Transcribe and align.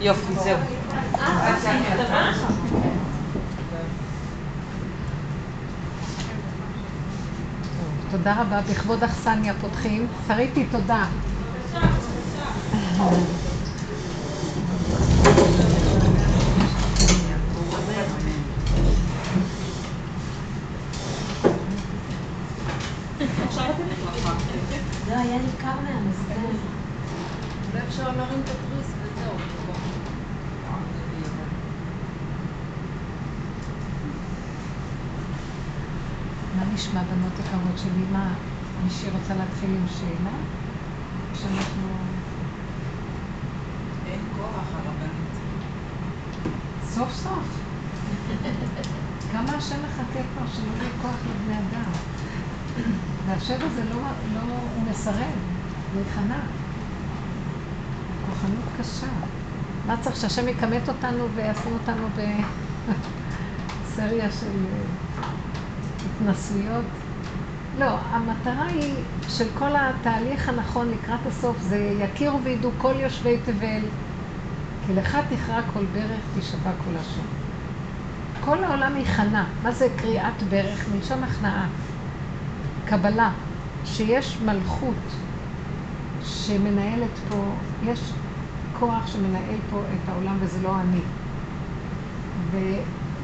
יופי, 0.00 0.34
זהו. 0.34 0.58
תודה 8.10 8.34
רבה. 8.40 8.60
בכבוד 8.70 9.02
אכסניה 9.04 9.54
פותחים. 9.60 10.06
שריתי, 10.28 10.64
תודה. 10.70 11.04
לא, 25.08 25.14
היה 25.16 25.38
לי 25.38 25.48
קר 25.60 25.74
מהמזגן. 25.84 26.56
אולי 27.72 27.84
אפשר 27.88 28.02
להרים 28.16 28.40
את 28.44 28.50
התריס 28.50 28.86
וזהו. 29.02 29.32
מה 36.56 36.62
נשמע 36.74 37.00
יקרות 37.56 37.78
שלי? 37.78 38.04
מה, 38.12 38.34
מישהי 38.84 39.10
רוצה 39.10 39.34
להתחיל 39.34 39.70
עם 39.70 39.86
שאלה? 39.88 40.36
שאנחנו... 41.34 41.88
אין 44.06 44.20
כוח 44.36 44.74
הרבנית. 44.74 45.40
סוף 46.82 47.12
סוף. 47.12 47.60
כמה 49.32 49.52
השם 49.52 49.76
מחכה 49.84 50.20
כבר 50.34 50.46
שלא 50.46 50.72
יהיה 50.80 50.90
כוח 51.02 51.16
לבני 51.26 51.58
אדם. 51.58 51.90
והשם 53.26 53.58
הזה 53.66 53.84
לא, 53.84 53.96
לא, 54.34 54.40
הוא 54.74 54.84
מסרב, 54.90 55.38
הוא 55.92 56.02
יכנע. 56.02 56.40
כוחנות 58.26 58.64
קשה. 58.80 59.06
מה 59.86 59.96
צריך 60.00 60.16
שהשם 60.16 60.48
יכמת 60.48 60.88
אותנו 60.88 61.28
וישים 61.34 61.72
אותנו 61.72 62.08
בסריה 63.86 64.30
של 64.30 64.66
התנסויות? 66.06 66.84
לא, 67.78 67.98
המטרה 68.10 68.66
היא 68.66 68.94
של 69.28 69.44
כל 69.58 69.70
התהליך 69.76 70.48
הנכון 70.48 70.90
לקראת 70.90 71.26
הסוף 71.26 71.56
זה 71.60 71.96
יכירו 72.00 72.42
וידעו 72.42 72.70
כל 72.78 72.94
יושבי 72.96 73.36
תבל 73.44 73.80
כי 74.86 74.94
לך 74.94 75.18
תכרע 75.30 75.60
כל 75.72 75.84
ברך 75.92 76.20
תשבע 76.38 76.70
כל 76.84 76.90
לשון. 76.90 77.26
כל 78.40 78.64
העולם 78.64 78.96
ייכנע. 78.96 79.44
מה 79.62 79.72
זה 79.72 79.88
קריאת 79.96 80.42
ברך? 80.48 80.86
מלשון 80.94 81.24
הכנעה. 81.24 81.66
קבלה, 82.84 83.30
שיש 83.84 84.38
מלכות 84.44 84.94
שמנהלת 86.24 87.18
פה, 87.28 87.44
יש 87.84 88.00
כוח 88.78 89.06
שמנהל 89.06 89.58
פה 89.70 89.80
את 89.80 90.08
העולם 90.08 90.36
וזה 90.40 90.62
לא 90.62 90.76
אני. 90.80 91.00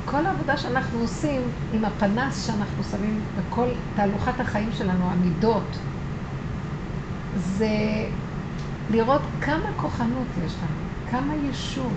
וכל 0.04 0.26
העבודה 0.26 0.56
שאנחנו 0.56 0.98
עושים 1.00 1.40
עם 1.72 1.84
הפנס 1.84 2.46
שאנחנו 2.46 2.84
שמים 2.84 3.20
בכל 3.36 3.66
תהלוכת 3.94 4.40
החיים 4.40 4.68
שלנו, 4.72 5.10
המידות, 5.10 5.78
זה 7.34 7.68
לראות 8.90 9.22
כמה 9.40 9.72
כוחנות 9.76 10.26
יש 10.46 10.52
לנו, 10.62 10.82
כמה 11.10 11.34
ישות, 11.50 11.92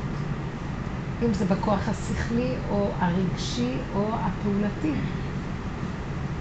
אם 1.23 1.33
זה 1.33 1.45
בכוח 1.45 1.89
השכלי 1.89 2.55
או 2.69 2.89
הרגשי 2.99 3.71
או 3.95 4.09
הפעולתי. 4.13 4.93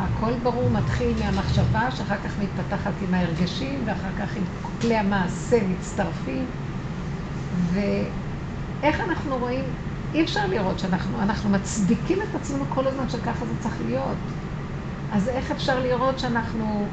הכל 0.01 0.33
ברור 0.43 0.71
מתחיל 0.71 1.13
מהמחשבה, 1.25 1.91
שאחר 1.91 2.17
כך 2.25 2.39
מתפתחת 2.39 2.93
עם 3.09 3.15
ההרגשים, 3.15 3.83
ואחר 3.85 4.11
כך 4.19 4.37
עם 4.37 4.43
כלי 4.81 4.97
המעשה 4.97 5.59
מצטרפים. 5.69 6.47
ואיך 7.73 9.01
אנחנו 9.01 9.37
רואים, 9.39 9.65
אי 10.15 10.23
אפשר 10.23 10.47
לראות 10.47 10.79
שאנחנו 10.79 11.21
אנחנו 11.23 11.51
מצדיקים 11.51 12.19
את 12.23 12.35
עצמנו 12.35 12.65
כל 12.69 12.87
הזמן 12.87 13.09
שככה 13.09 13.45
זה 13.47 13.53
צריך 13.63 13.75
להיות. 13.87 14.17
אז 15.13 15.29
איך 15.29 15.51
אפשר 15.51 15.81
לראות 15.81 16.19
שאנחנו 16.19 16.87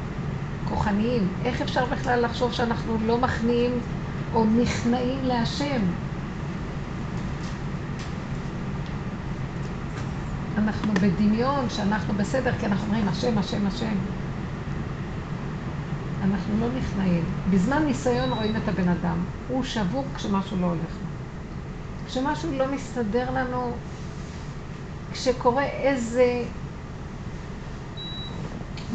כוחניים? 0.68 1.28
איך 1.44 1.62
אפשר 1.62 1.86
בכלל 1.86 2.24
לחשוב 2.24 2.52
שאנחנו 2.52 2.98
לא 3.06 3.18
מכניעים 3.18 3.72
או 4.34 4.44
נכנעים 4.44 5.24
להשם? 5.24 5.80
אנחנו 10.58 10.92
בדמיון 10.94 11.70
שאנחנו 11.70 12.14
בסדר, 12.14 12.52
כי 12.60 12.66
אנחנו 12.66 12.86
אומרים 12.86 13.08
השם, 13.08 13.38
השם, 13.38 13.66
השם. 13.66 13.94
אנחנו 16.22 16.60
לא 16.60 16.66
נכנעים. 16.78 17.24
בזמן 17.50 17.82
ניסיון 17.86 18.32
רואים 18.32 18.56
את 18.56 18.68
הבן 18.68 18.88
אדם. 18.88 19.16
הוא 19.48 19.64
שבור 19.64 20.04
כשמשהו 20.14 20.60
לא 20.60 20.66
הולך 20.66 20.80
לו. 21.02 21.11
כשמשהו 22.12 22.52
לא 22.52 22.72
מסתדר 22.72 23.30
לנו, 23.30 23.72
כשקורה 25.12 25.64
איזה 25.64 26.44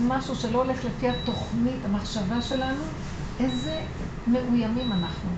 משהו 0.08 0.36
שלא 0.36 0.64
הולך 0.64 0.86
לפי 0.86 1.10
התוכנית, 1.10 1.86
המחשבה 1.86 2.42
שלנו, 2.42 2.84
איזה 3.40 3.82
מאוימים 4.28 4.92
אנחנו. 4.92 5.30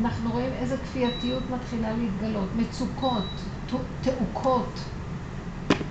אנחנו 0.00 0.32
רואים 0.32 0.50
איזה 0.52 0.76
כפייתיות 0.76 1.42
מתחילה 1.50 1.92
להתגלות, 1.92 2.48
מצוקות, 2.56 3.24
תעוקות. 4.00 4.80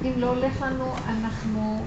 אם 0.02 0.14
לא 0.18 0.30
הולך 0.30 0.62
לנו, 0.62 0.94
אנחנו 1.08 1.86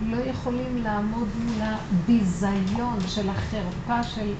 לא 0.00 0.16
יכולים 0.16 0.82
לעמוד 0.82 1.28
מול 1.36 1.60
הביזיון 1.62 2.98
של 3.06 3.28
החרפה 3.28 4.02
של 4.04 4.32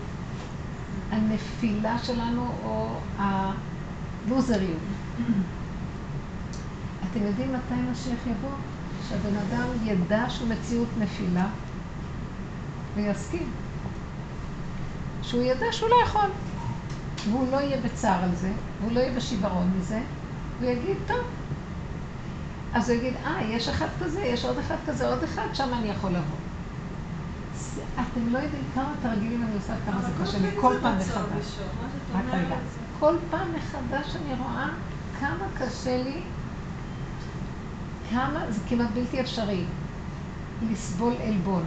הנפילה 1.10 1.98
שלנו 1.98 2.52
או 2.64 3.00
הלוזריות. 3.18 4.78
אתם 7.10 7.22
יודעים 7.22 7.52
מתי 7.52 7.74
משיח 7.92 8.26
יבוא? 8.26 8.50
שהבן 9.08 9.36
אדם 9.36 9.68
ידע 9.84 10.24
שהוא 10.28 10.48
מציאות 10.48 10.88
נפילה 10.98 11.46
ויסכים. 12.94 13.50
שהוא 15.22 15.42
ידע 15.42 15.66
שהוא 15.72 15.88
לא 15.88 15.96
יכול. 16.04 16.30
והוא 17.30 17.52
לא 17.52 17.56
יהיה 17.56 17.80
בצער 17.80 18.24
על 18.24 18.34
זה, 18.34 18.52
והוא 18.80 18.92
לא 18.92 19.00
יהיה 19.00 19.12
בשיוורון 19.12 19.70
מזה, 19.78 20.00
והוא 20.60 20.70
יגיד, 20.72 20.96
טוב, 21.06 21.24
אז 22.74 22.90
הוא 22.90 22.98
יגיד, 22.98 23.14
אה, 23.24 23.42
יש 23.42 23.68
אחד 23.68 23.86
כזה, 24.00 24.20
יש 24.20 24.44
עוד 24.44 24.58
אחד 24.58 24.76
כזה, 24.86 25.08
עוד 25.08 25.22
אחד, 25.22 25.46
שם 25.52 25.74
אני 25.74 25.88
יכול 25.88 26.10
לבוא. 26.10 26.47
אתם 28.00 28.28
לא 28.32 28.38
יודעים 28.38 28.62
כמה 28.74 28.92
תרגילים 29.02 29.42
אני 29.42 29.54
עושה, 29.54 29.74
כמה 29.86 30.00
זה 30.02 30.08
קשה 30.22 30.38
לי, 30.38 30.48
כל 30.60 30.74
פעם 30.82 30.98
מחדש. 30.98 31.58
כל 32.98 33.16
פעם 33.30 33.48
מחדש 33.54 34.16
אני 34.16 34.34
רואה 34.34 34.68
כמה 35.20 35.44
קשה 35.58 36.02
לי, 36.02 36.20
כמה, 38.10 38.40
זה 38.48 38.60
כמעט 38.68 38.90
בלתי 38.94 39.20
אפשרי, 39.20 39.64
לסבול 40.70 41.12
עלבון, 41.22 41.62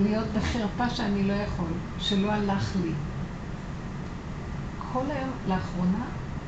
להיות 0.00 0.26
בחרפה 0.36 0.90
שאני 0.90 1.24
לא 1.28 1.32
יכול, 1.32 1.68
שלא 1.98 2.32
הלך 2.32 2.72
לי. 2.82 2.92
כל 4.92 5.04
היום, 5.08 5.30
לאחרונה, 5.48 6.04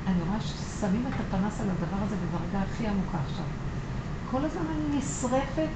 אני 0.06 0.18
רואה 0.28 0.40
ששמים 0.40 1.04
את 1.08 1.20
הפנס 1.20 1.60
על 1.60 1.66
הדבר 1.70 2.04
הזה 2.06 2.16
בדרגה 2.16 2.64
הכי 2.64 2.86
עמוקה 2.86 3.18
עכשיו. 3.30 3.44
כל 4.30 4.44
הזמן 4.44 4.62
אני 4.70 4.98
נשרפת 4.98 5.68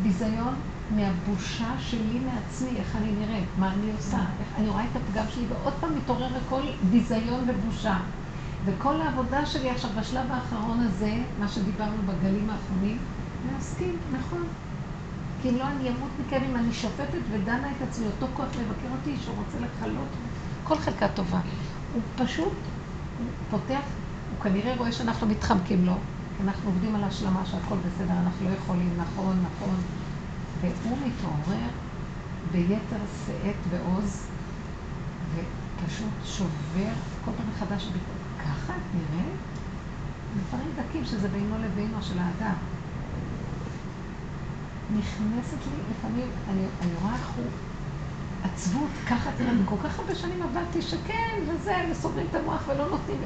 מביזיון, 0.00 0.54
מהבושה 0.90 1.74
שלי 1.78 2.18
מעצמי, 2.18 2.78
איך 2.78 2.96
אני 2.96 3.12
נראית, 3.12 3.48
מה 3.58 3.72
אני 3.72 3.92
עושה, 3.92 4.18
איך 4.18 4.48
אני 4.58 4.68
רואה 4.68 4.84
את 4.84 4.96
הפגם 4.96 5.24
שלי, 5.34 5.44
ועוד 5.48 5.72
פעם 5.80 5.96
מתעורר 5.96 6.30
הכל 6.46 6.62
ביזיון 6.90 7.44
ובושה. 7.48 7.98
וכל 8.64 9.00
העבודה 9.00 9.46
שלי 9.46 9.70
עכשיו 9.70 9.90
בשלב 10.00 10.26
האחרון 10.30 10.80
הזה, 10.80 11.14
מה 11.40 11.48
שדיברנו 11.48 12.02
בגלים 12.06 12.50
האחרונים, 12.50 12.98
להסכים, 13.52 13.96
נכון. 14.12 14.46
כי 15.42 15.50
אם 15.50 15.56
לא, 15.56 15.64
אני 15.68 15.88
אמות 15.88 16.10
מכאב 16.26 16.42
אם 16.50 16.56
אני 16.56 16.72
שופטת 16.72 17.18
ודנה 17.32 17.70
את 17.76 17.82
עצמי, 17.88 18.06
אותו 18.06 18.26
כוח 18.34 18.46
מבקר 18.46 18.88
אותי, 18.92 19.16
שהוא 19.24 19.36
רוצה 19.36 19.58
לקלות 19.66 20.08
כל 20.64 20.78
חלקה 20.78 21.08
טובה. 21.08 21.40
הוא 21.94 22.02
פשוט, 22.16 22.52
הוא 23.18 23.26
פותח, 23.50 23.82
הוא 24.30 24.40
כנראה 24.42 24.74
רואה 24.76 24.92
שאנחנו 24.92 25.26
מתחמקים 25.26 25.86
לו, 25.86 25.94
אנחנו 26.44 26.70
עובדים 26.70 26.94
על 26.94 27.04
השלמה 27.04 27.46
שהכל 27.46 27.76
בסדר, 27.76 28.14
אנחנו 28.24 28.48
לא 28.48 28.54
יכולים, 28.54 28.90
נכון, 28.96 29.44
נכון. 29.44 29.76
והוא 30.60 30.98
מתעורר 31.06 31.68
ביתר 32.52 33.04
שאת 33.26 33.56
ועוז, 33.70 34.26
ופשוט 35.34 36.12
שובר 36.24 36.92
כל 37.24 37.30
פעם 37.36 37.46
מחדש, 37.54 37.88
ככה 38.38 38.72
את 38.72 38.94
נראית? 38.94 39.40
דברים 40.48 40.68
דקים 40.76 41.04
שזה 41.04 41.28
בינו 41.28 41.58
לבינו 41.58 42.02
של 42.02 42.18
האדם. 42.18 42.54
נכנסת 44.90 45.58
לי 45.66 45.82
לפעמים, 45.90 46.28
אני, 46.50 46.64
אני 46.82 46.90
רואה 47.02 47.14
איך 47.14 47.30
הוא 47.36 47.44
עצבות, 48.44 48.90
ככה 49.08 49.30
תראה, 49.38 49.52
וכל 49.64 49.76
כך 49.84 49.98
הרבה 49.98 50.14
שנים 50.14 50.42
עבדתי 50.42 50.82
שכן, 50.82 51.40
וזה, 51.48 51.74
וסוגרים 51.90 52.26
את 52.30 52.34
המוח 52.34 52.62
ולא 52.68 52.88
נותנים, 52.90 53.18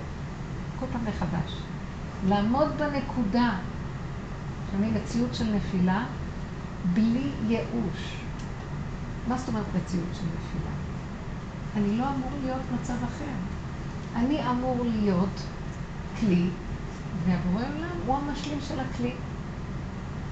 כל 0.80 0.86
פעם 0.92 1.04
מחדש. 1.04 1.62
לעמוד 2.28 2.68
בנקודה, 2.78 3.56
שאני 4.70 4.90
מציאות 4.90 5.34
של 5.34 5.44
נפילה, 5.54 6.04
בלי 6.94 7.30
ייאוש. 7.48 8.16
מה 9.28 9.38
זאת 9.38 9.48
אומרת 9.48 9.64
מציאות 9.76 10.08
של 10.12 10.24
נפילה? 10.24 10.70
אני 11.76 11.98
לא 11.98 12.04
אמור 12.04 12.30
להיות 12.42 12.62
מצב 12.74 12.94
אחר. 13.04 13.34
אני 14.16 14.50
אמור 14.50 14.84
להיות 14.84 15.42
כלי, 16.20 16.48
והבורא 17.26 17.62
עולם 17.76 17.96
הוא 18.06 18.16
המשלים 18.16 18.58
של 18.68 18.80
הכלי. 18.80 19.12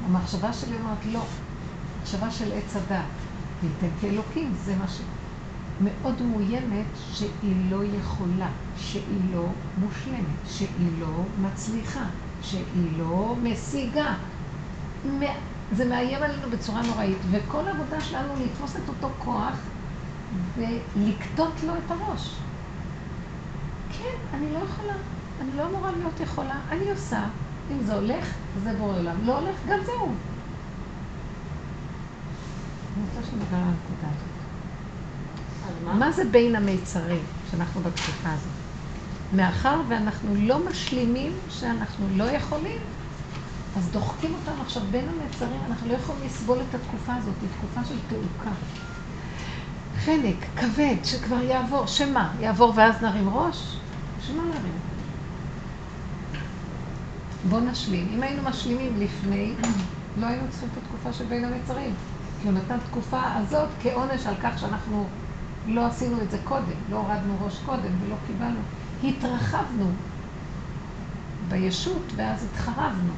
המחשבה 0.06 0.52
שלי 0.52 0.76
אומרת 0.76 1.06
לא, 1.12 1.24
מחשבה 2.02 2.30
של 2.30 2.52
עץ 2.52 2.76
הדת, 2.76 3.04
וייתן 3.62 3.96
כאלוקים, 4.00 4.52
זה 4.64 4.76
מה 4.76 4.88
ש... 4.88 5.00
מאוד 5.80 6.22
מאוימת 6.22 6.86
שהיא 7.12 7.70
לא 7.70 7.84
יכולה, 7.84 8.48
שהיא 8.76 9.20
לא 9.34 9.46
מושלמת, 9.78 10.48
שהיא 10.48 10.90
לא 11.00 11.24
מצליחה, 11.42 12.04
שהיא 12.42 12.98
לא 12.98 13.36
משיגה. 13.42 14.14
זה 15.72 15.84
מאיים 15.84 16.22
עלינו 16.22 16.50
בצורה 16.50 16.82
נוראית, 16.82 17.18
וכל 17.30 17.68
העבודה 17.68 18.00
שלנו 18.00 18.34
לתפוס 18.44 18.76
את 18.76 18.88
אותו 18.88 19.08
כוח 19.18 19.56
ולקטות 20.56 21.52
לו 21.66 21.72
את 21.76 21.90
הראש. 21.90 22.36
כן, 23.98 24.36
אני 24.36 24.52
לא 24.52 24.58
יכולה, 24.58 24.94
אני 25.40 25.50
לא 25.56 25.66
אמורה 25.66 25.90
להיות 25.92 26.20
יכולה, 26.20 26.54
אני 26.70 26.90
עושה. 26.90 27.24
אם 27.70 27.78
זה 27.86 27.94
הולך, 27.94 28.34
זה 28.62 28.72
בורא 28.78 28.98
עולם. 28.98 29.16
לא 29.24 29.38
הולך, 29.38 29.56
גם 29.68 29.78
זהו. 29.84 30.06
אני 32.96 33.04
רוצה 33.04 33.30
שנדבר 33.30 33.56
על 33.56 33.62
הנקודה 33.62 34.08
הזאת. 34.08 34.36
מה 35.98 36.12
זה 36.12 36.24
בין 36.30 36.56
המיצרים 36.56 37.22
שאנחנו 37.50 37.80
בתקופה 37.80 38.28
הזאת? 38.32 38.52
מאחר 39.32 39.80
ואנחנו 39.88 40.34
לא 40.34 40.68
משלימים 40.70 41.32
שאנחנו 41.50 42.06
לא 42.16 42.24
יכולים, 42.24 42.78
אז 43.76 43.88
דוחקים 43.90 44.34
אותנו 44.34 44.62
עכשיו 44.62 44.82
בין 44.90 45.08
המיצרים, 45.08 45.60
אנחנו 45.66 45.88
לא 45.88 45.94
יכולים 45.94 46.22
לסבול 46.26 46.58
את 46.68 46.74
התקופה 46.74 47.14
הזאת, 47.14 47.34
היא 47.40 47.48
תקופה 47.58 47.84
של 47.84 47.98
תעוקה. 48.08 48.50
חנק, 49.96 50.36
כבד, 50.56 50.96
שכבר 51.04 51.42
יעבור, 51.42 51.86
שמה? 51.86 52.32
יעבור 52.40 52.72
ואז 52.76 53.02
נרים 53.02 53.28
ראש? 53.28 53.76
שמה 54.26 54.42
נרים? 54.42 54.72
בואו 57.48 57.60
נשלים. 57.60 58.08
אם 58.14 58.22
היינו 58.22 58.42
משלימים 58.42 59.00
לפני, 59.00 59.54
לא 60.16 60.26
היינו 60.26 60.44
צריכים 60.50 60.68
את 60.72 60.82
התקופה 60.82 61.12
של 61.12 61.24
בין 61.24 61.44
המצרים. 61.44 61.94
כי 62.42 62.48
הוא 62.48 62.56
נתן 62.56 62.78
תקופה 62.90 63.20
הזאת 63.34 63.68
כעונש 63.82 64.26
על 64.26 64.34
כך 64.42 64.58
שאנחנו 64.58 65.06
לא 65.66 65.86
עשינו 65.86 66.22
את 66.22 66.30
זה 66.30 66.38
קודם, 66.44 66.76
לא 66.90 66.96
הורדנו 66.96 67.36
ראש 67.40 67.58
קודם 67.66 67.92
ולא 68.04 68.16
קיבלנו. 68.26 68.60
התרחבנו 69.04 69.90
בישות 71.48 72.12
ואז 72.16 72.44
התחרבנו. 72.44 73.12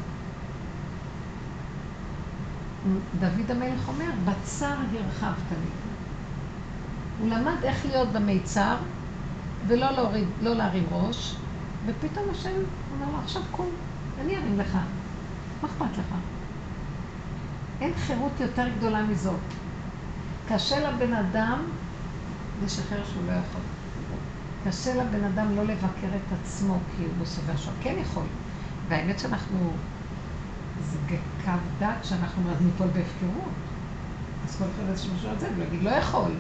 דוד 3.21 3.51
המלך 3.51 3.89
אומר, 3.89 4.11
בצר 4.25 4.75
הרחבת 4.93 5.51
לי. 5.51 5.71
הוא 7.21 7.29
למד 7.29 7.65
איך 7.65 7.87
להיות 7.87 8.09
במיצר 8.09 8.77
ולא 9.67 9.91
להוריד, 9.91 10.29
לא 10.43 10.55
להרים 10.55 10.87
ראש, 10.91 11.37
ופתאום 11.87 12.25
השם 12.31 12.51
אומר 12.93 13.13
לו, 13.13 13.19
עכשיו 13.19 13.43
קום, 13.51 13.71
אני 14.21 14.37
ארים 14.37 14.59
לך. 14.59 14.79
מה 15.63 15.69
אכפת 15.69 15.99
לך? 15.99 16.15
אין 17.81 17.93
חירות 17.95 18.33
יותר 18.41 18.69
גדולה 18.79 19.03
מזאת. 19.03 19.41
קשה 20.49 20.91
לבן 20.91 21.13
אדם 21.13 21.59
לשחרר 22.65 23.05
שהוא 23.05 23.23
לא 23.27 23.33
יכול. 23.33 23.61
קשה 24.65 24.95
לבן 24.95 25.25
אדם 25.25 25.57
לא 25.57 25.63
לבקר 25.63 26.09
את 26.17 26.33
עצמו 26.41 26.79
כי 26.97 27.03
הוא 27.03 27.13
בסובר 27.23 27.57
שם. 27.57 27.71
כן 27.81 27.95
יכול. 28.01 28.25
והאמת 28.89 29.19
שאנחנו, 29.19 29.73
זה 30.83 30.99
קו 31.45 31.51
דק 31.79 31.97
שאנחנו 32.03 32.43
ניפול 32.61 32.87
בהפקרות. 32.87 33.53
אז 34.45 34.57
כל 34.57 34.65
אחד 34.65 34.89
איזשהו 34.91 35.15
משהו 35.15 35.31
על 35.31 35.39
זה, 35.39 35.49
ולהגיד, 35.57 35.83
לא 35.83 35.91
יכול. 35.91 36.33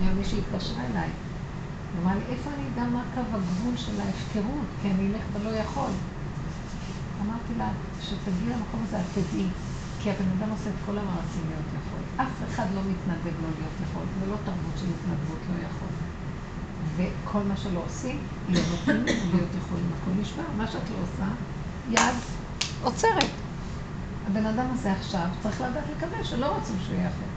היה 0.00 0.14
מי 0.14 0.24
שהתקשרה 0.24 0.82
אליי. 0.90 1.08
הוא 1.08 2.02
אמר 2.04 2.14
לי, 2.14 2.24
איפה 2.28 2.50
אני 2.50 2.64
אדע 2.74 2.84
מה 2.90 3.02
קו 3.14 3.20
הגבול 3.20 3.76
של 3.76 4.00
ההפקרות? 4.00 4.68
כי 4.82 4.90
אני 4.90 5.08
אלך 5.08 5.22
ולא 5.32 5.50
יכול. 5.50 5.90
אמרתי 7.22 7.54
לה, 7.58 7.68
כשתגיעי 8.00 8.48
למקום 8.48 8.80
הזה, 8.84 9.00
את 9.00 9.04
תדעי. 9.14 9.46
כי 10.00 10.10
הבן 10.10 10.24
אדם 10.38 10.50
עושה 10.50 10.70
את 10.70 10.74
כל 10.86 10.98
המעשים 10.98 11.42
להיות 11.48 11.68
יכול. 11.78 12.26
אף 12.26 12.50
אחד 12.50 12.66
לא 12.74 12.80
מתנדב 12.80 13.34
לא 13.42 13.48
להיות 13.58 13.76
יכול, 13.82 14.02
זה 14.20 14.26
לא 14.26 14.36
תרבות 14.44 14.76
של 14.76 14.86
התנדבות 14.86 15.38
לא 15.50 15.66
יכול. 15.68 15.88
וכל 16.96 17.42
מה 17.48 17.56
שלא 17.56 17.80
עושים, 17.86 18.18
לא 18.48 18.60
נותנים 18.70 19.04
להיות 19.06 19.48
יכולים, 19.58 19.86
הכל 20.02 20.10
נשמע. 20.20 20.42
מה 20.56 20.66
שאת 20.66 20.90
לא 20.90 20.96
עושה, 21.02 21.28
יד 21.90 22.14
עוצרת. 22.84 23.30
הבן 24.26 24.46
אדם 24.46 24.66
הזה 24.72 24.92
עכשיו 24.92 25.26
צריך 25.42 25.60
לדעת 25.60 25.84
לקבל 25.96 26.22
שלא 26.22 26.46
רוצים 26.46 26.76
שהוא 26.84 26.96
יהיה 26.96 27.08
אחר. 27.08 27.34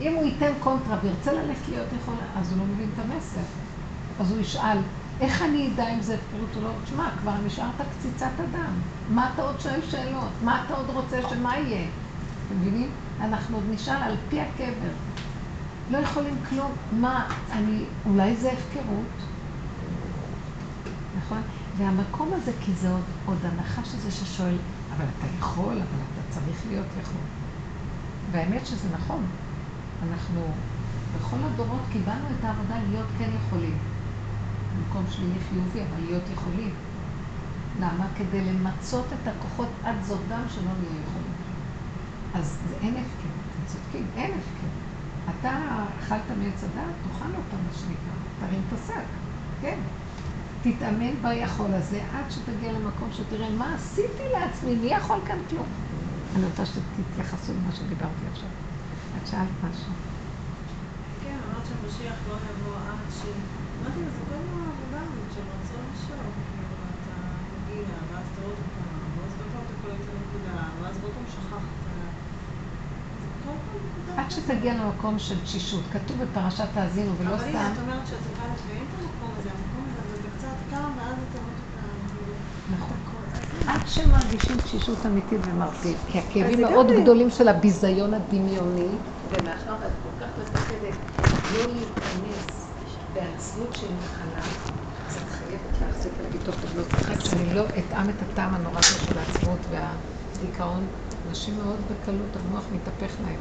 אם 0.00 0.14
הוא 0.14 0.24
ייתן 0.24 0.52
קונטרה 0.60 0.96
וירצה 1.02 1.32
ללכת 1.32 1.68
להיות 1.68 1.86
יכול, 2.02 2.14
אז 2.40 2.52
הוא 2.52 2.58
לא 2.58 2.64
מבין 2.64 2.88
את 2.94 3.04
המסר. 3.04 3.40
אז 4.20 4.30
הוא 4.30 4.40
ישאל, 4.40 4.78
איך 5.20 5.42
אני 5.42 5.70
אדע 5.74 5.88
אם 5.94 6.02
זה 6.02 6.14
הפקרות 6.14 6.56
או 6.56 6.60
לא? 6.60 6.70
תשמע, 6.84 7.08
כבר 7.20 7.32
נשארת 7.46 7.74
קציצת 7.98 8.30
אדם. 8.38 8.72
מה 9.10 9.30
אתה 9.34 9.42
עוד 9.42 9.60
שואל 9.60 9.80
שאלות? 9.90 10.30
מה 10.44 10.64
אתה 10.64 10.74
עוד 10.74 10.90
רוצה 10.90 11.20
שמה 11.28 11.58
יהיה? 11.58 11.86
אתם 12.46 12.60
מבינים? 12.60 12.90
אנחנו 13.20 13.56
עוד 13.56 13.64
נשאל 13.70 14.02
על 14.02 14.16
פי 14.28 14.40
הקבר. 14.40 14.92
לא 15.90 15.98
יכולים 15.98 16.36
כלום. 16.48 16.72
מה, 16.92 17.28
אני, 17.52 17.84
אולי 18.06 18.36
זה 18.36 18.52
הפקרות? 18.52 19.16
נכון? 21.18 21.42
והמקום 21.76 22.32
הזה, 22.32 22.52
כי 22.60 22.72
זה 22.72 22.90
עוד, 22.90 23.02
עוד 23.26 23.38
הנחש 23.42 23.94
הזה 23.94 24.10
ששואל, 24.10 24.56
אבל 24.96 25.04
אתה 25.18 25.26
יכול, 25.38 25.72
אבל 25.72 26.00
אתה 26.12 26.34
צריך 26.40 26.62
להיות 26.68 26.86
יכול. 27.00 27.20
והאמת 28.30 28.66
שזה 28.66 28.88
נכון. 28.92 29.26
אנחנו 30.08 30.40
בכל 31.18 31.36
הדורות 31.44 31.82
קיבלנו 31.92 32.24
את 32.38 32.44
העבודה 32.44 32.74
להיות 32.90 33.06
כן 33.18 33.30
יכולים. 33.46 33.78
במקום 34.76 35.04
שלילי 35.10 35.40
חיובי, 35.48 35.80
אבל 35.80 36.04
להיות 36.06 36.22
יכולים. 36.32 36.74
למה? 37.80 38.06
כדי 38.16 38.44
למצות 38.44 39.06
את 39.06 39.28
הכוחות 39.28 39.68
עד 39.84 39.96
זאת 40.02 40.20
דם 40.28 40.42
שלא 40.48 40.62
נהיה 40.62 41.02
יכולים. 41.08 41.32
אז 42.34 42.58
זה 42.68 42.74
אין 42.82 42.94
הפקר, 42.94 43.28
אתם 43.28 43.66
צודקים, 43.66 44.06
אין 44.16 44.30
הפקר. 44.30 44.68
אתה 45.30 45.58
אכלת 45.98 46.20
מעץ 46.38 46.64
הדעת, 46.64 46.94
תאכל 47.02 47.28
אותה, 47.28 47.56
מה 47.56 47.72
שנקרא, 47.74 48.14
תרים 48.40 48.60
את 48.68 48.78
השק, 48.78 49.06
כן. 49.60 49.78
תתאמן 50.66 51.14
ביכול 51.22 51.74
הזה 51.74 52.00
עד 52.14 52.30
שתגיע 52.30 52.72
למקום 52.72 53.08
שתראה 53.12 53.50
מה 53.50 53.74
עשיתי 53.74 54.22
לעצמי, 54.32 54.74
מי 54.74 54.86
יכול 54.86 55.18
כאן 55.26 55.38
כלום. 55.50 55.66
אני 56.36 56.44
רוצה 56.44 56.66
שתתייחסו 56.66 57.52
למה 57.52 57.72
שדיברתי 57.76 58.24
עכשיו. 58.32 58.48
את 59.16 59.26
שאלת 59.26 59.56
משהו. 59.64 59.92
כן, 61.24 61.36
אמרת 61.44 61.66
שהמשיח 61.68 62.16
לא 62.28 62.34
יבוא 62.34 62.76
עד 62.88 63.02
ש... 63.16 63.20
אמרתי, 63.80 64.00
זה 64.00 64.20
כל 64.28 64.34
העבודה 64.34 65.00
הזאת 65.06 65.28
של 65.34 65.44
רצון 65.52 65.84
לשאול. 65.92 66.18
כאילו, 66.50 66.76
אתה 66.96 67.16
מגיע, 67.52 67.86
ואז 68.12 68.26
אתה 68.32 68.42
עוד 68.46 68.60
פעם, 68.74 69.00
ואז 69.16 69.32
בכל 69.38 69.62
אתה 69.66 69.74
קולט 69.82 70.00
את 70.04 70.08
הנקודה, 70.14 70.56
ואז 70.82 70.94
עוד 71.02 71.12
פעם 71.14 71.26
שכחת. 71.34 71.86
עד 74.16 74.30
שתגיע 74.30 74.74
למקום 74.74 75.18
של 75.18 75.40
תשישות. 75.44 75.82
כתוב 75.92 76.16
בפרשת 76.22 76.76
האזינו, 76.76 77.12
ולא 77.18 77.36
סתם... 77.36 77.48
אבל 77.48 77.56
הנה, 77.56 77.72
את 77.72 77.78
אומרת 77.78 78.06
שאת 78.06 78.18
צריכה 78.26 78.44
לפעמים 78.54 78.84
את 78.88 78.94
המקום 79.00 79.30
הזה, 79.38 79.50
המקום 79.50 79.84
הזה, 79.90 80.22
זה 80.22 80.28
קצת 80.38 80.56
קם, 80.70 80.90
ואז 80.98 81.16
אתה 81.30 81.38
עוד 81.38 81.58
פעם... 81.74 82.78
נכון. 82.78 82.96
עד 83.86 83.92
שמרגישים 83.92 84.58
תשישות 84.60 85.06
אמיתית 85.06 85.40
ומרפית, 85.44 85.96
כי 86.06 86.18
הכאבים 86.18 86.60
מאוד 86.60 86.86
גדולים 87.02 87.30
של 87.30 87.48
הביזיון 87.48 88.14
הדמיוני, 88.14 88.88
ומאחר 89.30 89.76
ואת 89.80 89.92
כל 90.02 90.24
כך 90.24 90.26
מפחדת 90.38 90.94
לא 91.54 91.68
להיכנס 91.72 92.66
בעצמות 93.12 93.74
של 93.74 93.86
מחלה, 94.04 94.42
אז 95.06 95.16
את 95.16 95.28
חייבת 95.28 95.80
להחזיק 95.80 96.12
להגיד 96.22 96.40
טוב, 96.44 96.54
טוב, 96.62 96.78
לא 96.78 96.82
צריכה, 96.84 97.20
שאני 97.20 97.54
לא 97.54 97.62
אטעם 97.78 98.10
את 98.10 98.22
הטעם 98.22 98.54
הנורא 98.54 98.78
הזה 98.78 98.98
של 98.98 99.18
העצמות 99.18 99.58
והדיכאון. 99.70 100.86
אנשים 101.28 101.54
מאוד 101.56 101.80
בקלות, 101.90 102.36
המוח 102.36 102.64
מתהפך 102.72 103.20
להם. 103.24 103.40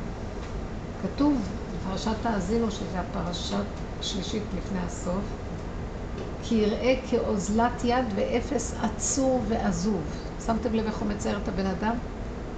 כתוב 1.03 1.37
בפרשת 1.73 2.25
האזינו, 2.25 2.71
שזה 2.71 2.99
הפרשה 2.99 3.57
השלישית 3.99 4.43
לפני 4.57 4.79
הסוף, 4.79 5.23
כי 6.43 6.55
יראה 6.55 6.95
כאוזלת 7.09 7.83
יד 7.83 8.05
ואפס 8.15 8.73
עצור 8.81 9.43
ועזוב. 9.47 10.24
שמתם 10.45 10.73
לב 10.73 10.85
איך 10.85 10.97
הוא 10.97 11.07
מצייר 11.09 11.37
את 11.43 11.47
הבן 11.47 11.65
אדם? 11.65 11.95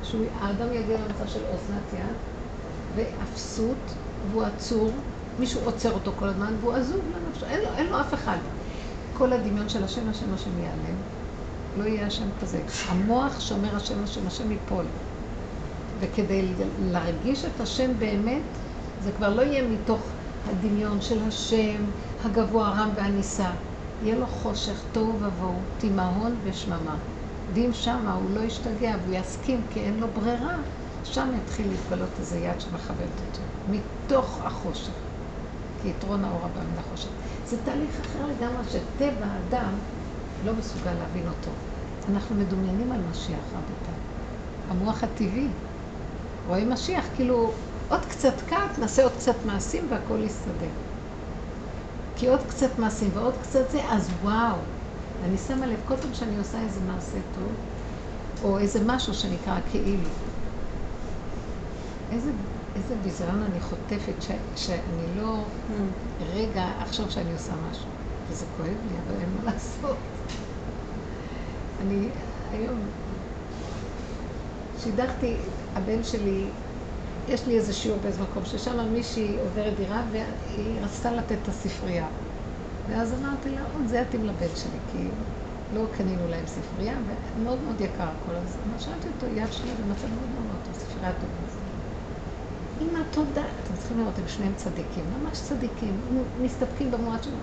שהאדם 0.04 0.74
יגיע 0.74 0.98
למצב 0.98 1.28
של 1.28 1.40
אוזלת 1.46 1.94
יד 1.94 2.16
ואפסות, 2.96 3.78
והוא 4.32 4.44
עצור, 4.44 4.92
מישהו 5.40 5.62
עוצר 5.66 5.92
אותו 5.94 6.12
כל 6.20 6.28
הזמן, 6.28 6.54
והוא 6.62 6.74
עזוב 6.74 7.02
לנפשו, 7.16 7.46
אין 7.46 7.62
לו, 7.62 7.68
אין 7.78 7.88
לו 7.88 8.02
אף 8.02 8.14
אחד. 8.14 8.38
כל 9.18 9.34
הדמיון 9.34 9.70
של 9.70 9.84
השם, 9.84 10.10
השם, 10.10 10.34
השם 10.34 10.60
ייעלם. 10.60 10.96
לא 11.78 11.84
יהיה 11.84 12.08
השם 12.08 12.26
כזה. 12.42 12.62
המוח 12.88 13.40
שאומר 13.40 13.76
השם, 13.76 14.04
השם, 14.04 14.28
השם 14.28 14.52
ייפול. 14.52 14.86
וכדי 16.00 16.46
להרגיש 16.92 17.46
את 17.46 17.62
השם 17.62 17.92
באמת, 18.00 18.42
זה 19.04 19.12
כבר 19.12 19.36
לא 19.36 19.42
יהיה 19.42 19.68
מתוך 19.68 20.02
הדמיון 20.50 21.02
של 21.02 21.20
השם, 21.28 21.84
הגבוה, 22.26 22.68
הרם 22.68 22.90
והנישא. 22.96 23.50
יהיה 24.04 24.16
לו 24.16 24.28
חושך, 24.28 24.82
תוהו 24.92 25.14
ובוהו, 25.22 25.60
תימהון 25.80 26.36
ושממה. 26.44 26.96
ואם 27.54 27.70
שמה 27.74 28.14
הוא 28.14 28.30
לא 28.36 28.40
ישתגע 28.40 28.96
והוא 29.04 29.16
יסכים 29.16 29.62
כי 29.70 29.80
אין 29.80 30.00
לו 30.00 30.08
ברירה, 30.08 30.56
שם 31.04 31.32
יתחיל 31.44 31.68
להתגלות 31.70 32.10
איזה 32.20 32.38
יד 32.38 32.62
שמכבדת 32.62 33.22
אותו, 33.22 33.44
מתוך 33.68 34.42
החושך. 34.44 34.94
כי 35.82 35.88
יתרון 35.90 36.26
האור 36.26 36.46
הבא 36.46 36.62
מן 36.72 36.78
החושך. 36.78 37.10
זה 37.48 37.58
תהליך 37.66 38.00
אחר 38.00 38.26
לגמרי 38.26 38.64
שטבע 38.64 39.26
האדם 39.26 39.74
לא 40.46 40.54
מסוגל 40.54 40.94
להבין 40.94 41.28
אותו. 41.28 41.52
אנחנו 42.10 42.36
מדומיינים 42.36 42.92
על 42.92 43.02
משיח, 43.12 43.44
רבותיי. 43.54 43.94
המוח 44.70 45.04
הטבעי. 45.04 45.48
רואים 46.48 46.70
משיח, 46.70 47.06
כאילו, 47.16 47.52
עוד 47.90 48.06
קצת 48.06 48.34
קט, 48.48 48.80
נעשה 48.80 49.04
עוד 49.04 49.12
קצת 49.12 49.46
מעשים 49.46 49.88
והכל 49.92 50.20
יסתדר. 50.24 50.70
כי 52.16 52.28
עוד 52.28 52.40
קצת 52.48 52.80
מעשים 52.80 53.10
ועוד 53.14 53.34
קצת 53.42 53.72
זה, 53.72 53.82
אז 53.90 54.10
וואו. 54.22 54.77
אני 55.22 55.38
שמה 55.38 55.66
לב, 55.66 55.82
כל 55.86 55.98
פעם 55.98 56.14
שאני 56.14 56.38
עושה 56.38 56.62
איזה 56.62 56.82
מעשה 56.82 57.18
טוב, 57.32 57.56
או 58.44 58.60
איזה 58.60 58.80
משהו 58.86 59.14
שנקרא 59.14 59.60
כאילו. 59.72 60.10
איזה, 62.10 62.32
איזה 62.76 62.96
ביזיון 62.96 63.44
אני 63.44 63.60
חוטפת, 63.62 64.22
ש, 64.22 64.32
שאני 64.56 65.16
לא 65.16 65.46
רגע 66.20 66.72
אחשוב 66.84 67.10
שאני 67.10 67.34
עושה 67.34 67.56
משהו. 67.56 67.92
וזה 68.30 68.46
כואב 68.52 68.86
לי, 68.86 69.00
אבל 69.00 69.20
אין 69.22 69.34
מה 69.34 69.52
לעשות. 69.52 69.98
אני 71.80 72.12
היום 72.52 72.92
שידכתי, 74.84 75.38
הבן 75.76 76.04
שלי, 76.04 76.56
יש 77.28 77.48
לי 77.48 77.58
איזה 77.58 77.74
שיעור 77.74 78.00
באיזה 78.00 78.24
מקום, 78.24 78.46
ששם 78.46 78.94
מישהי 78.94 79.38
עוברת 79.40 79.76
דירה 79.76 80.04
והיא 80.12 80.82
רצתה 80.82 81.12
לתת 81.12 81.38
את 81.42 81.48
הספרייה. 81.48 82.08
ואז 82.88 83.14
אמרתי 83.14 83.50
לה, 83.50 83.62
עוד 83.74 83.88
זה 83.88 83.98
יתאים 83.98 84.26
לבן 84.26 84.56
שלי, 84.56 84.80
כי 84.92 85.12
לא 85.72 85.88
קנינו 85.98 86.28
להם 86.28 86.48
ספרייה, 86.48 86.98
ומאוד 87.36 87.62
מאוד 87.64 87.82
יקר 87.82 88.10
כל 88.26 88.36
הזמן. 88.36 88.80
שאלתי 88.80 89.08
אותו, 89.08 89.28
יד 89.28 89.52
שלי 89.52 89.72
במצב 89.76 90.08
מאוד 90.08 90.30
מאוד 90.30 90.60
טוב, 90.66 90.76
ספרייה 90.76 91.14
טובה. 91.14 91.40
אמא, 92.82 93.00
תודה. 93.12 93.44
אתם 93.64 93.76
צריכים 93.76 94.00
לראות, 94.00 94.20
הם 94.20 94.28
שניהם 94.28 94.54
צדיקים, 94.56 95.06
ממש 95.10 95.42
צדיקים, 95.42 96.00
מסתפקים 96.42 96.92
במועד 96.92 97.24
שלו. 97.24 97.38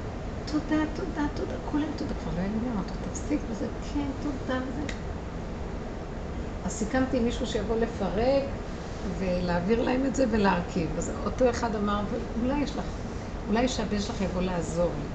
תודה, 0.44 0.76
תודה, 0.94 1.26
תודה, 1.34 1.54
כולם 1.64 1.88
תודה. 1.96 2.14
כבר 2.14 2.32
לא 2.34 2.40
היה 2.40 2.48
לי 2.48 2.70
אמרתי, 2.70 2.94
תפסיק 3.10 3.40
וזה, 3.48 3.66
כן, 3.92 4.10
תודה 4.22 4.60
וזה. 4.68 4.82
אז 6.64 6.72
סיכמתי 6.72 7.16
עם 7.16 7.24
מישהו 7.24 7.46
שיבוא 7.46 7.76
לפרק 7.76 8.44
ולהעביר 9.18 9.82
להם 9.82 10.06
את 10.06 10.14
זה 10.14 10.24
ולהרכיב. 10.30 10.98
אז 10.98 11.10
אותו 11.10 11.50
אחד 11.50 11.74
אמר, 11.76 12.04
אולי 12.40 12.62
יש 12.62 12.76
לך, 12.76 12.84
אולי 13.48 13.68
שהבן 13.68 14.00
שלך 14.00 14.20
יבוא 14.20 14.42
לעזור 14.42 14.96
לי. 14.98 15.13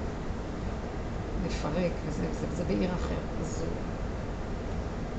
לפרק 1.46 1.92
וזה 2.06 2.24
וזה, 2.30 2.46
וזה 2.52 2.64
בעיר 2.64 2.90
אחרת. 2.94 3.40
אז, 3.40 3.64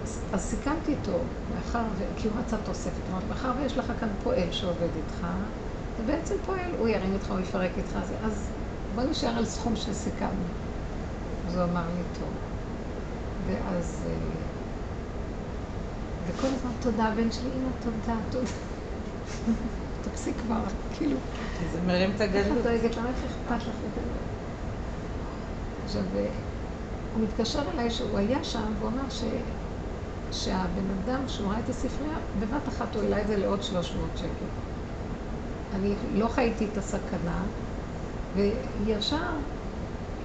אז, 0.03 0.19
אז 0.33 0.41
סיכמתי 0.41 0.91
איתו, 0.91 1.17
מאחר, 1.55 1.83
ו... 1.97 2.03
כי 2.17 2.27
הוא 2.27 2.37
רצה 2.39 2.57
תוספת, 2.65 3.09
אמרתי, 3.11 3.25
מאחר 3.29 3.51
ויש 3.59 3.77
לך 3.77 3.93
כאן 3.99 4.09
פועל 4.23 4.51
שעובד 4.51 4.89
איתך, 4.95 5.27
זה 5.97 6.03
בעצם 6.03 6.35
פועל, 6.45 6.71
הוא 6.79 6.87
ירים 6.87 7.13
איתך, 7.13 7.31
הוא 7.31 7.39
יפרק 7.39 7.71
איתך, 7.77 7.95
אז, 7.95 8.13
אז 8.23 8.47
בוא 8.95 9.03
נשאר 9.03 9.37
על 9.37 9.45
סכום 9.45 9.75
שסיכמנו. 9.75 10.45
אז 11.47 11.55
הוא 11.55 11.63
אמר 11.63 11.83
לי, 11.97 12.03
טוב. 12.19 12.29
ואז... 13.47 14.03
אה, 14.07 14.13
וכל 16.27 16.47
הזמן 16.47 16.71
תודה, 16.81 17.03
הבן 17.03 17.31
שלי, 17.31 17.49
אמא, 17.55 17.69
תודה, 17.83 18.19
תודה. 18.31 18.47
תפסיק 20.03 20.35
כבר, 20.45 20.63
כאילו. 20.97 21.17
זה 21.71 21.81
מרים 21.87 22.11
את 22.15 22.21
הגדול. 22.21 22.39
איך 22.39 22.47
את 22.57 22.63
דואגת 22.63 22.97
למה 22.97 23.09
איך 23.09 23.17
אכפת 23.25 23.67
לך 23.67 23.75
את 23.75 24.30
עכשיו, 25.91 26.03
אה, 26.15 26.27
הוא 27.13 27.23
מתקשר 27.23 27.61
אליי 27.73 27.91
שהוא 27.91 28.17
היה 28.17 28.43
שם, 28.43 28.73
והוא 28.79 28.89
אמר 28.89 29.09
ש... 29.09 29.23
שהבן 30.31 30.85
אדם, 31.03 31.27
שהוא 31.27 31.51
ראה 31.51 31.59
את 31.59 31.69
הספרייה, 31.69 32.17
בבת 32.39 32.67
אחת 32.67 32.95
הוא 32.95 33.03
העלה 33.03 33.21
את 33.21 33.27
זה 33.27 33.37
לעוד 33.37 33.63
300 33.63 34.09
שקל. 34.17 34.45
אני 35.75 35.93
לא 36.13 36.27
חייתי 36.27 36.65
את 36.71 36.77
הסכנה, 36.77 37.43
וישר 38.35 39.29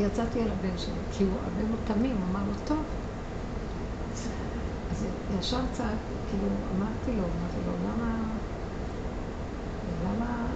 יצאתי 0.01 0.43
על 0.43 0.49
הבן 0.51 0.79
שלי, 0.79 0.95
כי 1.13 1.25
הוא, 1.25 1.33
הבן 1.47 1.69
הוא 1.71 1.79
תמים, 1.85 2.17
הוא 2.17 2.25
אמר 2.31 2.41
לו, 2.49 2.55
טוב. 2.67 2.85
אז 4.91 5.07
ישר 5.41 5.61
צעק, 5.73 5.99
כאילו, 6.31 6.47
אמרתי 6.77 7.11
לו, 7.11 7.23
אמרתי 7.23 7.59
לו, 7.67 7.73
למה, 7.89 8.19
למה, 10.05 10.47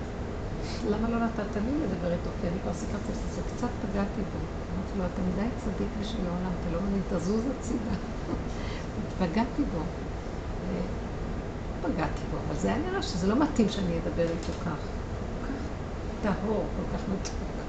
למה 0.90 1.08
לא 1.08 1.24
נתת 1.24 1.56
לי 1.56 1.72
לדבר 1.84 2.12
איתו? 2.12 2.30
כי 2.40 2.48
אני 2.48 2.56
כבר 2.62 2.74
סיכרתי 2.74 3.12
שזה 3.14 3.42
קצת 3.56 3.68
פגעתי 3.82 4.20
בו. 4.32 4.69
לו, 4.94 5.06
אתה 5.06 5.23
מדי 5.23 5.49
צדיק 5.64 5.88
בשביל 6.00 6.26
העולם, 6.26 6.52
אתה 6.61 6.70
לא 6.70 6.80
מבין, 6.80 7.02
תזוז 7.09 7.47
הצידה. 7.47 7.90
פגעתי 9.18 9.62
בו. 9.64 9.82
פגעתי 11.80 12.26
בו, 12.30 12.38
אבל 12.38 12.56
זה 12.56 12.68
היה 12.68 12.78
נראה 12.78 13.02
שזה 13.02 13.26
לא 13.26 13.42
מתאים 13.42 13.68
שאני 13.68 13.99
אדבר 13.99 14.30
איתו 14.30 14.52
כך. 14.52 14.88
כל 15.20 15.47
כך 15.47 15.61
טהור, 16.20 16.73
כל 16.76 16.82
כך 16.92 17.09
מתוק. 17.09 17.62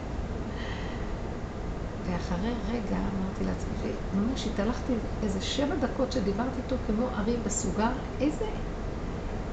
ואחרי 2.06 2.54
רגע 2.68 2.98
אמרתי 2.98 3.44
לעצמי, 3.44 3.74
וממש 4.14 4.48
התהלכתי 4.48 4.94
איזה 5.22 5.42
שבע 5.42 5.76
דקות 5.76 6.12
שדיברתי 6.12 6.58
איתו 6.58 6.76
כמו 6.86 7.10
ארי 7.10 7.38
בסוגר, 7.38 7.90
איזה... 8.20 8.46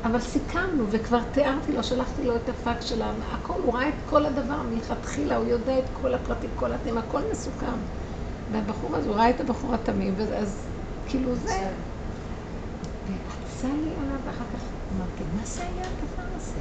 אבל 0.05 0.21
סיכמנו, 0.21 0.85
וכבר 0.91 1.23
תיארתי 1.23 1.73
לו, 1.73 1.85
שלחתי 1.85 2.25
לו 2.25 2.37
את 2.37 2.49
הפאק 2.49 2.81
שלה, 2.81 3.13
הכל, 3.33 3.55
הוא 3.63 3.75
ראה 3.75 3.89
את 3.89 3.95
כל 4.05 4.27
הדבר 4.27 4.63
מלכתחילה, 4.63 5.37
הוא 5.37 5.47
יודע 5.47 5.79
את 5.79 5.85
כל 5.93 6.15
הפרטים, 6.15 6.51
כל 6.55 6.73
התנאים, 6.73 6.99
הכל 6.99 7.21
מסוכם. 7.33 7.79
והבחור 8.53 8.97
הזה, 8.97 9.09
הוא 9.09 9.17
ראה 9.17 9.31
את 9.31 9.41
הבחור 9.41 9.75
התמים, 9.75 10.15
אז 10.37 10.69
כאילו 11.07 11.35
זה... 11.35 11.73
ועצה 13.07 13.69
לי 13.69 13.91
עליו, 14.01 14.21
ואחר 14.25 14.45
כך 14.55 14.61
אמרתי, 14.97 15.25
מה 15.37 15.45
זה 15.45 15.63
היה 15.63 15.87
הדבר 15.87 16.37
הזה? 16.37 16.61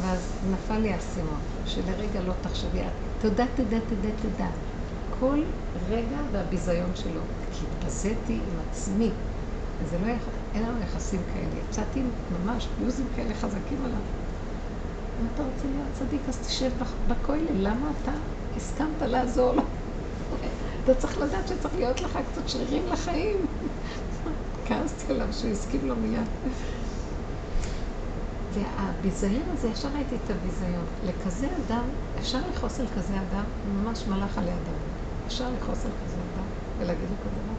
ואז 0.00 0.20
נפל 0.52 0.78
לי 0.78 0.92
האסימון, 0.92 1.40
שלרגע 1.64 2.20
לא 2.20 2.32
תחשבי, 2.40 2.82
תודה, 3.20 3.44
תודה, 3.56 3.76
תודה, 3.88 4.08
תודה. 4.22 4.50
כל 5.20 5.42
רגע 5.88 6.18
והביזיון 6.32 6.90
שלו. 6.94 7.20
כי 7.52 7.66
התבזיתי 7.66 8.32
עם 8.32 8.60
עצמי. 8.70 9.10
וזה 9.80 9.98
לא, 9.98 10.06
יח... 10.06 10.28
אין 10.54 10.62
לנו 10.62 10.80
יחסים 10.80 11.22
כאלה. 11.34 11.56
יצאתי 11.68 12.02
ממש 12.30 12.68
פיוזים 12.76 13.06
כאלה 13.16 13.34
חזקים 13.34 13.84
עליו. 13.84 14.00
אם 15.20 15.26
אתה 15.34 15.42
רוצה 15.42 15.68
להיות 15.68 15.88
צדיק, 15.92 16.28
אז 16.28 16.38
תשב 16.38 16.70
בכולל. 17.06 17.46
למה 17.68 17.90
אתה 18.02 18.12
הסכמת 18.56 19.02
לעזור 19.02 19.52
לו? 19.52 19.62
אתה 20.84 20.94
צריך 20.94 21.18
לדעת 21.18 21.48
שצריך 21.48 21.74
להיות 21.74 22.00
לך 22.00 22.18
קצת 22.32 22.48
שרירים 22.48 22.86
לחיים. 22.92 23.46
כעסתי 24.66 25.12
עליו 25.12 25.32
שהוא 25.32 25.50
הסכים 25.50 25.88
לו 25.88 25.96
מיד. 25.96 26.28
והביזיון 28.54 29.48
הזה, 29.52 29.68
ישר 29.68 29.88
ראיתי 29.94 30.16
את 30.24 30.30
הביזיון. 30.30 30.84
לכזה 31.02 31.48
אדם, 31.66 31.84
אפשר 32.18 32.38
לכעוס 32.50 32.80
על 32.80 32.86
כזה 32.88 33.14
אדם, 33.20 33.44
ממש 33.64 34.06
מלאך 34.06 34.38
עלי 34.38 34.50
אדם. 34.52 34.74
אפשר 35.26 35.50
לכעוס 35.50 35.86
על 35.86 35.92
כזה 36.04 36.16
אדם 36.34 36.44
ולהגיד 36.78 37.10
לו 37.10 37.16
כזה 37.20 37.40
דבר. 37.42 37.53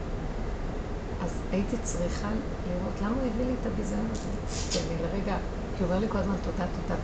אז 1.26 1.32
הייתי 1.52 1.76
צריכה 1.82 2.28
לראות 2.66 3.00
למה 3.00 3.14
הוא 3.16 3.26
הביא 3.26 3.44
לי 3.44 3.54
את 3.60 3.66
הביזיון 3.66 4.06
הזה. 4.12 4.30
כי 4.70 4.78
אני 4.78 5.02
לרגע, 5.02 5.36
כי 5.76 5.82
הוא 5.82 5.90
אומר 5.90 5.98
לי 6.00 6.08
כל 6.08 6.18
הזמן 6.18 6.36
תודה, 6.44 6.66
תודה, 6.76 7.00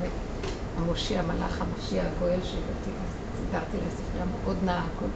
והמושיע, 0.76 1.20
המלאך, 1.20 1.62
המושיע, 1.62 2.02
הגואל 2.06 2.40
אז 2.40 3.16
סידרתי 3.40 3.76
לה 3.76 3.90
ספרייה 3.90 4.26
מאוד 4.26 4.56
נאה, 4.64 4.78
הכל. 4.78 5.06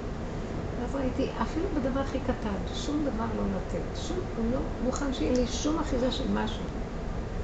ואז 0.80 0.94
ראיתי, 0.94 1.30
אפילו 1.42 1.66
בדבר 1.76 2.00
הכי 2.00 2.20
קטן, 2.20 2.56
שום 2.74 3.04
דבר 3.04 3.24
לא 3.36 3.42
לתת. 3.56 4.06
שום, 4.08 4.18
הוא 4.36 4.44
לא 4.52 4.58
מוכן 4.84 5.14
שיהיה 5.14 5.32
לי 5.32 5.46
שום 5.46 5.78
אחיזה 5.78 6.12
של 6.12 6.32
משהו. 6.32 6.64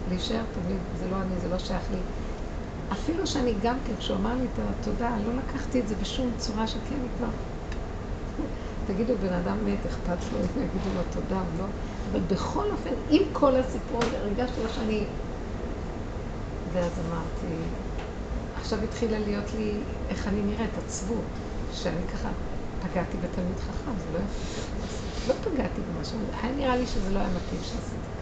להישאר 0.09 0.43
תמיד, 0.55 0.79
זה 0.99 1.09
לא 1.11 1.17
אני, 1.17 1.41
זה 1.41 1.49
לא 1.49 1.59
שייך 1.59 1.83
לי. 1.91 1.99
אפילו 2.93 3.27
שאני 3.27 3.55
גם 3.63 3.77
כן, 3.87 3.97
כשהוא 3.99 4.17
אמר 4.17 4.35
לי 4.35 4.45
את 4.45 4.59
התודה, 4.59 5.11
לא 5.27 5.33
לקחתי 5.37 5.81
את 5.81 5.89
זה 5.89 5.95
בשום 5.95 6.31
צורה 6.39 6.67
שכן, 6.67 6.95
אני 6.95 7.09
כבר... 7.19 7.29
תגידו, 8.87 9.15
בן 9.19 9.33
אדם 9.33 9.65
מת, 9.65 9.87
אכפת 9.87 10.33
לו 10.33 10.39
יגידו 10.65 10.91
לו 10.97 11.03
תודה 11.11 11.41
או 11.41 11.59
לא, 11.59 11.65
אבל 12.11 12.21
בכל 12.21 12.71
אופן, 12.73 12.91
עם 13.11 13.23
כל 13.33 13.57
הסיפור 13.57 14.03
הזה, 14.03 14.19
הרגשתי 14.19 14.63
לו 14.63 14.69
שאני... 14.69 15.05
ואז 16.73 16.93
אמרתי, 17.09 17.55
עכשיו 18.61 18.79
התחילה 18.85 19.19
להיות 19.19 19.55
לי, 19.55 19.73
איך 20.09 20.29
אני 20.29 20.43
נראית, 20.43 20.79
עצבות, 20.79 21.25
שאני 21.73 22.03
ככה 22.13 22.29
פגעתי 22.83 23.17
בתלמיד 23.17 23.59
חכם, 23.59 23.91
זה 23.99 24.19
לא 24.19 24.19
יפה. 24.19 24.63
לא 25.29 25.35
פגעתי 25.35 25.81
במשהו, 25.81 26.19
היה 26.43 26.53
נראה 26.53 26.77
לי 26.77 26.87
שזה 26.87 27.11
לא 27.11 27.19
היה 27.19 27.29
מתאים 27.29 27.61
שעשיתי. 27.63 28.13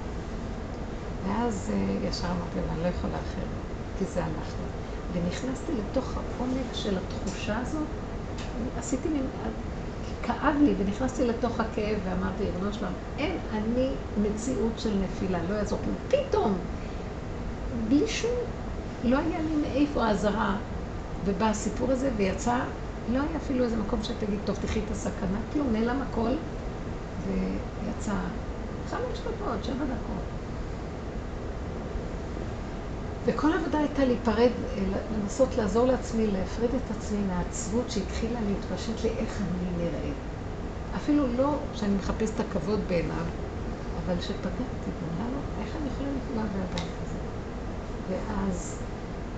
ואז 1.27 1.71
אה, 1.73 2.09
ישר 2.09 2.27
אמרתי 2.27 2.59
אני 2.73 2.83
לא 2.83 2.89
יכולה 2.89 3.15
אחרת, 3.15 3.61
כי 3.99 4.05
זה 4.05 4.21
אנחנו. 4.21 4.65
ונכנסתי 5.13 5.73
לתוך 5.73 6.17
העומק 6.17 6.75
של 6.75 6.99
התחושה 6.99 7.59
הזאת, 7.59 7.87
עשיתי 8.79 9.09
מין, 9.09 9.27
כאב 10.31 10.57
לי, 10.63 10.75
ונכנסתי 10.79 11.25
לתוך 11.25 11.61
הכאב 11.61 11.99
ואמרתי, 12.05 12.45
ריבונו 12.45 12.73
שלום, 12.73 12.93
אין 13.19 13.39
אני 13.51 13.97
מציאות 14.17 14.79
של 14.79 14.99
נפילה, 14.99 15.43
לא 15.43 15.55
יעזור 15.55 15.83
כלום. 15.85 15.97
פתאום, 16.09 16.59
בלי 17.73 18.09
שום, 18.09 18.31
לא 19.03 19.19
היה 19.19 19.41
לי 19.43 19.57
מאיפה 19.57 20.07
האזהרה, 20.07 20.59
ובא 21.25 21.47
הסיפור 21.47 21.93
הזה, 21.93 22.11
ויצא, 22.17 22.65
לא 23.09 23.23
היה 23.23 23.37
אפילו 23.37 23.65
איזה 23.65 23.77
מקום 23.77 24.03
שתגיד, 24.03 24.41
טוב, 24.45 24.57
תחי 24.57 24.85
את 24.85 24.91
הסכנה, 24.91 25.41
כלום, 25.53 25.73
נעלם 25.73 26.03
הכל, 26.03 26.31
ויצא 27.17 28.15
חמש 28.85 29.01
דקות, 29.35 29.65
שבע 29.65 29.85
דקות. 29.85 30.40
וכל 33.25 33.53
העבודה 33.53 33.79
הייתה 33.79 34.05
להיפרד, 34.05 34.51
לנסות 35.11 35.57
לעזור 35.57 35.87
לעצמי, 35.87 36.27
להפריד 36.27 36.75
את 36.75 36.91
עצמי 36.91 37.23
מהעצבות 37.23 37.91
שהתחילה 37.91 38.41
להתפשט 38.41 39.03
לי 39.05 39.09
איך 39.11 39.41
אני 39.41 39.71
נראית. 39.77 40.17
אפילו 40.97 41.27
לא 41.37 41.69
שאני 41.73 41.95
מחפשת 41.95 42.35
את 42.35 42.41
הכבוד 42.41 42.89
בעיניו, 42.89 43.27
אבל 43.97 44.21
שפגעתי 44.21 44.91
בו, 45.01 45.07
למה, 45.19 45.41
איך 45.57 45.77
אני 45.77 45.89
יכולה 45.89 46.09
לפגוע 46.11 46.43
באדם 46.43 46.89
כזה? 47.01 47.19
ואז 48.09 48.83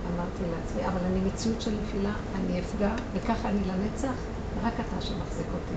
אמרתי 0.05 0.43
לעצמי, 0.45 0.87
אבל 0.87 1.05
אני 1.05 1.21
מציאות 1.21 1.61
של 1.61 1.79
נפילה, 1.81 2.13
אני 2.35 2.59
אפגע, 2.59 2.95
וככה 3.13 3.49
אני 3.49 3.63
לנצח, 3.63 4.27
רק 4.63 4.79
אתה 4.79 5.01
שמחזיק 5.01 5.47
אותי. 5.53 5.75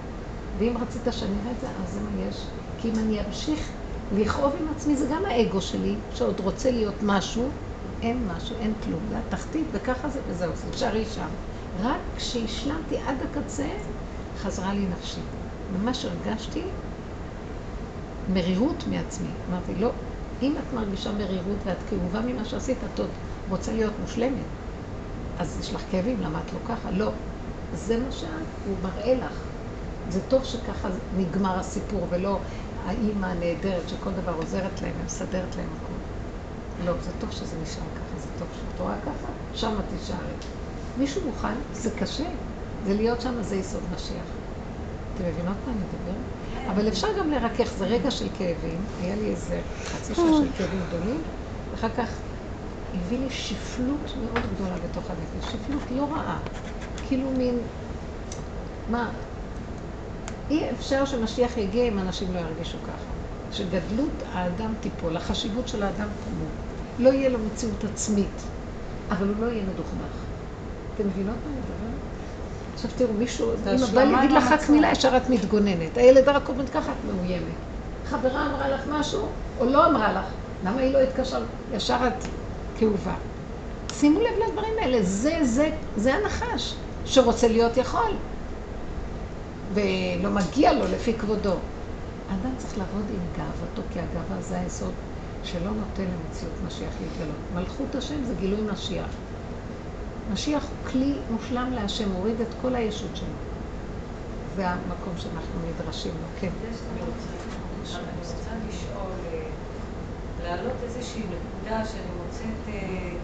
ואם 0.58 0.76
רצית 0.80 1.02
שאני 1.10 1.40
אראה 1.40 1.50
את 1.52 1.60
זה, 1.60 1.66
אז 1.70 1.90
זה 1.92 2.00
מה 2.00 2.10
יש. 2.28 2.50
כי 2.78 2.90
אם 2.90 2.98
אני 2.98 3.26
אמשיך 3.26 3.72
לכאוב 4.10 4.56
עם 4.60 4.68
עצמי, 4.68 4.96
זה 4.96 5.06
גם 5.10 5.24
האגו 5.26 5.60
שלי, 5.60 6.00
שעוד 6.10 6.40
רוצה 6.40 6.70
להיות 6.70 7.02
משהו, 7.02 7.50
אין 8.02 8.26
משהו, 8.26 8.56
אין 8.56 8.74
כלום, 8.84 9.06
זה 9.08 9.18
התחתית, 9.18 9.68
וככה 9.72 10.08
זה, 10.08 10.20
וזהו, 10.26 10.56
זה 10.56 10.70
נשארי 10.70 11.04
שם. 11.04 11.28
רק 11.74 12.00
כשהשלמתי 12.16 12.98
עד 12.98 13.16
הקצה, 13.22 13.68
חזרה 14.36 14.74
לי 14.74 14.86
נפשי. 14.86 15.20
ממש 15.70 16.04
הרגשתי 16.04 16.64
מרירות 18.28 18.86
מעצמי. 18.86 19.28
אמרתי, 19.48 19.74
לא, 19.74 19.92
אם 20.42 20.56
את 20.58 20.72
מרגישה 20.72 21.12
מרירות 21.12 21.58
ואת 21.66 21.82
כאובה 21.82 22.20
ממה 22.20 22.44
שעשית, 22.44 22.84
את 22.84 22.98
עוד 22.98 23.10
רוצה 23.48 23.72
להיות 23.72 23.98
מושלמת. 23.98 24.46
אז 25.38 25.58
יש 25.60 25.74
לך 25.74 25.82
כאבים, 25.90 26.20
למה 26.20 26.40
את 26.46 26.52
לא 26.52 26.58
ככה? 26.64 26.90
לא. 26.90 27.12
זה 27.72 27.96
מה 27.98 28.10
שאת, 28.12 28.28
הוא 28.64 28.76
מראה 28.82 29.14
לך. 29.14 29.52
זה 30.08 30.28
טוב 30.28 30.44
שככה 30.44 30.88
נגמר 31.12 31.58
הסיפור, 31.58 32.06
ולא 32.10 32.40
האימא 32.84 33.26
הנהדרת 33.26 33.88
שכל 33.88 34.10
דבר 34.12 34.32
עוזרת 34.32 34.82
להם 34.82 34.94
ומסדרת 35.00 35.56
להם. 35.56 35.68
לא, 36.78 36.92
זה 37.00 37.12
טוב 37.12 37.30
שזה 37.30 37.56
נשאר 37.62 37.84
ככה, 37.94 38.18
זה 38.18 38.28
טוב 38.38 38.48
שאת 38.52 38.80
רואה 38.80 38.98
ככה, 39.00 39.28
שמה 39.52 39.82
תישארי. 39.82 40.32
מישהו 40.96 41.26
מוכן, 41.26 41.54
זה 41.72 41.90
קשה, 41.90 42.30
זה 42.84 42.94
להיות 42.94 43.20
שם, 43.20 43.42
זה 43.42 43.56
יסוד 43.56 43.82
משיח. 43.94 44.26
אתם 45.14 45.24
מבינות 45.24 45.56
מה 45.66 45.72
אני 45.72 45.80
מדברת? 45.82 46.24
אבל 46.68 46.88
אפשר 46.88 47.06
גם 47.20 47.30
לרכך, 47.30 47.72
זה 47.76 47.86
רגע 47.86 48.10
של 48.10 48.28
כאבים, 48.34 48.84
היה 49.00 49.16
לי 49.16 49.30
איזה 49.30 49.62
חצי 49.84 50.14
שעה 50.14 50.24
של 50.24 50.52
כאבים 50.58 50.80
גדולים, 50.88 51.22
ואחר 51.70 51.88
כך 51.88 52.08
הביא 52.94 53.18
לי 53.18 53.30
שפלות 53.30 54.16
מאוד 54.16 54.46
גדולה 54.54 54.78
בתוך 54.78 55.10
הנפש, 55.10 55.52
שפלות 55.52 55.90
לא 55.90 56.12
רעה, 56.12 56.40
כאילו 57.02 57.30
מין, 57.30 57.58
מה, 58.88 59.12
אי 60.50 60.70
אפשר 60.70 61.04
שמשיח 61.06 61.56
יגיע 61.56 61.88
אם 61.88 61.98
אנשים 61.98 62.34
לא 62.34 62.38
ירגישו 62.38 62.78
ככה. 62.82 63.15
שגדלות 63.52 64.22
האדם 64.32 64.74
תיפול, 64.80 65.16
החשיבות 65.16 65.68
של 65.68 65.82
האדם 65.82 66.08
תמות. 66.24 66.52
לא 66.98 67.10
יהיה 67.10 67.28
לו 67.28 67.38
מציאות 67.38 67.84
עצמית, 67.84 68.42
אבל 69.10 69.28
הוא 69.28 69.36
לא 69.36 69.46
יהיה 69.46 69.64
מדוכדך. 69.64 70.24
אתם 70.94 71.06
מבינות 71.06 71.36
מה 71.44 71.50
אני 71.50 71.60
מדברת? 71.60 72.00
עכשיו 72.74 72.90
תראו, 72.96 73.12
מישהו, 73.12 73.52
אם 73.52 73.94
בא 73.94 74.04
להגיד 74.04 74.32
לך 74.32 74.52
רק 74.52 74.70
מילה, 74.70 74.90
ישר 74.92 75.16
את 75.16 75.30
מתגוננת. 75.30 75.96
הילד 75.96 76.28
רק 76.28 76.48
עומד 76.48 76.68
ככה, 76.68 76.92
את 76.92 77.04
מאוימת. 77.04 77.54
חברה 78.04 78.46
אמרה 78.46 78.68
לך 78.68 78.80
משהו, 78.90 79.28
או 79.58 79.64
לא 79.64 79.86
אמרה 79.86 80.12
לך. 80.12 80.24
למה 80.64 80.80
היא 80.80 80.92
לא 80.92 80.98
התקשרה? 80.98 81.40
ישר 81.72 81.98
את 82.06 82.24
כאובה. 82.78 83.14
שימו 83.92 84.20
לב 84.20 84.48
לדברים 84.48 84.74
האלה, 84.82 85.02
זה, 85.02 85.38
זה, 85.42 85.70
זה 85.96 86.14
הנחש 86.14 86.74
שרוצה 87.04 87.48
להיות 87.48 87.76
יכול. 87.76 88.16
ולא 89.74 90.30
מגיע 90.30 90.72
לו 90.72 90.84
לפי 90.92 91.14
כבודו. 91.14 91.54
האדם 92.30 92.50
צריך 92.56 92.78
לעבוד 92.78 93.04
עם 93.10 93.20
גאוותו, 93.36 93.82
כי 93.92 94.00
הגאווה 94.00 94.42
זה 94.42 94.60
היסוד 94.60 94.94
שלא 95.44 95.70
נותן 95.70 96.04
למציאות 96.04 96.54
משיח 96.66 96.94
להתגלות. 97.00 97.36
מלכות 97.54 97.94
השם 97.94 98.24
זה 98.24 98.34
גילוי 98.34 98.60
משיח. 98.72 99.10
משיח 100.32 100.62
הוא 100.62 100.90
כלי 100.92 101.14
מושלם 101.30 101.72
להשם, 101.72 102.12
מוריד 102.12 102.40
את 102.40 102.54
כל 102.62 102.74
הישות 102.74 103.16
שלו. 103.16 103.28
זה 104.56 104.68
המקום 104.68 105.12
שאנחנו 105.16 105.60
נדרשים 105.68 106.12
לו, 106.22 106.28
כן. 106.40 106.50
אני 106.90 107.00
רוצה 107.00 108.50
לשאול, 108.68 109.12
אה, 109.32 109.42
להעלות 110.42 110.76
איזושהי 110.82 111.22
נקודה 111.22 111.84
שאני 111.84 112.10
מוצאת 112.24 112.74
אה, 112.74 113.16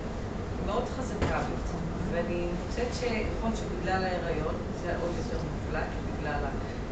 מאוד 0.67 0.85
חזקה 0.97 1.38
בעצם, 1.38 1.79
ואני 2.11 2.47
מוצאת 2.67 2.87
שיכול 3.01 3.51
שבגלל 3.57 4.05
ההיריון 4.05 4.55
זה 4.83 4.97
עוד 5.03 5.11
יותר 5.19 5.38
מופלא, 5.45 5.81
בגלל 6.19 6.45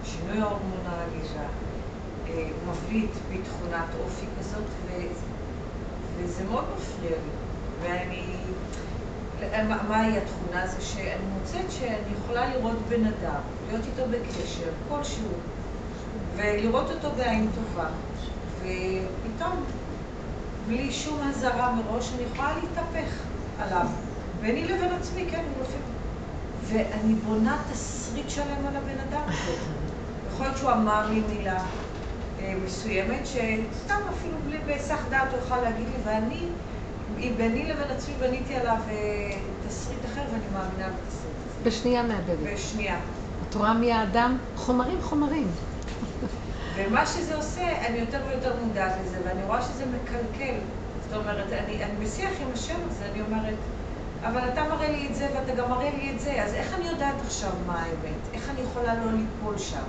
השינוי 0.03 0.39
ההורמונלי, 0.39 1.21
שהמבליט 2.35 3.11
בי 3.29 3.39
תכונת 3.39 3.89
אופי 4.05 4.27
כזאת, 4.39 4.65
וזה 6.17 6.45
מאוד 6.45 6.65
מפריע 6.77 7.11
לי. 7.11 7.31
ואני... 7.83 8.25
מהי 9.89 10.19
התכונה? 10.19 10.67
זה 10.67 10.81
שאני 10.81 11.25
מוצאת 11.39 11.71
שאני 11.71 12.15
יכולה 12.19 12.55
לראות 12.55 12.79
בן 12.89 13.05
אדם, 13.05 13.41
להיות 13.69 13.85
איתו 13.87 14.03
בקשר, 14.11 14.71
כלשהו, 14.89 15.29
ולראות 16.37 16.91
אותו 16.91 17.09
בעין 17.17 17.49
טובה, 17.55 17.89
ופתאום, 18.59 19.65
בלי 20.67 20.93
שום 20.93 21.19
אזהרה 21.29 21.75
מראש, 21.75 22.13
אני 22.15 22.23
יכולה 22.33 22.55
להתהפך 22.55 23.13
עליו. 23.61 23.87
ביני 24.41 24.65
לבין 24.65 24.93
עצמי, 25.01 25.27
כן, 25.31 25.45
הוא 25.57 25.65
לפעמים. 25.65 25.91
ואני 26.67 27.15
בונה 27.15 27.59
תסריט 27.73 28.31
שלם 28.31 28.67
על 28.69 28.77
הבן 28.77 29.01
אדם 29.09 29.23
הזה. 29.29 29.53
יכול 30.33 30.47
להיות 30.47 30.59
שהוא 30.59 30.73
אמר 30.73 31.11
לי 31.11 31.21
מילה 31.21 31.63
מסוימת, 32.65 33.27
שסתם 33.27 34.01
אפילו 34.11 34.37
בלי 34.47 34.59
בהיסח 34.67 34.99
דעת 35.11 35.33
הוא 35.33 35.39
יכול 35.39 35.59
להגיד 35.59 35.87
לי, 35.87 35.95
ואני, 36.05 36.47
ביני 37.37 37.65
לבין 37.65 37.91
עצמי 37.91 38.15
בניתי 38.21 38.57
עליו 38.57 38.77
אה, 38.91 39.31
תסריט 39.69 40.05
אחר, 40.05 40.21
ואני 40.33 40.45
מאמינה 40.53 40.89
בתסריט 40.89 41.35
הזה. 41.47 41.71
בשנייה 41.71 42.03
מאבדת. 42.03 42.55
בשנייה. 42.55 42.99
את 43.49 43.55
רואה 43.55 43.75
מי 43.75 43.93
האדם? 43.93 44.39
חומרים 44.57 45.03
חומרים. 45.03 45.49
ומה 46.77 47.07
שזה 47.07 47.37
עושה, 47.37 47.87
אני 47.87 47.99
יותר 47.99 48.21
ויותר 48.29 48.53
מודעת 48.65 48.93
לזה, 49.05 49.17
ואני 49.25 49.43
רואה 49.43 49.63
שזה 49.63 49.85
מקלקל. 49.87 50.55
זאת 51.09 51.19
אומרת, 51.19 51.53
אני, 51.53 51.85
אני 51.85 52.05
בשיח 52.05 52.31
עם 52.41 52.49
השם 52.55 52.77
הזה, 52.91 53.05
אני 53.13 53.23
אומרת, 53.23 53.55
אבל 54.23 54.41
אתה 54.53 54.65
מראה 54.65 54.91
לי 54.91 55.09
את 55.11 55.15
זה 55.15 55.29
ואתה 55.35 55.55
גם 55.55 55.71
מראה 55.71 55.91
לי 55.91 56.11
את 56.15 56.21
זה, 56.21 56.43
אז 56.43 56.55
איך 56.55 56.75
אני 56.75 56.89
יודעת 56.89 57.15
עכשיו 57.27 57.51
מה 57.67 57.83
האמת? 57.83 58.35
איך 58.35 58.51
אני 58.51 58.61
יכולה 58.61 58.95
לא 58.95 59.13
ליפול 59.13 59.59
שם? 59.59 59.85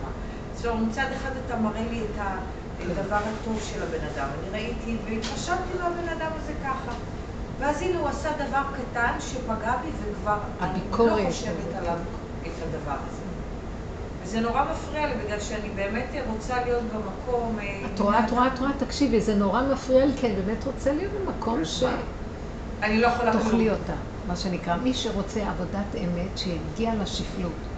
זאת 0.61 0.71
אומרת, 0.71 0.87
מצד 0.89 1.05
אחד 1.15 1.29
אתה 1.45 1.55
מראה 1.55 1.83
לי 1.91 2.01
את 2.01 2.21
הדבר 2.79 3.15
הטוב 3.15 3.61
של 3.61 3.83
הבן 3.83 4.05
אדם. 4.15 4.27
אני 4.39 4.49
ראיתי 4.51 4.97
והתחשבתי 5.05 5.73
לו 5.79 5.85
הבן 5.85 6.09
אדם 6.09 6.31
הזה 6.41 6.53
ככה. 6.63 6.91
ואז 7.59 7.81
הנה 7.81 7.99
הוא 7.99 8.07
עשה 8.07 8.29
דבר 8.47 8.61
קטן 8.73 9.13
שפגע 9.19 9.77
בי 9.77 9.87
וכבר 10.01 10.37
הביקורת. 10.59 11.11
אני 11.11 11.23
לא 11.23 11.29
חושבת 11.29 11.75
עליו 11.77 11.97
את 12.41 12.51
הדבר 12.61 12.97
הזה. 13.07 13.21
וזה 14.23 14.39
נורא 14.39 14.63
מפריע 14.71 15.07
לי, 15.07 15.13
בגלל 15.25 15.39
שאני 15.39 15.69
באמת 15.69 16.15
רוצה 16.27 16.63
להיות 16.65 16.83
במקום... 16.83 17.59
אה, 17.59 17.81
את 17.93 17.99
רואה, 17.99 18.25
את 18.25 18.31
רואה, 18.31 18.47
את 18.47 18.59
רואה, 18.59 18.71
תקשיבי, 18.79 19.21
זה 19.21 19.35
נורא 19.35 19.61
מפריע 19.61 20.05
לי, 20.05 20.13
כי 20.17 20.27
אני 20.27 20.35
באמת 20.35 20.63
רוצה 20.63 20.93
להיות 20.93 21.11
במקום 21.25 21.65
ש... 21.65 21.83
אני 22.83 23.01
לא 23.01 23.07
יכולה... 23.07 23.31
תאכלי 23.31 23.69
אותה. 23.69 23.93
מה 24.27 24.35
שנקרא, 24.35 24.75
מי 24.75 24.93
שרוצה 24.93 25.49
עבודת 25.49 25.95
אמת, 25.95 26.37
שיגיע 26.37 26.95
לשפלות. 26.95 27.70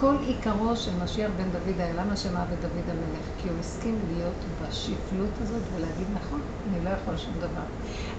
כל 0.00 0.16
עיקרו 0.26 0.76
של 0.76 0.90
משיח 1.04 1.30
בן 1.36 1.50
דוד 1.50 1.80
היה, 1.80 1.94
למה 1.94 2.16
שמה 2.16 2.44
בדוד 2.44 2.70
המלך? 2.88 3.24
כי 3.42 3.48
הוא 3.48 3.58
הסכים 3.60 3.98
להיות 4.12 4.34
בשפלות 4.62 5.30
הזאת 5.42 5.62
ולהגיד, 5.74 6.06
נכון, 6.14 6.40
אני 6.68 6.84
לא 6.84 6.90
יכול 6.90 7.16
שום 7.16 7.34
דבר. 7.38 7.62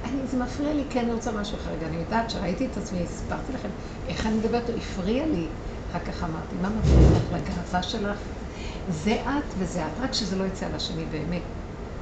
אני, 0.03 0.27
זה 0.27 0.37
מפריע 0.37 0.73
לי, 0.73 0.83
כי 0.89 0.99
אני 0.99 1.13
רוצה 1.13 1.31
משהו 1.31 1.57
אחר. 1.57 1.71
אני 1.87 1.97
יודעת 1.97 2.29
שראיתי 2.29 2.65
את 2.65 2.77
עצמי, 2.77 3.03
הסברתי 3.03 3.53
לכם 3.53 3.69
איך 4.07 4.25
אני 4.25 4.35
מדברת, 4.35 4.69
הוא 4.69 4.77
הפריע 4.77 5.25
לי. 5.25 5.47
אחר 5.91 5.99
כך 5.99 6.23
אמרתי, 6.23 6.55
מה 6.61 6.69
מפריע 6.69 7.09
לך 7.17 7.23
לגאווה 7.33 7.83
שלך? 7.83 8.17
זה 8.89 9.21
את 9.25 9.53
וזה 9.57 9.85
את, 9.85 9.91
רק 10.01 10.13
שזה 10.13 10.35
לא 10.35 10.43
יצא 10.43 10.65
על 10.65 10.75
השני 10.75 11.05
באמת. 11.11 11.41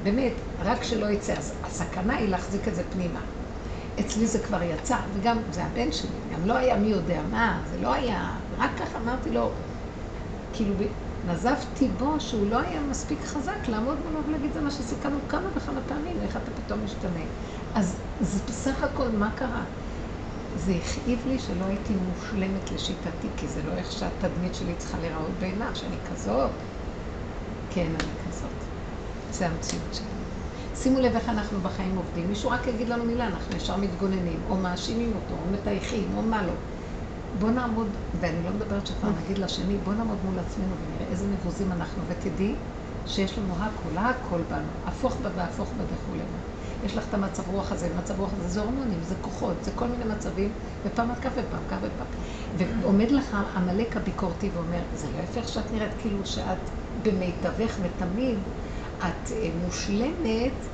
באמת, 0.03 0.33
רק 0.63 0.83
שלא 0.83 1.09
יצא. 1.09 1.33
אז 1.33 1.53
הסכנה 1.63 2.15
היא 2.15 2.29
להחזיק 2.29 2.67
את 2.67 2.75
זה 2.75 2.83
פנימה. 2.93 3.19
אצלי 3.99 4.27
זה 4.27 4.39
כבר 4.39 4.63
יצא, 4.63 4.97
וגם 5.13 5.37
זה 5.51 5.63
הבן 5.63 5.91
שלי, 5.91 6.09
גם 6.33 6.45
לא 6.45 6.53
היה 6.57 6.77
מי 6.77 6.87
יודע 6.87 7.21
מה, 7.31 7.61
זה 7.71 7.81
לא 7.81 7.93
היה, 7.93 8.31
רק 8.57 8.69
ככה 8.79 8.97
אמרתי 8.97 9.29
לו, 9.29 9.51
כאילו 10.53 10.75
נזפתי 11.23 11.89
בו 11.89 12.19
שהוא 12.19 12.47
לא 12.47 12.59
היה 12.59 12.81
מספיק 12.81 13.23
חזק 13.23 13.67
לעמוד 13.67 13.97
מולו 14.03 14.25
ולהגיד 14.27 14.53
זה 14.53 14.61
מה 14.61 14.71
שסיכמנו 14.71 15.27
כמה 15.27 15.49
וכמה 15.55 15.81
פעמים, 15.81 16.21
איך 16.21 16.37
אתה 16.37 16.51
פתאום 16.51 16.83
משתנה. 16.83 17.19
אז 17.73 18.01
זה 18.19 18.39
בסך 18.47 18.83
הכל 18.83 19.09
מה 19.09 19.31
קרה? 19.35 19.65
זה 20.55 20.71
הכאיב 20.71 21.25
לי 21.25 21.39
שלא 21.39 21.65
הייתי 21.65 21.95
מושלמת 21.95 22.71
לשיטתי, 22.71 23.33
כי 23.37 23.47
זה 23.47 23.61
לא 23.63 23.71
איך 23.73 23.91
שהתדמית 23.91 24.55
שלי 24.55 24.75
צריכה 24.75 24.99
להיראות 24.99 25.37
בעיניו, 25.39 25.71
שאני 25.73 25.97
כזאת. 26.05 26.51
כן, 27.69 27.95
אני 27.95 28.11
כזאת. 28.25 28.63
זה 29.29 29.47
המציאות 29.47 29.93
שלי. 29.93 30.07
שימו 30.75 30.99
לב 30.99 31.15
איך 31.15 31.29
אנחנו 31.29 31.61
בחיים 31.61 31.95
עובדים. 31.95 32.27
מישהו 32.27 32.49
רק 32.49 32.67
יגיד 32.67 32.89
לנו 32.89 33.05
מילה, 33.05 33.27
אנחנו 33.27 33.55
ישר 33.55 33.77
מתגוננים, 33.77 34.45
או 34.45 34.57
מאשימים 34.57 35.15
אותו, 35.15 35.35
או 35.35 35.47
מטייחים, 35.47 36.13
או 36.17 36.21
מה 36.21 36.45
לא. 36.45 36.53
בוא 37.33 37.51
נעמוד, 37.51 37.87
ואני 38.13 38.43
לא 38.43 38.51
מדברת 38.51 38.87
שכבר 38.87 39.09
נגיד 39.23 39.37
לשני, 39.37 39.77
בוא 39.77 39.93
נעמוד 39.93 40.17
מול 40.23 40.39
עצמנו 40.39 40.75
ונראה 40.79 41.05
איזה 41.11 41.27
מבוזים 41.27 41.71
אנחנו, 41.71 42.03
ותדעי 42.07 42.55
שיש 43.05 43.37
לנו 43.37 43.53
הכל, 43.63 43.97
הכל 43.97 44.41
בנו, 44.49 44.71
הפוך 44.85 45.17
בה 45.21 45.29
והפוך 45.35 45.73
בה 45.77 45.83
וכולי. 45.93 46.23
יש 46.83 46.97
לך 46.97 47.07
את 47.09 47.13
המצב 47.13 47.49
רוח 47.49 47.71
הזה, 47.71 47.89
מצב 47.97 48.19
רוח 48.19 48.33
הזה, 48.33 48.47
זה 48.47 48.61
הורמונים, 48.61 49.03
זה 49.03 49.15
כוחות, 49.21 49.63
זה 49.63 49.71
כל 49.71 49.87
מיני 49.87 50.05
מצבים, 50.05 50.53
ופעם 50.85 51.11
את 51.11 51.19
כך 51.19 51.31
ופעם 51.35 51.63
כך 51.67 51.77
ופעם. 51.81 52.07
ועומד 52.81 53.11
לך 53.11 53.37
עמלק 53.55 53.97
הביקורתי 53.97 54.49
ואומר, 54.53 54.81
זה 54.93 55.07
לא 55.11 55.17
יפה 55.23 55.39
איך 55.39 55.49
שאת 55.49 55.71
נראית, 55.71 55.91
כאילו 55.99 56.25
שאת 56.25 56.57
במיטבך 57.01 57.79
ותמיד, 57.81 58.39
את 58.97 59.31
אה, 59.31 59.49
מושלמת 59.55 60.65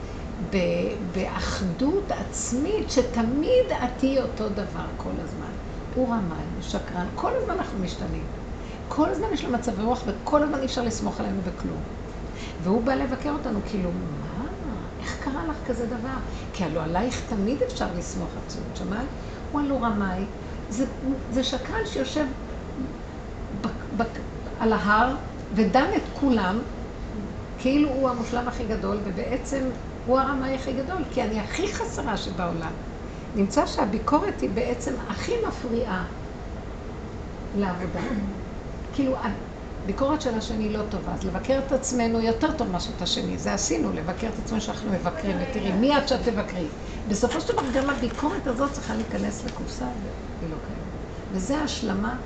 באחדות 1.11 2.11
עצמית, 2.11 2.91
שתמיד 2.91 3.71
את 3.83 3.89
תהיי 3.97 4.21
אותו 4.21 4.49
דבר 4.49 4.85
כל 4.97 5.19
הזמן. 5.19 5.44
הוא 5.95 6.13
רמאי, 6.13 6.45
הוא 6.55 6.61
שקרן, 6.61 7.07
כל 7.15 7.31
הזמן 7.35 7.53
אנחנו 7.53 7.79
משתנים. 7.79 8.23
כל 8.87 9.09
הזמן 9.09 9.27
יש 9.33 9.45
לו 9.45 9.51
מצבי 9.51 9.83
רוח, 9.83 10.03
וכל 10.07 10.43
הזמן 10.43 10.59
אי 10.59 10.65
אפשר 10.65 10.83
לסמוך 10.83 11.19
עלינו 11.19 11.41
בכלום. 11.41 11.81
והוא 12.63 12.83
בא 12.83 12.93
לבקר 12.93 13.31
אותנו, 13.31 13.59
כאילו, 13.69 13.91
מה? 13.91 14.45
איך 14.99 15.23
קרה 15.23 15.45
לך 15.45 15.55
כזה 15.67 15.85
דבר? 15.85 16.17
כי 16.53 16.63
הלוא 16.63 16.83
עלייך 16.83 17.29
תמיד 17.29 17.63
אפשר 17.63 17.87
לסמוך 17.97 18.29
עצמות, 18.45 18.75
שמעת? 18.75 19.07
הוא 19.51 19.61
הלוא 19.61 19.85
רמאי. 19.85 20.25
זה, 20.69 20.85
זה 21.29 21.43
שקרן 21.43 21.85
שיושב 21.85 22.25
ב, 23.61 23.67
ב, 23.97 24.03
על 24.59 24.73
ההר 24.73 25.15
ודן 25.51 25.87
את 25.97 26.03
כולם, 26.13 26.59
כאילו 27.57 27.89
הוא 27.89 28.09
המושלם 28.09 28.47
הכי 28.47 28.65
גדול, 28.67 29.01
ובעצם 29.03 29.69
הוא 30.05 30.19
הרמאי 30.19 30.55
הכי 30.55 30.73
גדול, 30.73 31.03
כי 31.11 31.23
אני 31.23 31.39
הכי 31.39 31.73
חסרה 31.73 32.17
שבעולם. 32.17 32.71
נמצא 33.35 33.65
שהביקורת 33.65 34.41
היא 34.41 34.49
בעצם 34.49 34.93
הכי 35.07 35.31
מפריעה 35.47 36.05
לעבודה. 37.55 38.01
כאילו, 38.93 39.15
הביקורת 39.83 40.21
של 40.21 40.37
השני 40.37 40.69
לא 40.73 40.83
טובה, 40.89 41.13
אז 41.13 41.23
לבקר 41.23 41.59
את 41.67 41.71
עצמנו 41.71 42.21
יותר 42.21 42.51
טוב 42.57 42.71
מאשר 42.71 42.91
את 42.97 43.01
השני. 43.01 43.37
זה 43.37 43.53
עשינו, 43.53 43.93
לבקר 43.93 44.29
את 44.29 44.39
עצמנו 44.39 44.61
שאנחנו 44.61 44.91
מבקרים, 44.91 45.37
ותראי, 45.41 45.71
מי 45.71 45.97
את 45.97 46.07
שאת 46.07 46.19
תבקרי? 46.23 46.67
בסופו 47.07 47.41
של 47.41 47.53
דבר 47.53 47.71
גם 47.73 47.89
הביקורת 47.89 48.47
הזאת 48.47 48.71
צריכה 48.71 48.95
להיכנס 48.95 49.45
לקופסה, 49.45 49.85
והיא 50.39 50.51
לא 50.51 50.57
קיימת. 50.67 50.81
וזה 51.31 51.57
השלמה. 51.57 52.17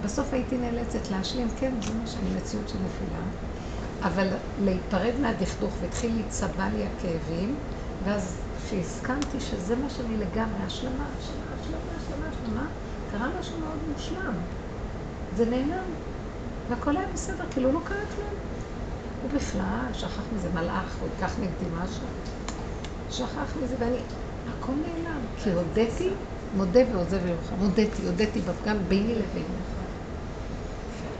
בסוף 0.00 0.32
הייתי 0.32 0.58
נאלצת 0.58 1.10
להשלים, 1.10 1.48
כן, 1.56 1.74
זה 1.86 1.92
מה 1.92 2.06
שאני 2.06 2.30
מציאות 2.36 2.68
של 2.68 2.78
נפילה. 2.84 3.18
אבל 4.02 4.28
להיפרד 4.58 5.14
מהדכדוך 5.20 5.76
והתחיל 5.80 6.14
להיצבע 6.14 6.68
לי 6.68 6.86
הכאבים, 6.86 7.56
ואז 8.04 8.47
כשהסכמתי 8.68 9.40
שזה 9.40 9.76
מה 9.76 9.90
שאני 9.90 10.16
לגמרי, 10.16 10.62
השלמה, 10.66 11.04
השלמה, 11.18 11.44
השלמה, 11.60 11.92
השלמה, 11.96 12.26
השלמה, 12.28 12.66
קרה 13.10 13.28
משהו 13.40 13.58
מאוד 13.58 13.78
מושלם. 13.92 14.34
זה 15.36 15.44
נעלם. 15.44 15.84
והכל 16.68 16.96
היה 16.96 17.06
בסדר, 17.14 17.44
כאילו 17.50 17.72
לא 17.72 17.80
קרה 17.84 17.98
כלום. 18.14 18.34
הוא 19.22 19.30
בכלל 19.30 19.86
שכח 19.92 20.22
מזה 20.32 20.48
מלאך, 20.54 20.96
הוא 21.00 21.08
ייקח 21.14 21.38
נגדי 21.38 21.66
משהו. 21.72 22.06
שכח 23.10 23.56
מזה, 23.62 23.74
ואני, 23.78 23.98
הכל 24.48 24.72
נעלם. 24.72 25.20
כי 25.36 25.52
הודיתי, 25.52 26.10
מודה 26.56 26.80
ועוזב 26.92 27.26
ירוחם. 27.26 27.56
הודיתי, 27.58 28.06
הודיתי 28.06 28.40
בפגם 28.40 28.76
ביני 28.88 29.14
לבין. 29.14 29.44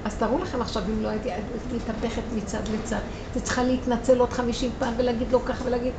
אז 0.05 0.17
תארו 0.17 0.39
לכם 0.39 0.63
עכשיו, 0.63 0.83
אם 0.89 1.03
לא 1.03 1.09
הייתי 1.09 1.31
מתהפכת 1.73 2.23
מצד 2.37 2.69
לצד, 2.69 3.01
הייתי 3.25 3.41
צריכה 3.41 3.63
להתנצל 3.63 4.19
עוד 4.19 4.33
חמישים 4.33 4.71
פעם 4.79 4.95
ולהגיד 4.99 5.33
לו 5.33 5.45
ככה 5.45 5.65
ולהגיד... 5.65 5.93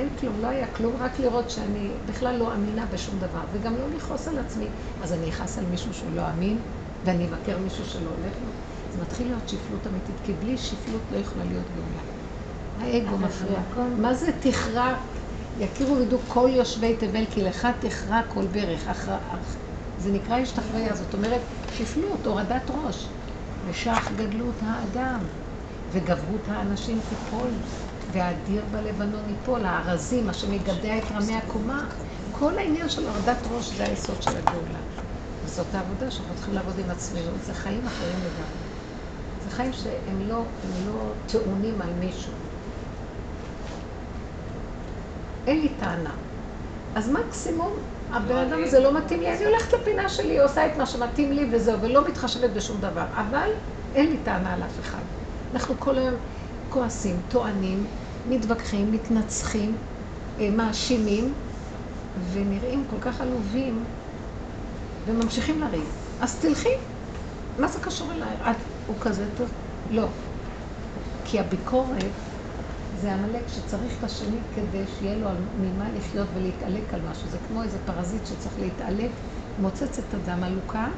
אין 0.00 0.08
כלום, 0.20 0.34
לא 0.42 0.46
היה 0.46 0.66
כלום, 0.66 0.96
רק 1.00 1.18
לראות 1.18 1.50
שאני 1.50 1.88
בכלל 2.06 2.36
לא 2.36 2.54
אמינה 2.54 2.86
בשום 2.86 3.18
דבר, 3.18 3.40
וגם 3.52 3.74
לא 3.76 3.88
לכעוס 3.96 4.28
על 4.28 4.38
עצמי. 4.38 4.66
אז 5.02 5.12
אני 5.12 5.28
אכעס 5.28 5.58
על 5.58 5.64
מישהו 5.70 5.94
שהוא 5.94 6.10
לא 6.14 6.22
אמין, 6.30 6.58
ואני 7.04 7.24
אבקר 7.24 7.58
מישהו 7.58 7.84
שלא 7.84 8.10
הולך 8.10 8.34
לו. 8.44 8.50
זה 8.92 9.02
מתחיל 9.02 9.26
להיות 9.26 9.48
שפלות 9.48 9.86
אמיתית, 9.86 10.16
כי 10.24 10.32
בלי 10.32 10.58
שפלות 10.58 11.02
לא 11.10 11.16
יכולה 11.16 11.44
להיות 11.44 11.66
גאולה. 11.76 12.02
האגו 12.80 13.18
מפריע. 13.18 13.60
מה 13.98 14.14
זה 14.14 14.30
תכרע? 14.40 14.94
יכירו 15.58 15.96
וידעו 15.96 16.18
כל 16.28 16.48
יושבי 16.52 16.96
תבל, 16.96 17.24
כי 17.30 17.42
לך 17.42 17.68
תכרע 17.80 18.20
כל 18.28 18.46
ברך. 18.46 19.10
זה 19.98 20.12
נקרא 20.12 20.36
השתחוויה, 20.36 20.96
זאת 20.96 21.14
אומרת, 21.14 21.40
שפלות, 21.74 22.26
הורדת 22.26 22.70
ראש. 22.70 23.08
ושח 23.64 24.10
גדלות 24.16 24.54
האדם, 24.60 25.18
וגברות 25.92 26.48
האנשים 26.48 27.00
תיפול, 27.08 27.50
והאדיר 28.12 28.64
בלבנון 28.70 29.28
ייפול, 29.28 29.64
הארזים, 29.64 30.26
מה 30.26 30.34
שמגדע 30.34 30.98
את 30.98 31.12
רמי 31.12 31.36
הקומה. 31.36 31.84
כל 32.32 32.58
העניין 32.58 32.88
של 32.88 33.08
הורדת 33.08 33.46
ראש 33.50 33.72
זה 33.76 33.84
היסוד 33.84 34.22
של 34.22 34.36
הגאולה. 34.36 34.78
וזאת 35.44 35.74
העבודה 35.74 36.10
שאנחנו 36.10 36.34
צריכים 36.34 36.54
לעבוד 36.54 36.78
עם 36.78 36.90
עצמנו. 36.90 37.38
זה 37.38 37.54
חיים 37.54 37.86
אחרים 37.86 38.18
לגמרי. 38.18 38.68
זה 39.44 39.50
חיים 39.50 39.72
שהם 39.72 40.28
לא, 40.28 40.44
לא 40.86 41.14
טעונים 41.26 41.82
על 41.82 41.92
מישהו. 41.92 42.32
אין 45.46 45.60
לי 45.60 45.68
טענה. 45.68 46.14
אז 46.94 47.10
מקסימום, 47.10 47.72
הבן 48.10 48.36
אדם 48.36 48.64
הזה 48.64 48.80
לא 48.80 48.98
מתאים 48.98 49.20
לי, 49.20 49.36
אני 49.36 49.44
הולכת 49.44 49.72
לפינה 49.72 50.08
שלי, 50.08 50.38
עושה 50.38 50.66
את 50.66 50.76
מה 50.76 50.86
שמתאים 50.86 51.32
לי 51.32 51.48
וזהו, 51.52 51.80
ולא 51.80 52.08
מתחשבת 52.08 52.50
בשום 52.50 52.80
דבר. 52.80 53.04
אבל 53.14 53.48
אין 53.94 54.10
לי 54.10 54.18
טענה 54.18 54.54
על 54.54 54.62
אף 54.62 54.80
אחד. 54.80 55.02
אנחנו 55.54 55.74
כל 55.78 55.98
היום 55.98 56.14
כועסים, 56.68 57.22
טוענים, 57.28 57.86
מתווכחים, 58.28 58.92
מתנצחים, 58.92 59.76
אה, 60.38 60.50
מאשימים, 60.50 61.34
ונראים 62.32 62.86
כל 62.90 63.00
כך 63.00 63.20
עלובים, 63.20 63.84
וממשיכים 65.06 65.60
לריב. 65.60 65.88
אז 66.20 66.40
תלכי. 66.40 66.68
מה 67.58 67.68
זה 67.68 67.78
קשור 67.80 68.12
אליי? 68.12 68.36
את, 68.50 68.56
הוא 68.86 68.96
כזה 69.00 69.26
טוב? 69.36 69.50
לא. 69.90 70.08
כי 71.24 71.40
הביקורת 71.40 72.12
זה 73.00 73.14
עמלק 73.14 73.48
שצריך 73.48 73.98
את 73.98 74.04
השני 74.04 74.36
כדי 74.54 74.86
שיהיה 74.86 75.16
לו 75.16 75.28
ממה 75.60 75.90
לחיות 75.92 76.28
ולהתעלק 76.34 76.94
על 76.94 77.00
משהו. 77.02 77.28
זה 77.28 77.38
כמו 77.38 77.62
איזה 77.62 77.78
פרזיט 77.84 78.26
שצריך 78.26 78.58
להתעלק, 78.58 79.10
מוצץ 79.58 79.98
את 79.98 80.14
הדם 80.14 80.42
עלוקה, 80.42 80.88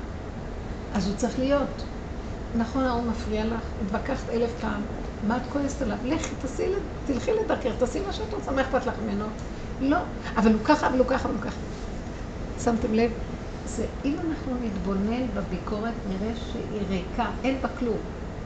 אז 0.95 1.07
הוא 1.07 1.17
צריך 1.17 1.39
להיות. 1.39 1.83
נכון, 2.55 2.85
ההוא 2.85 3.11
מפריע 3.11 3.45
לך, 3.45 3.61
התווכחת 3.81 4.31
אלף 4.31 4.61
פעם, 4.61 4.83
מה 5.23 5.37
את 5.37 5.43
כועסת 5.53 5.83
עליו? 5.83 5.97
לכי, 6.05 6.35
תעשי, 6.35 6.73
תלכי 7.05 7.31
לדרכך, 7.45 7.71
תעשי 7.79 8.01
מה 8.07 8.13
שאת 8.13 8.33
רוצה, 8.33 8.53
מה 8.53 8.63
אכפת 8.63 8.87
לך 8.87 8.95
ממנו? 8.99 9.27
לא, 9.81 9.99
אבל 10.37 10.53
הוא 10.53 10.61
ככה, 10.65 10.87
אבל 10.89 10.99
הוא 10.99 11.07
ככה, 11.07 11.29
אבל 11.29 11.35
הוא 11.35 11.43
ככה. 11.43 11.61
שמתם 12.59 12.95
לב? 12.95 13.11
זה 13.65 13.87
אם 14.05 14.17
אנחנו 14.21 14.57
נתבונן 14.61 15.35
בביקורת, 15.35 15.95
נראה 16.09 16.33
שהיא 16.37 16.87
ריקה, 16.89 17.31
אין 17.45 17.61
בה 17.63 17.69
כלום. 17.69 17.99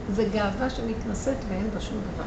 זה 0.07 0.23
גאווה 0.23 0.69
שמתנשאת 0.69 1.37
ואין 1.47 1.71
בה 1.71 1.79
שום 1.79 2.01
דבר. 2.13 2.23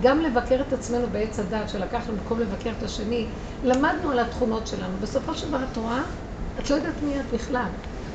גם 0.00 0.20
לבקר 0.20 0.62
את 0.68 0.72
עצמנו 0.72 1.06
בעץ 1.12 1.38
הדעת 1.38 1.68
שלקחנו 1.68 2.16
במקום 2.16 2.40
לבקר 2.40 2.70
את 2.78 2.82
השני, 2.82 3.26
למדנו 3.62 4.10
על 4.10 4.18
התכונות 4.18 4.66
שלנו. 4.66 4.96
בסופו 5.00 5.34
של 5.34 5.48
דבר 5.48 5.64
את 5.72 5.76
רואה, 5.76 6.02
את 6.58 6.70
לא 6.70 6.74
יודעת 6.74 7.02
מי 7.02 7.20
את 7.20 7.24
בכלל. 7.32 7.68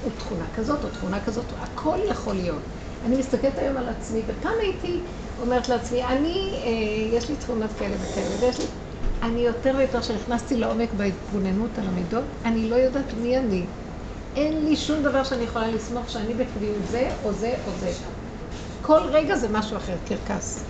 או 0.03 0.09
תכונה 0.09 0.45
כזאת, 0.55 0.83
או 0.83 0.89
תכונה 0.89 1.19
כזאת, 1.19 1.45
הכל 1.59 1.97
יכול 2.09 2.35
להיות. 2.35 2.61
אני 3.05 3.17
מסתכלת 3.17 3.57
היום 3.57 3.77
על 3.77 3.89
עצמי, 3.89 4.21
ופעם 4.27 4.53
הייתי 4.61 4.99
אומרת 5.41 5.69
לעצמי, 5.69 6.03
אני, 6.03 6.51
אה, 6.63 7.17
יש 7.17 7.29
לי 7.29 7.35
תכונות 7.35 7.69
כאלה 7.79 7.95
וכאלה, 8.01 8.35
ויש 8.39 8.59
לי... 8.59 8.65
אני 9.23 9.39
יותר 9.39 9.73
ויותר, 9.77 10.01
כשנכנסתי 10.01 10.57
לעומק 10.57 10.89
בהתבוננות 10.97 11.69
על 11.77 11.87
המידות, 11.87 12.23
אני 12.45 12.69
לא 12.69 12.75
יודעת 12.75 13.13
מי 13.21 13.37
אני. 13.37 13.63
אין 14.35 14.65
לי 14.65 14.75
שום 14.75 15.03
דבר 15.03 15.23
שאני 15.23 15.43
יכולה 15.43 15.67
לסמוך 15.67 16.09
שאני 16.09 16.33
בקביעות 16.33 16.87
זה 16.91 17.09
או 17.23 17.33
זה 17.33 17.55
או 17.67 17.71
זה. 17.79 17.91
כל 18.81 18.99
רגע 19.11 19.35
זה 19.35 19.47
משהו 19.51 19.77
אחר, 19.77 19.95
קרקס. 20.07 20.63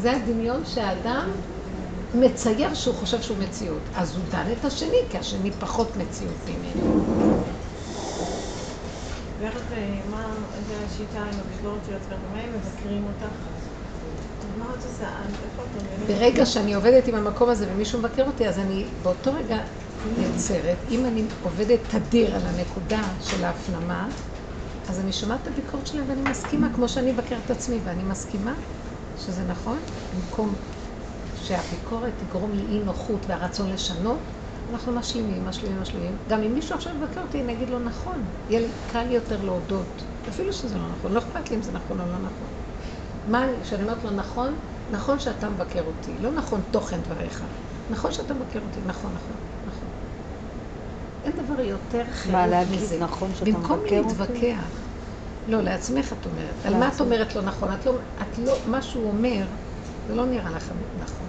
זה 0.00 0.12
הדמיון 0.16 0.62
שהאדם 0.64 1.30
מצייר 2.14 2.74
שהוא 2.74 2.94
חושב 2.94 3.22
שהוא 3.22 3.38
מציאות. 3.38 3.82
אז 3.94 4.16
הוא 4.16 4.24
דן 4.30 4.44
את 4.60 4.64
השני, 4.64 4.98
כי 5.10 5.18
השני 5.18 5.50
פחות 5.50 5.96
מציאות 5.96 6.36
ממנו. 6.48 6.84
ואיך 9.40 9.72
אה, 9.72 10.00
מה, 10.10 10.26
איזה 10.56 10.84
השיטה 10.86 11.18
עם 11.18 11.40
הביקורת 11.40 11.80
של 11.86 11.94
עצמך? 11.94 12.18
מה 12.32 12.40
הם 12.40 12.50
מבקרים 12.54 13.04
אותך? 13.04 13.34
ברגע 16.06 16.46
שאני 16.46 16.74
עובדת 16.74 17.06
עם 17.08 17.14
המקום 17.14 17.48
הזה 17.48 17.66
ומישהו 17.72 17.98
מבקר 17.98 18.26
אותי, 18.26 18.48
אז 18.48 18.58
אני 18.58 18.84
באותו 19.02 19.32
רגע 19.32 19.56
נעצרת. 20.18 20.76
אם 20.90 21.06
אני 21.06 21.22
עובדת 21.42 21.80
תדיר 21.90 22.34
על 22.34 22.42
הנקודה 22.44 23.02
של 23.20 23.44
ההפנמה, 23.44 24.08
אז 24.88 25.00
אני 25.00 25.12
שומעת 25.12 25.40
את 25.42 25.46
הביקורת 25.46 25.86
שלהם 25.86 26.04
ואני 26.08 26.22
מסכימה, 26.30 26.68
כמו 26.74 26.88
שאני 26.88 27.12
מבקר 27.12 27.36
את 27.44 27.50
עצמי, 27.50 27.78
ואני 27.84 28.02
מסכימה 28.02 28.54
שזה 29.16 29.42
נכון, 29.44 29.78
במקום 30.14 30.54
שהביקורת 31.34 32.12
תגרום 32.18 32.52
לי 32.52 32.62
אי 32.62 32.84
נוחות 32.84 33.20
והרצון 33.26 33.70
לשנות, 33.70 34.18
אנחנו 34.70 34.92
משלימים, 34.92 35.44
משלימים, 35.44 35.80
משלימים. 35.80 36.16
גם 36.28 36.42
אם 36.42 36.54
מישהו 36.54 36.74
עכשיו 36.76 36.92
מבקר 36.94 37.20
אותי, 37.20 37.40
אני 37.42 37.52
אגיד 37.52 37.70
לו 37.70 37.78
נכון. 37.78 38.22
יהיה 38.48 38.60
לי 38.60 38.68
קל 38.92 39.10
יותר 39.10 39.42
להודות, 39.44 39.86
אפילו 40.28 40.52
שזה 40.52 40.78
לא 40.78 40.88
נכון. 40.88 41.12
לא 41.12 41.18
אכפת 41.18 41.50
לי 41.50 41.56
אם 41.56 41.62
זה 41.62 41.72
נכון 41.72 42.00
או 42.00 42.06
לא 42.06 42.18
נכון. 42.18 42.48
מה, 43.26 43.46
כשאני 43.62 43.82
אומרת 43.82 44.04
לו 44.04 44.10
נכון, 44.10 44.54
נכון 44.90 45.18
שאתה 45.18 45.48
מבקר 45.50 45.82
אותי, 45.86 46.18
לא 46.18 46.32
נכון 46.32 46.60
תוכן 46.70 47.00
דבריך. 47.02 47.44
נכון 47.90 48.12
שאתה 48.12 48.34
מבקר 48.34 48.60
אותי, 48.62 48.80
נכון, 48.86 49.10
נכון, 49.14 49.36
נכון. 49.66 49.88
אין 51.24 51.32
דבר 51.44 51.60
יותר 51.60 52.04
חירות 52.10 52.22
מזה. 52.24 52.32
מה 52.32 52.46
להגיד 52.46 53.02
נכון 53.02 53.34
שאתה 53.34 53.50
מבקר 53.50 53.74
אותי? 53.74 53.96
במקום 54.00 54.08
להתווכח. 54.08 54.88
לא, 55.46 55.62
לעצמך 55.62 56.12
את 56.12 56.26
אומרת. 56.26 56.66
על 56.66 56.74
מה 56.76 56.88
את 56.88 57.00
אומרת 57.00 57.34
לא 57.34 57.42
נכון? 57.42 57.72
את 57.72 57.86
לא, 57.86 57.98
את 58.22 58.38
לא, 58.38 58.52
מה 58.66 58.82
שהוא 58.82 59.08
אומר, 59.08 59.46
זה 60.06 60.14
לא 60.14 60.26
נראה 60.26 60.50
לך 60.50 60.72
נכון. 60.98 61.28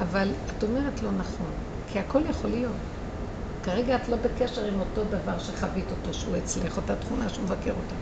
אבל 0.00 0.34
את 0.50 0.62
אומרת 0.62 1.02
לא 1.02 1.12
נכון, 1.12 1.52
כי 1.94 2.00
הכל 2.00 2.22
יכול 2.30 2.50
להיות. 2.50 2.76
כרגע 3.62 3.96
את 3.96 4.08
לא 4.08 4.16
בקשר 4.16 4.64
עם 4.64 4.80
אותו 4.80 5.04
דבר 5.04 5.38
שחווית 5.38 5.90
אותו, 5.90 6.14
שהוא 6.14 6.36
אצלך, 6.36 6.76
אותה 6.76 6.96
תכונה 6.96 7.28
שהוא 7.28 7.44
מבקר 7.44 7.70
אותה. 7.70 7.94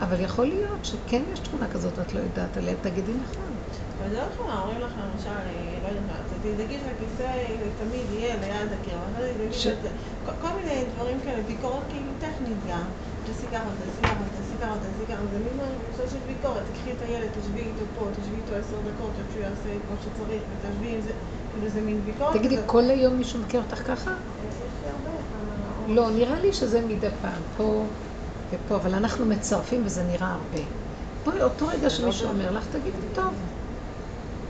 אבל 0.00 0.20
יכול 0.20 0.46
להיות 0.46 0.84
שכן 0.84 1.22
יש 1.32 1.38
תכונה 1.40 1.68
כזאת, 1.68 1.98
את 1.98 2.14
לא 2.14 2.20
יודעת 2.20 2.56
עליה, 2.56 2.74
תגידי 2.82 3.12
נכון. 3.14 3.52
אבל 3.98 4.10
זה 4.10 4.20
לא 4.20 4.28
תכונה, 4.34 4.60
אומרים 4.60 4.80
לך 4.80 4.92
למשל, 5.04 5.30
לא 5.82 5.88
יודעת 5.88 6.04
מה, 6.06 6.14
תדאגי 6.42 6.78
שהכיסא 6.80 7.28
תמיד 7.78 8.06
יהיה 8.10 8.36
ליד 8.36 8.72
הקיר, 8.80 8.98
אבל 8.98 9.32
תדאגי 9.32 9.52
שזה, 9.52 9.88
כל 10.40 10.48
מיני 10.56 10.84
דברים 10.94 11.20
כאלה, 11.20 11.42
ביקורת 11.42 11.84
כאילו 11.88 12.12
טכנית 12.18 12.58
גם. 12.68 12.86
תעשי 13.24 13.46
ככה, 13.52 13.70
תעשי 13.78 14.02
ככה, 14.02 14.24
תעשי 14.38 14.56
ככה, 14.60 14.74
תעשי 14.82 15.06
ככה, 15.12 15.26
זה 15.32 15.38
מין 15.38 15.56
מרגישה 15.56 16.08
של 16.12 16.18
ביקורת, 16.26 16.62
תקחי 16.72 16.92
את 16.92 17.02
הילד, 17.02 17.28
תשבי 17.40 17.60
איתו 17.60 17.84
פה, 17.94 18.08
תשבי 18.20 18.36
איתו 18.36 18.54
עשר 18.54 18.80
דקות, 18.80 19.18
עד 19.18 19.30
שהוא 19.32 19.42
יעשה 19.42 19.76
את 19.76 19.90
מה 19.90 19.96
שצריך, 20.04 20.42
ותשבי 20.50 20.94
עם 20.94 21.00
זה, 21.00 21.12
כאילו 21.56 21.68
זה 21.68 21.80
מין 21.80 22.00
ביקורת. 22.04 22.36
תגידי. 22.36 22.56
כל 22.66 22.84
היום 22.84 23.14
מישהו 23.16 23.40
מכיר 23.40 23.60
אותך 23.60 23.86
ככה? 23.86 24.10
לא, 25.88 26.10
נראה 26.10 26.40
לי 26.40 26.52
שזה 26.52 26.80
מדי 26.80 27.08
פעם, 27.22 27.42
פה 27.56 27.84
ופה, 28.50 28.76
אבל 28.76 28.94
אנחנו 28.94 29.26
מצרפים 29.26 29.82
וזה 29.84 30.02
נראה 30.02 30.28
הרבה. 30.28 30.64
בואי, 31.24 31.42
אותו 31.42 31.66
רגע 31.66 31.90
שמישהו 31.90 32.28
אומר 32.28 32.50
לך, 32.50 32.66
תגידי, 32.72 32.96
טוב, 33.14 33.34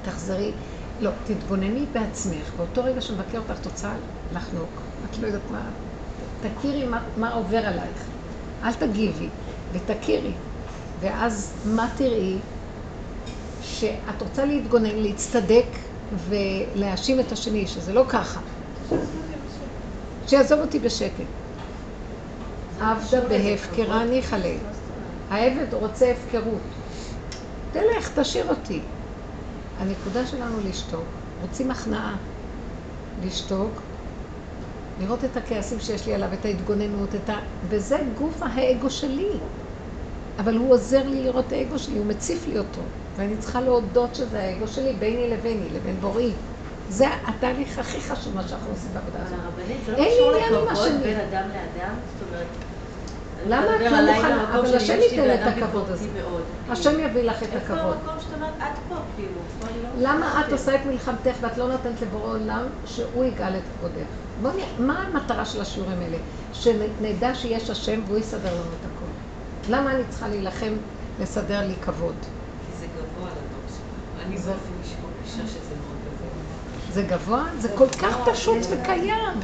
תחזרי. 0.02 0.52
לא, 1.00 1.10
תתבונני 1.26 1.86
בעצמך, 1.92 2.52
באותו 2.56 2.84
רגע 2.84 3.00
שמבקר 3.00 3.38
אותך 3.38 3.60
את 3.60 3.66
רוצה 3.66 3.92
לחנוק, 4.34 4.70
את 5.10 5.18
לא 5.18 5.26
יודעת 5.26 5.50
מה, 5.50 5.62
תכירי 6.40 6.84
מה, 6.84 7.02
מה 7.16 7.34
עובר 7.34 7.58
עלייך, 7.66 8.04
אל 8.64 8.72
תגיבי, 8.72 9.28
ותכירי. 9.72 10.32
ואז 11.00 11.52
מה 11.64 11.88
תראי? 11.96 12.38
שאת 13.62 14.22
רוצה 14.22 14.44
להתגונן, 14.44 14.96
להצטדק 14.96 15.66
ולהאשים 16.12 17.20
את 17.20 17.32
השני, 17.32 17.66
שזה 17.66 17.92
לא 17.92 18.04
ככה. 18.08 18.40
שיעזוב 20.26 20.60
אותי 20.60 20.78
בשקט. 20.78 21.24
עבדה 22.80 23.20
בהפקרה 23.28 24.04
ניחא 24.04 24.36
ליה. 24.36 24.58
העבד 25.30 25.74
רוצה 25.74 26.10
הפקרות. 26.12 26.62
תלך, 27.72 28.18
תשאיר 28.18 28.48
אותי. 28.48 28.80
הנקודה 29.78 30.26
שלנו 30.26 30.60
לשתוק. 30.60 31.06
רוצים 31.42 31.70
הכנעה. 31.70 32.16
לשתוק, 33.24 33.82
לראות 35.00 35.24
את 35.24 35.36
הכעסים 35.36 35.80
שיש 35.80 36.06
לי 36.06 36.14
עליו, 36.14 36.32
את 36.32 36.44
ההתגוננות, 36.44 37.14
את 37.14 37.30
ה... 37.30 37.38
וזה 37.68 37.98
גוף 38.14 38.42
האגו 38.42 38.90
שלי. 38.90 39.30
אבל 40.38 40.56
הוא 40.56 40.72
עוזר 40.72 41.08
לי 41.08 41.22
לראות 41.22 41.46
את 41.46 41.52
האגו 41.52 41.78
שלי, 41.78 41.98
הוא 41.98 42.06
מציף 42.06 42.46
לי 42.46 42.58
אותו. 42.58 42.80
ואני 43.16 43.36
צריכה 43.36 43.60
להודות 43.60 44.14
שזה 44.14 44.40
האגו 44.40 44.68
שלי, 44.68 44.92
ביני 44.92 45.30
לביני, 45.30 45.68
לבין 45.72 45.96
בוראי. 46.00 46.32
זה 46.88 47.06
התהליך 47.26 47.78
הכי 47.78 48.00
חשוב, 48.00 48.34
מה 48.34 48.48
שאנחנו 48.48 48.70
עושים 48.70 48.90
בעבודה 48.94 49.18
אבל 49.18 49.26
הזאת. 49.26 49.38
הרבנית, 49.44 49.78
זה 49.86 49.92
לא 49.92 49.96
אין 49.96 50.06
לי 50.06 50.12
קשור 50.14 50.34
עניין 50.34 50.54
עם 50.54 50.64
לכבוד 50.64 50.72
השני. 50.72 50.98
בין 50.98 51.20
אדם 51.20 51.48
לאדם? 51.48 51.94
זאת 52.18 52.28
אומרת... 52.28 52.46
למה 53.48 53.76
את 53.76 53.80
לא 53.92 54.14
מוכנה? 54.14 54.58
אבל 54.58 54.76
השם 54.76 54.98
ייתן 55.00 55.34
את 55.34 55.56
הכבוד 55.56 55.90
הזה. 55.90 56.08
השם 56.70 57.00
יביא 57.00 57.22
לך 57.22 57.42
את 57.42 57.48
איפה 57.52 57.74
הכבוד. 57.74 57.96
המקום 57.96 58.20
שאת 58.20 58.34
אומרת, 58.34 58.52
את 58.58 58.78
פה, 58.88 58.94
כאילו? 59.16 59.40
לא 60.00 60.08
למה 60.08 60.42
את 60.46 60.52
עושה 60.52 60.74
את 60.74 60.80
מלחמתך 60.86 61.36
ואת 61.40 61.58
לא 61.58 61.68
נותנת 61.68 62.02
לבורא 62.02 62.30
עולם 62.30 62.62
שהוא 62.86 63.24
יגאל 63.24 63.56
את 63.56 63.62
כבודך? 63.78 64.06
בוא 64.42 64.50
נראה, 64.52 64.66
מה 64.78 65.02
המטרה 65.02 65.44
של 65.44 65.60
השיעורים 65.60 65.98
האלה? 66.02 66.16
שנדע 66.52 67.34
שיש 67.34 67.70
השם 67.70 68.00
והוא 68.06 68.18
יסדר 68.18 68.52
לנו 68.52 68.60
את 68.80 68.86
הכל. 68.86 69.10
למה 69.72 69.90
אני 69.92 70.02
צריכה 70.08 70.28
להילחם 70.28 70.72
לסדר 71.20 71.66
לי 71.66 71.74
כבוד? 71.84 72.14
כי 72.20 72.78
זה 72.80 72.86
גבוה 72.86 73.30
לדור 73.30 73.60
שלנו. 73.68 74.15
אני 74.26 74.36
באופן 74.36 74.52
אישי 74.82 74.94
מרגישה 75.02 75.46
שזה 75.46 75.74
מאוד 75.80 75.96
גבוה. 76.04 76.28
זה 76.88 77.02
גבוה? 77.02 77.44
זה 77.58 77.68
כל 77.74 77.88
כך 77.88 78.16
פשוט 78.24 78.62
זה- 78.62 78.76
וקיים. 78.82 79.40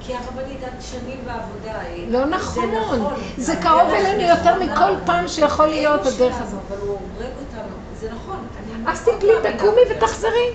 כי 0.00 0.14
הרבנית 0.16 0.62
את 0.64 0.82
שנים 0.82 1.24
בעבודה. 1.24 1.72
אה, 1.80 2.04
לא 2.08 2.18
זה 2.38 2.60
נכון. 2.66 3.14
זה 3.36 3.56
קרוב 3.56 3.80
אלינו 3.90 4.08
נכונה. 4.22 4.28
יותר 4.28 4.72
מכל 4.72 4.92
פעם 5.06 5.28
שיכול 5.28 5.66
להיות 5.66 6.00
הדרך 6.06 6.40
הזאת. 6.40 6.60
אבל 6.68 6.76
הוא 6.80 6.88
הורג 6.88 7.32
אותנו. 7.40 7.74
זה 8.00 8.08
נכון. 8.12 8.46
אז 8.86 9.00
תפלי, 9.02 9.32
תקומי. 9.56 9.80
ותחזרי. 9.96 10.50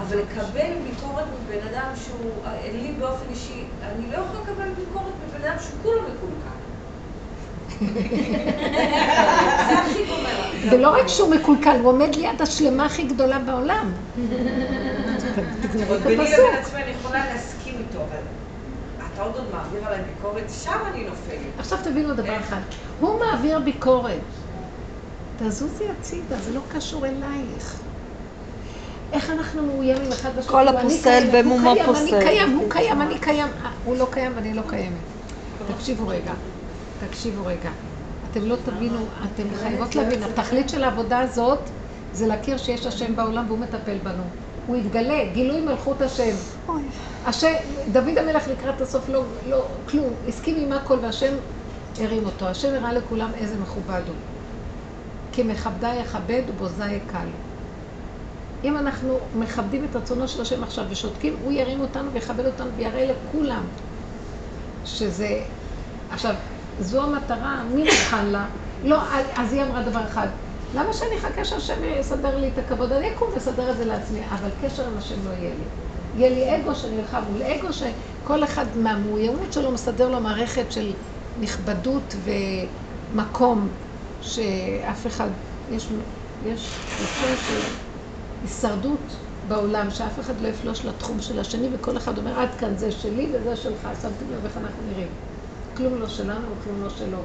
אבל 0.00 0.18
לקבל 0.18 0.72
ביקורת 0.90 1.24
מבן 1.44 1.66
אדם 1.72 1.88
שהוא, 2.04 2.30
אה, 2.46 2.68
לי 2.72 2.94
באופן 2.98 3.24
אישי, 3.30 3.64
אני 3.82 4.10
לא 4.12 4.16
יכולה 4.18 4.40
לקבל 4.40 4.74
ביקורת 4.84 5.04
מבן 5.28 5.44
אדם 5.44 5.56
שהוא 5.60 5.78
כולו 5.82 6.00
מקולקל. 6.02 6.53
זה. 7.80 7.86
ולא 10.70 10.88
רק 10.88 11.08
שהוא 11.08 11.30
מקולקל, 11.34 11.76
הוא 11.80 11.88
עומד 11.88 12.14
ליד 12.14 12.42
השלמה 12.42 12.86
הכי 12.86 13.02
גדולה 13.02 13.38
בעולם. 13.38 13.92
תגנבי 15.62 15.88
עוד 15.88 16.06
את 16.06 16.18
הפסוק. 16.20 16.74
אני 16.74 16.90
יכולה 16.90 17.26
להסכים 17.34 17.74
איתו, 17.78 17.98
אבל 17.98 18.16
אתה 19.14 19.22
עוד 19.22 19.36
עוד 19.36 19.46
מעביר 19.52 19.86
עליי 19.86 20.00
ביקורת, 20.14 20.50
שם 20.62 20.78
אני 20.92 21.04
נופלת. 21.04 21.38
עכשיו 21.58 21.78
תבינו 21.84 22.14
דבר 22.14 22.36
אחד, 22.40 22.60
הוא 23.00 23.20
מעביר 23.20 23.58
ביקורת. 23.58 24.20
תזוזי 25.38 25.84
הצידה, 25.88 26.36
זה 26.40 26.54
לא 26.54 26.60
קשור 26.68 27.06
אלייך. 27.06 27.80
איך 29.12 29.30
אנחנו 29.30 29.62
מאוימים 29.62 30.12
אחד 30.12 30.30
בשני? 30.36 30.50
כל 30.50 30.68
הפוסל 30.68 31.24
במומו 31.32 31.74
פוסל. 31.86 32.14
אני 32.14 32.24
קיים, 32.24 32.56
הוא 32.58 32.70
קיים, 32.70 33.02
אני 33.02 33.18
קיים. 33.18 33.48
אה, 33.64 33.70
הוא 33.84 33.96
לא 33.96 34.08
קיים 34.10 34.32
ואני 34.36 34.54
לא 34.54 34.62
קיימת. 34.68 34.96
תקשיבו 35.76 36.08
רגע, 36.08 36.32
תקשיבו 37.08 37.46
רגע. 37.46 37.70
אתם 38.30 38.44
לא 38.44 38.56
תבינו, 38.64 39.06
אתם 39.24 39.54
חייבות 39.54 39.94
להבין, 39.94 40.22
התכלית 40.22 40.68
של 40.68 40.84
העבודה 40.84 41.18
הזאת 41.18 41.70
זה 42.12 42.26
להכיר 42.26 42.56
שיש 42.56 42.86
השם 42.86 43.16
בעולם 43.16 43.44
והוא 43.48 43.58
מטפל 43.58 43.98
בנו. 43.98 44.22
הוא 44.66 44.76
יתגלה, 44.76 45.24
גילוי 45.32 45.60
מלכות 45.60 46.02
השם. 46.02 46.34
השם, 47.26 47.52
דוד 47.92 48.18
המלך 48.18 48.48
לקראת 48.48 48.80
הסוף 48.80 49.08
לא, 49.08 49.24
לא, 49.46 49.66
כלום, 49.88 50.14
הסכים 50.28 50.56
עם 50.58 50.72
הכל 50.72 50.98
והשם 51.02 51.34
הרים 51.98 52.26
אותו. 52.26 52.46
השם 52.46 52.74
הראה 52.74 52.92
לכולם 52.92 53.30
איזה 53.34 53.56
מכובד 53.58 54.02
הוא. 54.06 54.16
כי 55.32 55.42
מכבדי 55.42 55.94
יכבד 55.94 56.42
ובוזי 56.48 56.92
יקל. 56.92 57.26
אם 58.64 58.76
אנחנו 58.76 59.18
מכבדים 59.34 59.84
את 59.84 59.96
רצונו 59.96 60.28
של 60.28 60.42
השם 60.42 60.62
עכשיו 60.62 60.84
ושותקים, 60.88 61.36
הוא 61.42 61.52
ירים 61.52 61.80
אותנו 61.80 62.12
ויכבד 62.12 62.46
אותנו 62.46 62.70
ויראה 62.76 63.12
לכולם 63.12 63.64
שזה... 64.84 65.42
עכשיו, 66.10 66.34
זו 66.78 67.02
המטרה, 67.02 67.64
מי 67.64 67.84
מוכן 67.84 68.26
לה? 68.26 68.46
לא, 68.82 69.02
אז 69.34 69.52
היא 69.52 69.62
אמרה 69.62 69.82
דבר 69.82 70.04
אחד, 70.06 70.28
למה 70.72 70.92
שאני 70.92 71.18
אחכה 71.20 71.44
שהשם 71.44 71.84
יסדר 71.84 72.36
לי 72.38 72.48
את 72.48 72.58
הכבוד? 72.58 72.92
אני 72.92 73.12
אקום 73.14 73.28
ואסדר 73.34 73.70
את 73.70 73.76
זה 73.76 73.84
לעצמי, 73.84 74.28
אבל 74.28 74.50
קשר 74.60 74.86
עם 74.86 74.98
השם 74.98 75.24
לא 75.24 75.30
יהיה 75.30 75.54
לי. 75.54 75.64
יהיה 76.14 76.30
לי 76.30 76.62
אגו 76.62 76.74
שנלחם 76.74 77.22
מול 77.28 77.42
אגו 77.42 77.68
שכל 77.72 78.44
אחד 78.44 78.76
מהמאוימות 78.76 79.52
שלו 79.52 79.70
מסדר 79.70 80.08
לו 80.08 80.20
מערכת 80.20 80.72
של 80.72 80.92
נכבדות 81.36 82.14
ומקום 83.12 83.68
שאף 84.20 85.06
אחד, 85.06 85.30
יש, 85.68 85.92
יש 86.42 86.84
תחושה 86.86 87.36
של 87.36 87.60
הישרדות 88.42 89.16
בעולם, 89.42 89.90
שאף 89.90 90.20
אחד 90.20 90.40
לא 90.40 90.48
יפלוש 90.48 90.84
לתחום 90.84 91.20
של 91.20 91.38
השני 91.38 91.68
וכל 91.72 91.96
אחד 91.96 92.18
אומר 92.18 92.38
עד 92.38 92.54
כאן 92.54 92.76
זה 92.76 92.92
שלי 92.92 93.32
וזה 93.34 93.56
שלך, 93.56 93.88
שמתם 94.02 94.30
לב 94.30 94.44
איך 94.44 94.56
אנחנו 94.56 94.82
נראים. 94.82 95.08
כלום 95.76 96.00
לא 96.00 96.08
שלנו 96.08 96.46
וכלום 96.58 96.82
לא 96.82 96.90
שלו, 96.90 97.18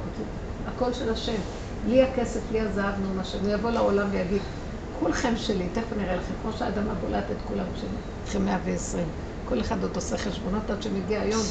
הכל 0.66 0.92
של 0.92 1.12
השם. 1.12 1.40
לי 1.86 2.02
הכסף, 2.02 2.40
לי 2.52 2.60
הזהב, 2.60 2.94
נו 3.02 3.14
מה 3.14 3.22
הוא 3.42 3.50
יבוא 3.50 3.70
לעולם 3.70 4.06
ויגיד, 4.10 4.42
כולכם 5.00 5.36
שלי, 5.36 5.68
תכף 5.72 5.96
נראה 5.96 6.16
לכם, 6.16 6.34
כמו 6.42 6.52
שהאדמה 6.52 6.94
בולעת 6.94 7.24
את 7.30 7.36
כולם, 7.48 7.64
כשאתם 8.26 8.44
120. 8.44 9.04
כל 9.48 9.60
אחד 9.60 9.82
עוד 9.82 9.96
עושה 9.96 10.18
חשבונות 10.18 10.70
עד 10.70 10.82
שמגיע 10.82 11.20
היום 11.20 11.42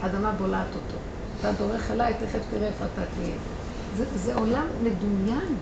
והאדמה 0.00 0.32
בולעת 0.32 0.74
אותו. 0.74 0.96
אתה 1.40 1.52
דורך 1.52 1.90
אליי, 1.90 2.14
תכף 2.14 2.40
תראה 2.50 2.66
איפה 2.66 2.84
אתה 2.84 3.02
תהיה. 3.14 3.36
זה, 3.96 4.04
זה 4.14 4.34
עולם 4.34 4.66
מדומיין. 4.82 5.56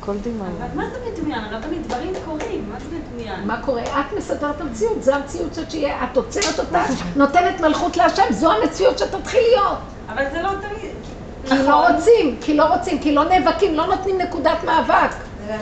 הכל 0.00 0.18
דמיון. 0.18 0.46
אבל 0.58 0.66
מה 0.74 0.84
זה 0.90 0.98
מדומיין? 1.12 1.44
הרבנית, 1.44 1.86
דברים 1.86 2.12
קורים, 2.24 2.68
מה 2.68 2.80
זה 2.80 2.86
מדומיין? 2.98 3.46
מה 3.46 3.62
קורה? 3.62 3.82
את 3.82 4.16
מסדרת 4.16 4.60
המציאות, 4.60 5.02
זו 5.02 5.14
המציאות 5.14 5.54
שאת 5.54 5.70
שיהיה, 5.70 6.04
את 6.04 6.16
עוצרת 6.16 6.58
אותה, 6.58 6.84
נותנת 7.16 7.60
מלכות 7.60 7.96
להשם, 7.96 8.22
זו 8.30 8.52
המציאות 8.52 8.98
שתתחיל 8.98 9.40
להיות. 9.40 9.97
אבל 10.08 10.24
זה 10.32 10.42
לא 10.42 10.50
תמיד... 10.60 10.90
כי 11.48 11.62
לא 11.66 11.88
רוצים, 11.88 12.36
כי 12.40 12.54
לא 12.54 12.64
רוצים, 12.74 12.98
כי 12.98 13.12
לא 13.12 13.24
נאבקים, 13.24 13.74
לא 13.74 13.86
נותנים 13.86 14.18
נקודת 14.18 14.64
מאבק. 14.64 15.10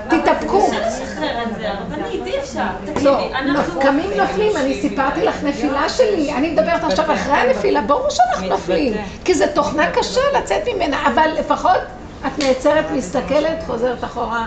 תתאפקו. 0.08 0.66
אפשר 0.68 0.80
לשחרר 0.86 1.42
את 1.42 1.56
זה, 1.58 1.70
הרבנית, 1.70 2.26
אי 2.26 2.38
אפשר. 2.38 2.60
לא, 2.62 2.92
תקשיבי, 2.92 3.34
אנחנו... 3.34 3.80
קמים 3.80 4.10
נופלים, 4.16 4.56
אני 4.56 4.80
סיפרתי 4.80 5.24
לך 5.24 5.44
נפילה 5.44 5.88
שלי, 5.88 6.32
אני 6.32 6.50
מדברת 6.50 6.84
עכשיו 6.84 7.14
אחרי 7.14 7.34
הנפילה, 7.34 7.80
ברור 7.80 8.10
שאנחנו 8.10 8.48
נופלים, 8.48 8.92
כי 9.24 9.34
זו 9.34 9.44
תוכנה 9.54 9.90
קשה 9.90 10.20
לצאת 10.38 10.62
ממנה, 10.74 11.06
אבל 11.06 11.30
לפחות 11.38 11.80
את 12.26 12.38
נעצרת, 12.38 12.90
מסתכלת, 12.90 13.62
חוזרת 13.66 14.04
אחורה. 14.04 14.46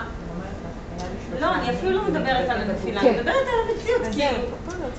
לא, 1.42 1.48
אני 1.54 1.70
אפילו 1.70 1.92
לא 1.92 2.02
מדברת 2.04 2.50
על 2.50 2.62
הנפילה, 2.62 3.02
כן. 3.02 3.08
אני 3.08 3.18
מדברת 3.18 3.36
על 3.36 3.72
המציאות, 3.72 4.02
כאילו. 4.12 4.44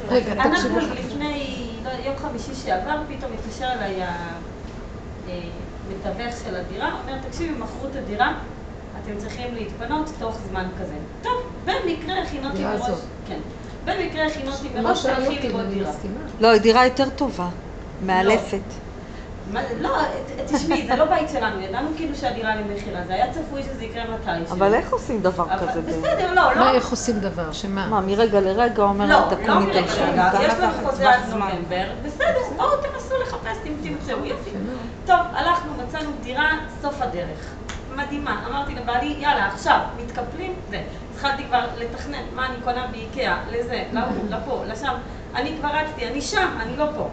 רגע, 0.08 0.32
אנחנו 0.32 0.54
תקשיבו. 0.54 0.94
לפני 0.94 1.66
לא, 1.84 1.90
יום 2.06 2.16
חמישי 2.16 2.54
שעבר, 2.64 2.96
פתאום 3.08 3.32
התקשר 3.32 3.66
אליי 3.72 3.94
המתווך 5.88 6.34
של 6.44 6.56
הדירה, 6.56 6.90
אומר, 7.02 7.18
תקשיבי, 7.28 7.54
מכרו 7.58 7.88
את 7.90 7.96
הדירה, 7.96 8.32
אתם 9.02 9.12
צריכים 9.18 9.54
להתפנות 9.54 10.10
תוך 10.18 10.36
זמן 10.50 10.66
כזה. 10.80 10.94
טוב, 11.22 11.32
במקרה 11.64 12.14
דירה 12.54 12.76
מראש. 12.76 12.90
כן, 13.26 13.38
במקרה 13.84 14.24
מה 14.74 14.82
מראש 14.82 15.06
אותי, 15.06 15.48
לראות 15.48 15.66
דירה. 15.66 15.90
לא, 16.40 16.58
דירה 16.58 16.84
יותר 16.84 17.08
טובה. 17.08 17.48
מאלפת. 18.06 18.60
מה- 19.52 19.60
לא, 19.80 19.96
תשמעי, 20.46 20.86
זה 20.86 20.96
לא 20.96 21.04
בית 21.04 21.28
שלנו, 21.30 21.60
ידענו 21.60 21.88
כאילו 21.96 22.14
שהדירה 22.14 22.56
למכירה, 22.56 23.00
זה 23.06 23.12
היה 23.14 23.32
צפוי 23.32 23.62
שזה 23.62 23.84
יקרה 23.84 24.04
מתישהו. 24.04 24.56
אבל 24.56 24.74
איך 24.74 24.92
עושים 24.92 25.20
דבר 25.20 25.46
כזה? 25.58 25.80
בסדר, 25.80 26.34
לא, 26.34 26.42
מה, 26.42 26.54
לא. 26.54 26.74
איך 26.74 26.90
עושים 26.90 27.20
דבר? 27.20 27.52
שמה? 27.52 27.86
מה, 27.86 28.00
מרגע 28.00 28.40
לרגע 28.40 28.82
אומר 28.82 29.06
לא, 29.06 29.14
לה, 29.14 29.20
לא 29.20 29.34
תקומי 29.34 29.66
מרגע 29.66 29.82
תשע. 29.86 30.06
לרגע, 30.06 30.38
יש 30.42 30.54
לנו 30.54 30.88
חוזה 30.88 31.10
עד 31.10 31.20
זמן. 31.30 31.48
נובמבר, 31.54 31.84
בסדר, 32.04 32.40
בואו 32.56 32.68
תנסו 32.76 33.14
לחפש 33.22 33.58
אם 33.66 33.72
תמצאו, 33.82 34.24
יופי. 34.24 34.50
טוב, 35.06 35.20
הלכנו, 35.32 35.72
מצאנו 35.74 36.10
דירה, 36.20 36.50
סוף 36.80 37.02
הדרך. 37.02 37.54
מדהימה. 37.96 38.46
אמרתי 38.48 38.74
לבעלי, 38.74 39.16
יאללה, 39.18 39.46
עכשיו, 39.46 39.80
מתקפלים, 39.96 40.54
זה. 40.68 40.82
התחלתי 41.10 41.44
כבר 41.44 41.66
לתכנן 41.76 42.22
מה 42.34 42.46
אני 42.46 42.56
קונה 42.64 42.86
באיקאה, 42.86 43.42
לזה, 43.50 43.84
להוא, 43.92 44.24
לפה, 44.30 44.64
לשם. 44.66 44.94
אני 45.34 45.56
כבר 45.58 45.68
רצתי, 45.68 46.08
אני 46.08 46.20
שם, 46.20 46.48
אני 46.60 46.76
לא 46.76 46.86
פה. 46.96 47.08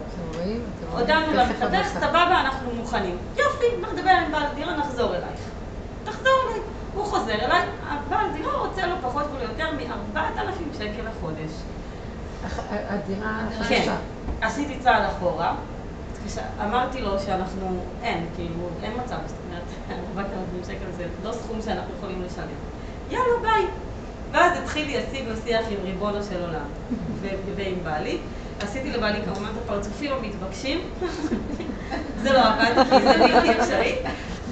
הודענו 0.92 1.40
הדרכה. 1.60 2.00
סבבה, 2.00 2.40
אנחנו 2.40 2.70
מוכנים. 2.74 3.16
יופי, 3.36 3.66
נדבר 3.92 4.10
עם 4.10 4.32
בעל 4.32 4.54
דירה, 4.54 4.76
נחזור 4.76 5.14
אלייך. 5.16 5.40
תחזור 6.04 6.32
אליי. 6.48 6.60
הוא 6.94 7.04
חוזר 7.04 7.34
אליי, 7.34 7.62
הבעל 7.88 8.26
דירה 8.36 8.52
רוצה 8.52 8.86
לו 8.86 8.94
פחות 9.02 9.24
ולא 9.32 9.42
יותר 9.42 9.70
מ-4,000 9.72 10.78
שקל 10.78 11.02
לחודש. 11.08 11.50
הדירה 12.70 13.38
כן. 13.68 13.92
עשיתי 14.40 14.78
צעד 14.78 15.02
אחורה. 15.02 15.54
אמרתי 16.64 17.00
לו 17.00 17.20
שאנחנו, 17.20 17.84
אין, 18.02 18.26
כאילו, 18.36 18.68
אין 18.82 18.92
מצב, 19.04 19.16
זאת 19.26 19.36
אומרת, 19.46 19.62
4,000 20.18 20.64
שקל 20.64 20.92
זה 20.96 21.06
לא 21.24 21.32
סכום 21.32 21.62
שאנחנו 21.62 21.94
יכולים 21.98 22.22
לשלם. 22.22 22.46
יאללה, 23.10 23.24
ביי. 23.42 23.66
ואז 24.32 24.58
התחיל 24.58 24.86
לי 24.86 24.96
ושיח 25.32 25.66
עם 25.70 25.76
ריבונו 25.84 26.22
של 26.22 26.40
עולם, 26.40 26.66
ועם 27.56 27.74
בעלי. 27.82 28.18
עשיתי 28.60 28.90
לבעלי 28.90 29.18
כמובן 29.24 29.48
את 29.52 29.62
הפרצופים 29.64 30.12
המתבקשים. 30.12 30.80
זה 32.22 32.32
לא 32.32 32.40
עבד, 32.40 32.84
כי 32.90 33.00
זה 33.00 33.18
בלתי 33.18 33.60
אפשרי. 33.60 33.96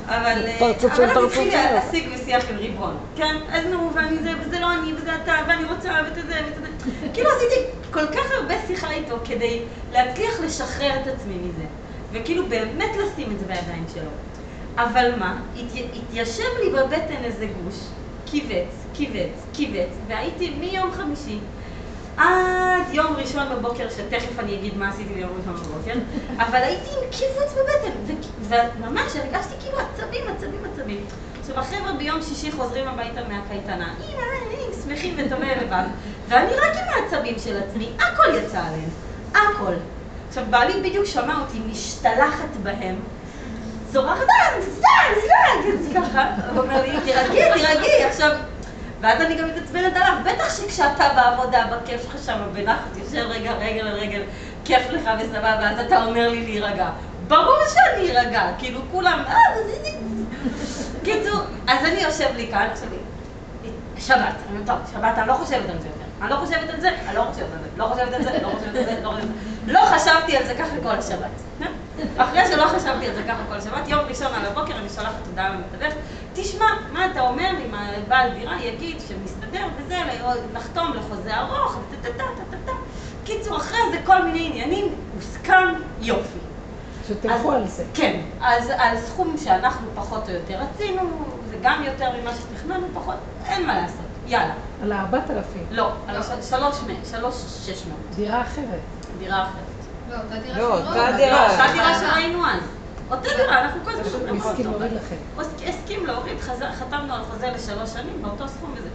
אבל 0.09 0.47
אה, 0.47 0.57
פרצופים, 0.59 0.90
אבל 1.09 1.19
אז 1.19 1.25
התחיל 1.25 1.25
פרצופים. 1.25 1.49
לי 1.49 1.57
השיג 1.79 2.09
ושיח 2.14 2.51
עם 2.51 2.57
ריבון. 2.57 2.97
כן, 3.16 3.37
אז 3.49 3.64
נו, 3.66 3.90
ואני 3.95 4.19
זה, 4.19 4.31
וזה 4.40 4.61
לא 4.61 4.75
אני, 4.75 4.92
וזה 4.95 5.16
אתה, 5.16 5.33
ואני 5.49 5.64
רוצה, 5.64 5.92
ואת 6.05 6.14
זה, 6.14 6.40
ואת 6.47 6.55
זה. 6.55 6.69
כאילו 7.14 7.29
עשיתי 7.37 7.61
כל 7.90 8.07
כך 8.07 8.25
הרבה 8.40 8.55
שיחה 8.66 8.90
איתו 8.90 9.16
כדי 9.25 9.62
להצליח 9.92 10.40
לשחרר 10.45 11.01
את 11.03 11.07
עצמי 11.07 11.35
מזה. 11.38 11.64
וכאילו 12.12 12.49
באמת 12.49 12.90
לשים 12.97 13.31
את 13.33 13.38
זה 13.38 13.45
בידיים 13.47 13.85
שלו. 13.95 14.11
אבל 14.79 15.11
מה, 15.19 15.42
התי- 15.57 15.88
התיישב 15.95 16.42
לי 16.64 16.71
בבטן 16.71 17.25
איזה 17.25 17.47
גוש, 17.47 17.75
כיווץ, 18.27 18.87
כיווץ, 18.95 19.47
כיווץ, 19.53 19.99
והייתי 20.07 20.51
מיום 20.51 20.90
חמישי 20.92 21.38
עד 22.18 22.26
יום 22.92 23.16
ראשון 23.16 23.46
בבוקר, 23.57 23.87
שתכף 23.90 24.38
אני 24.38 24.55
אגיד 24.55 24.76
מה 24.79 24.88
עשיתי 24.88 25.14
ביום 25.14 25.31
ראשון 25.38 25.55
בבוקר, 25.55 25.92
אבל 26.46 26.59
הייתי 26.62 26.88
עם 26.90 27.11
קיבוץ 27.11 27.52
בבטן, 27.52 28.14
ו- 28.40 28.55
וממש 28.79 29.16
הרגשתי 29.16 29.55
כאילו 29.61 29.79
עצבים, 29.79 30.24
עצבים, 30.37 30.61
עצבים. 30.72 31.05
עכשיו, 31.40 31.59
החבר'ה 31.61 31.92
ביום 31.92 32.22
שישי 32.22 32.52
חוזרים 32.52 32.88
הביתה 32.88 33.20
מהקייטנה, 33.29 33.94
אמא, 33.98 34.20
אה, 34.20 34.83
שמחים 34.85 35.14
וטובי 35.18 35.46
לבב, 35.46 35.85
ואני 36.29 36.52
רק 36.55 36.72
עם 36.76 37.02
העצבים 37.05 37.38
של 37.38 37.57
עצמי, 37.62 37.90
הכל 37.98 38.35
יצא 38.35 38.59
עליהם, 38.59 38.90
הכל. 39.33 39.72
עכשיו, 40.29 40.44
בעלי 40.50 40.81
בדיוק 40.81 41.05
שמע 41.07 41.40
אותי 41.40 41.59
משתלחת 41.70 42.57
בהם, 42.62 42.96
צורחת, 43.92 44.22
"אה, 44.29 44.62
סתם, 44.62 45.70
סתם, 45.90 46.02
ככה, 46.02 46.24
הוא 46.52 46.61
אומר 46.62 46.83
לי, 46.83 47.00
תירגעי, 47.05 47.52
תירגעי, 47.55 48.05
עכשיו, 48.05 48.31
ואז 49.00 49.20
אני 49.20 49.35
גם 49.37 49.48
מתעצבנת 49.48 49.92
עליו, 49.96 50.12
בטח 50.24 50.56
שכשאתה 50.56 51.09
בעבודה, 51.16 51.64
בכיף 51.66 52.02
שלך 52.02 52.16
שם, 52.26 52.38
בנחת, 52.52 52.96
יושב 52.96 53.26
רגע 53.28 53.52
רגל 53.52 53.87
על 53.87 53.94
רגל, 53.94 54.22
כיף 54.64 54.90
לך 54.90 55.11
וסבבה, 55.20 55.70
אז 55.70 55.78
אתה 55.87 56.04
אומר 56.04 56.28
לי 56.28 56.44
להירגע. 56.44 56.90
ברור 57.26 57.56
שאני 57.68 58.18
ארגע, 58.18 58.42
כאילו 58.59 58.80
כולם, 58.92 59.22
אה, 59.28 59.35
זה- 59.66 59.72
זה- 59.72 59.98
זה- 60.66 60.98
קיצור, 61.04 61.37
אז 61.66 61.85
אני 61.85 62.00
יושב 62.00 62.28
לי 62.37 62.48
כאן, 62.50 62.68
עכשיו 62.72 62.88
שבת, 63.98 64.35
אני 64.50 64.66
טוב, 64.66 64.76
שבת, 64.92 65.18
אני 65.18 65.28
לא 65.28 65.32
חושבת 65.32 65.70
על 65.70 65.78
זה. 65.80 65.88
אני 66.22 66.31
לא 66.31 66.37
חושבת 66.37 66.70
על 66.70 66.81
זה, 66.81 66.88
אני 67.09 67.16
לא 67.16 67.24
חושבת 67.33 67.48
על 67.52 67.59
זה, 67.62 67.68
לא 67.76 67.85
חושבת 67.85 68.12
על 68.12 68.22
זה, 68.22 68.42
לא 68.42 68.48
חושבת 68.48 68.76
על 68.76 68.85
זה, 68.85 69.00
לא 69.02 69.11
חושבת 69.11 69.22
על 69.22 69.29
זה. 69.66 69.72
לא 69.72 69.81
חשבתי 69.87 70.37
על 70.37 70.46
זה 70.46 70.55
ככה 70.55 70.76
כל 70.83 70.88
השבת. 70.88 71.31
אחרי 72.16 72.46
שלא 72.46 72.64
חשבתי 72.64 73.07
על 73.09 73.14
זה 73.14 73.22
ככה 73.22 73.42
כל 73.48 73.55
השבת, 73.55 73.88
יום 73.88 74.00
ראשון 74.09 74.35
על 74.35 74.46
הבוקר 74.46 74.76
אני 74.76 74.88
שולחת 74.88 75.26
הודעה 75.26 75.48
למתווך, 75.48 75.94
תשמע, 76.33 76.66
מה 76.92 77.07
אתה 77.07 77.20
אומר 77.20 77.52
לי, 77.59 77.68
מה 77.70 77.90
בעל 78.09 78.31
דירה 78.31 78.62
יגיד 78.62 78.96
שמסתדר 79.09 79.66
וזה, 79.76 79.96
לחתום 80.55 80.92
לחוזה 80.94 81.37
ארוך, 81.37 81.79
טה-טה-טה-טה-טה. 82.02 82.72
קיצור, 83.24 83.57
אחרי 83.57 83.79
זה 83.92 83.98
כל 84.05 84.22
מיני 84.22 84.46
עניינים, 84.46 84.94
הוסכם 85.14 85.68
יופי. 86.00 86.38
שתלכו 87.09 87.52
על 87.52 87.66
זה. 87.66 87.85
כן, 87.94 88.20
אז 88.40 88.70
על 88.79 89.00
סכום 89.00 89.37
שאנחנו 89.44 89.88
פחות 89.94 90.29
או 90.29 90.35
יותר 90.35 90.59
רצינו, 90.59 91.02
זה 91.50 91.57
גם 91.62 91.83
יותר 91.85 92.11
ממה 92.20 92.31
שתכננו, 92.35 92.87
פחות, 92.94 93.14
אין 93.46 93.66
מה 93.66 93.74
לעשות, 93.81 94.06
יאללה. 94.26 94.54
על 94.82 94.92
הארבעת 94.92 95.30
אלפים. 95.30 95.66
לא, 95.70 95.92
על 96.06 96.16
שלוש 97.10 97.34
שש 97.66 97.86
מאות, 97.86 98.00
דירה 98.16 98.42
אחרת. 98.42 98.80
דירה 99.18 99.42
אחרת. 99.42 99.62
לא, 100.10 100.16
אותה 100.16 100.36
דירה 100.38 100.58
לא, 100.58 100.74
אותה 100.78 100.88
רונה. 100.88 101.16
דירה. 101.16 101.46
לא, 101.48 101.52
אותה 101.52 101.72
דירה 101.72 101.98
שראינו 102.00 102.46
אז. 102.46 102.62
אותה 103.10 103.28
דירה, 103.36 103.60
אנחנו 103.60 103.80
כל 103.84 103.90
הזמן 103.90 104.20
אומרים 104.20 104.40
הוא 104.42 104.50
הסכים 104.50 104.66
אותו. 104.66 104.78
להוריד 104.78 104.92
לכם. 105.02 105.16
הוא 105.34 105.42
הסכ- 105.42 105.68
הסכים 105.68 106.06
להוריד, 106.06 106.40
חזר- 106.40 106.72
חתמנו 106.72 107.14
על 107.14 107.22
חוזה 107.24 107.50
לשלוש 107.54 107.90
שנים 107.90 108.22
באותו 108.22 108.48
סכום 108.48 108.74
וזה. 108.76 108.88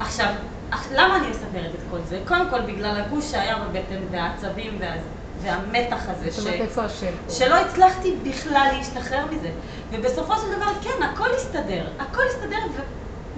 עכשיו, 0.00 0.26
למה 0.92 1.16
אני 1.16 1.30
מספרת 1.30 1.74
את 1.74 1.90
כל 1.90 1.98
זה? 2.08 2.18
קודם 2.28 2.50
כל 2.50 2.60
בגלל 2.60 3.00
הגוש 3.00 3.30
שהיה 3.30 3.56
בבטן 3.58 4.00
והעצבים 4.10 4.76
וה- 4.80 4.94
והמתח 5.42 6.02
הזה, 6.08 6.30
זאת 6.30 6.38
אומרת, 6.46 6.58
ש- 6.58 6.60
איפה 6.60 6.82
השם 6.84 7.06
פה? 7.26 7.32
שלא 7.32 7.54
הצלחתי 7.54 8.16
בכלל 8.30 8.68
להשתחרר 8.76 9.26
מזה. 9.30 9.50
ובסופו 9.90 10.32
של 10.36 10.56
דבר, 10.56 10.70
כן, 10.82 11.02
הכל 11.12 11.28
הסתדר. 11.36 11.86
הכל 11.98 12.22
הסתדר 12.30 12.56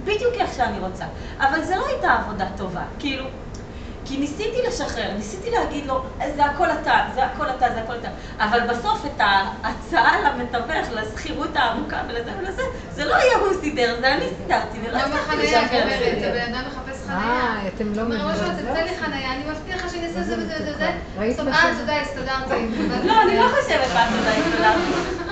בדיוק 0.05 0.33
איך 0.33 0.53
שאני 0.53 0.79
רוצה. 0.79 1.05
אבל 1.39 1.63
זה 1.63 1.75
לא 1.75 1.87
הייתה 1.87 2.13
עבודה 2.13 2.45
טובה. 2.57 2.83
כאילו, 2.99 3.25
כי 4.05 4.17
ניסיתי 4.17 4.57
לשחרר, 4.67 5.11
ניסיתי 5.17 5.51
להגיד 5.51 5.85
לו, 5.85 6.03
זה 6.35 6.45
הכל 6.45 6.71
אתה, 6.71 6.99
זה 7.15 7.25
הכל 7.25 7.49
אתה, 7.49 7.65
זה 7.73 7.81
הכל 7.81 7.93
אתה. 7.95 8.09
אבל 8.39 8.59
בסוף 8.69 9.05
את 9.05 9.21
ההצעה 9.21 10.21
למתווך, 10.21 10.87
לשכירות 10.91 11.55
העמוקה 11.55 12.01
ולזה 12.07 12.31
ולזה, 12.39 12.61
זה 12.91 13.05
לא 13.05 13.15
היה 13.15 13.37
הוא 13.37 13.53
סידר, 13.61 13.95
זה 13.99 14.13
אני 14.13 14.25
סידרתי. 14.37 14.77
ולא 14.83 14.91
לא 14.91 14.97
הצלחתי 14.97 15.37
לשחרר 15.37 16.13
את 16.13 16.19
זה. 16.19 16.27
הבן 16.29 16.53
אדם 16.53 16.67
מחפש 16.67 17.03
חניה. 17.05 17.17
אה, 17.17 17.67
אתם 17.75 17.93
לא 17.93 18.01
הוא 18.01 18.11
אומר, 18.13 18.31
מבינים. 18.31 18.55
תמצא 18.57 18.81
לי 18.81 18.97
חניה, 18.97 19.33
אני 19.33 19.43
מבטיח 19.49 19.85
לך 19.85 19.91
שאני 19.91 20.07
אעשה 20.07 20.23
זה 20.23 20.35
וזה 20.37 20.53
וזה 20.59 20.71
וזה. 20.75 20.91
ראית 21.17 21.37
טוב, 21.37 21.49
מה 21.49 21.55
אה, 21.55 21.73
שזה? 21.73 21.79
תודה, 21.79 22.01
הסתדרתי. 22.01 22.65
לא, 23.03 23.21
אני 23.21 23.37
לא 23.37 23.47
חושבת 23.47 23.93
מה 23.93 24.07
תודה 24.17 24.31
הסתדרתי. 24.31 25.24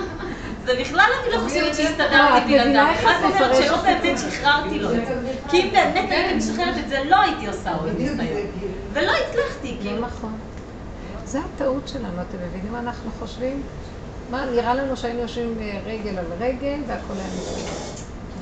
זה 0.66 0.74
בכלל 0.80 1.06
אני 1.24 1.34
לא 1.34 1.40
חושבת 1.40 1.68
אה, 1.68 1.74
שהסתדרתי 1.74 2.46
מבינה 2.46 2.94
בלעדיו. 3.02 3.10
רק 3.10 3.24
אומרת 3.24 3.56
שלא 3.56 3.82
באמת 3.82 4.20
שחררתי 4.20 4.80
לו 4.80 4.90
את 4.96 5.06
זה. 5.08 5.22
כי 5.50 5.62
אם 5.62 5.70
באמת 5.72 6.12
הייתי 6.12 6.34
משחררת 6.34 6.78
את 6.78 6.90
זה, 6.90 7.04
לא 7.04 7.22
הייתי 7.22 7.48
עושה 7.48 7.76
עוד 7.76 7.90
ניסיון. 7.98 8.20
ולא 8.94 9.12
הצלחתי, 9.12 9.78
כאילו. 9.82 10.02
נכון. 10.02 10.40
זה 11.26 11.40
הטעות 11.40 11.88
שלנו, 11.88 12.22
אתם 12.22 12.38
מבינים 12.48 12.72
מה 12.72 12.80
אנחנו 12.80 13.12
חושבים? 13.20 13.64
מה, 14.30 14.46
נראה 14.46 14.76
לנו 14.76 14.98
שהיינו 14.98 15.20
יושבים 15.20 15.58
אה, 15.62 15.80
רגל 15.86 16.18
על 16.18 16.26
רגל 16.40 16.80
והכל 16.88 17.14
היה 17.20 17.28
נפלא. 17.28 17.93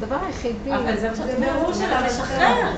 הדבר 0.03 0.17
היחידי, 0.25 0.75
אבל 0.75 0.97
זה 0.99 1.09
ברור 1.53 1.73
שאתה 1.73 2.01
לשחרר. 2.01 2.71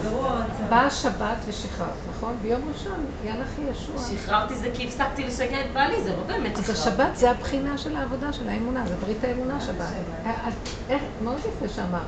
באה 0.70 0.90
שבת 0.90 1.38
ושחררת, 1.48 2.08
נכון? 2.10 2.38
ביום 2.42 2.62
ראשון, 2.68 3.06
יאללה 3.24 3.44
אחי 3.44 3.62
ישוע. 3.62 3.98
שחררתי 4.04 4.56
זה 4.56 4.70
כי 4.74 4.88
הפסקתי 4.88 5.24
לשגע 5.24 5.62
את 5.66 5.74
בעלי, 5.74 6.04
זה 6.04 6.16
לא 6.18 6.24
באמת 6.24 6.58
אז 6.58 6.64
שחררתי. 6.64 6.80
השבת 6.80 7.16
זה 7.16 7.32
הבחינה 7.32 7.78
של 7.78 7.96
העבודה 7.96 8.34
של 8.34 8.50
האמונה, 8.50 8.86
זה 8.88 8.96
ברית 8.96 9.24
האמונה 9.24 9.62
שבת. 9.62 9.88
אה, 10.26 10.48
אז 10.48 10.54
איך, 10.90 11.04
מאוד 11.22 11.40
יפה 11.40 11.68
שאמרת. 11.68 12.02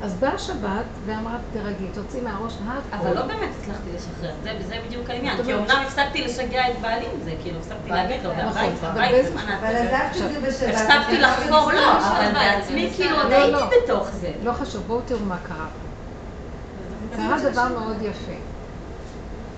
אז 0.00 0.14
באה 0.14 0.38
שבת 0.38 0.86
ואמרת, 1.04 1.40
תרגי, 1.52 1.88
תוציא 1.88 2.22
מהראש 2.22 2.58
הכל. 2.66 2.96
אבל 2.96 3.14
לא 3.14 3.22
באמת 3.26 3.50
הצלחתי 3.60 3.92
לשחרר, 3.92 4.34
זה, 4.42 4.78
בדיוק 4.86 5.10
העניין. 5.10 5.42
כי 5.44 5.54
אומנם 5.54 5.82
הפסקתי 5.86 6.24
לשגע 6.24 6.70
את 6.70 6.80
בעלי 6.80 7.06
עם 7.12 7.20
זה, 7.20 7.34
כאילו 7.42 7.58
הפסקתי 7.58 7.90
להגיד 7.90 8.22
לו, 8.22 8.32
נכון, 8.32 8.46
והבית, 8.52 8.84
אבל 8.84 9.00
והבית, 9.00 9.26
ומה 9.32 9.58
אבל? 9.58 9.76
עזבת 9.76 10.16
את 10.16 10.32
זה 10.32 10.40
בשבת. 10.48 10.74
הפסקתי 10.74 11.18
לחפור, 11.20 11.72
לא, 11.72 11.98
אבל 11.98 12.32
בעצמי 12.32 12.90
כאילו 12.96 13.16
עוד 13.16 13.30
לא, 13.30 13.34
הייתי 13.36 13.52
לא. 13.52 13.70
בתוך 13.84 14.08
זה. 14.10 14.32
לא 14.42 14.52
חשוב, 14.52 14.82
בואו 14.86 15.00
תראו 15.06 15.20
מה 15.20 15.38
קרה 15.48 15.66
פה. 15.66 17.16
קרה 17.16 17.50
דבר 17.50 17.68
מאוד 17.68 18.02
יפה, 18.02 18.32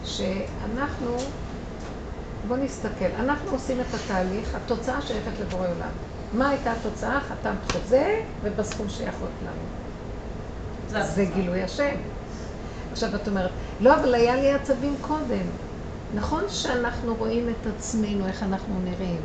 שאנחנו, 0.05 1.17
בואו 2.49 2.59
נסתכל, 2.59 3.05
אנחנו 3.19 3.51
עושים 3.51 3.81
את 3.81 3.95
התהליך, 3.95 4.55
התוצאה 4.55 5.03
שייכת 5.03 5.41
לבורא 5.41 5.69
עולם. 5.69 5.91
מה 6.33 6.49
הייתה 6.49 6.73
התוצאה? 6.73 7.21
חתמת 7.21 7.73
חוזה, 7.73 8.21
ובסכום 8.43 8.89
שייכות 8.89 9.31
לנו. 9.43 9.76
זה 10.89 11.25
גילוי 11.35 11.63
השם. 11.63 11.95
עכשיו 12.93 13.15
את 13.15 13.29
אומרת, 13.29 13.51
לא, 13.81 13.95
אבל 14.01 14.15
היה 14.15 14.37
לי 14.37 14.53
עצבים 14.53 14.97
קודם. 15.01 15.47
נכון 16.15 16.45
שאנחנו 16.49 17.15
רואים 17.15 17.49
את 17.49 17.67
עצמנו, 17.67 18.27
איך 18.27 18.43
אנחנו 18.43 18.81
נראים. 18.85 19.21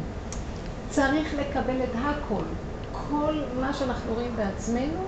צריך 0.90 1.34
לקבל 1.34 1.84
את 1.84 1.96
הכל. 1.96 2.44
כל 2.92 3.44
מה 3.60 3.74
שאנחנו 3.74 4.14
רואים 4.14 4.36
בעצמנו, 4.36 5.06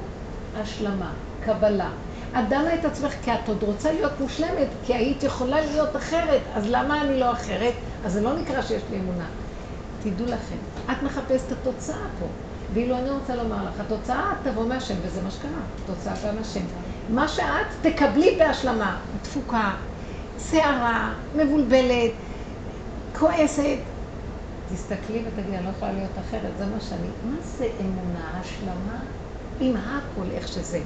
השלמה, 0.56 1.12
קבלה. 1.40 1.90
את 2.32 2.50
דנה 2.50 2.74
את 2.74 2.86
עצמך 2.86 3.14
כי 3.24 3.34
את 3.34 3.48
עוד 3.48 3.64
רוצה 3.64 3.92
להיות 3.92 4.20
מושלמת, 4.20 4.68
כי 4.86 4.94
היית 4.94 5.24
יכולה 5.24 5.62
להיות 5.62 5.96
אחרת, 5.96 6.42
אז 6.54 6.64
למה 6.70 7.02
אני 7.02 7.20
לא 7.20 7.32
אחרת? 7.32 7.74
אז 8.06 8.14
זה 8.14 8.22
לא 8.22 8.40
נקרא 8.40 8.62
שיש 8.62 8.82
לי 8.92 9.00
אמונה. 9.00 9.26
תדעו 10.04 10.28
לכם, 10.28 10.56
את 10.92 11.04
מחפשת 11.04 11.48
את 11.48 11.52
התוצאה 11.52 12.08
פה. 12.20 12.26
ואילו 12.74 12.98
אני 12.98 13.10
רוצה 13.10 13.36
לומר 13.36 13.70
לך, 13.70 13.80
התוצאה 13.80 14.32
תבוא 14.44 14.66
מהשם, 14.66 14.96
וזה 15.02 15.22
מה 15.22 15.32
שקרה, 15.32 15.52
תוצאה 15.86 16.14
באה 16.24 16.32
מהשם. 16.32 16.66
מה 17.10 17.28
שאת 17.28 17.68
תקבלי 17.82 18.36
בהשלמה, 18.40 19.00
תפוקה, 19.22 19.76
שערה, 20.50 21.14
מבולבלת, 21.36 22.12
כועסת, 23.20 23.78
תסתכלי 24.74 25.24
ותגידי, 25.28 25.58
אני 25.58 25.66
לא 25.66 25.70
יכולה 25.70 25.92
להיות 25.92 26.12
אחרת, 26.20 26.52
זה 26.58 26.66
מה 26.66 26.82
שאני. 26.82 27.08
מה 27.24 27.36
זה 27.42 27.68
אמונה, 27.82 28.40
השלמה 28.40 29.00
עם 29.60 29.76
הכל, 29.78 30.32
איך 30.32 30.48
שזה. 30.48 30.82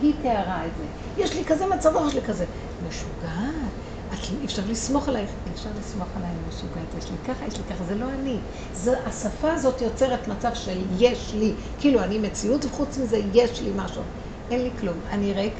היא 0.00 0.14
תיארה 0.22 0.66
את 0.66 0.70
זה. 0.78 0.84
יש 1.22 1.34
לי 1.34 1.44
כזה 1.44 1.64
מצב 1.76 1.96
רוח, 1.96 2.08
יש 2.08 2.14
לי 2.14 2.22
כזה. 2.22 2.44
משוגעת, 2.88 3.72
את, 4.08 4.18
אי 4.40 4.44
אפשר 4.44 4.62
לסמוך 4.68 5.08
עלייך, 5.08 5.30
אי 5.46 5.52
אפשר 5.52 5.70
לסמוך 5.78 6.08
עליי 6.16 6.30
משוגעת, 6.48 6.94
יש 6.98 7.10
לי 7.10 7.16
ככה, 7.24 7.46
יש 7.46 7.58
לי 7.58 7.64
ככה, 7.64 7.84
זה 7.84 7.94
לא 7.94 8.06
אני. 8.20 8.38
זה, 8.74 9.06
השפה 9.06 9.52
הזאת 9.52 9.80
יוצרת 9.80 10.28
מצב 10.28 10.50
של 10.54 10.78
יש 10.98 11.34
לי, 11.34 11.54
כאילו 11.78 12.00
אני 12.00 12.18
מציאות, 12.18 12.64
וחוץ 12.64 12.98
מזה 12.98 13.20
יש 13.32 13.62
לי 13.62 13.70
משהו. 13.76 14.02
אין 14.50 14.62
לי 14.62 14.70
כלום, 14.80 14.96
אני 15.10 15.32
ריק, 15.32 15.54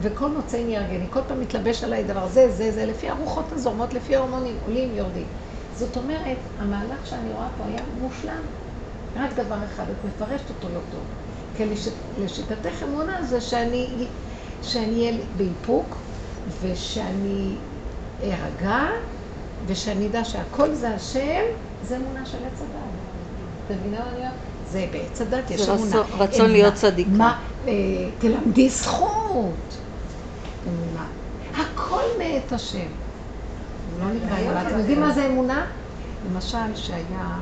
וכל 0.00 0.30
מוצאי 0.30 0.64
נהרגני, 0.64 1.06
כל 1.10 1.20
פעם 1.28 1.40
מתלבש 1.40 1.84
עליי 1.84 2.04
דבר 2.04 2.28
זה, 2.28 2.50
זה, 2.50 2.72
זה, 2.72 2.86
לפי 2.86 3.08
הרוחות 3.08 3.52
הזורמות, 3.52 3.94
לפי 3.94 4.16
ההורמונים, 4.16 4.56
עולים, 4.66 4.94
יורדים. 4.94 5.26
זאת 5.76 5.96
אומרת, 5.96 6.38
המהלך 6.58 7.06
שאני 7.06 7.32
רואה 7.32 7.48
פה 7.58 7.64
היה 7.64 7.82
מושלם. 8.00 8.42
רק 9.16 9.32
דבר 9.32 9.56
אחד, 9.64 9.84
את 9.90 10.04
מפרשת 10.04 10.48
אותו 10.48 10.68
לא 10.68 10.80
טוב. 10.92 11.00
כי 11.56 11.66
לשיט, 11.66 11.92
לשיטתך 12.18 12.82
אמונה 12.82 13.22
זה 13.22 13.40
שאני, 13.40 13.86
שאני 14.62 15.00
אהיה 15.00 15.18
באיפוק, 15.36 15.96
ושאני 16.62 17.54
ארגע, 18.22 18.78
ושאני 19.66 20.06
אדע 20.08 20.24
שהכל 20.24 20.74
זה 20.74 20.94
השם, 20.94 21.42
זה 21.82 21.96
אמונה 21.96 22.26
של 22.26 22.38
עץ 22.44 22.62
הדת. 22.62 22.70
אתה 23.66 23.74
מבינה 23.74 23.98
מה 23.98 24.10
אני 24.10 24.16
אומרת? 24.18 24.32
זה 24.64 24.86
בעץ 24.92 25.20
הדת, 25.20 25.50
יש 25.50 25.60
זה 25.60 25.72
אמונה. 25.74 25.96
רצון- 26.00 26.18
רצון. 26.20 26.50
להיות 26.50 26.74
צדיקה. 26.74 27.10
מה, 27.10 27.38
אה, 27.68 27.72
תלמדי 28.18 28.68
זכות. 28.70 29.78
אמונה. 30.68 31.06
הכל 31.54 32.02
מאת 32.18 32.52
השם. 32.52 32.78
זה 32.78 34.04
לא 34.04 34.10
נקרא 34.12 34.38
אמונה. 34.40 34.68
אתם 34.68 34.78
יודעים 34.78 35.00
מה 35.00 35.12
זה 35.12 35.26
אמונה? 35.26 35.66
למשל, 36.30 36.58
שהיה, 36.74 37.40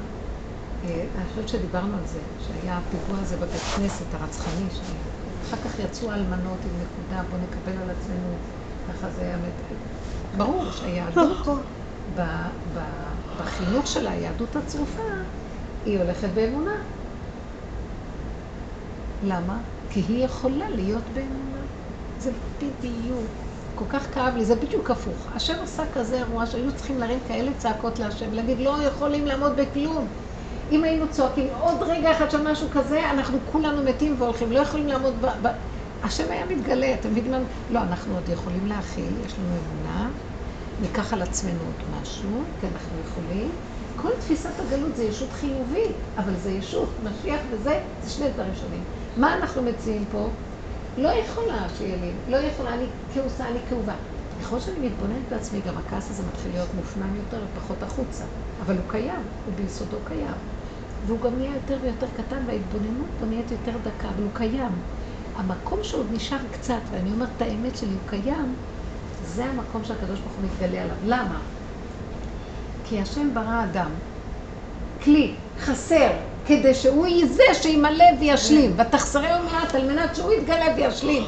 אה, 0.85 1.05
אני 1.17 1.25
חושבת 1.31 1.49
שדיברנו 1.49 1.97
על 1.97 2.07
זה, 2.07 2.19
שהיה 2.47 2.79
הפיגוע 2.79 3.21
הזה 3.23 3.37
בבית 3.37 3.61
כנסת 3.77 4.15
הרצחני, 4.15 4.67
שהיה. 4.71 4.99
אחר 5.49 5.57
כך 5.57 5.79
יצאו 5.79 6.11
האלמנות 6.13 6.59
עם 6.65 6.71
נקודה, 6.83 7.23
בואו 7.31 7.41
נקבל 7.43 7.83
על 7.83 7.91
עצמנו, 7.91 8.37
ככה 8.89 9.11
זה 9.11 9.23
היה... 9.23 9.37
ברור 10.39 10.73
שהיהדות, 10.73 11.47
ב- 12.15 12.21
ב- 12.73 12.81
בחינוך 13.37 13.87
של 13.87 14.07
היהדות 14.07 14.57
הצרופה, 14.57 15.03
היא 15.85 15.99
הולכת 15.99 16.29
באמונה. 16.35 16.71
למה? 19.23 19.59
כי 19.91 20.01
היא 20.01 20.25
יכולה 20.25 20.71
להיות 20.71 21.11
באמונה. 21.11 21.59
זה 22.19 22.31
בדיוק. 22.61 23.31
כל 23.75 23.85
כך 23.89 24.15
כאב 24.15 24.35
לי, 24.37 24.45
זה 24.45 24.55
בדיוק 24.55 24.91
הפוך. 24.91 25.29
השם 25.35 25.55
עשה 25.63 25.83
כזה 25.93 26.17
אירוע 26.19 26.47
שהיו 26.47 26.73
צריכים 26.77 26.99
להרים 26.99 27.21
כאלה 27.29 27.53
צעקות 27.55 27.99
להשם, 27.99 28.27
ולהגיד, 28.33 28.59
לא 28.59 28.83
יכולים 28.83 29.27
לעמוד 29.27 29.53
בכלום. 29.57 30.09
אם 30.71 30.85
היינו 30.85 31.11
צועקים 31.11 31.49
עוד 31.55 31.83
רגע 31.83 32.13
אחד 32.17 32.31
של 32.31 32.51
משהו 32.53 32.69
כזה, 32.71 33.11
אנחנו 33.11 33.39
כולנו 33.45 33.83
מתים 33.85 34.17
והולכים, 34.21 34.53
לא 34.53 34.61
יכולים 34.61 34.89
לעמוד 34.89 35.21
ב... 35.21 35.27
ב... 35.43 35.49
השם 36.03 36.31
היה 36.31 36.47
מתגלה, 36.47 36.95
אתם 36.95 37.11
מבינים? 37.11 37.33
לא, 37.71 37.83
אנחנו 37.83 38.15
עוד 38.15 38.29
יכולים 38.29 38.67
להכיל, 38.67 39.19
יש 39.25 39.39
לנו 39.39 39.59
אמונה, 39.59 40.11
ניקח 40.81 41.13
על 41.13 41.23
עצמנו 41.23 41.65
עוד 41.65 41.83
משהו, 42.01 42.31
כי 42.61 42.67
אנחנו 42.67 42.99
יכולים. 43.01 43.51
כל 43.97 44.11
תפיסת 44.21 44.61
הגלות 44.61 44.97
זה 44.97 45.05
ישות 45.05 45.33
חיובית, 45.33 45.97
אבל 46.17 46.37
זה 46.37 46.51
ישות, 46.51 47.01
משיח 47.03 47.41
וזה, 47.51 47.85
זה 48.03 48.11
שני 48.11 48.31
דברים 48.33 48.55
שונים. 48.55 48.85
מה 49.17 49.35
אנחנו 49.35 49.63
מציעים 49.63 50.05
פה? 50.11 50.29
לא 50.97 51.09
יכולה 51.09 51.69
שיהיה 51.69 51.97
לי, 51.97 52.13
לא 52.27 52.37
יכולה, 52.37 52.75
אני 52.75 52.87
כעוסה, 53.15 53.49
אני 53.49 53.59
כאובה. 53.69 53.95
ככל 54.41 54.61
שאני 54.61 54.89
מתבוננת 54.89 55.29
בעצמי, 55.29 55.61
גם 55.61 55.79
הכעס 55.79 56.11
הזה 56.11 56.23
מתחיל 56.23 56.53
להיות 56.53 56.75
מופנם 56.75 57.17
יותר 57.17 57.47
ופחות 57.53 57.83
החוצה. 57.83 58.25
אבל 58.61 58.77
הוא 58.77 58.85
קיים, 58.89 59.29
הוא 59.45 59.55
ביסודו 59.55 59.97
קיים. 60.05 60.37
והוא 61.07 61.21
גם 61.21 61.37
נהיה 61.37 61.55
יותר 61.55 61.79
ויותר 61.83 62.07
קטן, 62.17 62.45
וההתבוננות 62.47 63.11
פה 63.17 63.27
נהיית 63.27 63.51
יותר 63.51 63.79
דקה, 63.79 64.09
אבל 64.09 64.23
הוא 64.23 64.35
קיים. 64.35 64.73
המקום 65.35 65.79
שעוד 65.83 66.07
נשאר 66.13 66.39
קצת, 66.51 66.83
ואני 66.91 67.13
אומרת 67.13 67.29
את 67.37 67.43
האמת 67.43 67.77
שלי, 67.77 67.95
הוא 67.95 68.03
קיים, 68.07 68.57
זה 69.39 69.45
המקום 69.45 69.85
שהקדוש 69.85 70.21
ברוך 70.21 70.35
הוא 70.35 70.45
מתגלה 70.45 70.83
עליו. 70.83 70.97
למה? 71.05 71.41
כי 72.85 73.01
השם 73.01 73.35
ברא 73.35 73.65
אדם, 73.65 73.91
כלי, 75.03 75.35
חסר, 75.59 76.11
כדי 76.47 76.75
שהוא 76.75 77.07
יהיה 77.07 77.27
זה 77.27 77.43
שימלא 77.53 78.05
וישלים, 78.21 78.75
ותחסרי 78.77 79.33
עוד 79.33 79.45
מעט 79.45 79.75
על 79.75 79.87
מנת 79.87 80.17
שהוא 80.17 80.33
יתגלה 80.33 80.65
וישלים. 80.77 81.23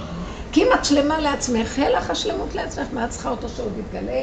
כי 0.53 0.63
אם 0.63 0.69
את 0.75 0.85
שלמה 0.85 1.21
לעצמך, 1.21 1.79
אין 1.79 1.93
לך 1.93 2.11
השלמות 2.11 2.55
לעצמך, 2.55 2.87
מה 2.93 3.05
את 3.05 3.11
צריכה 3.11 3.31
אותו 3.31 3.49
שעוד 3.49 3.73
יתגלה? 3.79 4.23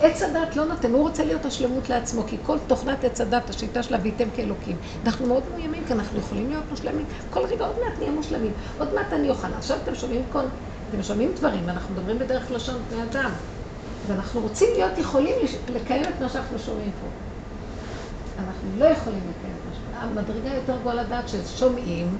עץ 0.00 0.22
הדת 0.22 0.56
לא 0.56 0.64
נותן, 0.64 0.92
הוא 0.92 1.00
רוצה 1.00 1.24
להיות 1.24 1.44
השלמות 1.44 1.88
לעצמו, 1.88 2.22
כי 2.26 2.36
כל 2.42 2.58
תוכנת 2.66 3.04
עץ 3.04 3.20
הדת, 3.20 3.50
השיטה 3.50 3.82
שלה, 3.82 3.98
וייתם 4.02 4.28
כאלוקים. 4.36 4.76
אנחנו 5.06 5.26
מאוד 5.26 5.42
מאוימים, 5.50 5.84
כי 5.86 5.92
אנחנו 5.92 6.18
יכולים 6.18 6.48
להיות 6.50 6.64
מושלמים. 6.70 7.06
כל 7.30 7.40
רגע 7.40 7.64
עוד 7.64 7.76
מעט 7.84 7.98
נהיה 7.98 8.10
מושלמים. 8.10 8.52
עוד 8.78 8.94
מעט 8.94 9.12
אני 9.12 9.30
אוכל. 9.30 9.48
עכשיו 9.58 9.76
אתם 9.84 9.94
שומעים 9.94 10.22
כל... 10.32 10.44
אתם 10.90 11.02
שומעים 11.02 11.32
דברים, 11.36 11.68
אנחנו 11.68 11.94
מדברים 11.94 12.18
בדרך 12.18 12.50
לשון 12.50 12.76
בני 12.90 13.02
אדם. 13.02 13.30
ואנחנו 14.06 14.40
רוצים 14.40 14.68
להיות 14.76 14.98
יכולים 14.98 15.34
לקיים 15.74 16.02
את 16.02 16.20
מה 16.20 16.28
שאנחנו 16.28 16.58
שומעים 16.58 16.90
פה. 17.00 17.06
אנחנו 18.38 18.68
לא 18.78 18.84
יכולים 18.84 19.20
לקיים 19.20 19.54
את 19.60 19.66
מה 19.68 19.74
שאנחנו... 19.74 20.20
המדרגה 20.20 20.54
יותר 20.54 20.76
גבוהה 20.80 20.94
לדעת 20.94 21.24
ששומעים, 21.28 22.16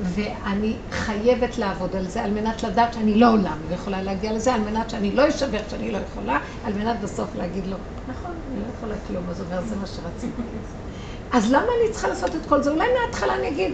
ואני 0.00 0.76
חייבת 0.90 1.58
לעבוד 1.58 1.96
על 1.96 2.08
זה 2.08 2.22
על 2.22 2.30
מנת 2.30 2.62
לדעת 2.62 2.94
שאני 2.94 3.14
לא 3.14 3.32
עולם, 3.32 3.58
לא 3.70 3.74
יכולה 3.74 4.02
להגיע 4.02 4.32
לזה, 4.32 4.54
על 4.54 4.60
מנת 4.60 4.90
שאני 4.90 5.12
לא 5.12 5.28
אשבר 5.28 5.60
שאני 5.70 5.90
לא 5.90 5.98
יכולה, 5.98 6.38
על 6.64 6.72
מנת 6.72 7.00
בסוף 7.00 7.28
להגיד 7.36 7.66
לו, 7.66 7.76
נכון, 8.08 8.30
אני 8.52 8.60
לא 8.60 8.66
יכולה 8.76 8.94
כלום, 9.08 9.24
אז 9.30 9.40
אומר, 9.40 9.62
זה 9.68 9.76
מה 9.76 9.86
שרציתי. 9.86 10.42
אז 11.32 11.52
למה 11.52 11.62
אני 11.62 11.92
צריכה 11.92 12.08
לעשות 12.08 12.34
את 12.34 12.46
כל 12.48 12.62
זה? 12.62 12.70
אולי 12.70 12.86
מההתחלה 13.00 13.34
אני 13.34 13.48
אגיד, 13.48 13.72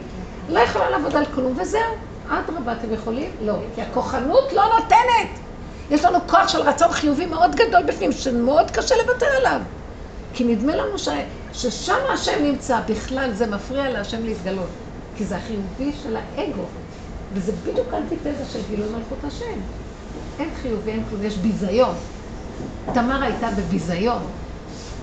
לא 0.49 0.61
יכולה 0.61 0.91
לעבוד 0.91 1.17
על 1.17 1.25
כלום, 1.35 1.55
וזהו. 1.61 1.81
אדרבה, 2.29 2.73
אתם 2.73 2.93
יכולים? 2.93 3.31
לא. 3.41 3.59
כי 3.75 3.83
הכוחנות 3.83 4.53
לא 4.53 4.63
נותנת. 4.79 5.41
יש 5.91 6.05
לנו 6.05 6.19
כוח 6.27 6.49
של 6.49 6.61
רצון 6.61 6.93
חיובי 6.93 7.27
מאוד 7.27 7.55
גדול 7.55 7.83
בפנים, 7.89 8.13
שמאוד 8.13 8.71
קשה 8.71 8.95
לוותר 8.95 9.27
עליו. 9.41 9.61
כי 10.33 10.45
נדמה 10.45 10.77
לנו 10.77 10.99
ש... 10.99 11.09
ששם 11.53 11.95
השם 12.15 12.43
נמצא, 12.43 12.81
בכלל 12.89 13.31
זה 13.33 13.47
מפריע 13.47 13.89
להשם 13.89 14.25
להתגלות. 14.25 14.71
כי 15.15 15.25
זה 15.25 15.37
החיובי 15.37 15.93
של 16.03 16.17
האגו. 16.17 16.65
וזה 17.33 17.53
בדיוק 17.53 17.95
אנטיתזה 17.95 18.45
של 18.45 18.63
גילוי 18.69 18.89
מלכות 18.89 19.25
השם. 19.25 19.61
אין 20.39 20.55
חיובי, 20.55 20.91
אין 20.91 21.05
כלום, 21.09 21.23
יש 21.23 21.37
ביזיון. 21.37 21.95
תמר 22.93 23.23
הייתה 23.23 23.51
בביזיון. 23.51 24.23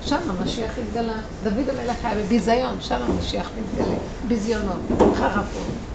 שם 0.01 0.29
המשיח 0.29 0.77
התגלה. 0.77 1.17
דוד 1.43 1.69
המלך 1.69 2.05
היה 2.05 2.15
בביזיון, 2.15 2.81
שם 2.81 3.01
המשיח 3.01 3.51
מתגלה. 3.57 3.95
ביזיונות, 4.23 4.81
חרפות. 5.13 5.94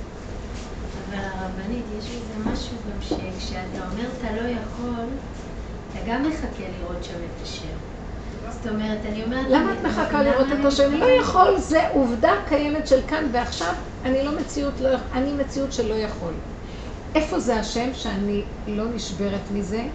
הרבנית, 1.24 1.84
יש 1.98 2.04
בזה 2.04 2.50
משהו 2.52 2.76
גם 2.86 3.00
שכשאתה 3.00 3.88
אומר 3.90 4.08
אתה 4.18 4.32
לא 4.32 4.48
יכול, 4.48 5.06
אתה 5.90 5.98
גם 6.06 6.22
מחכה 6.28 6.64
לראות 6.78 7.04
שם 7.04 7.14
את 7.14 7.42
השם. 7.42 7.76
זאת 8.50 8.66
אומרת, 8.66 8.98
אני 9.04 9.24
אומרת... 9.24 9.46
למה 9.50 9.72
את 9.72 9.86
מחכה 9.86 10.22
לראות 10.22 10.46
את 10.60 10.64
השם? 10.64 10.94
לא. 10.94 11.04
יכול, 11.04 11.58
זה 11.58 11.88
עובדה 11.88 12.32
קיימת 12.48 12.86
של 12.86 13.00
כאן 13.08 13.24
ועכשיו. 13.32 13.74
אני 14.04 14.24
לא 14.24 14.40
מציאות, 14.40 14.80
לא, 14.80 14.88
אני 15.12 15.32
מציאות 15.32 15.72
שלא 15.72 15.94
יכול. 15.94 16.32
איפה 17.14 17.40
זה 17.40 17.60
השם 17.60 17.94
שאני 17.94 18.44
לא 18.66 18.84
נשברת 18.94 19.50
מזה? 19.50 19.88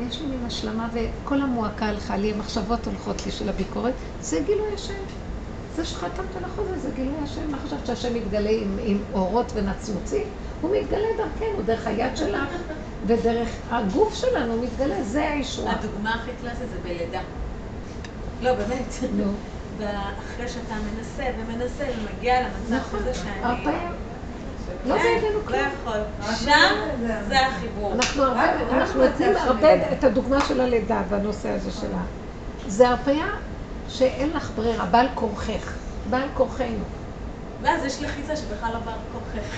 יש 0.00 0.20
לי 0.20 0.26
מין 0.26 0.44
השלמה 0.46 0.88
וכל 0.92 1.40
המועקה 1.40 1.86
הלכה 1.86 2.16
לי, 2.16 2.32
המחשבות 2.32 2.86
הולכות 2.86 3.26
לי 3.26 3.32
של 3.32 3.48
הביקורת, 3.48 3.94
זה 4.20 4.40
גילוי 4.46 4.74
השם. 4.74 5.23
זה 5.76 5.84
שחתמת 5.84 6.36
על 6.36 6.44
החוזה, 6.44 6.78
זה 6.78 6.88
גילוי 6.94 7.14
השם. 7.22 7.50
מה 7.50 7.58
חשבת 7.58 7.86
שהשם 7.86 8.14
מתגלה 8.14 8.50
עם, 8.50 8.78
עם 8.82 8.98
אורות 9.14 9.52
ונצנוצים? 9.54 10.22
הוא 10.60 10.76
מתגלה 10.76 11.08
דרכנו, 11.16 11.62
דרך 11.64 11.86
היד 11.86 12.16
שלך 12.16 12.48
ודרך 13.06 13.48
הגוף 13.70 14.14
שלנו, 14.14 14.52
הוא 14.52 14.64
מתגלה, 14.64 15.02
זה 15.02 15.30
הישועה. 15.30 15.74
הדוגמה 15.74 16.14
הכי 16.14 16.30
קלאסית 16.40 16.68
זה 16.70 16.76
בלידה. 16.84 17.20
לא, 18.40 18.54
באמת. 18.54 18.94
נו, 19.16 19.32
ואחרי 19.78 20.48
שאתה 20.48 20.74
מנסה 20.74 21.24
ומנסה 21.38 21.84
ומגיע 21.98 22.40
למצב 22.40 22.74
נכון, 22.74 23.00
כזה 23.00 23.14
שאני... 23.14 23.64
לא 24.86 24.94
אין, 24.94 25.20
בידינו 25.20 25.38
לא 25.38 25.44
כלום. 25.46 25.60
יכול. 25.82 25.98
שם 26.44 26.74
זה 27.28 27.46
החיבור. 27.46 27.92
אנחנו 27.92 28.22
הרבה, 28.22 28.60
אנחנו 28.70 29.04
נותנים 29.04 29.36
הרבה 29.36 29.92
את 29.92 30.04
הדוגמה 30.04 30.40
של 30.48 30.60
הלידה 30.60 31.02
והנושא 31.08 31.48
הזה 31.48 31.70
שלה. 31.70 32.02
זה 32.66 32.88
הרפאיה 32.88 33.26
שאין 33.94 34.30
לך 34.30 34.50
ברירה, 34.54 34.86
בעל 34.86 35.06
כורכך, 35.14 35.72
בעל 36.10 36.28
כורחנו. 36.34 36.84
ואז 37.62 37.84
יש 37.84 38.02
לחיצה 38.02 38.36
שבכלל 38.36 38.72
לא 38.74 38.78
בא 38.78 38.96
כוחך. 39.12 39.56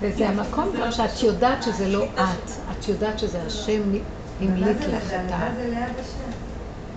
וזה 0.00 0.28
המקום 0.28 0.72
גם 0.80 0.92
שאת 0.92 1.22
יודעת 1.22 1.62
שזה 1.62 1.88
לא 1.88 2.04
את, 2.04 2.50
את 2.70 2.88
יודעת 2.88 3.18
שזה 3.18 3.42
השם 3.42 3.82
המליט 4.40 4.80
לך 4.80 5.06
את 5.06 5.12
ה... 5.12 5.22
לידה 5.22 5.50
זה 5.56 5.68
ליד 5.68 5.98
השם. 5.98 6.30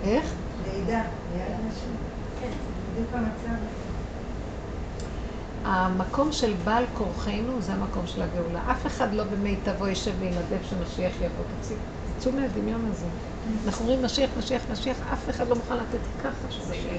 איך? 0.04 0.26
לידה, 0.66 1.02
ליד 1.34 1.60
השם. 1.72 1.92
כן. 2.42 2.48
בדיוק 2.94 3.10
המצב. 3.14 3.58
המקום 5.64 6.32
של 6.32 6.54
בעל 6.64 6.84
כורחנו 6.94 7.62
זה 7.62 7.74
המקום 7.74 8.08
של 8.08 8.22
הגאולה. 8.22 8.72
אף 8.72 8.88
אחד 8.88 9.14
לא 9.14 9.24
במיטבו 9.24 9.88
יושב 9.88 10.12
וינדב 10.20 10.64
שמשיח 10.70 11.14
יבוא. 11.22 11.46
תצאו 12.18 12.32
מהדמיון 12.32 12.86
הזה. 12.92 13.06
אנחנו 13.66 13.86
אומרים 13.86 14.04
משיח, 14.06 14.30
משיח, 14.38 14.62
משיח, 14.70 14.98
אף 15.14 15.30
אחד 15.30 15.48
לא 15.48 15.56
מוכן 15.56 15.78
לתת 15.78 16.00
ככה 16.24 16.50
שמשיח. 16.50 16.94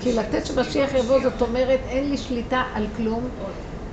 כי 0.00 0.12
לתת 0.12 0.46
שמשיח 0.46 0.94
יבוא 0.94 1.20
זאת 1.22 1.42
אומרת 1.42 1.80
אין 1.84 2.10
לי 2.10 2.16
שליטה 2.18 2.62
על 2.74 2.86
כלום. 2.96 3.28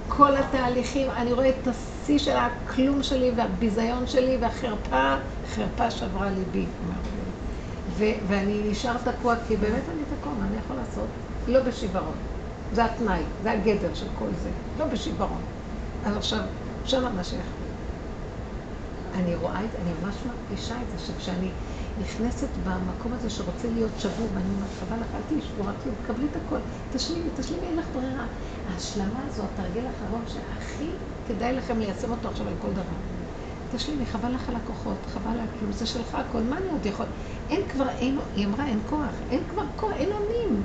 כל 0.07 0.37
התהליכים, 0.37 1.11
אני 1.11 1.33
רואה 1.33 1.49
את 1.49 1.67
השיא 1.67 2.19
של 2.19 2.35
הכלום 2.35 3.03
שלי 3.03 3.31
והביזיון 3.35 4.07
שלי 4.07 4.37
והחרפה, 4.41 5.15
חרפה 5.55 5.91
שברה 5.91 6.29
ליבי. 6.29 6.65
ואני 8.27 8.61
נשאר 8.71 8.97
תקוע 8.97 9.35
כי 9.47 9.57
באמת 9.57 9.83
אני 9.89 10.03
תקוע, 10.19 10.33
מה 10.33 10.45
אני 10.45 10.57
יכול 10.57 10.75
לעשות? 10.75 11.07
לא 11.47 11.63
בשיוורון. 11.63 12.15
זה 12.73 12.85
התנאי, 12.85 13.21
זה 13.43 13.51
הגדר 13.51 13.93
של 13.93 14.05
כל 14.19 14.29
זה, 14.43 14.49
לא 14.79 14.85
בשיוורון. 14.85 15.41
אז 16.05 16.17
עכשיו, 16.17 16.39
שם 16.85 17.05
המשיח. 17.05 17.58
אני 19.13 19.35
רואה 19.35 19.65
את, 19.65 19.75
אני 19.75 19.93
ממש 19.93 20.15
מרגישה 20.25 20.81
את 20.81 20.91
זה, 20.91 20.97
שכשאני 20.97 21.49
נכנסת 21.97 22.49
במקום 22.63 23.13
הזה 23.13 23.29
שרוצה 23.29 23.67
להיות 23.69 23.91
שבור, 23.99 24.27
ואני 24.33 24.53
אומרת, 24.53 24.69
חבל 24.79 24.97
לך, 24.99 25.07
אל 25.15 25.21
תהיי 25.27 25.41
שבורה, 25.41 25.73
כאילו, 25.81 25.95
קבלי 26.07 26.27
את 26.31 26.35
הכל, 26.35 26.59
תשלימי, 26.91 27.29
תשלימי, 27.35 27.67
אין 27.67 27.75
לך 27.75 27.85
ברירה. 27.93 28.25
ההשלמה 28.67 29.25
הזו, 29.27 29.43
התרגיל 29.43 29.85
האחרון 29.87 30.23
שהכי 30.27 30.89
כדאי 31.27 31.53
לכם 31.53 31.79
ליישם 31.79 32.11
אותו 32.11 32.29
עכשיו 32.29 32.47
על 32.47 32.53
כל 32.59 32.71
דבר. 32.71 32.95
תשלימי, 33.71 34.05
חבל 34.05 34.29
לך 34.29 34.49
על 34.49 34.55
הכוחות, 34.55 35.05
חבל 35.05 35.31
לך, 35.37 35.49
כאילו, 35.57 35.73
זה 35.73 35.85
שלך 35.85 36.15
הכל, 36.15 36.41
מה 36.41 36.57
אני 36.57 36.69
עוד 36.69 36.85
יכול? 36.85 37.05
אין 37.49 37.61
כבר, 37.69 37.89
אין, 37.89 38.19
היא 38.35 38.45
אמרה, 38.45 38.67
אין 38.67 38.79
כוח, 38.85 39.21
אין 39.29 39.43
כבר 39.49 39.63
כוח, 39.75 39.91
אין 39.91 40.09
אונים. 40.11 40.63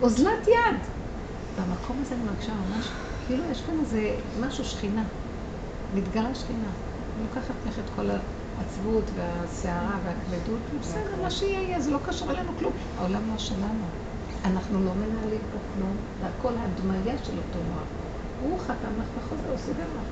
אוזלת 0.00 0.46
יד. 0.46 0.80
במקום 1.58 2.00
הזה 2.00 2.14
אני 2.14 2.24
מרגישה 2.24 2.52
ממש, 2.54 2.90
כאילו 3.26 3.44
יש 3.50 3.62
כאן 3.62 3.74
איזה 3.80 4.10
משהו 4.40 4.64
שכינה. 4.64 5.04
מתגלה 5.94 6.34
שכינה. 6.34 6.68
לוקחת 7.22 7.54
ממך 7.64 7.78
את 7.78 7.90
כל 7.96 8.10
העצבות 8.58 9.04
והסערה 9.14 9.98
והכבדות, 10.04 10.60
בסדר, 10.80 11.22
מה 11.22 11.30
שיהיה 11.30 11.62
יהיה, 11.62 11.80
זה 11.80 11.90
לא 11.90 11.98
קשור 12.06 12.30
אלינו 12.30 12.52
כלום. 12.58 12.72
העולם 12.98 13.30
לא 13.32 13.38
שלנו. 13.38 13.84
אנחנו 14.44 14.84
לא 14.84 14.94
מנהלים 14.94 15.40
פה 15.52 15.58
כלום, 15.74 15.96
זה 16.20 16.26
הכל 16.26 16.52
הדמיה 16.58 17.18
של 17.24 17.38
אותו 17.38 17.58
מוח. 17.68 17.88
הוא 18.40 18.58
חתם 18.58 18.92
לך 19.00 19.06
בחוזה, 19.18 19.48
הוא 19.48 19.58
סידר 19.58 19.82
לך. 19.82 20.08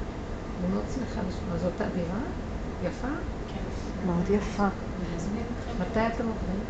אני 0.60 0.72
מאוד 0.72 0.84
שמחה 0.94 1.20
לשמוע. 1.28 1.58
זאת 1.58 1.80
אווירה 1.80 2.20
יפה. 2.84 3.08
מאוד 4.06 4.30
יפה. 4.30 4.66
מתי 5.80 6.06
אתם 6.06 6.24
עוברים? 6.28 6.60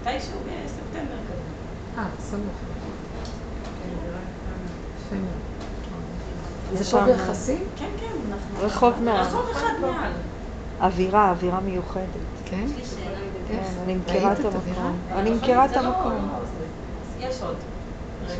מתישהו 0.00 0.38
בספטמבר 0.40 1.18
כזה. 1.28 2.00
אה, 2.00 2.08
סמוך. 2.20 2.56
יפה 4.96 5.16
מאוד. 5.16 5.47
זה 6.72 6.84
פה 6.84 6.90
שם 6.90 7.04
ביחסים? 7.06 7.64
כן, 7.76 7.90
כן, 8.00 8.06
אנחנו... 8.32 8.66
רחוב 8.66 9.02
מעל. 9.02 9.20
רחוב 9.26 9.48
אחד 9.52 9.72
מעל. 9.80 10.12
אווירה, 10.80 11.30
אווירה 11.30 11.60
מיוחדת. 11.60 12.06
כן? 12.44 12.64
יש 12.64 12.76
לי 12.76 12.84
שאלה. 12.84 13.18
כן, 13.48 13.54
איך? 13.58 13.66
אני 13.84 13.94
מכירה 13.94 14.32
את? 14.32 14.38
המקום. 14.44 14.98
אני 15.12 15.30
מכירה 15.30 15.64
את 15.64 15.70
לא- 15.70 15.78
המקום. 15.80 16.12
לא. 16.12 17.26
יש 17.28 17.42
עוד. 17.42 17.56
יש 18.26 18.32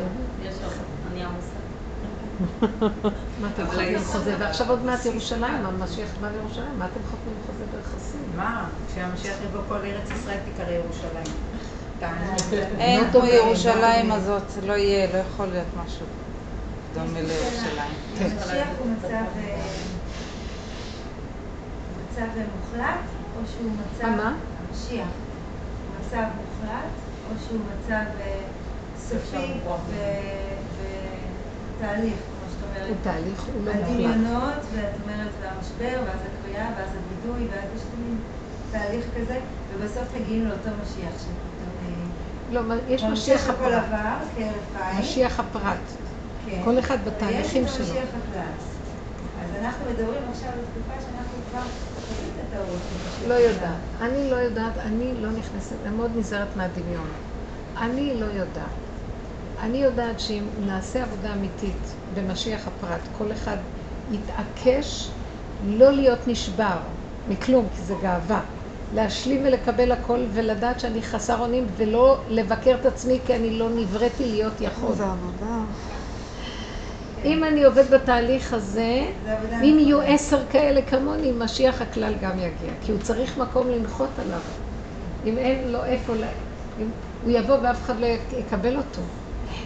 עוד. 0.63 0.73
אני 1.11 1.23
עמוסה. 1.23 1.59
מה 3.41 3.47
אתם 3.55 3.65
חותמים 3.67 3.99
חוזה? 4.03 4.35
ועכשיו 4.39 4.69
עוד 4.69 4.85
מעט 4.85 5.05
ירושלים, 5.05 5.65
המשיח 5.65 6.09
בא 6.21 6.27
לירושלים, 6.31 6.79
מה 6.79 6.85
אתם 6.85 6.99
חותמים 7.11 7.35
חוזה 7.47 7.63
ביחסים? 7.77 8.21
מה? 8.37 8.65
כשהמשיח 8.91 9.35
יבוא 9.45 9.61
כל 9.67 9.75
ארץ 9.75 10.11
ישראל 10.19 10.37
תיקרא 10.45 10.71
ירושלים. 10.73 11.35
תענו. 11.99 12.35
אין 12.79 12.99
לא 13.03 13.11
כמו 13.11 13.21
טוב, 13.21 13.29
ירושלים 13.29 14.09
לא 14.09 14.13
הזאת, 14.13 14.43
לא 14.67 14.73
יהיה, 14.73 15.07
לא 15.13 15.17
יכול 15.17 15.45
להיות 15.45 15.67
משהו 15.85 16.05
דומה 16.93 17.21
לירושלים. 17.21 17.93
כן. 18.17 18.25
המשיח 18.25 18.67
הוא 18.79 18.87
מצב, 18.91 19.25
אה, 19.37 19.61
מצב 22.11 22.27
מוחלט, 22.55 23.05
או 23.35 23.41
שהוא 23.53 23.71
מצב... 23.71 24.07
מה? 24.07 24.35
המשיח. 24.59 25.07
הוא 25.07 25.95
מצב 25.99 26.23
מוחלט, 26.35 26.91
או 27.29 27.35
שהוא 27.47 27.59
מצב 27.59 28.03
אה, 28.21 28.41
סופי 28.97 29.59
ותהליך, 30.77 32.13
כמו 32.13 32.49
שאת 32.51 32.63
אומרת. 32.63 32.87
הוא 32.89 32.95
תהליך, 33.03 33.43
הוא 33.43 33.65
לא 33.65 33.73
מוחלט. 33.73 33.89
הדמיונות, 33.89 34.59
ואת 34.73 34.93
אומרת, 35.03 35.31
והמשבר, 35.41 36.01
ואז 36.05 36.19
הקריאה, 36.25 36.69
ואז 36.77 36.89
הווידוי, 36.95 37.47
ואז 37.51 37.69
יש 37.75 37.81
מין 37.99 38.17
תהליך 38.71 39.05
כזה, 39.17 39.39
ובסוף 39.73 40.03
מגיעים 40.21 40.45
לאותו 40.45 40.69
משיח 40.83 41.13
שפתאום... 41.19 41.69
אה, 41.85 41.93
לא, 42.51 42.75
יש 42.87 43.03
משיח 43.03 43.49
הפרט. 43.49 43.83
משיח 44.99 45.39
הפרט. 45.39 46.08
כן. 46.45 46.61
כל 46.63 46.79
אחד 46.79 46.97
בתהליכים 47.05 47.63
ויש 47.63 47.71
את 47.71 47.85
שלו. 47.85 47.85
המשיח. 47.85 48.09
אז 49.41 49.49
אנחנו 49.61 49.85
מדברים 49.91 50.23
עכשיו 50.29 50.49
על 50.49 50.59
תקופה 50.71 50.93
שאנחנו 51.01 51.37
כבר 51.49 51.59
חווים 52.07 52.33
את 52.47 52.53
האורות. 52.53 52.81
לא. 53.27 53.33
יודעת. 53.33 53.77
אני 54.01 54.29
לא 54.29 54.35
יודעת, 54.35 54.77
אני 54.77 55.13
לא 55.21 55.31
נכנסת, 55.31 55.75
אני 55.85 55.95
מאוד 55.95 56.11
נזהרת 56.15 56.55
מהדמיון. 56.55 57.07
אני 57.77 58.19
לא 58.19 58.25
יודעת. 58.25 58.69
אני 59.61 59.77
יודעת 59.77 60.19
שאם 60.19 60.43
נעשה 60.59 61.03
עבודה 61.03 61.33
אמיתית 61.33 61.95
במשיח 62.13 62.67
הפרט, 62.67 63.01
כל 63.17 63.31
אחד 63.31 63.57
יתעקש 64.11 65.09
לא 65.65 65.91
להיות 65.91 66.27
נשבר 66.27 66.77
מכלום, 67.29 67.67
כי 67.77 67.83
זה 67.83 67.95
גאווה. 68.01 68.41
להשלים 68.93 69.41
ולקבל 69.45 69.91
הכל 69.91 70.25
ולדעת 70.33 70.79
שאני 70.79 71.01
חסר 71.01 71.39
אונים 71.39 71.65
ולא 71.77 72.23
לבקר 72.27 72.75
את 72.81 72.85
עצמי 72.85 73.19
כי 73.25 73.35
אני 73.35 73.59
לא 73.59 73.69
נבראתי 73.69 74.25
להיות 74.31 74.61
יכול. 74.61 74.95
זה 74.95 75.05
עבודה. 75.05 75.57
אם 77.23 77.43
אני 77.43 77.63
עובד 77.63 77.91
בתהליך 77.93 78.53
הזה, 78.53 79.11
אם 79.63 79.77
יהיו. 79.79 80.01
עשר 80.01 80.45
כאלה 80.49 80.81
כמוני, 80.81 81.31
משיח 81.31 81.81
הכלל 81.81 82.13
גם 82.21 82.39
יגיע. 82.39 82.71
כי 82.81 82.91
הוא 82.91 82.99
צריך 83.01 83.37
מקום 83.37 83.69
לנחות 83.69 84.19
עליו. 84.19 84.39
אם 85.25 85.37
אין 85.37 85.71
לו 85.71 85.85
איפה, 85.85 86.15
ל- 86.15 86.23
אם 86.79 86.89
הוא 87.21 87.31
יבוא 87.31 87.57
ואף 87.63 87.81
אחד 87.81 87.99
לא 87.99 88.05
יקבל 88.37 88.77
אותו. 88.77 89.01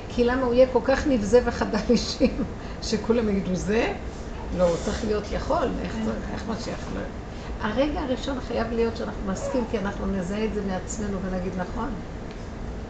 כי 0.09 0.23
למה 0.23 0.45
הוא 0.45 0.53
יהיה 0.53 0.67
כל 0.67 0.79
כך 0.83 1.07
נבזה 1.07 1.39
וחדל 1.45 1.77
אישים, 1.89 2.43
שכולם 2.81 3.29
יגידו 3.29 3.55
זה? 3.55 3.93
לא, 4.57 4.63
הוא 4.63 4.77
צריך 4.85 5.05
להיות 5.05 5.31
יכול, 5.31 5.67
איך, 5.83 5.95
זה- 6.05 6.33
איך 6.33 6.47
משיח 6.49 6.87
לא... 6.95 7.01
הרגע 7.61 7.99
הראשון 8.01 8.39
חייב 8.39 8.71
להיות 8.71 8.97
שאנחנו 8.97 9.31
נסכים, 9.31 9.65
כי 9.71 9.79
אנחנו 9.79 10.05
נזהה 10.07 10.45
את 10.45 10.53
זה 10.53 10.61
מעצמנו 10.61 11.17
ונגיד 11.21 11.53
נכון. 11.57 11.89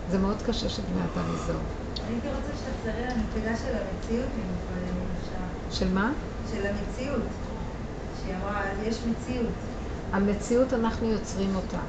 זה 0.07 0.17
מאוד 0.17 0.41
קשה 0.41 0.69
שבני 0.69 0.99
אדם 1.13 1.33
יזהו. 1.33 1.59
הייתי 2.07 2.27
רוצה 2.27 2.49
שתחזרי 2.57 3.01
לנקודה 3.01 3.57
של 3.57 3.75
המציאות, 3.75 4.29
אם 4.37 4.43
אפשר. 5.21 5.37
של 5.69 5.93
מה? 5.93 6.13
של 6.51 6.65
המציאות. 6.65 7.23
שהיא 8.21 8.35
אמרה, 8.35 8.63
יש 8.83 9.05
מציאות. 9.05 9.53
המציאות 10.11 10.73
אנחנו 10.73 11.11
יוצרים 11.11 11.55
אותה. 11.55 11.79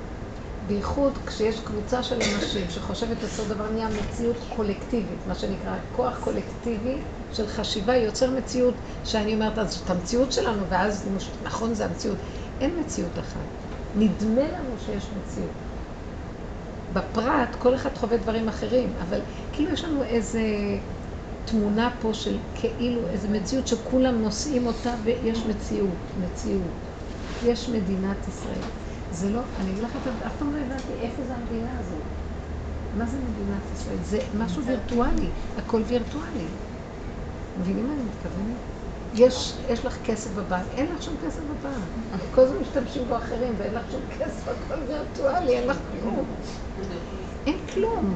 בייחוד 0.67 1.19
כשיש 1.27 1.61
קבוצה 1.61 2.03
של 2.03 2.15
אנשים 2.15 2.71
שחושבת 2.71 3.17
אותו 3.23 3.55
דבר, 3.55 3.71
נהיה 3.71 3.89
מציאות 3.89 4.37
קולקטיבית, 4.57 5.27
מה 5.27 5.35
שנקרא 5.35 5.77
כוח 5.93 6.19
קולקטיבי 6.21 6.99
של 7.33 7.47
חשיבה 7.47 7.97
יוצר 7.97 8.31
מציאות 8.31 8.75
שאני 9.05 9.35
אומרת, 9.35 9.59
אז 9.59 9.75
זאת 9.75 9.91
המציאות 9.91 10.33
שלנו, 10.33 10.69
ואז 10.69 11.09
נכון 11.43 11.75
זה 11.75 11.85
המציאות. 11.85 12.19
אין 12.61 12.81
מציאות 12.81 13.19
אחת. 13.19 13.41
נדמה 13.95 14.43
לנו 14.59 14.79
שיש 14.79 15.12
מציאות. 15.12 15.64
בפרט 16.95 17.55
כל 17.59 17.75
אחד 17.75 17.97
חווה 17.97 18.17
דברים 18.17 18.49
אחרים, 18.49 18.97
אבל 19.01 19.21
כאילו 19.53 19.71
יש 19.73 19.85
לנו 19.85 20.03
איזה 20.03 20.43
תמונה 21.45 21.97
פה 22.01 22.15
של 22.15 22.39
כאילו 22.55 23.09
איזה 23.09 23.29
מציאות 23.29 23.67
שכולם 23.67 24.15
נושאים 24.23 24.67
אותה 24.67 24.95
ויש 25.05 25.47
מציאות, 25.47 25.99
מציאות. 26.17 26.73
יש 27.43 27.69
מדינת 27.69 28.29
ישראל. 28.29 28.65
זה 29.11 29.31
לא, 29.31 29.41
אני 29.57 29.71
אגיד 29.71 29.83
לך, 29.83 29.97
אף 30.27 30.39
פעם 30.39 30.53
לא 30.53 30.59
הבנתי 30.59 30.93
איפה 30.93 31.25
זה 31.25 31.35
המדינה 31.35 31.79
הזאת. 31.79 32.05
מה 32.93 33.07
זה 33.07 33.19
מדינת 33.19 33.73
ישראל? 33.73 33.99
זה 34.03 34.19
משהו 34.35 34.65
וירטואלי, 34.65 35.31
הכל 35.57 35.83
וירטואלי. 35.87 36.49
מבינים 37.57 37.87
מה 37.87 37.93
אני 37.93 38.03
מתכוונת? 38.03 38.74
יש, 39.15 39.55
יש 39.69 39.85
לך 39.85 39.99
כסף 40.05 40.31
בבנק, 40.31 40.67
אין 40.77 40.87
לך 40.95 41.03
שום 41.03 41.15
כסף 41.27 41.41
בבנק. 41.41 42.21
כל 42.35 42.41
הזמן 42.41 42.57
משתמשים 42.59 43.03
בו 43.09 43.17
אחרים 43.17 43.55
ואין 43.59 43.75
לך 43.75 43.83
שום 43.91 44.01
כסף, 44.19 44.49
הכל 44.49 44.81
וירטואלי, 44.89 45.57
אין 45.59 45.69
לך 45.69 45.77
כלום. 46.03 46.25
אין 47.47 47.59
כלום. 47.75 48.15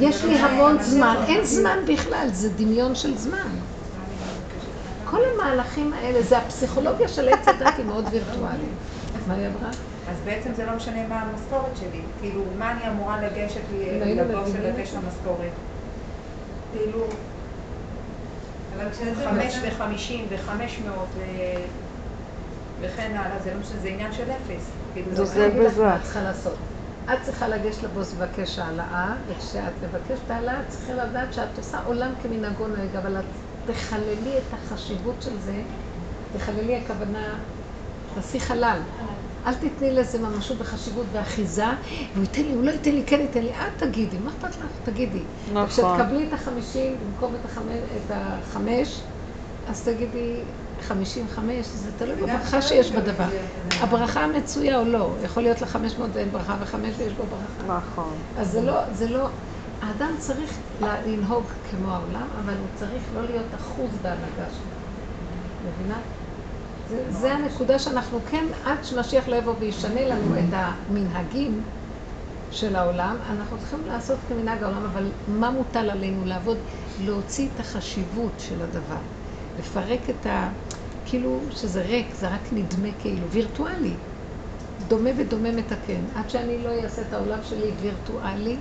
יש 0.00 0.24
לי 0.24 0.34
לא 0.34 0.46
המון 0.46 0.82
זמן, 0.82 1.16
אין. 1.26 1.44
זמן 1.44 1.78
בכלל, 1.88 2.28
זה 2.32 2.48
דמיון 2.48 2.94
של 2.94 3.16
זמן. 3.18 3.48
כל 5.04 5.20
המהלכים 5.34 5.92
האלה, 5.92 6.22
זה 6.22 6.38
הפסיכולוגיה 6.38 7.08
של 7.08 7.28
עץ 7.28 7.48
הדת 7.48 7.74
היא 7.76 7.86
מאוד 7.86 8.04
וירטואלית. 8.10 8.68
מה 9.26 9.34
היא 9.34 9.46
אמרה? 9.46 9.70
אז 10.10 10.16
בעצם 10.24 10.50
זה 10.56 10.66
לא 10.66 10.76
משנה 10.76 11.06
מה 11.06 11.22
המשכורת 11.22 11.76
שלי. 11.76 12.00
כאילו, 12.20 12.42
מה 12.58 12.72
אני 12.72 12.88
אמורה 12.88 13.22
לגשת 13.22 13.60
היינו 13.70 14.22
לבוס 14.22 14.54
ולבקש 14.54 14.90
את 14.90 14.94
המשכורת? 14.94 15.52
כאילו, 16.72 17.04
חמש 19.24 19.54
וחמישים 19.68 20.26
וחמש 20.30 20.80
מאות 20.80 21.08
ו- 21.14 21.66
וכן 22.80 23.16
הלאה, 23.16 23.38
זה 23.40 23.54
לא 23.54 23.60
משנה, 23.60 23.78
זה 23.80 23.88
עניין 23.88 24.12
של 24.12 24.30
אפס. 24.30 24.64
כאילו, 24.92 25.14
זה 25.14 25.22
לא- 25.22 25.26
זה 25.28 25.48
בזה. 25.66 25.84
מה 25.84 25.96
את 25.96 26.02
צריכה 26.02 26.22
לעשות. 26.22 26.58
את 27.12 27.18
צריכה 27.22 27.48
לגשת 27.48 27.82
לבוס 27.82 28.14
לבקש 28.14 28.58
העלאה, 28.58 29.14
וכשאת 29.26 29.82
מבקשת 29.82 30.30
העלאה, 30.30 30.60
את 30.60 30.68
צריכה 30.68 30.92
לדעת 30.92 31.32
שאת 31.32 31.58
עושה 31.58 31.78
עולם 31.80 32.12
כמנהגו 32.22 32.66
נוהג, 32.68 32.96
אבל 32.96 33.16
את 33.20 33.24
תחללי 33.64 34.38
את 34.38 34.54
החשיבות 34.54 35.22
של 35.22 35.38
זה, 35.38 35.62
תחללי 36.32 36.76
הכוונה, 36.76 37.38
תעשי 38.14 38.40
חלל. 38.40 38.80
אל 39.46 39.54
תתני 39.54 39.94
לזה 39.94 40.18
ממשות 40.18 40.60
וחשיבות 40.60 41.06
ואחיזה, 41.12 41.66
הוא 42.14 42.22
ייתן 42.22 42.42
לי, 42.42 42.52
הוא 42.52 42.64
לא 42.64 42.70
ייתן 42.70 42.92
לי, 42.92 43.04
כן 43.06 43.20
ייתן 43.20 43.42
לי, 43.42 43.52
את 43.54 43.78
תגידי, 43.78 44.18
מה 44.18 44.30
אכפת 44.30 44.58
לך? 44.58 44.78
תגידי. 44.82 45.26
נכון. 45.46 45.62
וכשתקבלי 45.64 46.28
את 46.28 46.32
החמישים 46.32 46.98
במקום 47.00 47.34
את 47.34 47.44
החמש, 47.44 47.72
את 47.96 48.10
החמש, 48.14 49.02
אז 49.66 49.84
תגידי 49.84 50.44
חמישים 50.80 51.28
חמש, 51.28 51.66
זה 51.66 51.92
תלוי 51.98 52.16
בברכה 52.16 52.62
שיש 52.62 52.90
בדבר. 52.92 53.28
הברכה 53.80 54.26
מצויה 54.26 54.78
או 54.78 54.84
לא, 54.84 55.16
יכול 55.22 55.42
להיות 55.42 55.60
לך 55.60 55.68
חמש 55.70 55.98
מאות 55.98 56.10
ואין 56.12 56.32
ברכה 56.32 56.56
וחמש 56.60 56.94
ויש 56.98 57.12
בו 57.14 57.26
ברכה. 57.26 57.62
נכון. 57.62 58.22
אז 58.36 58.50
זה 58.50 58.62
לא, 58.62 58.92
זה 58.92 59.08
לא, 59.08 59.28
האדם 59.80 60.10
צריך 60.18 60.58
לנהוג 60.80 61.50
כמו 61.70 61.90
העולם, 61.92 62.28
אבל 62.44 62.58
הוא 62.58 62.68
צריך 62.74 63.12
לא 63.12 63.24
להיות 63.24 63.54
אחוז 63.54 63.98
בהנהגה 63.98 64.50
שלו. 64.50 64.76
מבינה? 65.60 66.00
זה, 66.88 67.12
זה 67.12 67.32
הנקודה 67.34 67.78
שאנחנו 67.78 68.24
כן, 68.24 68.44
עד 68.64 68.84
שמשיח 68.84 69.28
לא 69.28 69.36
יבוא 69.36 69.54
וישנה 69.58 70.06
לנו 70.08 70.38
את 70.38 70.44
המנהגים 70.52 71.62
של 72.50 72.76
העולם, 72.76 73.16
אנחנו 73.28 73.58
צריכים 73.58 73.86
לעשות 73.86 74.18
כמנהג 74.28 74.62
העולם, 74.62 74.84
אבל 74.84 75.12
מה 75.26 75.50
מוטל 75.50 75.90
עלינו 75.90 76.24
לעבוד? 76.24 76.58
להוציא 76.98 77.48
את 77.54 77.60
החשיבות 77.60 78.40
של 78.40 78.62
הדבר. 78.62 79.00
לפרק 79.58 80.10
את 80.10 80.26
ה... 80.26 80.52
כאילו 81.04 81.40
שזה 81.50 81.82
ריק, 81.82 82.14
זה 82.14 82.28
רק 82.28 82.52
נדמה 82.52 82.88
כאילו, 82.98 83.30
וירטואלי. 83.30 83.96
דומה 84.88 85.10
ודומה 85.16 85.52
מתקן. 85.52 86.00
עד 86.14 86.30
שאני 86.30 86.64
לא 86.64 86.70
אעשה 86.82 87.02
את 87.02 87.12
העולם 87.12 87.38
שלי 87.42 87.70
וירטואלי, 87.80 88.56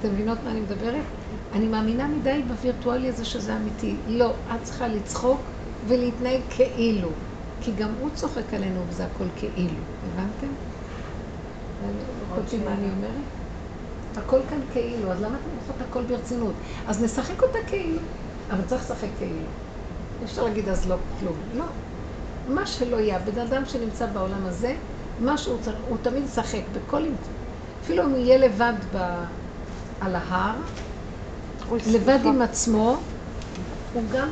אתם 0.00 0.12
מבינות 0.12 0.38
מה 0.44 0.50
אני 0.50 0.60
מדברת? 0.60 1.04
אני 1.52 1.68
מאמינה 1.68 2.08
מדי 2.08 2.42
בווירטואלי 2.48 3.08
הזה 3.08 3.24
שזה 3.24 3.56
אמיתי. 3.56 3.96
לא, 4.06 4.34
את 4.54 4.62
צריכה 4.62 4.88
לצחוק 4.88 5.51
ולהתנהג 5.88 6.40
כאילו. 6.50 7.08
כי 7.60 7.72
גם 7.72 7.90
הוא 8.00 8.10
צוחק 8.14 8.54
עלינו 8.54 8.80
וזה 8.88 9.04
הכל 9.04 9.24
כאילו. 9.36 9.80
הבנתם? 10.12 10.52
קולטים 12.34 12.64
מה 12.64 12.72
אני 12.72 12.90
אומרת? 12.90 13.24
הכל 14.16 14.38
כאן 14.50 14.58
כאילו, 14.72 15.12
אז 15.12 15.22
למה 15.22 15.36
אתם 15.36 15.48
עושות 15.60 15.82
הכל 15.90 16.02
ברצינות? 16.04 16.54
אז 16.86 17.02
נשחק 17.02 17.42
אותה 17.42 17.58
כאילו, 17.66 17.98
אבל 18.50 18.62
צריך 18.66 18.82
לשחק 18.82 19.08
כאילו. 19.18 19.34
אי 20.20 20.24
אפשר 20.24 20.44
להגיד 20.44 20.68
אז 20.68 20.88
לא 20.88 20.96
כלום. 21.20 21.36
לא. 21.56 21.64
מה 22.48 22.66
שלא 22.66 22.96
יהיה, 22.96 23.18
בן 23.18 23.40
אדם 23.40 23.62
שנמצא 23.66 24.06
בעולם 24.06 24.46
הזה, 24.46 24.74
מה 25.20 25.38
שהוא 25.38 25.58
צריך, 25.62 25.76
הוא 25.88 25.96
תמיד 26.02 26.24
ישחק 26.24 26.60
בכל... 26.72 27.02
אפילו 27.84 28.04
אם 28.04 28.10
הוא 28.10 28.18
יהיה 28.18 28.38
לבד 28.38 28.72
ב... 28.94 29.24
על 30.00 30.16
ההר, 30.16 30.54
לבד. 31.86 32.18
עם 32.24 32.42
עצמו, 32.42 32.96
הוא 33.92 34.02
גם, 34.12 34.28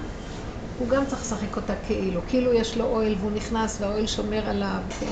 הוא 0.81 0.89
גם 0.89 1.07
צריך 1.07 1.23
לשחק 1.23 1.57
אותה 1.57 1.73
כאילו. 1.87 2.21
כאילו 2.29 2.53
יש 2.53 2.77
לו 2.77 2.85
אוהל 2.85 3.15
והוא 3.21 3.31
נכנס 3.33 3.81
והאוהל 3.81 4.07
שומר 4.07 4.51
עליו, 4.51 4.81
כן? 5.01 5.07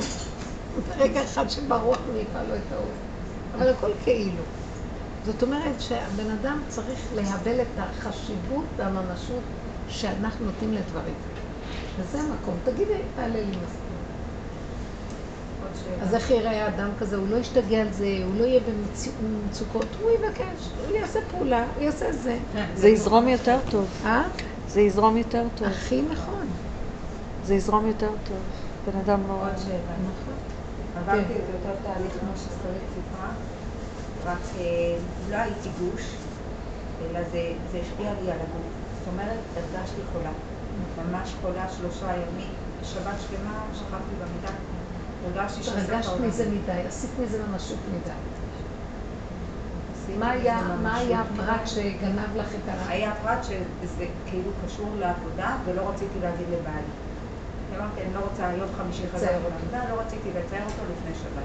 ברגע 0.88 1.24
אחד 1.24 1.50
שברוח 1.50 1.98
הוא 2.06 2.16
יקרא 2.16 2.42
לו 2.42 2.54
את 2.54 2.72
האוהל. 2.72 2.88
אבל 3.54 3.68
הכל 3.68 3.90
כאילו. 4.04 4.42
זאת 5.26 5.42
אומרת 5.42 5.80
שהבן 5.80 6.30
אדם 6.30 6.62
צריך 6.68 6.98
להבל 7.14 7.60
את 7.60 7.66
החשיבות 7.78 8.64
והממשות 8.76 9.42
שאנחנו 9.88 10.46
נותנים 10.46 10.72
לדברים. 10.72 11.14
וזה 11.98 12.20
המקום. 12.20 12.54
תגידי, 12.64 12.92
תעלה 13.16 13.40
לי 13.40 13.46
מספיק. 13.46 13.98
אז 16.02 16.14
איך 16.14 16.30
יראה 16.30 16.64
האדם 16.64 16.88
כזה? 16.98 17.16
הוא 17.16 17.28
לא 17.28 17.36
ישתגע 17.36 17.80
על 17.80 17.92
זה, 17.92 18.06
הוא 18.24 18.34
לא 18.40 18.44
יהיה 18.44 18.60
במצ- 18.60 19.08
במצוקות, 19.22 19.86
הוא 20.02 20.10
יבקש, 20.10 20.44
הוא 20.88 20.96
יעשה 20.96 21.18
פעולה, 21.30 21.66
הוא 21.76 21.82
יעשה 21.84 22.12
זה. 22.12 22.38
זה 22.74 22.88
יזרום 22.88 23.28
יותר 23.28 23.58
טוב. 23.70 23.86
אה? 24.04 24.22
זה 24.68 24.80
יזרום 24.80 25.16
יותר 25.16 25.46
טוב. 25.54 25.68
הכי 25.68 26.02
נכון. 26.02 26.46
זה 27.44 27.54
יזרום 27.54 27.86
יותר 27.86 28.10
טוב. 28.28 28.38
בן 28.86 28.98
אדם 28.98 29.20
לא... 29.28 29.32
עוד 29.32 29.58
שאלה. 29.64 29.96
נכון. 30.00 30.34
עברתי 30.96 31.32
את 31.34 31.54
אותו 31.54 31.80
תהליך 31.82 32.12
כמו 32.20 32.30
ששרית 32.36 32.82
סיפרה, 32.94 33.30
רק 34.24 34.38
אה, 34.58 34.96
לא 35.30 35.36
הייתי 35.36 35.68
גוש, 35.80 36.02
אלא 37.02 37.20
זה, 37.30 37.52
זה 37.72 37.78
השפיע 37.78 38.12
לי 38.22 38.30
על 38.30 38.38
הגוף. 38.38 38.72
זאת 38.98 39.08
אומרת, 39.12 39.38
הרגשתי 39.56 40.00
חולה. 40.12 40.32
ממש 40.98 41.34
חולה 41.42 41.66
שלושה 41.78 42.06
ימים, 42.06 42.52
שבת 42.82 43.16
שלמה, 43.20 43.64
שכבתי 43.74 44.14
במיטה, 44.20 44.52
הרגשתי 45.24 45.62
שסוף 45.62 45.74
הרגשת. 45.76 46.20
מזה 46.20 46.50
מדי, 46.50 46.82
עשית 46.88 47.10
מזה 47.22 47.42
ממשות 47.46 47.78
מדי. 47.88 48.37
מה 50.16 50.30
היה. 50.30 50.60
מה 50.82 50.96
היה 50.96 51.20
הפרט 51.20 51.66
שגנב 51.66 52.36
לך 52.36 52.54
את 52.54 52.68
ה... 52.68 52.88
היה 52.88 53.12
פרט 53.22 53.44
שזה 53.44 54.04
כאילו 54.26 54.50
קשור 54.64 54.96
לעבודה, 54.98 55.56
ולא 55.64 55.88
רציתי 55.88 56.18
להגיד 56.20 56.46
לבעלי. 56.48 56.92
אמרתי, 57.76 58.02
אני 58.02 58.14
לא 58.14 58.20
רוצה, 58.20 58.52
יום 58.58 58.68
חמישי 58.76 59.02
אותו. 59.14 59.24
לעבודה, 59.26 59.94
לא 59.94 60.00
רציתי 60.00 60.28
לצייר 60.28 60.64
אותו 60.64 60.82
לפני 60.92 61.14
שבת. 61.14 61.42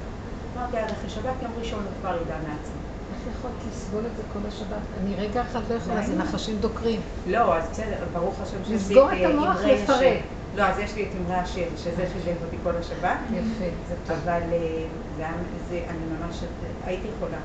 אמרתי, 0.57 0.77
עד 0.77 0.91
אחרי 0.91 1.09
שבת, 1.09 1.33
יום 1.41 1.51
ראשון 1.59 1.79
הוא 1.83 1.91
כבר 2.01 2.15
ידע 2.21 2.35
מעצמו. 2.37 2.75
איך 3.13 3.35
יכולת 3.37 3.53
לסבול 3.71 4.05
את 4.05 4.17
זה 4.17 4.23
כל 4.33 4.39
השבת? 4.47 4.77
אני 5.01 5.15
רגע 5.15 5.41
אחד 5.41 5.59
לא 5.69 5.75
יכולה, 5.75 6.05
זה 6.07 6.15
נחשים 6.17 6.57
דוקרים. 6.59 7.01
לא, 7.27 7.57
אז 7.57 7.69
בסדר, 7.71 8.03
ברוך 8.13 8.41
השם 8.41 8.57
שעשית 8.57 8.75
לסגור 8.75 9.07
את 9.11 9.17
אה, 9.17 9.27
המוח, 9.29 9.57
לפרק. 9.65 9.89
השם. 9.89 10.15
לא, 10.55 10.63
אז 10.63 10.79
יש 10.79 10.95
לי 10.95 11.03
את 11.03 11.15
אמרי 11.21 11.35
השם, 11.35 11.77
שזה 11.77 12.05
חיזק 12.13 12.35
אותי 12.45 12.57
כל 12.63 12.77
השבת. 12.77 13.17
יפה. 13.31 13.65
אבל 14.13 14.41
אה, 14.51 14.85
זה, 15.17 15.23
היה- 15.23 15.33
זה, 15.69 15.81
אני 15.89 15.97
ממש, 16.19 16.43
הייתי 16.85 17.07
חולה. 17.19 17.37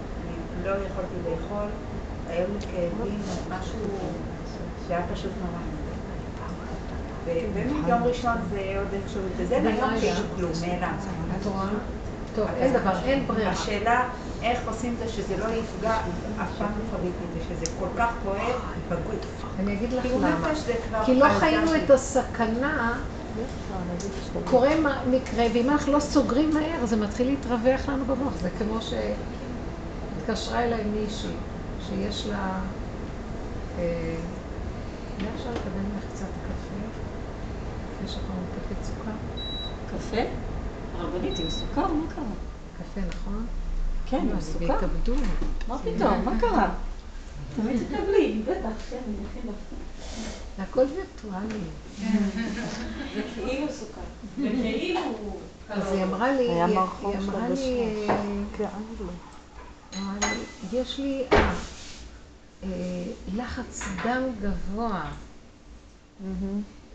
לא 0.64 0.70
יכולתי 0.70 1.14
לאכול, 1.30 1.68
היו 2.28 2.46
לי 2.52 2.60
כאבים, 2.60 3.20
משהו 3.48 3.78
שהיה 4.88 5.06
פשוט 5.12 5.32
נורא. 5.40 5.62
ובאמת 7.24 7.88
יום 7.88 8.02
ראשון 8.02 8.36
זה 8.50 8.74
עוד 8.78 8.88
איכשהו, 8.92 9.20
ביום 9.48 9.66
היה? 9.66 10.00
כאילו 10.00 10.28
כלום, 10.36 10.52
נעלם. 10.60 10.96
טוב, 12.34 12.46
אין 12.56 12.72
דבר, 12.72 12.98
אין 13.04 13.26
ברירה. 13.26 13.50
השאלה 13.50 14.08
איך 14.42 14.58
עושים 14.66 14.92
את 14.92 14.98
זה 14.98 15.08
שזה 15.08 15.36
לא 15.36 15.44
יפגע, 15.44 15.96
אף 16.42 16.48
פעם 16.58 16.68
לא 16.78 16.84
חוויתי 16.90 17.24
את 17.28 17.32
זה, 17.32 17.54
שזה 17.54 17.72
כל 17.78 17.86
כך 17.96 18.12
כואב 18.22 18.60
בגוף. 18.88 19.44
אני 19.58 19.72
אגיד 19.72 19.92
לך 19.92 20.02
כאילו 20.02 20.18
למה. 20.18 20.50
כי 21.04 21.14
לא. 21.14 21.28
חיינו 21.28 21.76
את 21.76 21.90
הסכנה, 21.90 23.00
קורה 24.44 24.70
מקרה, 25.10 25.44
ואם 25.54 25.70
אנחנו 25.70 25.92
לא 25.92 26.00
סוגרים 26.00 26.50
מהר, 26.54 26.86
זה 26.86 26.96
מתחיל 26.96 27.26
להתרווח 27.26 27.88
לנו 27.88 28.04
במוח. 28.04 28.34
זה 28.42 28.50
כמו 28.58 28.78
שהתקשרה 30.28 30.64
אליי 30.64 30.84
מישהי, 30.84 31.30
שיש 31.86 32.26
לה... 32.26 32.60
אה, 33.78 34.16
אולי 35.18 35.28
אפשר 35.34 35.50
לקבל 35.50 35.80
ממך 35.80 36.04
קצת 36.14 36.26
קפה? 36.26 37.00
יש 38.04 38.16
לך 38.16 38.22
ממתקת 38.30 38.84
סוכר? 38.84 39.10
קפה? 39.90 40.22
הרבנית 40.98 41.38
עם 41.38 41.50
סוכר? 41.50 41.92
מה 41.92 42.06
קרה? 42.14 42.24
קפה, 42.78 43.00
נכון? 43.08 43.46
כן, 44.06 44.16
עם 44.16 44.28
לא, 44.28 44.40
סוכר. 44.40 44.86
מה 45.68 45.78
פתאום? 45.78 46.24
מה 46.24 46.40
קרה? 46.40 46.68
תמיד 47.56 47.76
תקבלי, 47.82 48.42
בטח, 48.44 48.90
כן, 48.90 48.98
אני 49.06 49.16
אכין 49.30 49.42
לך. 49.50 49.56
זה 50.56 50.62
הכל 50.62 50.80
וירטואלי. 50.80 51.60
זה 53.14 53.22
כאילו 53.34 53.66
סוכר. 53.72 54.00
זה 54.40 54.48
כאילו... 54.48 55.00
אז 55.68 55.92
היא 55.92 56.04
אמרה 56.04 56.32
לי, 56.32 56.50
היא 56.50 56.64
אמרה 56.64 57.48
לי, 57.48 58.06
יש 60.72 60.98
לי 60.98 61.24
אה, 61.32 61.54
אה, 62.62 62.68
לחץ 63.34 63.84
דם 64.04 64.22
גבוה. 64.40 65.10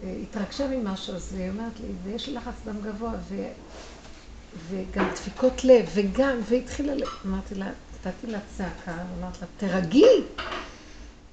אה, 0.03 0.15
התרגשה 0.23 0.67
ממשהו, 0.67 1.15
אז 1.15 1.33
היא 1.33 1.49
אומרת 1.49 1.79
לי, 1.79 1.87
ויש 2.03 2.27
לי 2.27 2.33
לחץ 2.33 2.53
דם 2.65 2.81
גבוה, 2.81 3.11
ו, 3.29 3.47
וגם 4.69 5.05
דפיקות 5.13 5.63
לב, 5.63 5.89
וגם, 5.93 6.37
והתחילה, 6.49 6.93
אמרתי 7.25 7.55
לה, 7.55 7.69
נתתי 8.05 8.27
לה 8.27 8.39
צעקה, 8.57 8.95
אמרתי 9.19 9.37
לה, 9.41 9.47
תרגי! 9.57 10.23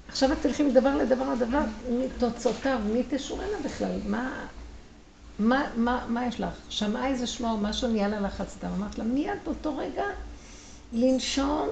עכשיו 0.07 0.31
את 0.31 0.37
תלכי 0.41 0.63
מדבר 0.63 0.95
לדבר 0.95 1.33
לדבר, 1.33 1.61
מתוצאותיו, 1.89 2.79
מי 2.85 3.03
תשורנה 3.09 3.57
בכלל? 3.65 3.99
מה, 4.05 4.45
מה, 5.39 5.63
מה, 5.75 6.05
מה 6.07 6.25
יש 6.25 6.39
לך? 6.39 6.53
שמעה 6.69 7.07
איזה 7.07 7.27
שמוע 7.27 7.51
או 7.51 7.57
משהו, 7.57 7.87
נהיה 7.87 8.07
לה 8.07 8.19
לחץ 8.19 8.57
דם. 8.63 8.69
אמרת 8.77 8.97
לה, 8.97 9.03
מיד 9.03 9.37
באותו 9.43 9.77
רגע 9.77 10.03
לנשום 10.93 11.69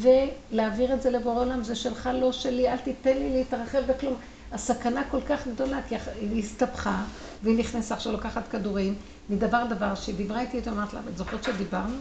ולהעביר 0.00 0.94
את 0.94 1.02
זה 1.02 1.10
לבורא 1.10 1.40
עולם, 1.40 1.62
זה 1.62 1.74
שלך, 1.74 2.10
לא 2.14 2.32
שלי, 2.32 2.68
אל 2.68 2.76
תיתן 2.76 3.16
לי 3.16 3.30
להתרחב 3.30 3.82
בכלום. 3.86 4.14
הסכנה 4.52 5.02
כל 5.10 5.20
כך 5.20 5.46
גדולה, 5.46 5.80
כי 5.88 5.96
היא 6.20 6.42
הסתבכה, 6.42 7.04
והיא 7.42 7.58
נכנסה 7.58 7.94
עכשיו 7.94 8.12
לקחת 8.12 8.48
כדורים, 8.48 8.94
מדבר 9.30 9.64
דבר, 9.70 9.94
שהיא 9.94 10.14
דיברה 10.14 10.40
איתי, 10.40 10.56
היא 10.56 10.68
אמרת 10.68 10.94
לה, 10.94 11.00
את 11.12 11.18
זוכרת 11.18 11.44
שדיברנו? 11.44 11.96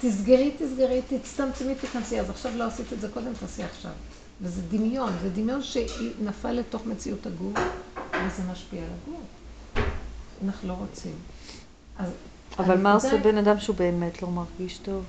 תסגרי, 0.00 0.50
תסגרי, 0.58 1.02
תצטמצמי, 1.08 1.74
תיכנסי. 1.74 2.20
אז 2.20 2.30
עכשיו 2.30 2.52
לא 2.56 2.64
עשית 2.64 2.92
את 2.92 3.00
זה 3.00 3.08
קודם, 3.08 3.32
תעשי 3.40 3.62
עכשיו. 3.62 3.90
וזה 4.40 4.62
דמיון, 4.70 5.12
זה 5.22 5.30
דמיון 5.30 5.62
שנפל 5.62 6.52
לתוך 6.52 6.86
מציאות 6.86 7.26
הגוף, 7.26 7.58
וזה 7.96 8.42
משפיע 8.52 8.80
על 8.80 8.88
הגוף. 9.02 9.22
אנחנו 10.44 10.68
לא 10.68 10.72
רוצים. 10.72 11.14
אז 11.98 12.10
אבל 12.58 12.78
מה 12.78 12.92
עושה 12.92 13.16
בן 13.16 13.38
אדם 13.38 13.60
שהוא 13.60 13.76
באמת 13.76 14.22
לא 14.22 14.28
מרגיש 14.28 14.78
טוב? 14.78 15.04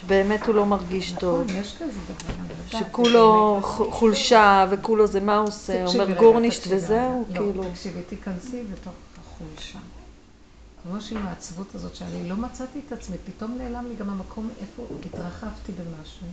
שבאמת 0.00 0.46
הוא 0.46 0.54
לא 0.54 0.66
מרגיש 0.66 1.12
טוב. 1.12 1.42
נכון, 1.42 1.56
יודעת, 1.58 2.86
שכולו 2.88 3.58
חולשה 3.90 4.66
וכולו 4.70 5.06
זה 5.06 5.20
מה 5.20 5.36
הוא 5.36 5.48
עושה, 5.48 5.86
אומר 5.86 6.18
גורנישט 6.18 6.62
וזהו, 6.68 7.24
רגע. 7.30 7.40
כאילו. 7.40 7.62
לא, 7.62 7.68
תקשיבי, 7.70 8.02
תיכנסי 8.02 8.62
בתוך 8.72 8.94
החולשה. 9.20 9.78
כמו 10.82 11.00
שעם 11.00 11.26
העצבות 11.26 11.74
הזאת 11.74 11.96
שאני 11.96 12.28
לא 12.28 12.36
מצאתי 12.36 12.80
את 12.86 12.92
עצמי, 12.92 13.16
פתאום 13.24 13.58
נעלם 13.58 13.86
לי 13.88 13.94
גם 13.94 14.10
המקום 14.10 14.48
איפה 14.60 14.86
התרחבתי 15.06 15.72
במשהו. 15.72 16.26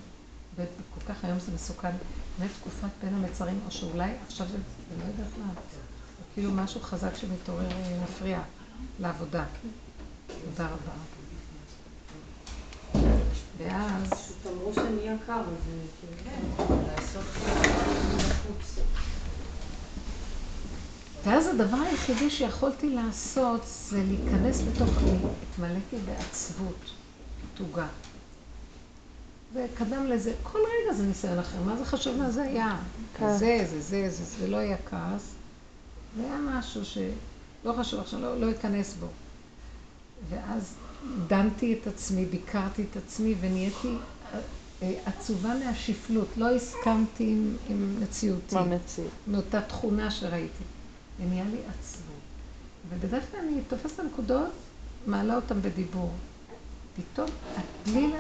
וכל 0.56 1.14
כך 1.14 1.26
היום 1.26 1.40
זה 1.40 1.52
מסוכן, 1.56 1.92
באמת 2.40 2.52
תקופת 2.62 2.90
בין 3.04 3.14
המצרים, 3.14 3.60
או 3.66 3.72
שאולי 3.72 4.12
עכשיו 4.28 4.48
זה, 4.48 4.58
אני 4.58 5.00
לא 5.00 5.06
יודעת 5.06 5.38
מה, 5.38 5.54
כאילו 6.34 6.52
משהו 6.52 6.82
חזק 6.82 7.16
שמתעורר 7.16 7.72
אה, 7.72 8.00
מפריע 8.04 8.40
לעבודה. 9.00 9.46
תודה 10.28 10.66
רבה. 10.66 11.13
ואז, 13.58 14.10
אמרו 14.48 14.74
שנהיה 14.74 15.16
קר, 15.26 15.40
אז 15.40 15.46
כאילו, 16.00 16.32
לעשות 16.88 17.26
בחוץ. 18.18 18.80
ואז 21.24 21.48
הדבר 21.48 21.78
היחידי 21.78 22.30
שיכולתי 22.30 22.90
לעשות 22.90 23.62
זה 23.90 24.04
להיכנס 24.04 24.68
לתוך, 24.68 24.98
אני 24.98 25.18
התמלאתי 25.52 25.98
בעצבות, 26.06 26.92
תוגה. 27.54 27.88
וקדם 29.54 30.08
לזה, 30.08 30.34
כל 30.44 30.60
רגע 30.60 30.94
זה 30.94 31.04
ניסיון 31.04 31.40
אחר, 31.40 31.62
מה 31.66 31.78
זה 31.78 31.86
חשוב 31.86 32.18
מה 32.18 32.32
זה 32.32 32.44
היה? 32.44 32.78
כן. 33.18 33.38
זה, 33.38 33.66
זה, 33.70 33.82
זה, 33.82 34.10
זה, 34.10 34.24
זה 34.24 34.48
לא 34.48 34.58
היה 34.58 34.78
כעס, 34.90 35.34
זה 36.18 36.24
היה 36.24 36.38
משהו 36.38 36.86
שלא 36.86 37.74
חשוב, 37.80 38.00
עכשיו 38.00 38.20
לא, 38.22 38.40
לא 38.40 38.52
אכנס 38.52 38.94
בו. 38.94 39.08
ואז 40.30 40.74
דנתי 41.28 41.78
את 41.82 41.88
עצמי, 41.88 42.26
ביקרתי 42.26 42.86
את 42.92 42.98
עצמי 42.98 43.36
ונהייתי 43.40 43.88
אה, 44.34 44.40
אה, 44.82 44.94
עצובה 45.06 45.54
מהשפלות, 45.66 46.28
לא 46.38 46.56
הסכמתי 46.56 47.24
עם, 47.24 47.56
עם 47.70 48.00
מציאותי. 48.02 48.56
מה 48.56 48.64
מציאות? 48.66 49.12
מאותה 49.28 49.62
תכונה 49.62 50.12
שראיתי. 50.12 50.64
ונהיה 51.20 51.44
לי 51.52 51.58
עצבות. 51.70 52.04
ובדרך 52.90 53.24
כלל 53.32 53.40
אני 53.40 53.62
תופסת 53.68 54.00
הנקודות, 54.00 54.50
מעלה 55.08 55.36
אותן 55.36 55.62
בדיבור. 55.62 56.12
פתאום, 56.96 57.30
בלי... 57.86 58.08
ל- 58.08 58.14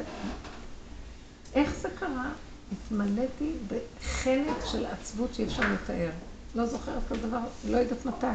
איך 1.53 1.75
זה 1.81 1.89
קרה? 1.99 2.31
התמלאתי 2.71 3.51
בחלק 3.67 4.65
של 4.71 4.85
עצבות 4.85 5.33
שאי 5.33 5.45
אפשר 5.45 5.63
לתאר. 5.73 6.09
לא 6.55 6.65
זוכרת 6.65 7.01
כל 7.09 7.15
דבר, 7.17 7.39
לא 7.69 7.77
יודעת 7.77 8.05
מתי. 8.05 8.25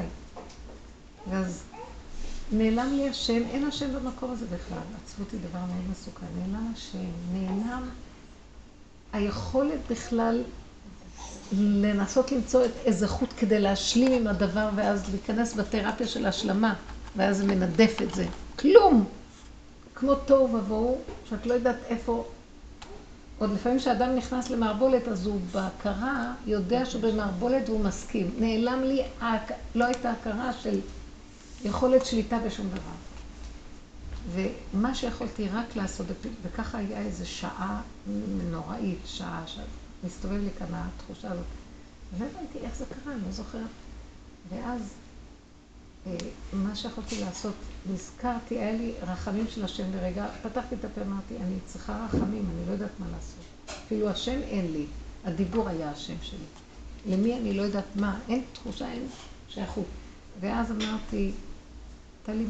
ואז 1.30 1.62
נעלם 2.52 2.92
לי 2.92 3.08
השם, 3.08 3.42
אין 3.50 3.64
השם 3.64 3.94
במקום 3.94 4.30
הזה 4.30 4.46
בכלל. 4.46 4.78
עצבות 5.04 5.32
היא 5.32 5.40
דבר 5.40 5.58
מאוד 5.58 5.90
מסוכן. 5.90 6.26
נעלם 6.38 6.72
השם, 6.74 6.98
נעלם 7.32 7.88
היכולת 9.12 9.78
בכלל 9.90 10.42
לנסות 11.52 12.32
למצוא 12.32 12.64
את 12.64 12.70
איזה 12.84 13.08
חוט 13.08 13.28
כדי 13.36 13.60
להשלים 13.60 14.12
עם 14.12 14.26
הדבר 14.26 14.68
ואז 14.74 15.10
להיכנס 15.10 15.54
בתרפיה 15.54 16.06
של 16.06 16.26
השלמה, 16.26 16.74
ואז 17.16 17.36
זה 17.36 17.44
מנדף 17.44 18.02
את 18.02 18.14
זה. 18.14 18.26
כלום! 18.58 19.04
כמו 19.94 20.14
תוהו 20.14 20.54
ובוהו, 20.54 20.98
שאת 21.28 21.46
לא 21.46 21.54
יודעת 21.54 21.76
איפה... 21.88 22.24
עוד 23.38 23.50
לפעמים 23.50 23.78
כשאדם 23.78 24.16
נכנס 24.16 24.50
למערבולת, 24.50 25.08
אז 25.08 25.26
הוא 25.26 25.40
בהכרה 25.52 26.32
יודע 26.46 26.86
שהוא 26.86 27.02
במערבולת 27.02 27.68
והוא 27.68 27.80
מסכים. 27.80 28.30
נעלם 28.38 28.82
לי, 28.82 29.02
לא 29.74 29.84
הייתה 29.84 30.10
הכרה 30.10 30.52
של 30.52 30.80
יכולת 31.64 32.06
שליטה 32.06 32.38
בשום 32.38 32.68
דבר. 32.68 32.98
ומה 34.32 34.94
שיכולתי 34.94 35.48
רק 35.48 35.76
לעשות, 35.76 36.06
וככה 36.42 36.78
היה 36.78 36.98
איזו 36.98 37.28
שעה 37.28 37.82
נוראית, 38.50 38.98
שעה 39.04 39.44
שמסתובב 39.46 40.42
לי 40.42 40.50
כאן 40.58 40.66
התחושה 40.72 41.32
הזאת. 41.32 41.44
ולא 42.18 42.26
הבנתי 42.26 42.58
איך 42.58 42.76
זה 42.76 42.84
קרה, 42.84 43.14
אני 43.14 43.22
לא 43.22 43.30
זוכרת. 43.30 43.68
ואז 44.48 44.80
אה, 46.06 46.16
מה 46.52 46.76
שיכולתי 46.76 47.20
לעשות, 47.20 47.54
נזכרתי, 47.92 48.58
היה 48.58 48.72
לי 48.72 48.92
רחמים 49.02 49.46
של 49.48 49.64
השם 49.64 49.92
לרגע, 49.96 50.26
פתחתי 50.42 50.74
את 50.74 50.84
הפה, 50.84 51.00
אמרתי, 51.02 51.36
אני 51.36 51.54
צריכה 51.66 52.06
רחמים, 52.06 52.44
אני 52.54 52.66
לא 52.66 52.72
יודעת 52.72 53.00
מה 53.00 53.06
לעשות. 53.12 53.44
אפילו 53.86 54.08
השם 54.08 54.40
אין 54.42 54.72
לי, 54.72 54.86
הדיבור 55.24 55.68
היה 55.68 55.90
השם 55.90 56.14
שלי. 56.22 56.46
למי 57.06 57.36
אני 57.38 57.54
לא 57.54 57.62
יודעת 57.62 57.96
מה, 57.96 58.18
אין 58.28 58.42
תחושה, 58.52 58.92
אין 58.92 59.06
שייכות. 59.48 59.86
ואז 60.40 60.70
אמרתי, 60.70 61.32
טלי, 62.28 62.46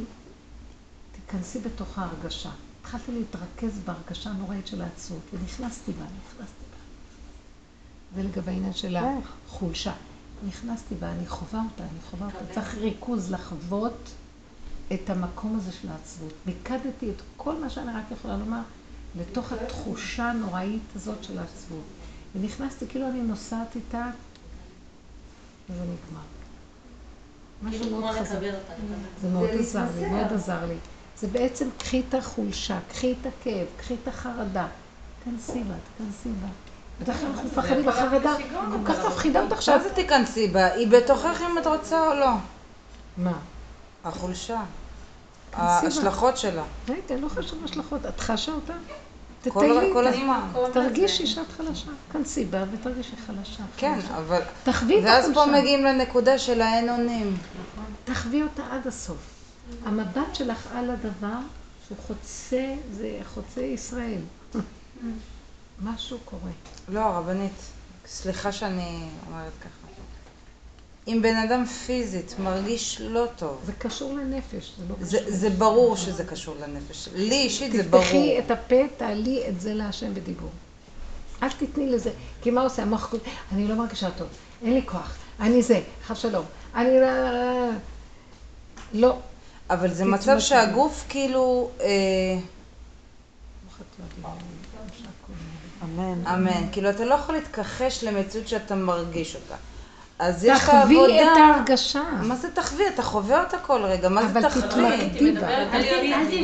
תיכנסי 1.12 1.58
בתוך 1.58 1.98
ההרגשה. 1.98 2.50
התחלתי 2.80 3.12
להתרכז 3.12 3.78
בהרגשה 3.84 4.30
הנוראית 4.30 4.66
של 4.66 4.82
העצבות, 4.82 5.20
ונכנסתי 5.32 5.92
בה, 5.92 6.04
נכנסתי 6.04 6.64
בה. 6.70 6.76
זה 8.16 8.22
לגבי 8.28 8.50
העניין 8.50 8.72
של 8.72 8.96
איך? 8.96 9.32
החולשה. 9.46 9.92
נכנסתי 10.48 10.94
בה, 10.94 11.12
אני 11.12 11.26
חווה 11.26 11.62
אותה, 11.70 11.82
אני 11.82 12.00
חווה 12.10 12.26
אותה. 12.26 12.54
צריך 12.54 12.74
ריכוז 12.74 13.30
לחוות 13.32 14.10
את 14.92 15.10
המקום 15.10 15.56
הזה 15.56 15.72
של 15.72 15.88
העצבות. 15.88 16.32
מיקדתי 16.46 17.10
את 17.10 17.22
כל 17.36 17.60
מה 17.60 17.70
שאני 17.70 17.92
רק 17.92 18.04
יכולה 18.10 18.36
לומר 18.36 18.60
לתוך 19.16 19.52
התחושה 19.52 20.30
הנוראית 20.30 20.82
הזאת 20.96 21.24
של 21.24 21.38
העצבות. 21.38 21.84
ונכנסתי, 22.34 22.86
כאילו 22.88 23.08
אני 23.08 23.22
נוסעת 23.22 23.76
איתה, 23.76 24.10
וזה 25.70 25.82
נגמר. 25.82 26.37
משהו 27.62 28.00
מאוד 28.00 28.16
חזק. 28.16 28.38
זה 29.22 29.28
מאוד 29.28 29.50
עזר 29.50 29.84
לי, 29.98 30.08
מאוד 30.08 30.32
עזר 30.32 30.64
לי. 30.68 30.76
זה 31.18 31.26
בעצם, 31.26 31.68
קחי 31.78 32.02
את 32.08 32.14
החולשה, 32.14 32.78
קחי 32.88 33.14
את 33.20 33.26
הכאב, 33.26 33.66
קחי 33.76 33.94
את 34.02 34.08
החרדה. 34.08 34.66
תכנסי 35.20 35.64
בה, 35.64 35.74
תכנסי 35.96 36.28
בה. 36.42 36.48
בדרך 37.00 37.16
כלל 37.16 37.28
אנחנו 37.28 37.48
מפחדים, 37.48 37.88
החרדה 37.88 38.36
כל 38.52 38.92
כך 38.92 39.06
מפחידה 39.06 39.40
אותך 39.40 39.50
מה 39.52 39.56
עכשיו. 39.56 39.80
זה 39.82 39.94
תיכנסי 39.94 40.48
בה? 40.48 40.66
היא 40.66 40.88
בתוכך 40.88 41.40
אם 41.50 41.58
את 41.58 41.66
רוצה 41.66 42.08
או 42.08 42.14
לא. 42.14 42.30
מה? 43.16 43.38
החולשה. 44.04 44.60
ההשלכות 45.52 46.36
שלה. 46.36 46.62
רגע, 46.88 47.16
לא 47.20 47.28
חשוב 47.28 47.64
השלכות. 47.64 48.06
את 48.06 48.20
חשה 48.20 48.52
אותה? 48.52 48.74
כל. 49.48 50.06
הזמן. 50.06 50.40
תרגישי 50.72 51.26
שאת 51.26 51.52
חלשה. 51.56 51.90
כנסי 52.12 52.44
בה 52.44 52.64
ותרגישי 52.72 53.16
חלשה. 53.26 53.62
כן. 53.76 53.98
אבל... 54.16 54.40
תחווי 54.64 54.98
את 54.98 55.04
ואז 55.04 55.30
פה. 55.34 55.46
מגיעים 55.46 55.84
לנקודה 55.84 56.38
של 56.38 56.60
האין 56.60 56.90
אונים. 56.90 57.36
תחווי 58.04 58.42
אותה 58.42 58.62
עד 58.70 58.86
הסוף. 58.86 59.18
המבט 59.84 60.34
שלך 60.34 60.68
על 60.74 60.90
הדבר 60.90 61.38
שהוא 61.86 61.98
חוצה, 62.06 62.74
זה 62.92 63.18
חוצה 63.34 63.60
ישראל. 63.60 64.20
משהו 65.84 66.18
קורה. 66.24 66.50
לא, 66.88 67.00
הרבנית, 67.00 67.62
סליחה 68.06 68.52
שאני 68.52 69.08
אומרת 69.26 69.52
ככה. 69.60 69.87
אם 71.08 71.22
בן 71.22 71.36
אדם 71.36 71.64
פיזית 71.64 72.34
מרגיש 72.38 73.00
לא 73.00 73.26
טוב, 73.36 73.60
זה 73.66 73.72
קשור 73.72 74.12
לנפש, 74.12 74.72
זה 74.78 74.84
לא 74.88 74.94
זה, 75.00 75.18
קשור. 75.18 75.30
זה 75.30 75.50
ברור 75.50 75.96
שזה 75.96 76.24
קשור 76.24 76.54
לנפש. 76.60 77.08
לי 77.14 77.34
אישית 77.34 77.72
זה 77.72 77.82
ברור. 77.82 78.02
תפתחי 78.04 78.38
את 78.38 78.50
הפה, 78.50 78.76
תעלי 78.96 79.48
את 79.48 79.60
זה 79.60 79.74
להשם 79.74 80.14
בדיבור. 80.14 80.50
אל 81.42 81.48
תתני 81.50 81.86
לזה, 81.86 82.10
כי 82.42 82.50
מה 82.50 82.62
עושה 82.62 82.82
המוח? 82.82 83.14
אני 83.52 83.68
לא 83.68 83.74
מרגישה 83.74 84.10
טוב, 84.10 84.28
אין 84.62 84.74
לי 84.74 84.82
כוח, 84.86 85.16
אני 85.40 85.62
זה, 85.62 85.80
חס 86.06 86.18
שלום, 86.18 86.44
אני 86.74 87.00
לא... 87.00 87.08
לא. 88.92 89.16
אבל 89.70 89.94
זה. 89.94 90.04
מצב 90.04 90.38
שהגוף 90.38 91.04
כאילו... 91.08 91.70
אה, 91.80 91.86
אמן. 95.82 96.26
אמן. 96.26 96.68
כאילו, 96.72 96.90
אתה 96.90 97.04
לא 97.04 97.14
יכול 97.14 97.34
להתכחש 97.34 98.04
למציאות 98.04 98.48
שאתה 98.48 98.74
מרגיש 98.74 99.36
אותה. 99.36 99.54
אז 100.18 100.44
יש 100.44 100.64
את 100.64 100.68
העבודה... 100.68 100.94
תחווי 100.94 101.22
את 101.22 101.28
ההרגשה. 101.36 102.02
מה 102.22 102.36
זה 102.36 102.48
תחווי? 102.50 102.88
אתה 102.88 103.02
חווה 103.02 103.40
אותה 103.44 103.58
כל 103.58 103.80
רגע, 103.84 104.08
מה 104.08 104.22
זה 104.22 104.28
אבל 104.38 104.48
תחווי? 104.48 105.08
תתמקדי 105.08 105.32
בה. 105.32 105.48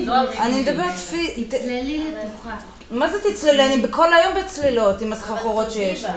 לא 0.04 0.14
אני 0.40 0.60
מדברת 0.62 0.94
פי... 0.94 1.44
ת- 1.44 1.50
צללי 1.50 2.14
לתוכה. 2.14 2.56
מה 2.90 3.08
זה 3.12 3.18
תצללי? 3.30 3.64
אני 3.66 3.82
בכל 3.82 4.14
היום 4.14 4.34
בצלילות 4.34 5.00
עם 5.02 5.12
הסחרחורות 5.12 5.70
שיש 5.70 6.04
לי. 6.04 6.10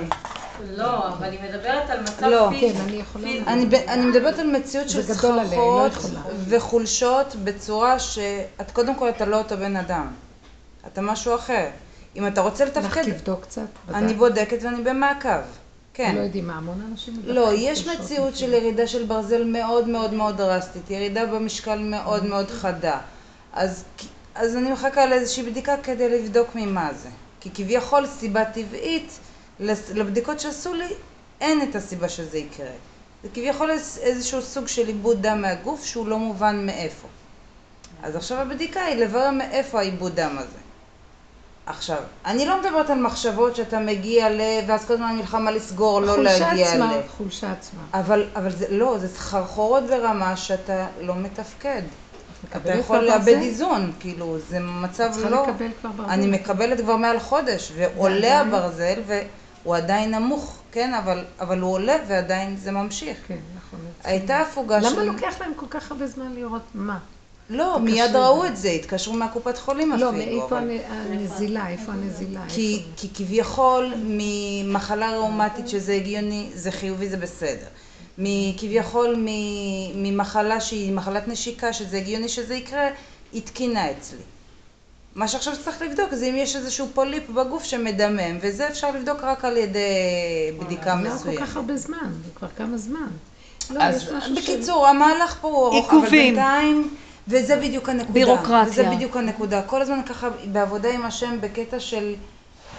לא, 0.78 1.08
אבל 1.08 1.32
היא 1.32 1.39
מדברת 1.49 1.89
על 1.89 2.01
מצב 2.01 2.26
לא. 2.26 2.49
פיזי. 2.49 2.74
כן, 2.74 2.82
אני 2.82 2.95
יכולה... 2.97 3.26
פיזי. 3.26 3.43
אני, 3.47 3.66
אני 3.88 4.05
מדברת 4.05 4.39
על 4.39 4.47
מציאות 4.51 4.89
של 4.89 4.97
לא 4.99 5.03
סחרחורות. 5.14 5.91
וחולשות 6.47 7.36
בצורה 7.43 7.99
שאת 7.99 8.72
קודם 8.74 8.95
כל 8.95 9.10
אתה 9.10 9.26
לא 9.26 9.38
אותו 9.38 9.58
בן 9.58 9.76
אדם. 9.76 10.08
אתה 10.88 11.01
משהו 11.01 11.36
אחר. 11.36 11.66
אם 12.16 12.28
אתה 12.28 12.41
רוצה 12.41 12.66
לתפקד, 12.66 13.05
לבדוק 13.05 13.41
קצת? 13.41 13.62
אני? 13.93 14.14
בודקת 14.14 14.58
ואני 14.62 14.82
במעקב. 14.84 15.30
לא 16.00 16.06
כן. 16.06 16.16
יודעים 16.24 16.48
מה, 16.48 16.54
המון 16.58 16.88
אנשים... 16.91 17.14
לא, 17.26 17.50
יש 17.54 17.88
מציאות 17.88 18.36
של. 18.38 18.54
ירידה 18.54 18.88
של 18.88 19.06
ברזל 19.06 19.43
מאוד 19.43 19.88
מאוד 19.88 20.14
מאוד 20.14 20.38
דרסטית, 20.38 20.89
ירידה 20.89 21.26
במשקל 21.26 21.80
מאוד 21.80 22.26
מאוד 22.26 22.50
חדה. 22.52 23.00
אז, 23.54 23.84
אז 24.36 24.56
אני 24.56 24.72
מחכה 24.72 25.06
לאיזושהי 25.06 25.43
בדיקה 25.43 25.76
כדי 25.84 26.10
לבדוק 26.10 26.48
ממה 26.56 26.89
זה. 26.93 27.10
כי 27.39 27.50
כביכול 27.54 28.06
סיבה 28.08 28.45
טבעית 28.45 29.20
לבדיקות 29.93 30.39
שעשו 30.39 30.74
לי, 30.74 30.88
אין 31.41 31.70
את 31.70 31.76
הסיבה 31.76 32.10
שזה 32.10 32.38
יקרה. 32.38 32.70
זה 33.24 33.30
כביכול 33.34 33.72
איז- 33.72 34.00
איזשהו 34.02 34.41
סוג 34.41 34.68
של 34.68 34.88
איבוד 34.88 35.22
דם 35.22 35.41
מהגוף 35.41 35.86
שהוא 35.86 36.08
לא 36.08 36.20
מובן 36.20 36.66
מאיפה. 36.66 37.08
אז 38.04 38.16
עכשיו 38.16 38.38
הבדיקה 38.38 38.82
היא 38.82 38.95
לברר 38.95 39.32
מאיפה 39.32 39.80
האיבוד 39.80 40.16
דם 40.16 40.36
הזה. 40.38 40.58
עכשיו, 41.68 41.97
אני 42.26 42.45
לא 42.45 42.61
מדברת 42.61 42.89
על 42.89 43.01
מחשבות 43.01 43.55
שאתה 43.55 43.80
מגיע 43.80 44.30
ל... 44.30 44.41
ואז 44.68 44.86
כל 44.86 44.93
הזמן 44.93 45.15
מלחמה 45.15 45.51
לסגור, 45.51 46.01
לא 46.01 46.11
חולשה 46.15 46.39
להגיע 46.39 46.74
עצמה, 46.74 46.97
ל... 46.97 47.01
חולשה 47.18 47.51
עצמה. 47.51 47.82
אבל, 47.93 48.28
אבל 48.36 48.51
זה 48.51 48.65
לא, 48.70 48.97
זה 48.97 49.07
סחרחורות 49.07 49.84
ברמה 49.84 50.38
שאתה 50.38 50.88
לא 51.01 51.15
מתפקד. 51.15 51.82
אתה 52.55 52.74
יכול 52.74 52.97
לאבד? 52.99 53.28
איזון, 53.28 53.91
כאילו, 53.99 54.38
זה 54.49 54.59
מצב 54.59 55.09
צריכה 55.11 55.30
לא... 55.30 55.47
לקבל 55.47 55.70
כבר 55.82 55.89
ברזל. 55.91 56.09
אני 56.11 56.28
מקבלת 56.28 56.82
כבר 56.82 56.95
מעל 56.95 57.20
חודש, 57.20 57.72
ועולה? 57.76 58.39
הברזל, 58.41 59.01
והוא 59.07 59.76
עדיין 59.76 60.15
נמוך, 60.15 60.57
כן, 60.72 60.93
אבל, 60.93 61.26
אבל 61.39 61.59
הוא 61.59 61.74
עולה 61.74 61.95
ועדיין 62.07 62.57
זה 62.57 62.72
ממשיך. 62.72 63.18
כן, 63.28 63.38
נכון. 63.57 63.80
הייתה 64.03 64.39
הפוגה 64.39 64.82
של... 64.82 64.88
למה 64.93 65.03
לוקח 65.03 65.41
להם 65.41 65.51
כל 65.55 65.65
כך 65.70 65.91
הרבה 65.91 66.07
זמן 66.07 66.34
לראות 66.36 66.63
מה? 66.74 66.97
לא, 67.50 67.74
זה 67.74 67.80
מיד. 67.80 68.16
ראו 68.16 68.45
את 68.45 68.58
זה, 68.58 68.70
התקשרו 68.70 69.14
מהקופת 69.14 69.58
חולים 69.58 69.91
לא, 69.91 69.95
אפילו. 69.95 70.12
מאיפה 70.12 70.60
אבל- 70.60 70.70
הנ- 70.70 71.12
הנזילה? 71.12 71.70
איפה 71.70 71.91
הנזילה? 71.91 72.41
כי, 72.50 72.82
כי 72.98 73.08
כביכול 73.14 73.93
ממחלה 74.04 75.12
ראומטית 75.18 75.68
שזה 75.70 75.93
הגיוני, 75.93 76.50
זה 76.54 76.72
חיובי, 76.72 77.10
זה 77.10 77.18
בסדר. 77.18 77.68
כביכול 78.58 79.16
ממחלה 79.95 80.62
שהיא 80.62 80.91
מחלת 80.93 81.28
נשיקה, 81.28 81.74
שזה 81.74 81.98
הגיוני 81.98 82.30
שזה 82.30 82.56
יקרה, 82.56 82.88
היא 83.34 83.41
תקינה 83.41 83.91
אצלי. 83.91 84.20
מה 85.16 85.28
שעכשיו 85.28 85.54
צריך 85.64 85.82
לבדוק 85.82 86.14
זה 86.14 86.26
אם 86.26 86.36
יש 86.36 86.56
איזשהו 86.56 86.88
פוליפ 86.93 87.30
בגוף 87.30 87.64
שמדמם, 87.64 88.38
וזה 88.41 88.68
אפשר 88.68 88.91
לבדוק 88.91 89.18
רק 89.24 89.45
על 89.45 89.58
ידי 89.58 89.80
בדיקה 90.60 90.91
למה 90.95 91.10
כל 91.10 91.16
מסוימת. 91.16 91.39
כך 91.39 91.56
הרבה 91.56 91.78
זמן? 91.78 92.12
זה 92.26 92.32
כבר 92.36 92.48
כמה 92.58 92.78
זמן. 92.78 93.08
לא, 93.70 93.84
אז 93.84 94.06
בקיצור, 94.38 94.88
המהלך 94.88 95.38
פה 95.41 95.48
הוא 95.48 95.58
ארוך, 95.68 95.89
אבל 95.89 95.98
עיכובים. 95.98 96.36
בינתיים, 96.36 96.95
וזה 97.28 97.56
בדיוק 97.56 97.90
הנקודה. 97.90 98.14
בירוקרטיה. 98.14 98.72
וזה 98.72 98.84
בדיוק 98.96 99.18
הנקודה. 99.18 99.62
כל 99.62 99.82
הזמן 99.82 100.04
ככה 100.06 100.28
בעבודה 100.52 100.90
עם 100.94 101.06
השם 101.06 101.42
בקטע 101.42 101.80
של 101.80 102.16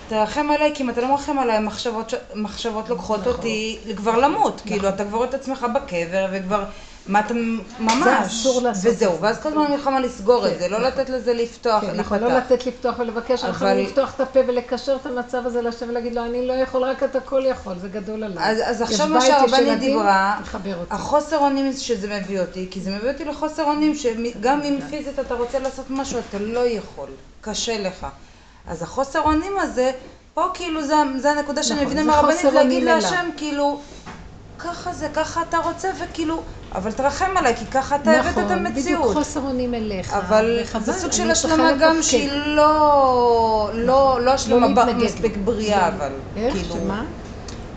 תרחם 0.09 0.51
עליי, 0.51 0.73
כי 0.75 0.83
אם 0.83 0.91
אתה 0.91 1.01
לא 1.01 1.09
מרחם 1.09 1.39
עליי, 1.39 1.61
מחשבות, 1.61 2.15
מחשבות 2.35 2.89
לוקחות 2.89 3.21
נכון. 3.21 3.33
אותי 3.33 3.79
כבר 3.97 4.17
למות. 4.17 4.63
כאילו, 4.67 4.89
אתה 4.89 5.05
כבר 5.05 5.17
רואה 5.17 5.29
את 5.29 5.35
עצמך 5.35 5.67
בקבר, 5.75 6.27
וכבר, 6.33 6.65
מה 7.09 7.21
אתה, 7.21 7.35
ממש. 7.81 8.05
זה 8.05 8.21
אסור 8.27 8.63
לעשות 8.63 8.87
את 8.87 8.91
וזהו, 8.97 9.13
זה. 9.13 9.23
ואז 9.23 9.39
כל 9.43 9.49
הזמן 9.49 9.71
מלחמה 9.71 10.01
לסגור 10.01 10.47
את 10.47 10.53
כן, 10.53 10.59
זה, 10.59 10.69
לא 10.69 10.79
נכון. 10.79 10.91
לתת 10.91 11.11
לזה 11.11 11.35
לפתוח, 11.35 11.81
כן, 11.81 11.97
נכון. 11.97 12.19
לא 12.21 12.29
לתת 12.29 12.67
לפתוח 12.67 12.99
ולבקש, 12.99 13.45
אנחנו 13.45 13.67
לפתוח 13.75 14.15
את 14.15 14.21
הפה 14.21 14.41
ולקשר 14.47 14.97
את 15.01 15.07
המצב 15.07 15.47
הזה 15.47 15.63
לשם 15.63 15.89
ולהגיד 15.89 16.15
לו, 16.15 16.25
אני 16.25 16.47
לא 16.47 16.53
יכול, 16.53 16.85
רק 16.85 17.03
אתה 17.03 17.19
הכל 17.19 17.43
יכול, 17.47 17.75
זה 17.79 17.89
גדול 17.89 18.25
עליי. 18.25 18.45
אז, 18.65 18.83
עכשיו 18.83 19.09
מה 19.09 19.21
שהרבנית 19.21 19.79
דיברה. 19.79 20.41
החוסר 20.91 21.39
אונים 21.39 21.73
שזה 21.73 22.21
מביא 22.21 22.41
אותי, 22.41 22.67
כי 22.71 22.81
זה 22.81 22.91
מביא 22.91 23.11
אותי 23.11 23.25
לחוסר 23.25 23.65
אונים 23.65 23.95
שגם 23.95 24.63
אם 24.63 24.79
פיזית 24.91 25.19
אתה 25.19 25.35
רוצה 25.35 25.59
לעשות 25.59 25.91
משהו, 25.91 26.19
אתה 26.29 26.39
לא 26.39 26.67
יכול, 26.69 27.09
קשה 27.41 27.79
לך. 27.79 28.07
אז 28.67 28.83
החוסר 28.83 29.21
אונים 29.21 29.53
הזה, 29.59 29.93
פה 30.35 30.45
כאילו 30.55 30.83
זה, 30.83 31.31
הנקודה 31.31 31.63
שאני 31.63 31.81
נכון, 31.81 31.93
מבינה 31.93 32.05
מהרבנית, 32.13 32.45
להגיד. 32.45 32.85
להשם, 32.85 33.29
כאילו, 33.37 33.81
ככה 34.59 34.93
זה, 34.95 35.09
ככה 35.15 35.43
אתה 35.49 35.57
רוצה, 35.59 35.89
וכאילו, 36.05 36.43
אבל 36.75 36.93
תרחם 36.93 37.31
עליי, 37.37 37.57
כי 37.57 37.67
ככה 37.67 37.97
אתה 37.97 38.11
הבאת 38.11 38.33
את 38.33 38.39
נכון, 38.39 38.65
בדיוק 38.65 38.67
המציאות. 38.77 39.15
חוסר 39.17 39.41
אונים 39.41 39.75
אליך. 39.75 40.13
אבל 40.13 40.59
וחבל, 40.65 40.83
זה 40.83 40.93
סוג 40.93 41.13
של 41.13 41.31
השלמה 41.31 41.73
גם. 41.81 42.03
שהיא 42.03 42.33
לא, 42.33 43.71
לא, 43.75 44.21
לא 44.21 44.31
השלמה 44.35 44.69
ב- 44.69 44.79
להתנגד. 44.79 45.05
מספיק 45.05 45.37
בריאה, 45.37 45.89
אבל, 45.89 46.13
איך? 46.37 46.55
כאילו, 46.55 46.75
שמה? 46.75 47.05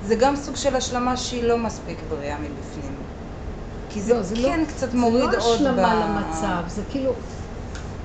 זה 0.01 0.15
גם 0.15 0.35
סוג 0.35 0.55
של 0.55 0.75
השלמה 0.75 1.17
שהיא 1.17 1.43
לא 1.43 1.57
מספיק 1.57 2.03
בריאה 2.07 2.37
מבפנים. 2.39 3.03
כי 3.89 4.01
זה, 4.01 4.13
לא, 4.13 4.21
זה 4.21 4.35
כן 4.35 4.59
לא- 4.59 4.65
קצת 4.65 4.93
מוריד 4.93 5.31
זה 5.31 5.37
לא 5.37 5.43
עוד 5.43 5.55
השלמה 5.55 5.95
ב... 5.95 5.99
למצב, 6.03 6.63
זה 6.67 6.83
כאילו, 6.89 7.13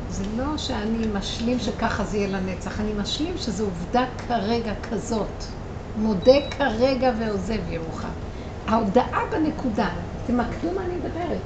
זה 0.09 0.25
לא 0.37 0.59
שאני 0.59 1.07
משלים 1.13 1.59
שככה 1.59 2.05
זה 2.05 2.17
יהיה 2.17 2.29
לנצח, 2.29 2.81
אני 2.81 2.93
משלים 2.93 3.37
שזו 3.39 3.65
עובדה 3.65 4.05
כרגע 4.29 4.73
כזאת. 4.83 5.45
מודה 5.97 6.33
כרגע 6.51 7.11
ועוזב 7.21 7.69
ירוחם. 7.69 8.09
ההודעה 8.67 9.21
בנקודה, 9.33 9.89
תמקדו 10.27 10.73
מה 10.73 10.85
אני 10.85 10.97
מדברת. 10.97 11.41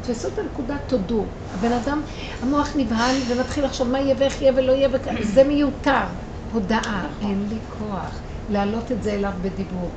תפסו 0.00 0.28
את 0.28 0.38
הנקודה, 0.38 0.76
תודו. 0.86 1.24
הבן 1.54 1.72
אדם, 1.72 2.02
המוח 2.42 2.68
נבהל 2.76 3.16
ומתחיל 3.28 3.64
לחשוב 3.64 3.88
מה 3.88 4.00
יהיה 4.00 4.14
ואיך 4.18 4.42
יהיה 4.42 4.52
ולא 4.56 4.72
יהיה, 4.72 4.88
וכ... 4.92 5.08
זה 5.22 5.44
מיותר. 5.44 6.04
הודעה, 6.52 7.08
אין 7.20 7.46
לי 7.48 7.58
כוח. 7.78 8.20
להעלות 8.48 8.92
את 8.92 9.02
זה 9.02 9.12
אליו 9.12 9.32
בדיבור. 9.40 9.90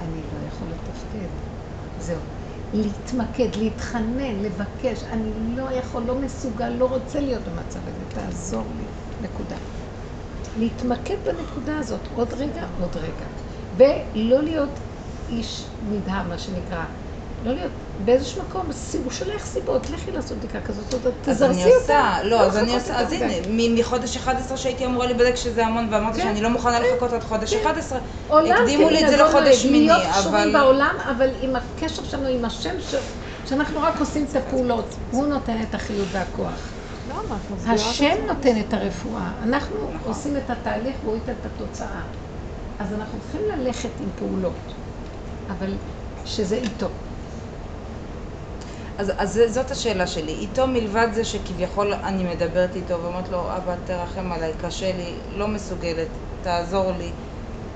אני 0.00 0.20
לא 0.32 0.48
יכול 0.48 0.68
לתפקד. 0.68 1.28
זהו. 2.00 2.20
להתמקד, 2.72 3.56
להתחנן, 3.56 4.42
לבקש. 4.42 5.04
אני 5.12 5.56
לא 5.56 5.72
יכול, 5.72 6.02
לא 6.02 6.14
מסוגל, 6.14 6.68
לא 6.68 6.84
רוצה 6.84 7.20
להיות 7.20 7.42
במצב 7.48 7.80
הזה. 7.86 8.04
תעזור 8.08 8.64
לי. 8.76 8.84
נקודה. 9.20 9.56
להתמקד 10.58 11.16
בנקודה 11.24 11.78
הזאת, 11.78 12.00
עוד 12.14 12.34
רגע, 12.34 12.66
עוד 12.80 12.96
רגע. 12.96 13.26
ולא 13.76 14.42
להיות 14.42 14.70
איש 15.30 15.64
נדהם, 15.82 16.28
מה 16.28 16.38
שנקרא. 16.38 16.84
לא 17.42 17.54
להיות 17.54 17.72
באיזשהו 17.98 18.42
מקום, 18.42 18.68
הוא 19.04 19.10
שולח 19.10 19.46
סיבות, 19.46 19.90
לכי 19.90 20.10
לעשות 20.10 20.38
בדיקה 20.38 20.60
כזאת, 20.60 20.92
עוד 20.92 21.06
אז 21.06 21.42
אני 21.42 21.52
תזרזי 21.52 21.64
אותה. 21.64 21.74
עושה, 21.78 22.22
לא, 22.24 22.40
אז 22.40 22.56
אני 22.56 22.74
עושה, 22.74 22.98
אז. 23.00 23.12
הנה, 23.12 23.34
מ- 23.48 23.78
מחודש 23.78 24.16
11 24.16 24.56
שהייתי 24.56 24.86
אמורה 24.86 25.06
להיבדק 25.06 25.34
שזה 25.34 25.66
המון, 25.66 25.88
ואמרתי 25.90 26.16
כן, 26.18 26.22
שאני 26.28 26.40
לא 26.40 26.50
מוכנה 26.50 26.80
לחכות 26.80 27.12
עד 27.12 27.22
חודש 27.24 27.54
11, 27.54 27.98
עולם, 28.26 28.52
הקדימו 28.52 28.86
כן, 28.86 28.92
לי 28.92 29.04
את 29.04 29.10
זה 29.10 29.16
לחודש 29.16 29.34
נוהג, 29.42 29.52
שמיני, 29.54 29.86
להיות 29.86 30.02
קשורים 30.12 30.34
אבל... 30.48 30.52
בעולם, 30.52 30.94
אבל 31.10 31.28
עם 31.40 31.56
הקשר 31.56 32.02
שלנו 32.04 32.26
עם 32.28 32.44
השם, 32.44 32.80
ש... 32.80 32.94
שאנחנו 33.44 33.80
רק 33.82 34.00
עושים 34.00 34.26
את 34.30 34.36
הפעולות. 34.36 34.94
הוא 35.10 35.26
נותן 35.26 35.62
את 35.62 35.74
החיות 35.74 36.08
והכוח. 36.12 36.72
את 37.08 37.66
השם. 37.68 38.04
נותן 38.28 38.60
את 38.60 38.74
הרפואה. 38.74 39.32
אנחנו 39.42 39.76
נכון. 39.94 40.12
עושים 40.12 40.36
את 40.36 40.50
התהליך 40.50 40.96
והוא 41.02 41.16
ייתן 41.16 41.32
את 41.32 41.46
התוצאה. 41.46 42.02
אז 42.78 42.92
אנחנו 42.92 43.20
צריכים 43.20 43.40
ללכת 43.56 43.90
עם 44.00 44.08
פעולות, 44.14 44.74
אבל 45.58 45.74
שזה 46.24 46.56
איתו. 46.56 46.88
אז, 48.98 49.12
אז 49.18 49.40
זאת 49.48 49.70
השאלה 49.70 50.06
שלי. 50.06 50.32
איתו 50.32 50.66
מלבד 50.66 51.08
זה 51.12 51.24
שכביכול 51.24 51.94
אני 51.94 52.24
מדברת 52.24 52.76
איתו 52.76 53.02
ואומרת 53.02 53.28
לו, 53.28 53.56
אבא 53.56 53.74
תרחם 53.84 54.32
עליי, 54.32 54.52
קשה 54.62 54.92
לי, 54.96 55.14
לא 55.28 55.48
מסוגלת, 55.48 56.08
תעזור 56.42 56.92
לי. 56.98 57.10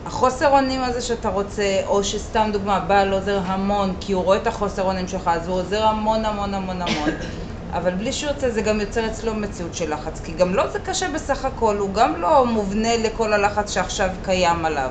החוסר 0.07 0.49
אונים 0.51 0.83
הזה 0.83 1.01
שאתה 1.01 1.29
רוצה, 1.29 1.81
או 1.87 2.05
שסתם 2.05 2.51
דוגמה, 2.53 2.81
בעל 2.81 3.13
עוזר 3.13 3.41
המון, 3.45 3.95
כי 4.01 4.13
הוא 4.13 4.25
רואה 4.25 4.37
את 4.37 4.47
החוסר 4.47 4.83
אונים 4.83 5.09
שלך, 5.09 5.29
אז 5.29 5.49
הוא 5.49 5.57
עוזר 5.57 5.83
המון 5.83 6.25
המון 6.25 6.55
המון 6.55 6.83
המון. 6.83 7.11
אבל 7.77 7.91
בלי 7.91 8.13
שהוא 8.13 8.31
יוצא 8.31 8.51
זה 8.51 8.63
גם 8.63 8.81
יוצר 8.81 9.07
אצלו 9.07 9.35
מציאות 9.35 9.75
של 9.75 9.95
לחץ, 9.95 10.21
כי 10.21 10.33
גם 10.33 10.55
לו 10.55 10.71
זה 10.73 10.79
קשה 10.79 11.07
בסך 11.15 11.45
הכל, 11.45 11.77
הוא 11.77 11.95
גם 11.95 12.21
לא 12.21 12.47
מובנה 12.47 12.97
לכל 12.97 13.33
הלחץ 13.33 13.71
שעכשיו 13.71 14.09
קיים 14.23 14.65
עליו. 14.65 14.91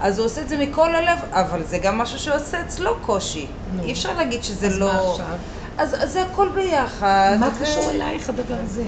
אז 0.00 0.18
הוא 0.18 0.26
עושה 0.26 0.40
את 0.40 0.48
זה 0.48 0.56
מכל 0.56 0.94
הלב, 0.94 1.18
אבל 1.32 1.62
זה 1.64 1.78
גם 1.78 1.98
משהו 1.98 2.18
שעושה 2.18 2.60
אצלו 2.60 2.90
קושי. 3.00 3.46
נו. 3.72 3.82
אי 3.82 3.92
אפשר 3.92 4.16
להגיד 4.16 4.44
שזה 4.44 4.66
אז 4.66 4.78
לא... 4.78 4.86
מה 4.86 5.10
עכשיו? 5.10 5.36
אז, 5.78 5.94
אז 6.04 6.12
זה 6.12 6.22
הכל 6.22 6.48
ביחד. 6.54 7.36
מה 7.40 7.48
ו- 7.48 7.62
קשור 7.64 7.90
אלייך 7.90 8.28
הדבר 8.28 8.54
הזה? 8.64 8.84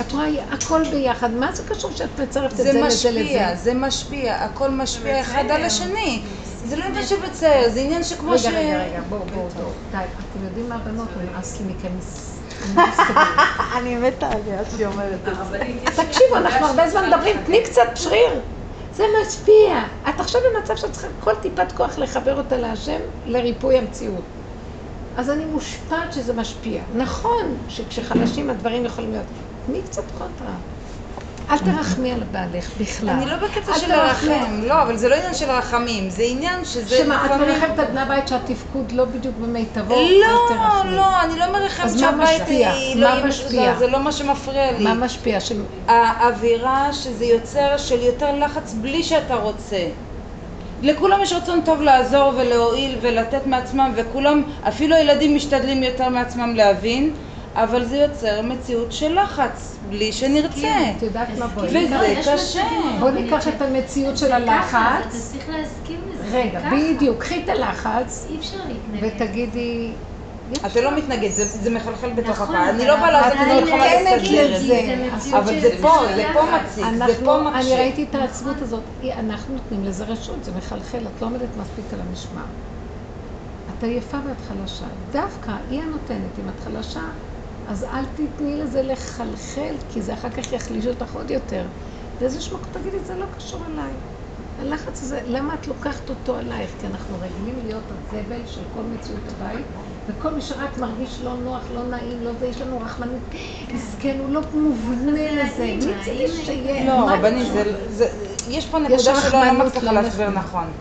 את 0.00 0.12
רואה, 0.12 0.28
הכל 0.50 0.82
ביחד. 0.90 1.30
מה 1.30 1.52
זה 1.52 1.62
קשור 1.68 1.92
שאת 1.92 2.20
מצרפת 2.20 2.52
את 2.52 2.56
זה 2.56 2.62
זה 2.64 2.72
לזה 2.72 2.86
משפיע, 2.86 3.52
לזה? 3.52 3.62
זה 3.62 3.74
משפיע, 3.74 4.34
הכל 4.34 4.70
משפיע 4.70 5.20
אחד. 5.20 5.44
על 5.50 5.64
השני. 5.64 6.22
זה 6.64 6.76
לא 6.76 6.84
עניין 6.84 7.06
שבצער, 7.06 7.68
זה 7.68 7.80
עניין 7.80 8.04
שכמו 8.04 8.30
רגע, 8.30 8.38
ש... 8.38 8.46
רגע, 8.46 8.78
רגע, 8.84 9.00
בואו, 9.08 9.20
בואו, 9.34 9.48
בואו. 9.48 9.70
די, 9.90 9.96
אתם 10.30 10.44
יודעים 10.44 10.68
מה, 10.68 10.78
בנות? 10.78 11.08
נמאס 11.16 11.60
לי 11.60 11.74
מכם. 11.74 11.88
אני 13.76 13.96
מתה 13.96 14.26
עליה 14.30 14.58
שהיא 14.76 14.86
אומרת 14.86 15.28
את 15.28 15.34
זה. 15.50 15.58
תקשיבו, 16.02 16.36
אנחנו 16.36 16.66
הרבה 16.66 16.90
זמן 16.90 17.08
מדברים, 17.08 17.36
תני 17.46 17.62
קצת 17.64 17.82
שריר. 17.94 18.40
זה 18.96 19.04
משפיע. 19.22 19.82
את 20.08 20.20
עכשיו 20.20 20.40
במצב 20.56 20.76
שאת 20.76 20.92
צריכה 20.92 21.08
כל 21.20 21.34
טיפת 21.42 21.72
כוח 21.72 21.98
לחבר 21.98 22.38
אותה 22.38 22.56
להשם 22.56 23.00
לריפוי 23.24 23.78
המציאות. 23.78 24.24
אז 25.16 25.30
אני 25.30 25.44
מושפעת 25.44 26.12
שזה 26.12 26.32
משפיע. 26.32 26.82
נכון 26.94 27.64
שכשחלשים 27.68 28.50
הדברים 28.50 28.84
יכולים 28.84 29.12
להיות. 29.12 29.26
תני 29.66 29.82
קצת 29.82 30.10
קונטרה. 30.10 30.56
אל 31.50 31.58
תרחמי 31.58 32.12
על 32.12 32.22
בעלך 32.30 32.70
בכלל. 32.80 33.08
אני 33.10 33.26
לא 33.26 33.36
בקטע 33.36 33.78
של. 33.78 33.88
לרחם, 33.88 34.62
לא, 34.62 34.82
אבל 34.82 34.96
זה 34.96 35.08
לא 35.08 35.14
עניין 35.14 35.34
של 35.34 35.50
רחמים, 35.50 36.10
זה 36.10 36.22
עניין 36.22 36.64
שזה 36.64 36.96
שמה, 36.96 37.26
את 37.26 37.30
מרחמת 37.30 37.78
על 37.78 37.84
בני 37.84 38.00
הבית 38.00 38.28
שהתפקוד 38.28 38.92
לא 38.92 39.04
בדיוק 39.04 39.34
במיטבו? 39.36 39.94
לא. 39.94 40.56
לא, 40.90 41.22
אני 41.22 41.38
לא 41.38 41.52
מרחמת 41.52 41.86
אז 41.86 42.00
שהבית 42.00 42.40
משפיע? 42.40 42.72
היא 42.72 42.96
לא 42.96 43.08
מה 43.08 43.14
יהיה 43.14 43.26
משפיע? 43.26 43.48
מסודר, 43.48 43.78
זה 43.78 43.86
לא 43.86 44.00
מה 44.02 44.12
שמפריע 44.12 44.72
לי. 44.72 44.84
מה 44.84 44.94
משפיע? 44.94 45.38
האווירה 45.88 46.92
שזה 46.92 47.24
יוצר 47.24 47.76
של 47.76 48.02
יותר 48.02 48.34
לחץ 48.34 48.74
בלי 48.80 49.02
שאתה 49.02 49.34
רוצה. 49.34 49.86
לכולם 50.82 51.22
יש 51.22 51.32
רצון 51.32 51.60
טוב 51.64 51.80
לעזור 51.82 52.32
ולהועיל 52.36 52.98
ולתת 53.00 53.46
מעצמם 53.46 53.92
וכולם, 53.94 54.42
אפילו 54.68 54.96
הילדים 54.96 55.36
משתדלים 55.36 55.82
יותר 55.82 56.08
מעצמם 56.08 56.54
להבין, 56.56 57.14
אבל 57.56 57.84
זה 57.84 57.96
יוצר 57.96 58.42
מציאות 58.42 58.92
של 58.92 59.18
לחץ, 59.22 59.78
בלי 59.82 60.12
שנרצה. 60.12 60.68
את 60.96 61.02
יודעת 61.02 61.28
מה 61.38 61.46
בואי? 61.46 61.68
וזה 61.68 61.96
לא, 61.96 62.20
קשה. 62.20 62.64
מצבים, 62.64 63.00
בוא 63.00 63.08
אבל 63.08 63.18
ניקח 63.18 63.46
אני- 63.46 63.56
את 63.56 63.62
המציאות 63.62 64.16
של 64.18 64.26
זה 64.26 64.34
הלחץ. 64.36 64.76
אתה 65.00 65.18
צריך 65.18 65.48
להסכים 65.48 66.00
לזה. 66.12 66.30
זה 66.30 66.38
רגע. 66.38 66.70
בדיוק, 66.72 67.22
קחי 67.22 67.42
את 67.44 67.48
הלחץ 67.48 68.26
אי 68.28 68.38
אפשר 68.38 68.56
להתנגד. 68.68 69.10
ותגידי... 69.22 69.92
אתה 70.66 70.80
לא 70.80 70.96
מתנגד, 70.96 71.30
זה, 71.30 71.44
זה 71.44 71.70
מחלחל 71.70 72.12
בתוך 72.12 72.30
נכון, 72.40 72.54
הפעם. 72.56 72.68
אני 72.68 72.78
אבל 72.82 72.86
לא 72.90 72.96
באה 72.96 73.10
לעשות 73.10 73.32
אבל 73.38 73.60
ממך 73.60 73.68
אני 73.72 74.16
את 74.16 74.22
לזה. 74.22 74.66
זה. 75.20 75.36
אבל 75.38 75.60
זה 75.60 75.70
פה, 75.82 75.98
זה 76.14 76.24
פה. 76.32 76.40
מציק, 76.64 76.84
זה 77.06 77.24
פה 77.24 77.38
אני 77.48 77.58
מקשה. 77.58 77.74
ראיתי 77.76 78.06
את 78.10 78.14
העצבות 78.14 78.62
הזאת, 78.62 78.82
אנחנו 79.18 79.54
נותנים 79.54 79.84
לזה 79.84 80.04
רשות, 80.04 80.44
זה 80.44 80.52
מחלחל, 80.52 81.06
את 81.06 81.22
לא 81.22 81.26
עומדת 81.26 81.56
מספיק 81.56 81.92
על 81.92 82.00
המשמר. 82.00 82.44
את 83.70 83.84
עייפה 83.84 84.16
ואת 84.28 84.40
חלשה. 84.40 84.86
דווקא 85.10 85.52
היא 85.70 85.82
הנותנת, 85.82 86.38
אם 86.38 86.48
את 86.48 86.60
חלשה, 86.60 87.00
אז 87.66 87.84
אל 87.84 88.04
תתני 88.14 88.56
לזה 88.56 88.82
לחלחל, 88.82 89.76
כי 89.88 90.02
זה 90.02 90.14
אחר 90.14 90.30
כך 90.30 90.52
יחליש 90.52 90.86
אותך 90.86 91.14
עוד 91.14 91.30
יותר. 91.30 91.66
באיזשהו 92.20 92.58
מקום 92.58 92.72
תגידי, 92.72 93.04
זה 93.04 93.14
לא 93.16 93.26
קשור 93.36 93.66
אליי. 93.66 93.92
הלחץ 94.58 95.02
הזה, 95.02 95.20
למה 95.24 95.54
את 95.54 95.68
לוקחת 95.68 96.10
אותו 96.10 96.36
עלייך? 96.36 96.70
כי 96.80 96.86
אנחנו 96.86 97.20
רגילים 97.20 97.58
להיות 97.58 97.84
הזבל 97.90 98.46
של 98.46 98.62
כל 98.70 98.82
מציאות 98.82 99.28
הבית, 99.28 99.66
וכל 100.08 100.34
מי 100.34 100.40
שרק 100.40 100.78
מרגיש 100.78 101.20
לא 101.20 101.34
נוח, 101.36 101.70
לא 101.70 101.84
נעים, 101.84 102.22
לא 102.22 102.32
זה, 102.32 102.46
יש 102.46 102.60
לנו 102.60 102.80
רחמנות. 102.80 103.22
מסכן, 103.74 104.16
הוא 104.18 104.30
לא 104.30 104.40
מובנה 104.52 105.44
לזה. 105.44 105.64
מי 105.64 105.80
זה 106.04 106.12
לשייך? 106.12 106.86
לא, 106.86 107.06
זה, 107.88 108.08
יש 108.48 108.66
פה 108.66 108.78
נקודה 108.78 108.98
שלא 108.98 109.12
לא 109.12 109.18
רחמנות, 109.18 109.66
מצליחה 109.66 109.92
להסביר. 109.92 110.30
נכון. 110.30 110.72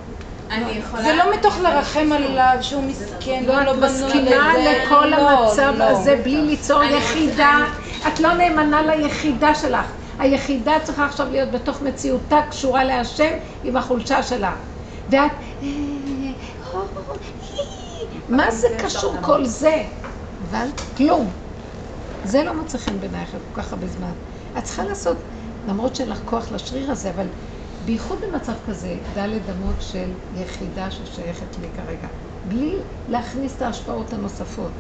אני 0.51 0.71
יכולה... 0.71 1.03
זה 1.03 1.15
לא 1.15 1.33
מתוך 1.33 1.59
לרחם 1.59 2.11
עליו 2.11 2.57
שהוא 2.61 2.83
מסכן, 2.83 3.43
לא, 3.47 3.63
לא 3.63 3.71
את 3.71 3.77
מסכימה. 3.77 4.53
לכל 4.57 5.13
המצב. 5.13 5.73
הזה 5.79 6.21
בלי 6.23 6.41
ליצור 6.41 6.83
יחידה. 6.83 7.57
את 8.07 8.19
לא 8.19 8.33
נאמנה 8.33 8.81
ליחידה 8.81 9.55
שלך. 9.55 9.85
היחידה 10.19 10.73
צריכה 10.83 11.05
עכשיו 11.05 11.27
להיות 11.31 11.51
בתוך 11.51 11.81
מציאותה 11.81 12.39
קשורה 12.49 12.83
להשם 12.83 13.31
עם 13.63 13.77
החולשה 13.77 14.23
שלה. 14.23 14.55
ואת... 15.09 15.31
מה 18.29 18.51
זה 18.51 18.67
קשור 18.83 19.15
כל 19.21 19.45
זה? 19.45 19.83
אבל 20.49 20.67
כלום. 20.97 21.31
זה 22.23 22.43
לא 22.43 22.53
מוצא 22.53 22.77
חן 22.77 22.99
בעינייך 22.99 23.31
כל 23.31 23.61
כך 23.61 23.73
הרבה 23.73 23.87
זמן. 23.87 24.11
את 24.57 24.63
צריכה 24.63 24.83
לעשות, 24.83 25.17
למרות 25.67 25.95
שאין 25.95 26.09
לך 26.09 26.19
כוח 26.25 26.51
לשריר 26.51 26.91
הזה, 26.91 27.09
אבל 27.09 27.25
בייחוד 27.85 28.19
במצב 28.31 28.53
כזה, 28.65 28.99
דלת 29.13 29.49
אמות 29.49 29.75
של 29.81 30.09
יחידה 30.33 30.91
ששייכת 30.91 31.57
לי 31.57 31.67
כרגע, 31.75 32.07
בלי 32.43 32.75
להכניס 33.07 33.57
את 33.57 33.61
ההשפעות 33.61 34.13
הנוספות. 34.13 34.71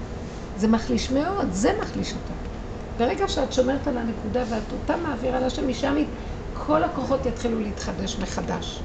זה 0.55 0.67
מחליש 0.67 1.11
מאוד, 1.11 1.51
זה 1.51 1.71
מחליש 1.81 2.13
אותה. 2.15 2.33
ברגע 2.97 3.27
שאת 3.27 3.53
שומרת 3.53 3.87
על 3.87 3.97
הנקודה 3.97 4.43
ואת 4.49 4.71
אותה 4.71 4.97
מעבירה 4.97 5.39
לשם, 5.39 5.67
משם 5.67 5.95
כל 6.53 6.83
הכוחות 6.83 7.25
יתחילו 7.25 7.59
להתחדש 7.59 8.19
מחדש. 8.19 8.83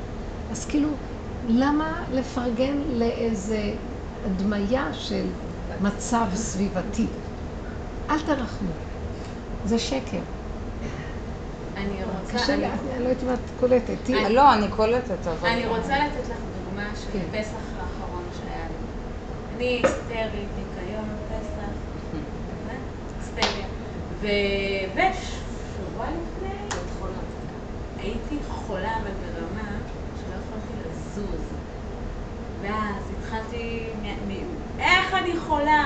אז 0.50 0.64
כאילו, 0.64 0.96
למה 1.42 1.84
לפרגן 2.10 2.76
לאיזה 2.88 3.74
הדמיה 4.24 4.92
של 4.92 5.26
מצב 5.80 6.26
סביבתי? 6.34 7.06
אל 8.10 8.20
תרחמו. 8.20 8.72
זה 9.64 9.78
שקר. 9.78 10.20
אני 11.80 12.04
רוצה... 12.04 12.32
קשה 12.38 12.56
לי, 12.56 12.66
אני- 12.66 13.04
לא 13.04 13.08
יודעת 13.08 13.22
אם 13.22 13.34
את 13.34 13.60
קולטת. 13.60 13.94
תהיי- 14.02 14.32
לא, 14.34 14.54
אני 14.54 14.68
קולטת, 14.68 15.26
אבל... 15.26 15.48
אני 15.48 15.66
רוצה 15.66 16.06
לתת 16.06 16.28
לך 16.28 16.36
דוגמה 16.64 16.90
של 16.94 17.10
כן. 17.12 17.40
פסח 17.40 17.56
האחרון 17.78 18.28
שהיה 18.32 18.66
לי. 18.68 18.76
אני 19.56 19.64
היסטרית, 19.64 20.48
ניקיון, 20.56 21.08
פסח, 21.28 21.68
אה? 22.70 22.74
היסטריה. 23.18 23.66
ו- 24.20 24.26
ושבוע 24.94 26.06
לפני 26.06 26.54
הייתי 27.96 28.38
חולה 28.48 28.96
אבל 28.96 29.10
ברמה 29.10 29.68
שלא 30.16 30.34
יכולתי 30.34 30.88
לזוז. 30.90 31.44
ואז 32.62 33.10
התחלתי, 33.18 33.86
איך 34.78 35.14
אני 35.14 35.36
חולה? 35.40 35.84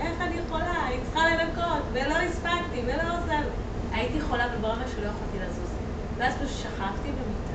איך 0.00 0.20
אני 0.20 0.36
חולה? 0.48 0.86
אני 0.86 0.96
צריכה 1.04 1.20
לנקות, 1.30 1.82
ולא 1.92 2.14
הספקתי, 2.14 2.82
ולא 2.86 3.18
עושה... 3.18 3.38
הייתי 3.92 4.20
חולה 4.20 4.48
ברמה 4.60 4.84
שלא 4.96 5.06
יכולתי 5.06 5.38
לזוז. 5.38 5.72
ואז 6.18 6.34
פשוט 6.34 6.58
שכבתי 6.58 7.08
במיטה, 7.08 7.52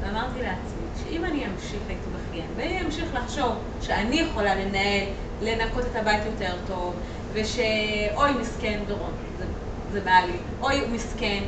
ואמרתי 0.00 0.42
לעצמי, 0.42 0.86
שאם 1.02 1.24
אני 1.24 1.46
אמשיך 1.46 1.80
להתבכיין, 1.88 2.46
ואני 2.56 2.80
אמשיך 2.80 3.14
לחשוב 3.14 3.52
שאני 3.80 4.16
יכולה 4.16 4.54
לנהל, 4.54 5.06
לנקות 5.42 5.84
את 5.90 5.96
הבית 5.96 6.22
יותר 6.26 6.54
טוב, 6.66 6.94
ושאוי 7.32 8.32
מסכן 8.40 8.80
דורון, 8.88 9.12
זה, 9.38 9.44
זה 9.92 10.00
בא 10.00 10.18
לי, 10.26 10.36
אוי 10.60 10.80
הוא 10.80 10.88
מסכן, 10.88 11.44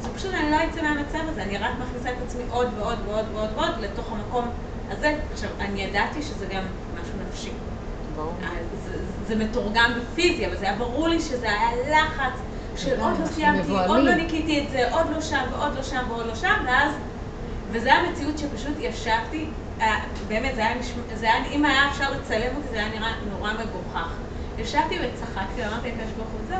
זה 0.00 0.08
פשוט, 0.14 0.34
אני 0.34 0.50
לא 0.50 0.56
אצא 0.70 0.82
מהמצב 0.82 1.28
הזה, 1.28 1.42
אני 1.42 1.58
רק 1.58 1.70
מכניסה 1.78 2.10
את 2.10 2.16
עצמי 2.26 2.42
עוד 2.50 2.68
ועוד 2.78 2.98
ועוד 3.06 3.24
ועוד 3.34 3.50
ועוד 3.54 3.80
לתוך 3.80 4.12
המקום 4.12 4.50
הזה. 4.90 5.18
עכשיו, 5.32 5.50
אני 5.60 5.82
ידעתי 5.82 6.22
שזה 6.22 6.46
גם 6.46 6.62
משהו 6.94 7.14
נפשי. 7.28 7.50
ברור. 8.16 8.32
זה, 8.84 8.98
זה 9.26 9.36
מתורגם 9.36 9.92
בפיזי, 10.00 10.46
אבל 10.46 10.56
זה 10.56 10.64
היה 10.64 10.78
ברור 10.78 11.08
לי 11.08 11.20
שזה 11.20 11.46
היה 11.50 11.70
לחץ 11.90 12.40
של 12.80 13.00
עוד 13.00 13.12
לא 13.20 13.26
סיימתי, 13.26 13.70
עוד. 13.86 14.00
לא 14.04 14.14
ניקיתי 14.14 14.64
את 14.64 14.70
זה, 14.70 14.92
עוד 14.94 15.06
לא 15.14 15.20
שם 15.20 15.44
ועוד 15.52 15.74
לא 15.76 15.82
שם 15.82 16.02
ועוד 16.08 16.26
לא 16.26 16.34
שם, 16.34 16.54
ואז, 16.66 16.92
וזה 17.70 17.94
המציאות 17.94 18.38
שפשוט 18.38 18.74
ישבתי, 18.80 19.46
אה, 19.80 19.86
באמת, 20.28 20.54
זה 20.54 20.66
היה, 20.66 20.78
נשמע- 20.78 21.16
זה 21.16 21.26
היה, 21.32 21.46
אם 21.46 21.64
היה 21.64 21.88
אפשר 21.90 22.10
לצלם 22.10 22.56
אותי, 22.56 22.68
זה 22.70 22.76
היה 22.76 22.88
נראה 22.88 23.08
נורא 23.30 23.50
מגוחך. 23.52 24.08
ישבתי 24.58 24.94
וצחקתי, 24.98 25.60
ואמרתי 25.62 25.88
לקדוש 25.88 26.12
ברוך 26.16 26.28
הוא, 26.32 26.40
זהו, 26.48 26.58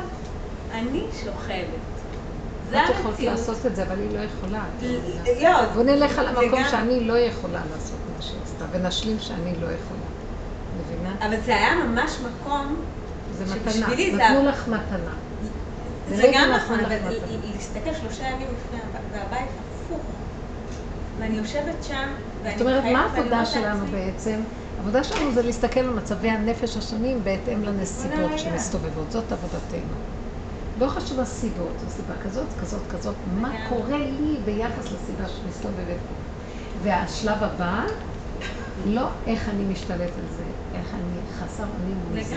אני 0.73 1.05
שוכבת. 1.23 1.81
זה 2.69 2.83
את 2.83 2.89
יכולת. 2.89 3.19
לעשות 3.19 3.65
את 3.65 3.75
זה, 3.75 3.83
אבל 3.83 3.99
היא 3.99 4.17
לא 4.17 4.23
יכולה. 4.23 4.63
לא 5.41 5.65
בוא 5.73 5.83
נלך 5.83 6.19
על 6.19 6.27
המקום 6.27 6.63
שאני 6.71 7.03
לא 7.03 7.17
יכולה 7.19 7.59
לעשות 7.73 7.97
מה 8.17 8.21
שהיא 8.21 8.39
עשתה, 8.45 8.65
ונשלים 8.71 9.19
שאני 9.19 9.51
לא 9.61 9.65
יכולה. 9.65 10.07
מבינה? 10.79 11.09
אבל 11.27 11.41
זה 11.45 11.55
היה 11.55 11.75
ממש 11.75 12.11
מקום, 12.19 12.75
זה 13.31 13.45
מתנה. 13.55 13.87
נתנו 14.27 14.49
לך 14.49 14.67
מתנה. 14.67 15.11
זה 16.15 16.31
גם 16.33 16.51
נכון, 16.55 16.79
אבל 16.79 16.97
להסתכל 17.53 17.93
שלושה 18.01 18.23
ימים 18.29 18.47
לפני 18.53 18.79
הב- 18.79 19.11
והבית 19.11 19.49
הפוך. 19.59 20.01
ואני 21.17 21.37
יושבת 21.37 21.83
שם, 21.83 22.09
ואני 22.43 22.57
זאת 22.57 22.67
אומרת, 22.67 22.83
מה 22.83 22.99
העבודה 22.99 23.45
שלנו 23.45 23.85
בעצם? 23.85 24.41
העבודה 24.77 25.03
שלנו 25.03 25.31
זה 25.31 25.41
להסתכל 25.41 25.79
על 25.79 25.89
מצבי 25.89 26.29
הנפש 26.29 26.77
השונים 26.77 27.23
בהתאם 27.23 27.63
לנסיבות. 27.63 28.39
שמסתובבות. 28.39 29.11
זאת 29.11 29.31
עבודתנו. 29.31 29.95
לא 30.79 30.87
חשוב 30.87 31.19
הסיבות, 31.19 31.79
זו 31.79 31.89
סיבה 31.89 32.13
כזאת, 32.23 32.47
כזאת, 32.61 32.81
כזאת. 32.89 33.15
מה. 33.25 33.51
קורה 33.69 33.97
לי 33.97 34.37
ביחס 34.45 34.91
לסיבה 34.91 35.27
שמסתובבת 35.27 35.97
פה? 36.07 36.15
והשלב 36.83 37.43
הבא, 37.43 37.83
לא 38.85 39.07
איך 39.27 39.49
אני 39.49 39.63
משתלט 39.63 40.17
על 40.17 40.25
זה, 40.37 40.43
איך 40.73 40.93
אני 40.93 41.19
חסר 41.39 41.63
אונים 41.63 41.97
מול 42.09 42.23
זה. 42.23 42.35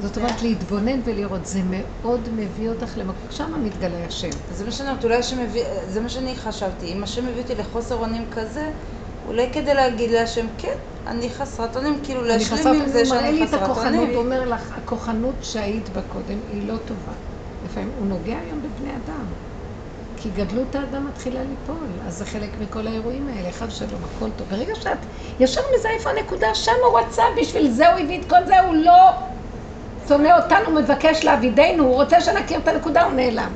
זאת 0.00 0.16
אומרת, 0.16 0.42
להתבונן 0.42 1.00
ולראות, 1.04 1.46
זה 1.46 1.60
מאוד 1.64 2.28
מביא 2.32 2.70
אותך 2.70 2.98
למקום, 2.98 3.30
שם 3.30 3.64
מתגלה 3.64 4.04
השם. 4.06 4.28
זה 4.50 4.64
מה 4.64 4.72
שאני 4.72 4.88
אומרת, 4.88 5.04
אולי 5.04 5.16
השם 5.16 5.42
מביא, 5.42 5.62
זה 5.88 6.00
מה 6.00 6.08
שאני 6.08 6.36
חשבתי, 6.36 6.92
אם 6.92 7.02
השם 7.02 7.26
מביא 7.26 7.42
אותי 7.42 7.54
לחוסר 7.54 7.94
אונים 7.94 8.24
כזה, 8.30 8.70
אולי 9.26 9.48
כדי 9.52 9.74
להגיד 9.74 10.10
להשם, 10.10 10.46
כן, 10.58 10.74
אני 11.06 11.30
חסרת 11.30 11.76
אונים, 11.76 12.00
כאילו 12.02 12.22
להשלים 12.22 12.58
חסרת 12.60 12.74
עם 12.74 12.80
אונים, 12.80 12.88
זה 12.88 13.00
הוא 13.00 13.08
מראה 13.08 13.30
לי 13.30 13.38
שאני 13.38 13.44
את 13.44 13.48
חסרת 13.48 13.62
הכוחנות, 13.62 13.94
אונים. 13.94 14.14
הוא 14.14 14.24
אומר 14.24 14.44
לך, 14.44 14.72
הכוחנות 14.76 15.34
שהיית 15.42 15.88
בה 15.88 16.00
קודם 16.12 16.38
היא 16.52 16.68
לא 16.68 16.76
טובה. 16.76 17.12
לפעמים 17.64 17.90
הוא 17.98 18.06
נוגע 18.06 18.38
היום 18.38 18.62
בבני 18.62 18.90
אדם. 18.90 19.24
כי 20.16 20.30
גדלות 20.30 20.74
האדם 20.74 21.06
מתחילה 21.06 21.40
ליפול, 21.42 21.86
אז 22.06 22.14
זה 22.18 22.24
חלק 22.24 22.50
מכל 22.60 22.86
האירועים 22.86 23.28
האלה, 23.28 23.52
חס 23.52 23.68
ושלום, 23.68 24.00
הכל 24.04 24.30
טוב. 24.36 24.48
ברגע 24.50 24.74
שאת 24.74 24.98
ישר 25.40 25.60
מזהה 25.78 25.92
איפה 25.92 26.10
הנקודה, 26.10 26.54
שם 26.54 26.72
הוא 26.90 26.98
רצה, 26.98 27.22
בשביל 27.40 27.70
זה 27.70 27.92
הוא 27.92 28.00
הביא 28.00 28.20
את 28.20 28.28
כל 28.30 28.46
זה, 28.46 28.60
הוא 28.60 28.74
לא 28.74 29.10
שונא 30.08 30.28
אותנו, 30.42 30.80
מבקש 30.80 31.24
להבידנו, 31.24 31.84
הוא 31.84 31.94
רוצה 31.94 32.20
שנכיר 32.20 32.58
את 32.58 32.68
הנקודה, 32.68 33.04
הוא 33.04 33.12
נעלם. 33.12 33.52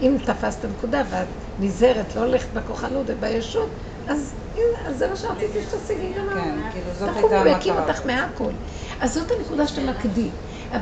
אם 0.00 0.16
תפסת 0.24 0.64
נקודה 0.64 1.02
ואת 1.10 1.26
נזהרת, 1.58 2.14
לא 2.16 2.20
הולכת 2.20 2.52
בכוחנות 2.52 3.06
ובישות, 3.08 3.70
אז 4.06 4.34
הנה, 4.54 4.88
אז 4.88 4.98
זה 4.98 5.08
מה 5.08 5.16
שרציתי 5.16 5.58
שתשיגי 5.62 6.12
גם 6.18 6.26
כן, 6.34 6.70
כאילו 6.72 6.94
זאת 6.94 7.16
הייתה 7.16 7.40
המטרה. 7.40 7.82
אותך 7.82 8.06
מהכל. 8.06 8.52
אז 9.00 9.14
זאת 9.14 9.30
הנקודה 9.38 9.66
שתמקדי. 9.66 10.30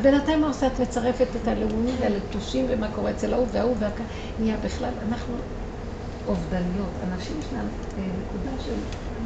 בינתיים 0.03 0.41
מה 0.41 0.47
עושה? 0.47 0.67
את 0.67 0.81
מצרפת 0.81 1.37
את 1.37 1.49
הלאומים 1.49 1.95
והלטושים 2.01 2.67
ומה 2.69 2.93
קורה 2.93 3.11
אצל 3.11 3.35
ההוא 3.35 3.49
וההוא 3.51 3.77
והכ... 3.79 4.01
נהיה 4.39 4.57
בכלל, 4.57 4.93
אנחנו 5.09 5.35
אובדניות. 6.27 6.91
אנשים 7.03 7.39
ישנם 7.39 7.69
אה, 7.99 8.03
נקודה 8.19 8.51
של 8.65 8.75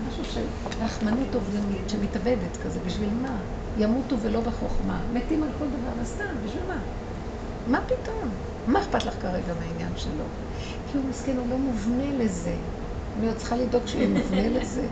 משהו 0.06 0.24
של 0.24 0.44
רחמנות 0.80 1.34
אובדנית 1.34 1.90
שמתאבדת 1.90 2.56
כזה, 2.56 2.80
בשביל 2.80 3.10
מה? 3.10 3.36
ימותו 3.76 4.20
ולא 4.20 4.40
בחוכמה. 4.40 5.00
מתים 5.12 5.42
על 5.42 5.50
כל 5.58 5.68
דבר, 5.70 6.00
אז 6.00 6.08
סתם, 6.08 6.24
בשביל 6.44 6.62
מה? 6.68 6.78
מה 7.66 7.80
פתאום? 7.80 8.34
מה 8.66 8.80
אכפת 8.80 9.04
לך 9.04 9.22
כרגע 9.22 9.54
מהעניין 9.54 9.92
שלו? 9.96 10.24
כי 10.86 10.96
הוא 10.96 11.06
מסכן, 11.06 11.36
הוא 11.38 11.48
לא 11.50 11.58
מובנה 11.58 12.12
לזה. 12.12 12.56
אני 13.16 13.28
עוד 13.28 13.36
צריכה 13.36 13.56
לדאוג 13.56 13.86
שהוא 13.86 14.08
מובנה 14.08 14.48
לזה. 14.60 14.88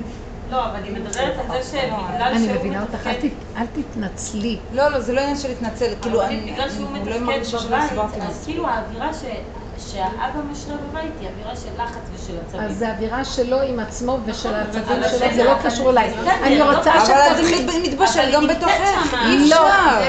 לא, 0.51 0.71
אבל 0.71 0.85
היא 0.85 0.93
מדברת 0.93 1.17
על 1.39 1.63
זה 1.63 1.71
שבגלל 1.71 2.33
אני 2.35 2.45
שהוא 2.47 2.55
מבינה 2.59 2.83
אותך, 2.83 3.07
אל 3.07 3.13
מתפקד... 3.13 3.29
ת- 3.29 3.57
אל 3.57 3.67
תתנצלי. 3.67 4.67
לא, 4.71 4.89
לא, 4.89 5.01
זה 5.01 5.13
לא 5.13 5.21
עניין 5.21 5.37
של 5.37 5.49
להתנצל, 5.49 5.93
כאילו, 6.03 6.23
אני, 6.23 6.53
בגלל 6.53 6.71
שהוא 6.71 6.89
אני 6.89 6.99
מרגישה 7.21 7.21
מתפקד 7.57 7.69
שלא 7.69 7.77
הסברתי 7.77 8.17
בבית, 8.17 8.31
אז. 8.31 8.45
כאילו 8.45 8.69
האווירה 8.69 9.15
ש- 9.15 9.25
שהאבא 9.87 10.41
משרה 10.53 10.77
בבית 10.77 11.13
היא 11.21 11.29
אווירה 11.29 11.57
של 11.57 11.83
לחץ 11.83 12.01
ושל 12.15 12.33
עצבים. 12.47 12.61
אז 12.63 12.77
זה 12.79 12.91
אווירה 12.93 13.25
שלו 13.25 13.61
עם 13.63 13.81
עצמו 13.81 14.19
ושל 14.27 14.55
העצבים 14.55 14.83
אבל 14.85 15.09
שלו, 15.09 15.17
השאלה, 15.17 15.35
זה 15.35 15.45
לא 15.45 15.53
אבל 15.53 15.71
קשור 15.71 15.91
אליי. 15.91 16.15
אני 16.43 16.59
לא 16.59 16.77
רוצה 16.77 16.93
אבל 16.95 17.05
שתביני... 17.45 17.81
את 17.87 17.93
מתבשל 17.93 18.21
אבל 18.21 18.33
גם 18.33 18.47
בתוכך, 18.47 19.15
לא. 19.37 19.57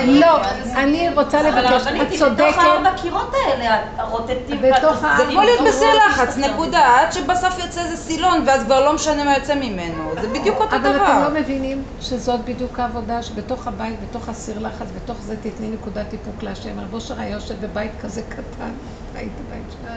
לא, 0.07 0.41
אני 0.75 1.09
רוצה 1.15 1.39
אבל 1.49 1.61
לבקש, 1.61 1.87
את 1.87 1.91
היא 1.91 2.05
בתוך 2.05 2.19
צודקת. 2.19 2.57
הארבע 2.57 2.89
קירות 3.01 3.33
האלה, 3.45 3.77
הרוטטים. 3.97 4.61
ה- 5.03 5.17
זה 5.17 5.25
כמו 5.29 5.41
להיות 5.41 5.59
לא 5.61 5.67
בסיר 5.67 5.87
לחץ. 6.07 6.37
נקודה, 6.37 6.99
עד 6.99 7.11
שבסוף 7.13 7.59
יוצא 7.59 7.81
איזה 7.81 7.97
סילון, 7.97 8.43
ואז 8.47 8.63
כבר 8.63 8.85
לא 8.85 8.93
משנה 8.93 9.23
מה 9.23 9.33
יוצא 9.37 9.55
ממנו. 9.55 10.11
זה 10.21 10.27
בדיוק 10.27 10.57
אותו 10.61 10.75
אבל 10.75 10.89
אתם 10.89 10.97
דבר. 10.97 11.27
לא 11.29 11.39
מבינים 11.41 11.83
שזאת 11.99 12.39
בדיוק 12.45 12.79
העבודה, 12.79 13.23
שבתוך 13.23 13.67
הבית, 13.67 13.95
בתוך 14.09 14.29
הסיר 14.29 14.59
לחץ, 14.59 14.87
בתוך 14.95 15.17
זה 15.21 15.35
תתני 15.41 15.69
נקודת 15.69 16.13
איפוק 16.13 16.43
להשם. 16.43 16.79
רב 16.79 16.93
אושר 16.93 17.13
היה 17.19 17.29
יושב 17.31 17.55
בבית 17.61 17.91
כזה 18.01 18.21
קטן, 18.29 18.71
ראית 19.15 19.31
בית 19.49 19.63
שלו. 19.71 19.89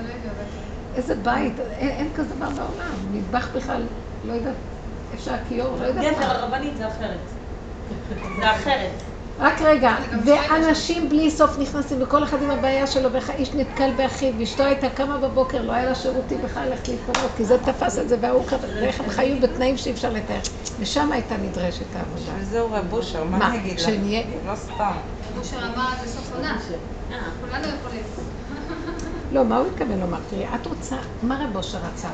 איזה 0.95 1.15
בית, 1.15 1.53
אין, 1.61 2.09
כזה 2.15 2.35
דבר 2.35 2.49
בעולם. 2.51 2.95
מטבח 3.13 3.49
בכלל, 3.57 3.83
לא 4.25 4.33
יודעת, 4.33 4.55
אפשר 5.15 5.35
כיור, 5.49 5.77
לא 5.81 5.85
יודעת 5.87 6.05
גבר, 6.15 6.27
מה. 6.27 6.33
הרבנית 6.33 6.77
זה 6.77 6.89
אחרת. 6.89 7.19
זה 8.41 8.51
אחרת. 8.51 8.91
רק 9.39 9.63
רגע, 9.63 9.95
ואנשים 10.25 11.09
בלי 11.09 11.31
סוף 11.31 11.59
נכנסים, 11.59 12.03
וכל 12.03 12.25
אחד 12.25 12.43
עם 12.43 12.51
הבעיה 12.51 12.87
שלו, 12.87 13.13
והאיש 13.13 13.55
נתקל 13.55 13.91
באחיו, 13.97 14.33
ואשתו 14.39 14.63
הייתה 14.63 14.89
קמה 14.91 15.19
בבוקר, 15.19 15.63
לא 15.63 15.73
היה 15.73 15.85
לה 15.85 15.95
שירותים 15.95 16.43
בכלל 16.43 16.69
ללכת 16.69 16.89
להתפנות, 16.89 17.31
כי 17.37 17.45
זה 17.45 17.59
תפס 17.59 17.99
את 17.99 18.09
זה, 18.09 18.17
וההוא 18.21 18.45
כזה, 18.47 18.67
ואיך 18.81 19.01
הם 19.01 19.09
חיו 19.11 19.41
בתנאים 19.41 19.77
שאי 19.77 19.93
אפשר 19.93 20.11
לתאר. 20.11 20.39
ושם 20.81 21.13
הייתה 21.13 21.37
נדרשת 21.37 21.97
העבודה. 21.97 22.33
וזהו 22.41 22.73
רב 22.73 22.93
אושר, 22.93 23.25
מה 23.25 23.55
אגיד 23.55 23.73
לך? 23.73 23.87
כשנהיה- 23.87 24.23
לא 24.47 24.55
סתם. 24.57 24.93
אושר 25.39 25.57
אמר 25.59 25.89
עד 25.93 26.05
לסוף 26.05 26.33
עונה. 26.35 26.59
אה, 27.13 27.19
כולנו 27.41 27.65
יכולים. 27.81 28.03
לא, 29.35 29.45
מה 29.45 29.59
הוא 29.59 29.67
התכוון 29.67 30.01
לומר? 30.01 30.19
תראי, 30.29 30.45
את 30.55 30.67
רוצה, 30.67 30.97
מה 31.23 31.45
רב 31.45 31.57
אושר 31.57 31.79
רצה? 31.79 32.09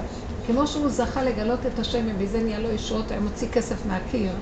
כמו 0.47 0.67
שהוא 0.67 0.89
זכה 0.89 1.23
לגלות 1.23 1.67
את 1.67 1.79
השם, 1.79 2.07
ומזה 2.09 2.43
נהיה 2.43 2.59
לו 2.59 2.71
ישועות, 2.71 3.11
היה 3.11 3.21
מוציא 3.21 3.49
כסף 3.49 3.87
מהקיר, 3.87 4.33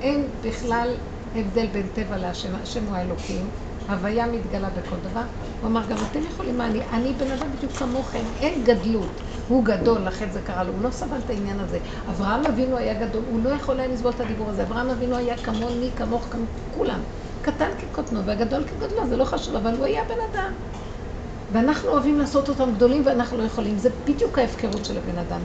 אין 0.00 0.28
בכלל 0.44 0.94
הבדל 1.34 1.66
בין 1.66 1.86
טבע 1.94 2.16
להשם, 2.16 2.54
השם 2.62 2.84
הוא 2.84 2.96
האלוקים, 2.96 3.48
הוויה 3.88 4.26
מתגלה 4.26 4.70
בכל 4.70 4.96
דבר. 5.10 5.22
הוא 5.60 5.68
אמר, 5.70 5.86
גם 5.86 5.96
אתם 6.10 6.20
יכולים, 6.30 6.58
מה 6.58 6.66
אני, 6.66 6.80
אני 6.92 7.12
בן 7.12 7.30
אדם 7.30 7.52
בדיוק 7.56 7.72
כמוכם, 7.72 8.22
אין 8.40 8.64
גדלות. 8.64 9.20
הוא 9.48 9.64
גדול, 9.64 10.00
לכן 10.00 10.30
זה 10.30 10.40
קרה 10.40 10.64
לו, 10.64 10.72
הוא 10.72 10.82
לא 10.82 10.90
סבל 10.90 11.18
את 11.24 11.30
העניין 11.30 11.60
הזה. 11.60 11.78
אברהם 12.08 12.46
אבינו 12.46 12.76
היה 12.76 13.06
גדול, 13.06 13.24
הוא 13.26 13.40
לא 13.40 13.48
יכול 13.48 13.80
היה 13.80 13.88
לסבול 13.88 14.12
את 14.12 14.20
הדיבור 14.20 14.50
הזה. 14.50 14.62
אברהם 14.62 14.90
אבינו 14.90 15.16
היה 15.16 15.36
כמוני, 15.36 15.90
כמוך, 15.96 16.28
כמו 16.30 16.44
כולם. 16.70 17.00
קטן 17.40 17.70
כקוטנו 17.78 18.24
והגדול 18.24 18.64
כגודלו, 18.64 19.08
זה 19.08 19.16
לא 19.16 19.24
חשוב, 19.24 19.56
אבל 19.56 19.74
הוא 19.74 19.84
היה 19.84 20.02
בן 20.08 20.38
אדם. 20.38 20.52
ואנחנו 21.52 21.88
אוהבים 21.88 22.18
לעשות 22.18 22.48
אותם 22.48 22.72
גדולים 22.72 23.02
ואנחנו 23.06 23.38
לא 23.38 23.42
יכולים. 23.42 23.78
זה 23.78 23.88
בדיוק 24.04 24.38
ההפקרות 24.38 24.84
של 24.84 24.98
הבן 24.98 25.18
אדם. 25.18 25.40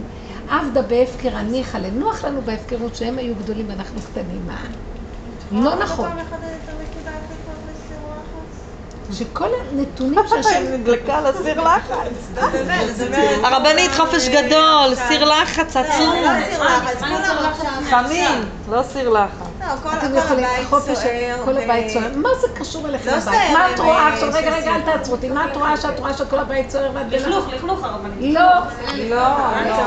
עבדה 0.50 0.82
בהפקר 0.82 1.36
הניחא 1.36 1.78
לנוח 1.78 2.26
לנו 2.26 2.42
בהפקרות 2.42 2.96
שהם 2.96 3.18
היו 3.18 3.36
גדולים 3.36 3.70
ואנחנו 3.70 4.02
קטנים. 4.02 4.48
מה? 4.48 4.62
לא 5.52 5.76
נכון. 5.76 6.10
שכל 9.12 9.50
הנתונים 9.72 10.20
שהשם... 10.30 10.64
נדלקה 10.74 11.18
על 11.18 11.26
הסיר 11.26 11.62
לחץ. 11.62 12.42
הרבנית, 13.46 13.92
חופש 13.92 14.28
גדול, 14.28 14.96
סיר 15.08 15.26
לחץ 15.26 15.78
עצום. 15.78 16.16
לא 16.16 16.66
לחץ, 16.66 17.00
כולם 17.00 17.38
עכשיו... 17.52 17.72
חמים, 17.90 18.50
לא 18.70 18.84
סיר 18.84 19.10
לחץ. 19.10 19.45
לא, 19.68 19.74
כל 19.84 19.90
אתם 19.98 20.16
יכולים, 20.16 20.46
סוער. 20.80 21.46
כל 21.46 21.58
הבית 21.58 21.90
סוער. 21.90 22.12
מה 22.16 22.30
זה 22.42 22.48
קשור 22.56 22.88
אליך 22.88 23.06
לא 23.06 23.12
לבית? 23.12 23.24
סוער, 23.24 23.54
מה 23.54 23.72
את 23.74 23.80
רואה 23.80 23.98
אה, 23.98 24.14
עכשיו? 24.14 24.30
רגע, 24.34 24.56
רגע, 24.56 24.76
אל. 24.76 24.82
תעצרו 24.82 25.16
אותי. 25.16 25.30
מה 25.30 25.46
את 25.52 25.58
רואה 25.58 25.78
שאת 25.78 26.00
רואה 26.00 26.14
שכל 26.14 26.40
הבית 26.40 26.70
סוער 26.70 26.92
ואת 26.94 27.10
בלחץ? 27.10 27.26
לכלוך, 27.26 27.48
לכלוך 27.54 27.84
הרבנית. 27.84 28.34
לא. 28.34 28.42
לא, 29.10 29.16
לא. 29.70 29.86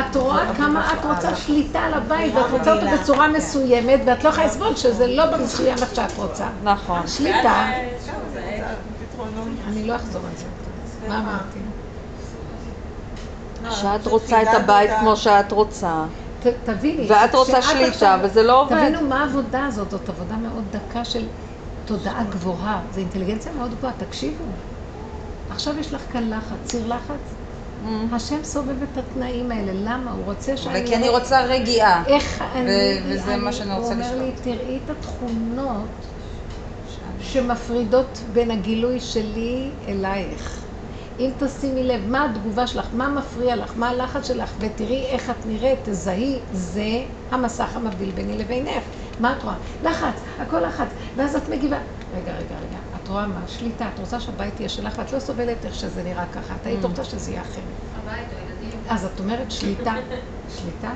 את 0.00 0.16
רואה 0.16 0.54
כמה 0.56 0.92
את 0.92 1.04
רוצה 1.04 1.36
שליטה 1.36 1.80
על 1.80 1.94
הבית, 1.94 2.34
ואת 2.34 2.50
רוצה 2.50 2.72
אותו 2.74 2.86
בצורה 2.86 3.28
מסוימת, 3.28 4.00
ואת 4.06 4.24
לא 4.24 4.28
יכולה 4.28 4.46
לסבול 4.46 4.76
שזה 4.76 5.06
לא 5.06 5.26
במסוים 5.26 5.78
איך 5.78 5.94
שאת 5.94 6.16
רוצה. 6.16 6.46
נכון. 6.62 7.06
שליטה, 7.06 7.64
זה- 8.32 8.62
אני 9.68 9.84
לא 9.86 9.96
אחזור 9.96 10.22
על 10.26 10.36
זה. 10.36 10.44
מה 11.08 11.18
אמרתי? 11.18 11.58
שאת 13.70 14.06
רוצה 14.06 14.42
את 14.42 14.48
הבית 14.54 14.90
כמו 15.00 15.16
שאת 15.16 15.52
רוצה, 15.52 16.04
ת- 16.42 16.70
תביני. 16.70 17.06
ואת 17.10 17.34
רוצה 17.34 17.62
שליטה, 17.62 17.86
עכשיו- 17.88 18.18
וזה 18.22 18.42
לא 18.42 18.60
עובד. 18.62 18.76
תבינו 18.88 19.08
מה 19.08 19.20
העבודה 19.24 19.64
הזאת, 19.66 19.90
זאת 19.90 20.08
עבודה 20.08 20.36
מאוד 20.36 20.64
דקה 20.70 21.04
של 21.04 21.28
תודעה 21.84 22.24
גבוהה, 22.24 22.82
זו 22.90 23.00
אינטליגנציה 23.00 23.52
מאוד 23.52 23.74
גבוהה, 23.74 23.92
תקשיבו. 23.92 24.44
עכשיו 25.50 25.78
יש 25.78 25.92
לך 25.94 26.02
כאן 26.12 26.30
לחץ, 26.30 26.58
ציר 26.62 26.86
לחץ. 26.86 27.34
השם 28.12 28.44
סובב 28.44 28.82
את 28.82 28.98
התנאים 28.98 29.50
האלה, 29.50 29.72
למה? 29.74 30.12
הוא 30.12 30.24
רוצה 30.24 30.56
שאני... 30.56 30.78
אבל 30.78 30.86
כי 30.86 30.96
אני 30.96 31.08
רוצה 31.08 31.44
רגיעה. 31.44 32.02
איך 32.06 32.44
אני... 32.54 32.70
וזה 33.08 33.36
מה 33.36 33.48
אני- 33.48 33.52
שאני 33.56 33.74
רוצה 33.74 33.86
הוא 33.86 34.02
אומר 34.02 34.18
לי. 34.18 34.32
תראי 34.42 34.80
את 34.84 34.90
התכונות 34.90 35.88
שמפרידות 37.20 38.22
בין 38.32 38.50
הגילוי 38.50 39.00
שלי 39.00 39.70
אלייך. 39.88 40.61
אם 41.18 41.32
תשימי 41.38 41.84
לב, 41.84 42.06
מה 42.06 42.24
התגובה 42.24 42.66
שלך, 42.66 42.88
מה 42.92 43.08
מפריע 43.08 43.56
לך, 43.56 43.72
מה 43.76 43.88
הלחץ 43.88 44.26
שלך, 44.26 44.54
ותראי 44.58 45.06
איך 45.06 45.30
את 45.30 45.46
נראית, 45.46 45.78
תזהי, 45.88 46.44
זה 46.52 46.86
המסך 47.30 47.76
המבדיל 47.76 48.10
ביני 48.10 48.38
לבינך. 48.38 48.84
מה 49.18 49.32
את 49.38 49.42
רואה? 49.42 49.54
לחץ, 49.82 50.14
הכל 50.38 50.60
לחץ, 50.60 50.86
ואז 51.16 51.36
את 51.36 51.48
מגיבה. 51.48 51.78
רגע, 52.12 52.36
רגע, 52.36 52.56
רגע, 52.58 52.78
את 52.96 53.08
רואה 53.08 53.26
מה? 53.26 53.42
שליטה, 53.46 53.88
את 53.94 53.98
רוצה 53.98 54.20
שהבית 54.20 54.60
יהיה 54.60 54.68
שלך, 54.68 54.98
ואת 54.98 55.12
לא 55.12 55.18
סובלת 55.20 55.64
איך 55.64 55.74
שזה 55.74 56.02
נראה 56.02 56.26
ככה, 56.26 56.54
את 56.60 56.66
היית 56.66 56.84
רוצה 56.84 57.04
שזה 57.04 57.30
יהיה 57.30 57.40
אחרת. 57.40 57.64
הבית, 57.94 58.26
הילדים. 58.30 58.80
אז 58.88 59.04
את 59.04 59.20
אומרת 59.20 59.50
שליטה. 59.50 59.94
שליטה? 60.48 60.92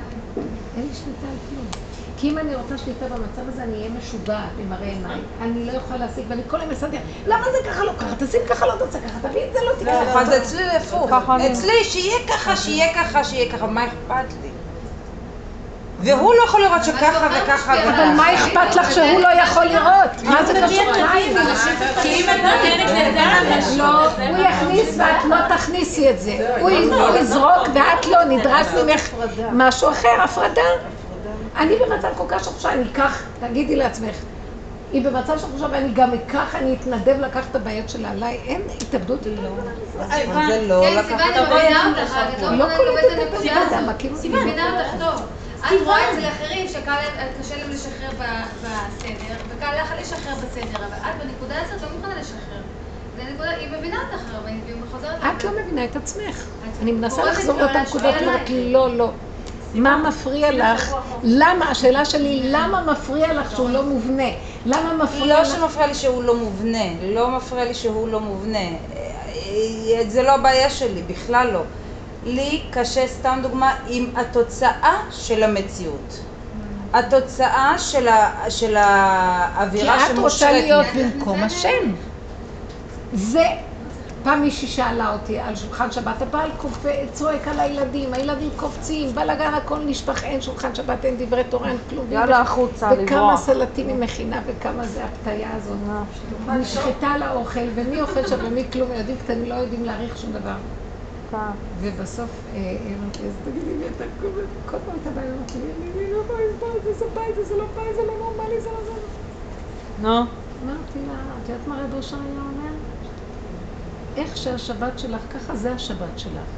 אין 0.75 0.87
לי 0.87 0.93
שליטה 0.93 1.27
על 1.27 1.37
כלום. 1.49 1.86
כי 2.17 2.29
אם 2.29 2.37
אני 2.37 2.55
רוצה 2.55 2.77
שליטה 2.77 3.05
במצב 3.05 3.41
הזה, 3.47 3.63
אני 3.63 3.77
אהיה 3.77 3.89
משוגעת 3.89 4.49
עם 4.59 4.69
מראה 4.69 4.87
עיניים. 4.87 5.23
אני 5.41 5.65
לא 5.65 5.71
יכולה 5.71 5.99
להשיג, 5.99 6.23
ואני 6.27 6.41
כל 6.47 6.59
היום 6.61 6.71
מסדר, 6.71 6.97
למה 7.27 7.43
זה 7.43 7.69
ככה 7.69 7.83
לא 7.83 7.91
ככה? 7.97 8.25
תשים 8.25 8.41
ככה, 8.49 8.65
לא 8.65 8.73
תעשה 8.79 8.99
ככה, 8.99 9.29
תביא 9.29 9.41
את 9.43 9.53
זה, 9.53 9.59
לא 9.65 9.71
תיקח. 9.79 9.91
אבל 10.13 10.25
זה 10.25 10.37
אצלי 10.37 10.63
הפוך. 10.77 11.11
אצלי 11.51 11.83
שיהיה 11.83 12.17
ככה, 12.27 12.55
שיהיה 12.55 12.93
ככה, 12.93 13.23
שיהיה 13.23 13.51
ככה, 13.51 13.67
מה 13.67 13.85
אכפת 13.85 14.33
לי? 14.41 14.49
והוא 15.99 16.33
לא 16.33 16.43
יכול 16.43 16.61
לראות 16.61 16.83
שככה 16.83 17.27
וככה 17.31 17.73
אבל 17.73 17.91
וככה. 17.91 18.13
מה 18.13 18.33
אכפת 18.33 18.75
לך 18.75 18.91
שהוא 18.91 19.19
לא 19.19 19.27
יכול 19.27 19.65
לראות? 19.65 20.23
מה 20.23 20.45
זה 20.45 20.53
קשור? 20.53 20.93
כי 22.01 22.13
אם 22.15 22.29
את 22.29 22.43
נותנת 22.43 22.89
לזה, 23.59 23.77
לא, 23.77 24.05
הוא 24.05 24.37
יכניס 24.37 24.95
ואת 24.97 25.25
לא 25.29 25.55
תכניסי 25.55 26.09
את 26.09 26.21
זה. 26.21 26.57
הוא 26.61 26.69
יזרוק 27.19 27.67
ואת 27.73 28.05
לא, 28.05 28.23
נדרש 28.23 28.67
ממך 28.67 29.09
משהו 29.51 29.89
אחר, 29.89 30.21
הפרדה. 30.23 30.96
אני 31.57 31.75
במצב 31.75 32.07
כל 32.17 32.23
כך 32.27 32.43
של 32.43 32.49
חופשה, 32.49 32.73
אני 32.73 32.83
אקח, 32.91 33.23
תגידי 33.39 33.75
לעצמך, 33.75 34.15
היא 34.91 35.05
במצב 35.05 35.37
של 35.37 35.47
חופשה 35.47 35.65
ואני 35.71 35.93
גם 35.93 36.13
אקח, 36.13 36.55
אני 36.55 36.75
אתנדב 36.75 37.15
לקחת 37.19 37.51
את 37.51 37.55
הבעיות 37.55 37.89
שלה 37.89 38.11
עליי, 38.11 38.39
אין 38.45 38.61
התאבדות 38.81 39.23
זה 39.23 39.35
לא 39.41 39.49
כן, 39.49 40.95
לקחת 40.95 41.07
סיוון, 41.07 41.21
אני 41.21 41.45
תבואי 41.45 41.63
מבינה 41.63 41.87
איתי 41.87 42.01
אותך, 42.01 42.11
לשם. 42.11 42.33
את 42.37 42.41
לא 42.41 42.57
לא 42.57 42.77
קולטת 42.77 43.05
את 43.21 43.45
את 43.45 43.51
הזאת. 43.67 43.79
מכיר 43.87 44.13
אותי? 44.13 44.27
אני 44.27 44.41
מבינה 44.41 44.79
אותך 44.79 45.03
טוב. 45.03 45.25
את 45.59 45.81
רואה 45.85 46.11
אצל 46.11 46.27
אחרים 46.27 46.67
שקל 46.67 46.91
להם, 47.57 47.69
לשחרר 47.69 48.09
בסדר, 48.61 49.35
וקל 49.49 49.81
לך 49.81 49.93
לשחרר 50.01 50.35
בסדר, 50.35 50.77
אבל 50.77 50.95
את 50.95 51.25
בנקודה 51.25 51.55
הזאת 51.61 51.81
לא 51.81 51.97
מוכנה 51.97 52.15
לשחרר. 52.19 52.61
היא 53.59 53.69
מבינה 53.79 53.97
אותך 54.01 54.23
הרבנית, 54.33 54.63
והיא 54.65 54.75
חוזרת... 54.91 55.19
את 55.37 55.43
לא 55.43 55.51
מבינה 55.61 55.85
את 55.85 55.95
עצמך. 55.95 56.47
אני 56.81 56.91
מנסה 56.91 57.25
לחזור 57.25 57.59
לאותה 57.59 57.81
נקודה, 57.81 58.03
להשפיע 58.03 58.17
את 58.17 58.21
אומרת. 58.21 58.49
לא, 58.49 58.97
לא. 58.97 59.11
מה 59.73 59.97
מפריע 59.97 60.51
לך? 60.51 60.95
למה, 61.23 61.69
השאלה 61.71 62.05
שלי, 62.05 62.41
למה 62.43 62.81
מפריע 62.91 63.33
לך 63.33 63.51
שהוא 63.51 63.69
לא 63.69 63.83
מובנה? 63.83 64.29
למה 64.65 64.93
מפריע 65.03 65.35
לא 65.35 65.41
לך? 65.41 65.47
שמפריע 65.47 65.87
לי 65.87 65.95
שהוא 65.95 66.23
לא 66.23 66.35
מובנה, 66.35 66.83
לא 67.01 67.29
מפריע 67.37 67.63
לי 67.65 67.73
שהוא 67.73 68.07
לא 68.07 68.19
מובנה. 68.19 68.57
אה, 68.59 70.03
זה 70.07 70.23
לא 70.23 70.35
הבעיה 70.35 70.69
שלי, 70.69 71.01
בכלל 71.07 71.49
לא. 71.53 71.61
לי 72.23 72.61
קשה, 72.71 73.07
סתם 73.07 73.39
דוגמה, 73.43 73.73
עם 73.87 74.09
התוצאה 74.15 74.97
של 75.11 75.43
המציאות. 75.43 76.19
התוצאה 76.93 77.75
של, 77.77 78.07
ה, 78.07 78.31
של 78.49 78.67
כי 78.67 78.75
האווירה 78.77 80.05
את 80.05 80.17
רוצה. 80.17 80.51
להיות 80.51 80.85
במקום 80.95 81.43
השם. 81.43 81.93
זה, 83.13 83.45
פעם 84.27 84.41
מישהי 84.41 84.67
שאלה 84.67 85.13
אותי 85.13 85.39
על 85.39 85.55
שולחן 85.55 85.91
שבת, 85.91 86.21
הבעל 86.21 86.51
קופא, 86.57 87.05
צועק 87.13 87.47
על 87.47 87.59
הילדים, 87.59 88.13
הילדים 88.13 88.49
קופצים, 88.55 89.15
בלאגן, 89.15 89.53
הכל 89.53 89.79
נשפך, 89.85 90.23
אין 90.23 90.41
שולחן 90.41 90.75
שבת, 90.75 91.05
אין 91.05 91.15
דברי 91.19 91.43
תורה, 91.43 91.69
אין 91.69 91.77
כלום. 91.89 92.11
יאללה 92.11 92.41
החוצה, 92.41 92.89
וכמה 92.91 93.03
לברוח. 93.03 93.39
סלטים 93.39 93.87
היא 93.87 93.95
מכינה 93.95 94.41
וכמה 94.45 94.87
זה 94.87 95.05
הפתיה 95.05 95.55
הזאת. 95.55 95.77
נשחטה 96.59 97.07
על 97.07 97.23
האוכל, 97.23 97.67
ומי 97.75 98.01
אוכל 98.01 98.27
שם 98.27 98.37
ומי 98.47 98.63
כלום, 98.73 98.91
ילדים 98.91 99.15
קטנים 99.17 99.49
לא 99.49 99.53
יודעים 99.55 99.85
להעריך 99.85 100.17
שום 100.17 100.31
דבר. 100.31 100.55
כן. 101.31 101.37
ובסוף 101.79 102.29
אה, 102.53 102.59
היא 102.59 102.95
אמרת 103.01 103.17
לי, 103.19 103.27
אז 103.27 103.33
תגידי 103.45 103.77
לי, 103.77 103.85
אתה 103.95 104.03
כל 104.65 104.77
פעם 104.85 104.95
אתה 105.01 105.09
בא 105.09 105.21
ואומרת 105.21 105.51
לי, 105.55 105.61
אני 105.61 106.11
לא 106.11 106.17
יכולה 106.17 106.39
לסבול 106.49 106.69
זה, 106.83 106.93
זה 106.99 107.05
בית, 107.15 107.47
זה 107.47 107.55
לא 107.55 107.65
בית, 107.75 107.95
זה 107.95 108.01
לא 108.07 108.13
נורמלי, 108.19 108.61
זה 108.61 108.69
לא 108.69 108.85
זה. 108.85 109.01
נו. 110.01 110.25
אמרתי 110.63 110.99
לה, 111.07 111.13
את 111.43 111.49
יודעת 111.49 111.67
מה 111.67 111.81
רב 111.83 111.93
אושר 111.93 112.17
היה 112.17 112.41
אומר? 112.41 112.71
איך 114.17 114.37
שהשבת 114.37 114.99
שלך, 114.99 115.21
ככה 115.29 115.55
זה 115.55 115.71
השבת 115.73 116.19
שלך. 116.19 116.49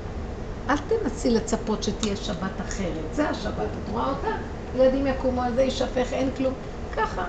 אל 0.69 0.75
תנסי 0.77 1.29
לצפות 1.29 1.83
שתהיה 1.83 2.15
שבת 2.15 2.61
אחרת, 2.61 3.13
זה 3.13 3.29
השבת, 3.29 3.77
את 3.83 3.89
רואה 3.89 4.09
אותה? 4.09 4.27
ילדים 4.73 5.07
יקומו 5.07 5.41
על 5.41 5.53
זה, 5.55 5.61
יישפך, 5.61 6.07
אין 6.11 6.31
כלום. 6.37 6.53
ככה. 6.91 7.25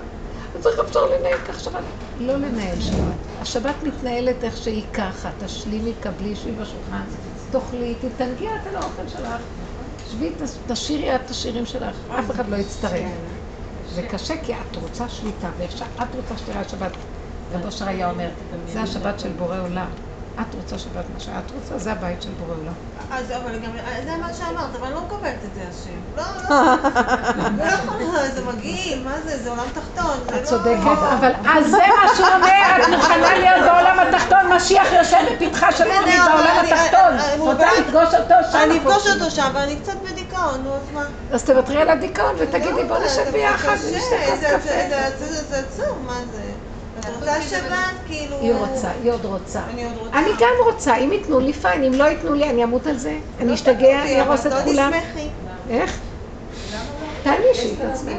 אז 0.54 0.66
איך 0.66 0.78
אפשר 0.78 1.00
לנהל 1.06 1.38
כך 1.48 1.60
שבת? 1.60 1.84
לא 2.18 2.36
לנהל 2.36 2.80
שבת. 2.80 2.96
השבת 3.40 3.82
מתנהלת 3.82 4.44
איך 4.44 4.56
שהיא 4.56 4.92
ככה, 4.92 5.30
תשלימי, 5.38 5.94
קבלי, 5.94 6.36
שבי 6.36 6.52
בשולחן, 6.52 7.02
תאכלי, 7.50 7.94
תתנגי 7.94 8.46
את 8.62 8.66
על 8.66 8.76
האוכל 8.76 9.08
שלך. 9.08 9.42
שבי, 10.10 10.34
תש- 10.38 10.72
תשאירי 10.72 11.16
את 11.16 11.30
השירים 11.30 11.66
שלך, 11.66 12.10
אף 12.10 12.30
אחד 12.30 12.48
לא 12.48 12.56
יצטרף. 12.56 13.10
זה 13.94 14.02
קשה 14.02 14.34
כי 14.44 14.52
את 14.54 14.76
רוצה 14.76 15.08
שליטה, 15.08 15.50
ואיך 15.58 15.72
שאת 15.72 16.14
רוצה 16.14 16.36
שתראה 16.36 16.60
השבת. 16.60 16.92
רב 17.50 17.64
אושר 17.64 17.88
היה 17.88 18.10
אומר, 18.10 18.28
זה 18.64 18.82
השבת 18.82 19.20
של 19.20 19.32
בורא 19.32 19.58
עולם. 19.60 19.90
את 20.48 20.54
רוצה 20.54 20.78
שבת, 20.78 21.04
מה 21.14 21.20
שאת 21.20 21.32
רוצה, 21.54 21.78
זה 21.78 21.92
הבית 21.92 22.22
של 22.22 22.30
בורא 22.38 22.54
עולם. 22.58 22.72
אז 23.12 23.30
אבל 23.30 23.58
גם, 23.58 23.70
זה 24.04 24.16
מה 24.20 24.34
שאמרת, 24.34 24.74
אבל 24.78 24.86
אני 24.86 24.94
לא 24.94 25.00
מקבלת 25.06 25.38
את 25.44 25.54
זה, 25.54 25.60
השם. 25.70 26.00
לא, 26.16 26.22
לא, 26.50 26.56
לא 27.58 27.64
יכולה, 27.64 28.30
זה 28.30 28.44
מגעיל, 28.44 29.04
מה 29.04 29.20
זה, 29.24 29.42
זה 29.42 29.50
עולם 29.50 29.64
תחתון. 29.74 30.16
זה 30.28 30.36
את 30.36 30.40
לא- 30.42 30.46
צודקת, 30.46 30.80
אבל 31.18 31.32
אז 31.56 31.70
זה 31.70 31.76
מה 32.02 32.14
שהוא 32.16 32.26
אומר, 32.28 32.82
את 32.82 32.88
מוכנה 32.88 33.38
להיות 33.38 33.60
בעולם 33.70 33.98
התחתון, 34.08 34.52
משיח 34.56 34.86
יושב 34.92 35.16
בפתחה 35.32 35.72
של 35.72 35.84
אבל 35.84 36.10
בעולם 36.28 36.64
התחתון. 36.64 37.38
רוצה 37.38 37.68
אני- 37.72 37.80
לפגוש 37.80 38.14
אותו 38.14 38.34
שם. 38.52 38.58
אני 38.58 38.78
אפגוש. 38.78 39.06
אותו 39.06 39.30
שם, 39.30 39.50
ואני 39.54 39.76
קצת 39.80 39.92
בדיכאון, 40.12 40.60
נו, 40.64 40.74
אז 40.76 40.82
מה? 40.94 41.04
אז 41.30 41.44
תוותרי 41.44 41.82
על 41.82 41.88
הדיכאון 41.88 42.34
ותגידי 42.38 42.84
בוא 42.88 42.98
לא, 42.98 43.04
נשב 43.06 43.24
זה 43.24 43.32
ביחד 43.32 43.76
זה- 43.76 43.98
כוס 44.00 44.40
זה- 44.40 44.46
קפה. 44.50 44.58
זה- 44.68 45.10
זה- 45.18 45.44
זה 45.44 45.58
עצוב, 45.58 45.98
מה 46.06 46.20
זה? 46.32 46.42
רוצה 47.20 47.42
שבת, 47.42 47.76
כאילו... 48.06 48.36
היא 48.40 48.54
רוצה, 48.54 48.88
היא 49.02 49.12
עוד 49.12 49.24
רוצה. 49.24 49.60
אני 49.74 49.84
עוד 49.84 49.92
רוצה. 49.98 50.18
אני 50.18 50.30
גם 50.38 50.72
רוצה, 50.72 50.96
אם 50.96 51.12
ייתנו 51.12 51.40
לי 51.40 51.52
פיין, 51.52 51.84
אם 51.84 51.94
לא 51.94 52.04
ייתנו 52.04 52.34
לי 52.34 52.50
אני 52.50 52.64
אמות 52.64 52.86
על 52.86 52.96
זה. 52.96 53.18
אני 53.40 53.48
לא 53.48 53.54
אשתגע, 53.54 54.02
אני 54.02 54.20
ארוס 54.20 54.46
את 54.46 54.52
כולם. 54.64 54.92
לא 54.92 54.96
תשמחי. 55.00 55.28
איך? 55.70 55.98
תענישי 57.22 57.74
את 57.78 57.94
עצמך. 57.94 58.12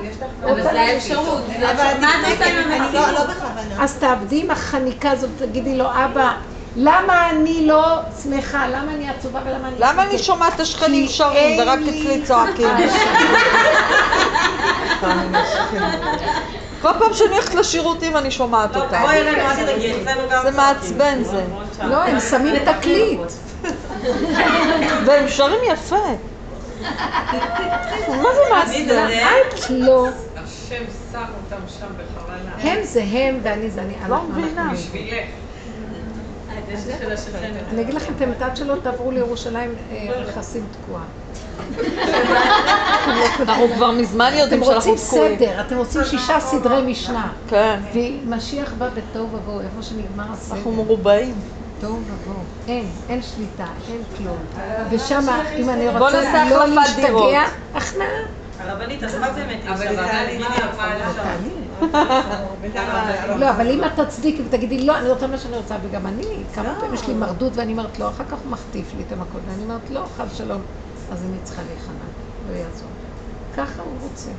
אבל 0.44 0.64
זה 0.64 0.82
האפשרות, 0.82 1.41
זה 1.60 1.72
אבל. 1.72 1.94
מה 2.02 2.11
את 2.34 2.40
עושה 2.40 2.68
עם? 2.68 2.94
לא 3.14 3.23
בכוונה. 3.23 3.84
אז 3.84 3.98
תעבדי 3.98 4.41
עם 4.44 4.52
החניקה 4.52 5.11
הזאת, 5.11 5.30
תגידי 5.38 5.78
לו, 5.78 5.86
אבא, 5.91 6.32
למה 6.76 7.30
אני 7.30 7.68
לא 7.68 7.84
שמחה? 8.23 8.68
למה 8.68 8.91
אני 8.94 9.10
עצובה 9.10 9.40
ולמה 9.45 9.68
אני... 9.68 9.76
למה 9.80 10.03
אני 10.03 10.19
שומעת 10.19 10.56
את 10.56 10.60
השכנים 10.60 11.07
שרים 11.07 11.60
ורק 11.60 11.80
לי- 11.80 12.02
אצלי 12.02 12.22
צועקים? 12.26 12.68
כל 16.82 16.90
פעם 16.99 17.14
שאני 17.14 17.30
הולכת 17.36 17.53
לשירותים 17.56 18.18
אני 18.18 18.32
שומעת 18.32 18.76
לא, 18.76 18.86
גם 18.91 19.02
זה 19.56 20.52
צועקים. 20.52 20.58
מעצבן 20.58 21.24
זה. 21.24 21.44
לא, 21.84 22.03
הם 22.03 22.20
שמים 22.20 22.56
תקליט. 22.66 23.20
והם 25.06 25.28
שרים 25.30 25.60
יפה. 25.74 25.95
מה 28.08 28.30
זה 28.36 28.41
מעצבן? 28.52 29.08
את 29.48 29.70
לא. 29.70 30.08
השם 30.36 30.84
שם 31.12 31.24
אותם 31.44 31.64
שם 31.80 31.86
בכוונה. 31.98 32.52
הם 32.58 32.84
זה 32.84 33.03
הם 33.12 33.40
ואני 33.44 33.70
זה 33.70 33.82
אני. 33.82 33.94
לא 34.10 34.24
מבינה. 34.24 34.72
בשבילך. 34.74 35.26
אני 37.70 37.82
אגיד 37.82 37.94
לכם 37.94 38.14
את 38.16 38.22
האמת, 38.22 38.41
עד 38.41 38.56
שלא 38.56 38.76
תעברו 38.84 39.12
לירושלים, 39.12 39.76
אה, 39.91 40.08
רכסים 40.16 40.66
תקועה. 40.72 41.03
אנחנו 43.40 43.68
כבר 43.76 43.92
מזמן 43.92 44.28
אתם 44.28 44.38
יודעים 44.38 44.64
רוצים 44.64 44.98
שאנחנו 44.98 45.08
תקועים. 45.08 45.38
סדר, 45.38 45.62
אתם 45.62 45.78
רוצים 45.78 46.02
שישה 46.06 46.40
סדרי 46.40 46.92
משנה. 46.92 47.32
כן. 47.48 47.80
ומשיח 47.94 48.74
בא 48.78 48.90
בתוהו 48.90 49.28
ובוהו, 49.32 49.62
איפה 49.62 49.82
שנגמר 49.82 50.32
הסדר. 50.32 50.56
אנחנו 50.56 50.72
מרובעים. 50.72 51.36
תוהו 51.80 52.00
ובוהו. 52.08 52.44
אין, 52.68 52.86
אין 53.10 53.22
שליטה, 53.22 53.66
אין 53.88 54.02
כלום. 54.18 54.38
ושם, 54.90 55.26
אם 55.58 55.70
אני 55.70 55.90
רוצה 55.90 56.46
לא. 56.50 56.66
להשתגע, 56.66 57.44
הכנעה. 57.76 58.08
הרבנית, 58.60 59.04
אז 59.04 59.16
מה 59.16 59.30
באמת 59.30 59.62
אבל 59.68 59.88
עכשיו. 59.88 60.06
לא, 63.38 63.50
אבל 63.50 63.72
אם 63.72 63.84
את 63.84 64.00
תצדיקי 64.00 64.42
ותגידי, 64.48 64.86
לא, 64.86 64.98
אני 64.98 65.10
רוצה 65.10 65.28
מה 65.28 65.38
שאני 65.38 65.58
רוצה, 65.58 65.76
וגם 65.84 66.08
אני, 66.08 66.24
כמה 66.54 66.76
פעמים 66.80 66.94
יש 66.94 67.08
לי 67.08 67.14
מרדות 67.14 67.56
ואני 67.56 67.72
אומרת 67.72 68.00
לא, 68.00 68.10
אחר 68.10 68.24
כך 68.24 68.38
הוא 68.44 68.52
מחטיף 68.52 68.94
לי 68.98 69.04
את 69.08 69.12
המכות, 69.12 69.42
ואני 69.48 69.64
אומרת 69.64 69.90
לא, 69.90 70.06
חס 70.18 70.38
שלום, 70.38 70.62
אז 71.12 71.26
אני 71.26 71.40
צריכה 71.44 71.62
להיכנע, 71.64 72.06
לא 72.48 72.52
יעזור. 72.52 72.90
ככה 73.54 73.82
הוא 73.82 74.00
רוצה. 74.02 74.32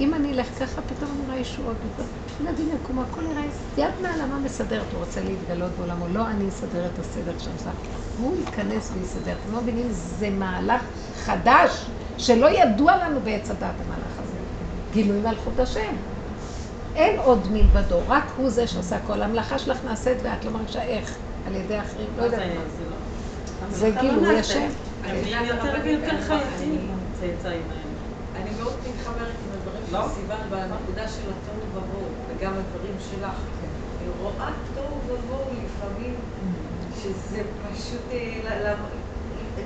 אם 0.00 0.14
אני 0.14 0.32
אלך 0.32 0.46
ככה, 0.58 0.82
פתאום 0.82 1.10
אני 1.12 1.26
רואה 1.26 1.38
ישועות, 1.38 1.76
פתאום 1.80 2.06
ילדים 2.40 2.68
יקומו, 2.76 3.02
הכל 3.02 3.22
נראה, 3.22 3.44
יד 3.76 3.90
מעלמה 4.02 4.38
מסדרת, 4.38 4.92
הוא 4.92 5.00
רוצה 5.00 5.20
להתגלות 5.20 5.72
בעולמו, 5.78 6.08
לא 6.08 6.26
אני 6.28 6.48
אסדר 6.48 6.86
את 6.86 6.98
הסדר 6.98 7.38
שם 7.38 7.58
שם. 7.64 7.70
הוא 8.16 8.36
ייכנס 8.36 8.90
ויסדר. 8.94 9.32
אתם 9.42 9.52
לא 9.52 9.60
מבינים, 9.62 9.86
זה 9.90 10.30
מהלך 10.30 10.82
חדש, 11.14 11.90
שלא 12.16 12.50
ידוע 12.50 12.96
לנו 12.96 13.20
בעץ 13.20 13.50
הדעת 13.50 13.80
המהלך 13.80 14.18
הזה. 14.18 14.38
גילוי 14.92 15.20
מלכות 15.20 15.58
השם. 15.58 15.96
אין 16.94 17.18
עוד 17.18 17.52
מלבדו, 17.52 18.00
רק 18.08 18.32
הוא 18.36 18.50
זה 18.50 18.66
שעושה 18.66 18.96
הכל. 18.96 19.22
המלאכה 19.22 19.58
שלך 19.58 19.84
נעשית 19.84 20.18
ואת 20.22 20.44
לא 20.44 20.50
מרגישה 20.50 20.82
איך, 20.82 21.18
על 21.44 21.54
ידי 21.54 21.80
אחרים, 21.80 22.08
לא 22.16 22.22
יודעת 22.22 22.42
מה. 22.54 22.64
זה 23.70 23.90
גילוי 24.00 24.38
השם. 24.38 24.68
הם 25.06 25.16
נהיים 25.22 25.44
יותר 25.44 25.74
ויותר 25.84 26.20
חייבים, 26.20 26.88
הצאצאים 27.12 27.62
האלה. 27.70 27.96
אני 28.36 28.50
מאוד 28.60 28.74
מתחברת 28.88 29.34
עם 29.44 29.50
הדברים 29.52 29.82
לא? 29.92 30.02
של 30.02 30.14
סיוון 30.14 30.40
בנקודה 30.50 31.08
של 31.08 31.22
התוהו 31.30 31.66
ובוהו, 31.72 32.08
וגם 32.28 32.52
הדברים 32.52 32.96
שלך. 33.10 33.36
אני 34.00 34.08
רואה 34.20 34.50
תוהו 34.74 35.00
ובוהו 35.06 35.50
לפעמים, 35.64 36.14
שזה 37.02 37.42
פשוט... 37.62 38.12
אה, 38.12 38.74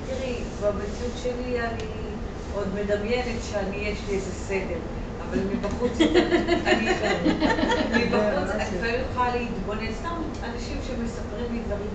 תראי, 0.07 0.35
במציאות 0.61 1.13
שלי 1.23 1.61
אני 1.61 1.83
עוד 2.53 2.67
מדמיינת 2.75 3.43
שאני, 3.51 3.75
יש 3.75 3.99
לי 4.07 4.15
איזה 4.15 4.31
סדר. 4.31 4.79
אבל 5.29 5.39
מבחוץ, 5.39 5.91
אני, 6.65 6.89
מבחוץ, 8.05 8.49
אני 8.49 8.77
לפעמים 8.77 9.01
יכולה 9.11 9.35
להתבונן, 9.35 9.93
סתם 9.99 10.21
אנשים 10.43 10.77
שמספרים 10.87 11.53
לי 11.53 11.59
דברים, 11.65 11.89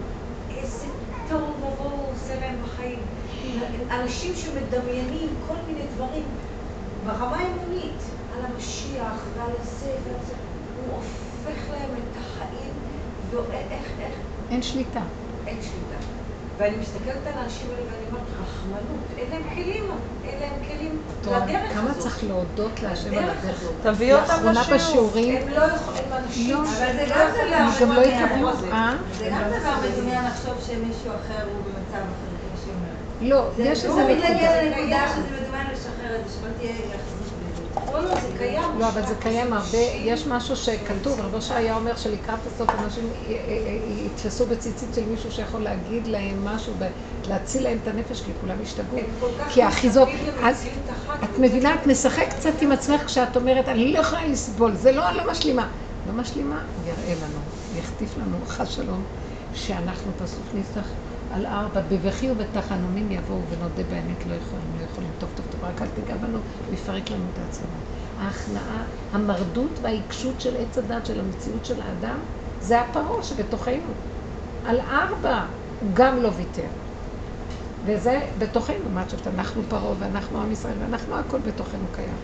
איזה 0.56 0.86
תוהו 1.28 1.43
ובוהו 1.43 1.90
הוא 1.90 2.12
עושה 2.12 2.40
להם 2.40 2.56
בחיים. 2.64 2.98
אנשים 3.91 4.33
שמדמיינים 4.37 5.28
כל 5.49 5.55
מיני 5.66 5.87
דברים 5.95 6.24
ברמה 7.07 7.37
האמונית, 7.37 8.03
על 8.37 8.45
המשיח 8.45 9.20
ועל 9.37 9.53
זה 9.62 9.93
ועל 10.05 10.20
זה, 10.27 10.35
הוא 10.77 10.95
הופך 10.97 11.70
להם 11.70 11.91
את 11.91 12.16
החיים, 12.20 12.73
ואיך, 13.31 13.87
איך, 14.01 14.12
אין 14.51 14.62
שליטה. 14.62 15.01
אין 15.47 15.59
שליטה. 15.62 16.05
ואני 16.59 16.77
מסתכלת 16.77 17.27
על 17.27 17.39
האנשים 17.39 17.66
האלה 17.70 17.83
ואני 17.87 18.07
אומרת, 18.09 18.23
רחמנות, 18.43 19.01
אין 19.16 19.31
להם 19.31 19.43
כלים, 19.55 19.85
אין 20.24 20.41
להם 20.41 20.53
כלים 20.69 21.03
לדרך 21.23 21.73
כמה 21.74 21.91
הזאת. 21.91 22.03
צריך 22.03 22.24
להודות 22.24 22.83
להשם 22.83 23.19
על 23.19 23.24
הדרך. 23.24 23.61
הזאת. 23.61 23.74
תביאי 23.83 24.15
אותם 24.15 24.27
לאחרונה 24.27 24.61
לשיעור. 24.61 24.77
בשיעורים, 24.77 25.37
הם 25.37 25.49
לא 25.49 25.62
יכולים, 25.62 26.03
הם 26.12 26.24
אנשים, 26.24 26.51
לא. 26.51 26.59
אבל 26.59 26.93
זה 26.93 27.07
גם 27.11 27.28
דבר 27.37 27.57
הם 27.57 27.70
גם 27.81 27.93
לא 27.93 28.01
מדומיין. 28.01 28.24
יקבלו, 28.24 28.73
אה? 28.73 28.95
זה 29.19 29.28
גם 29.31 29.43
דבר 29.61 29.74
מדומיין 29.91 30.24
לחשוב 30.24 30.55
שמישהו 30.66 31.11
אחר 31.11 31.45
הוא 31.45 31.62
במצב 31.65 31.97
אחר. 31.97 32.35
לא, 33.20 33.51
יש 33.59 33.84
לא 33.84 33.90
איזה 34.01 34.14
נקודה. 34.14 34.62
לנקודה 34.62 35.06
שזה 35.16 35.40
מדומיין 35.43 35.66
לשחרר 35.72 36.20
את 36.20 36.28
זה, 36.28 36.34
שלא 36.34 36.48
תהיה 36.59 36.72
בזה. 36.72 37.93
לא, 37.93 38.05
לא, 38.05 38.20
זה 38.20 38.28
קיים. 38.38 38.78
לא, 38.78 38.88
אבל 38.88 39.06
זה 39.06 39.14
קיים 39.14 39.52
הרבה, 39.52 39.78
יש 39.78 40.26
משהו 40.26 40.56
שכתוב, 40.56 41.20
רבו 41.20 41.43
שהיה 41.43 41.76
אומר 41.76 41.97
שלקראת 41.97 42.47
הסוף 42.47 42.70
אנשים 42.70 43.10
יתפסו 44.06 44.47
בציצית 44.47 44.94
של 44.94 45.05
מישהו 45.09 45.30
שיכול 45.30 45.62
להגיד 45.62 46.06
להם 46.06 46.44
משהו, 46.44 46.74
ו- 46.78 46.88
להציל 47.28 47.62
להם 47.62 47.78
את 47.82 47.88
הנפש, 47.88 48.20
כי 48.20 48.32
כולם 48.40 48.56
כך 49.38 49.52
כי 49.52 49.62
האחיזות, 49.62 50.09
את, 51.24 51.38
מבינה, 51.38 51.74
את 51.74 51.86
משחקת 51.86 52.32
קצת 52.32 52.62
עם 52.62 52.72
עצמך 52.72 53.05
כשאת 53.06 53.36
אומרת, 53.36 53.68
אני 53.68 53.93
לא 53.93 53.98
יכולה 53.98 54.26
לסבול, 54.26 54.74
זה 54.74 54.93
לא, 54.93 55.09
אני 55.09 55.16
לא 55.16 55.30
משלימה. 55.30 55.68
לא 56.06 56.12
משלימה, 56.12 56.60
יראה 56.84 57.14
לנו, 57.14 57.40
יחטיף 57.72 58.16
לנו, 58.16 58.38
חס 58.47 58.68
שלום, 58.68 59.05
שאנחנו 59.52 60.12
פסוק 60.16 60.47
נפתח 60.55 60.88
על 61.36 61.46
ארבע, 61.46 61.80
בבכי 61.80 62.30
ובתחנונים 62.30 63.10
יבואו 63.10 63.48
ונודה 63.48 63.82
באמת 63.82 64.26
לא 64.26 64.34
יכולים, 64.34 64.76
לא 64.76 64.82
יכולים, 64.84 65.10
טוב 65.18 65.30
טוב 65.34 65.46
טוב, 65.50 65.64
רק 65.64 65.82
אל 65.82 65.88
תיגע 65.88 66.16
בנו 66.16 66.38
ויפרק 66.70 67.10
לנו 67.10 67.24
את 67.32 67.38
העצמות. 67.38 67.82
ההכנעה, 68.18 68.84
המרדות 69.12 69.78
והעיקשות 69.82 70.40
של 70.40 70.56
עץ 70.56 70.78
הדת 70.78 71.06
של 71.06 71.20
המציאות 71.20 71.64
של 71.64 71.80
האדם, 71.80 72.18
זה 72.60 72.80
הפרעה 72.80 73.22
שבתוכנו. 73.22 73.92
על 74.64 74.80
ארבע 74.80 75.46
הוא 75.78 75.90
גם 75.94 76.22
לא 76.22 76.28
ויתר. 76.36 76.68
וזה 77.84 78.20
בתוכנו, 78.38 78.90
מה 78.90 79.02
את 79.02 79.06
חושבת? 79.10 79.26
אנחנו 79.26 79.62
פרעה 79.68 79.94
ואנחנו 79.98 80.42
עם 80.42 80.52
ישראל 80.52 80.76
ואנחנו 80.80 81.18
הכל 81.18 81.38
בתוכנו 81.40 81.88
קיים. 81.92 82.18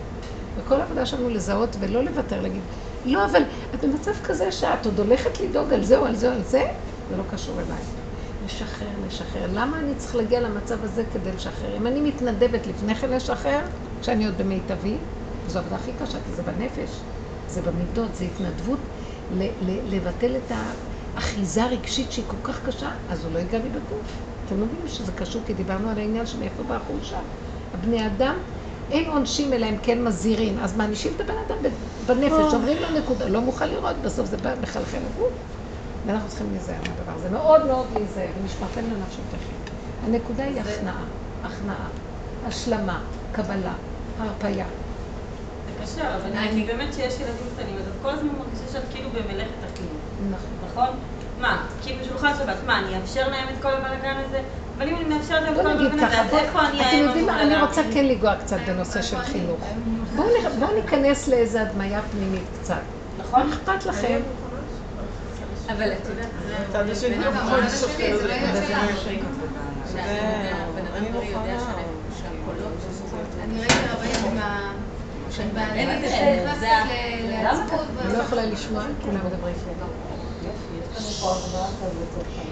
וכל 0.57 0.81
העבודה 0.81 1.05
שלנו 1.05 1.29
לזהות 1.29 1.75
ולא 1.79 2.03
לוותר, 2.03 2.41
להגיד, 2.41 2.63
לא, 3.05 3.25
אבל 3.25 3.41
את 3.73 3.83
במצב 3.83 4.11
כזה 4.23 4.51
שאת 4.51 4.85
עוד 4.85 4.99
הולכת 4.99 5.39
לדאוג 5.39 5.73
על 5.73 5.83
זה 5.83 5.97
או 5.97 6.05
על 6.05 6.15
זה 6.15 6.27
או 6.27 6.33
על 6.33 6.43
זה, 6.43 6.63
זה 7.09 7.17
לא 7.17 7.23
קשור 7.23 7.61
אליי. 7.61 8.02
לשחרר, 8.45 8.87
לשחרר. 9.07 9.45
למה 9.53 9.79
אני 9.79 9.95
צריך 9.95 10.15
להגיע 10.15 10.39
למצב 10.39 10.83
הזה 10.83 11.03
כדי 11.13 11.31
לשחרר? 11.31 11.77
אם 11.77 11.87
אני 11.87 12.01
מתנדבת 12.01 12.67
לפני 12.67 12.95
כן 12.95 13.09
לשחרר, 13.09 13.59
כשאני 14.01 14.25
עוד 14.25 14.37
במיטבי, 14.37 14.97
זו 15.47 15.59
העבודה 15.59 15.75
הכי 15.75 15.91
קשה, 15.93 16.17
כי 16.25 16.33
זה 16.33 16.43
בנפש, 16.43 16.89
זה 17.47 17.61
במידות, 17.61 18.15
זה 18.15 18.23
התנדבות 18.25 18.79
ל- 19.31 19.43
ל- 19.61 19.95
לבטל 19.95 20.37
את 20.37 20.51
האחיזה 21.15 21.63
הרגשית 21.63 22.11
שהיא 22.11 22.25
כל 22.27 22.37
כך 22.43 22.65
קשה, 22.65 22.89
אז 23.09 23.23
הוא 23.25 23.33
לא 23.33 23.39
ייגע 23.39 23.57
לי 23.59 23.69
בגוף. 23.69 24.07
אתם 24.45 24.59
לא 24.59 24.65
מבינים 24.65 24.87
שזה 24.87 25.11
קשור, 25.11 25.41
כי 25.45 25.53
דיברנו 25.53 25.89
על 25.89 25.97
העניין 25.97 26.25
של 26.25 26.39
מאיפה 26.39 26.63
באה 26.63 26.77
החולשה. 26.77 27.19
הבני 27.73 28.07
אדם, 28.07 28.35
אין 28.91 29.09
עונשים 29.09 29.53
אלא 29.53 29.65
הם 29.65 29.77
כן 29.83 30.03
מזהירים, 30.03 30.59
אז 30.59 30.77
מענישים 30.77 31.11
את 31.15 31.21
הבן 31.21 31.33
אדם 31.47 31.55
בנפש, 32.05 32.31
אומרים 32.53 32.77
לו 32.81 32.99
נקודה, 32.99 33.27
לא 33.27 33.41
מוכן 33.41 33.69
לראות, 33.69 33.95
בסוף 34.01 34.29
זה 34.29 34.37
בא 34.37 34.53
מחלחל 34.61 34.97
לגוף. 34.97 35.33
ואנחנו 36.05 36.29
צריכים 36.29 36.47
להיזהר 36.51 36.75
מהדבר 36.89 37.11
הזה, 37.15 37.29
מאוד 37.29 37.65
מאוד 37.65 37.87
להיזהר, 37.93 38.27
ונשמרתם 38.41 38.81
לנפשותיכם. 38.81 39.53
הנקודה 40.05 40.43
היא 40.43 40.59
הכנעה, 40.61 41.03
הכנעה, 41.43 41.87
השלמה, 42.47 42.99
קבלה, 43.31 43.73
הרפייה. 44.19 44.65
זה 45.65 45.83
קשה, 45.83 46.15
אבל 46.15 46.37
אני 46.37 46.63
באמת 46.63 46.93
שיש 46.93 47.13
ילדים 47.19 47.45
קטנים, 47.55 47.75
אז 47.77 47.87
את 47.87 47.93
כל 48.01 48.09
הזמן 48.09 48.29
מרגישה 48.37 48.73
שאת 48.73 48.83
כאילו 48.93 49.09
במלאכת 49.09 49.63
החינוך, 49.63 50.31
נכון. 50.31 50.69
נכון? 50.71 50.99
מה, 51.39 51.65
כאילו 51.83 52.05
שולחן 52.05 52.31
שבת, 52.37 52.55
מה, 52.65 52.79
אני 52.79 52.97
אאפשר 52.97 53.29
להם 53.29 53.47
את 53.49 53.61
כל 53.61 53.71
הבלאגן 53.73 54.15
הזה? 54.27 54.41
אבל 54.77 54.87
אם 54.87 54.95
אני 54.95 55.05
מאפשרת 55.05 55.43
להם 55.43 55.55
את 55.55 55.61
כל 55.61 55.73
נגיד 55.73 55.85
הבלאגן 55.87 56.05
הזה, 56.05 56.21
אז 56.21 56.33
איפה 56.33 56.59
אני 56.61 56.79
אתם 56.79 56.87
האם 56.87 57.03
יודעים 57.03 57.25
מה, 57.25 57.41
אני? 57.41 57.61
רוצה 57.61 57.81
כן 57.93 58.05
לנגוע 58.05 58.35
קצת 58.35 58.57
בנושא 58.67 59.01
של 59.01 59.19
חינוך. 59.19 59.59
בואו 60.59 60.75
ניכנס 60.75 61.27
לאיזה 61.27 61.61
הדמיה 61.61 62.01
פנימית 62.11 62.43
קצת. 62.61 62.81
נכון? 63.19 63.49
אכפת 63.49 63.85
לכם? 63.85 64.19
אבל 65.69 65.93
את 65.93 66.07
יודעת, 66.09 66.27
זה 66.47 66.57
הצד 66.57 66.89
השני 66.89 67.15
גם 67.15 67.33
יכול 67.35 67.67
זה 67.67 68.27
לא 68.27 68.33
עניין 68.33 68.55
זה 68.55 68.65
של 68.67 68.73
לא. 68.73 69.21
שהבן 69.91 70.85
אני 70.95 71.09
מוכנה. 71.09 71.73
אני 73.43 73.59
ראיתי 73.59 73.73
הרבה 73.89 74.29
עם 74.29 74.37
ה... 74.37 74.73
אין 75.73 75.89
לי 75.89 76.05
את 76.05 76.09
זה, 76.59 76.67
נכנסת. 77.33 77.73
אני 78.01 78.13
לא 78.13 78.17
יכולה 78.17 78.45
לשמוע, 78.45 78.83
כולם 79.01 79.19
מדברים. 79.25 79.55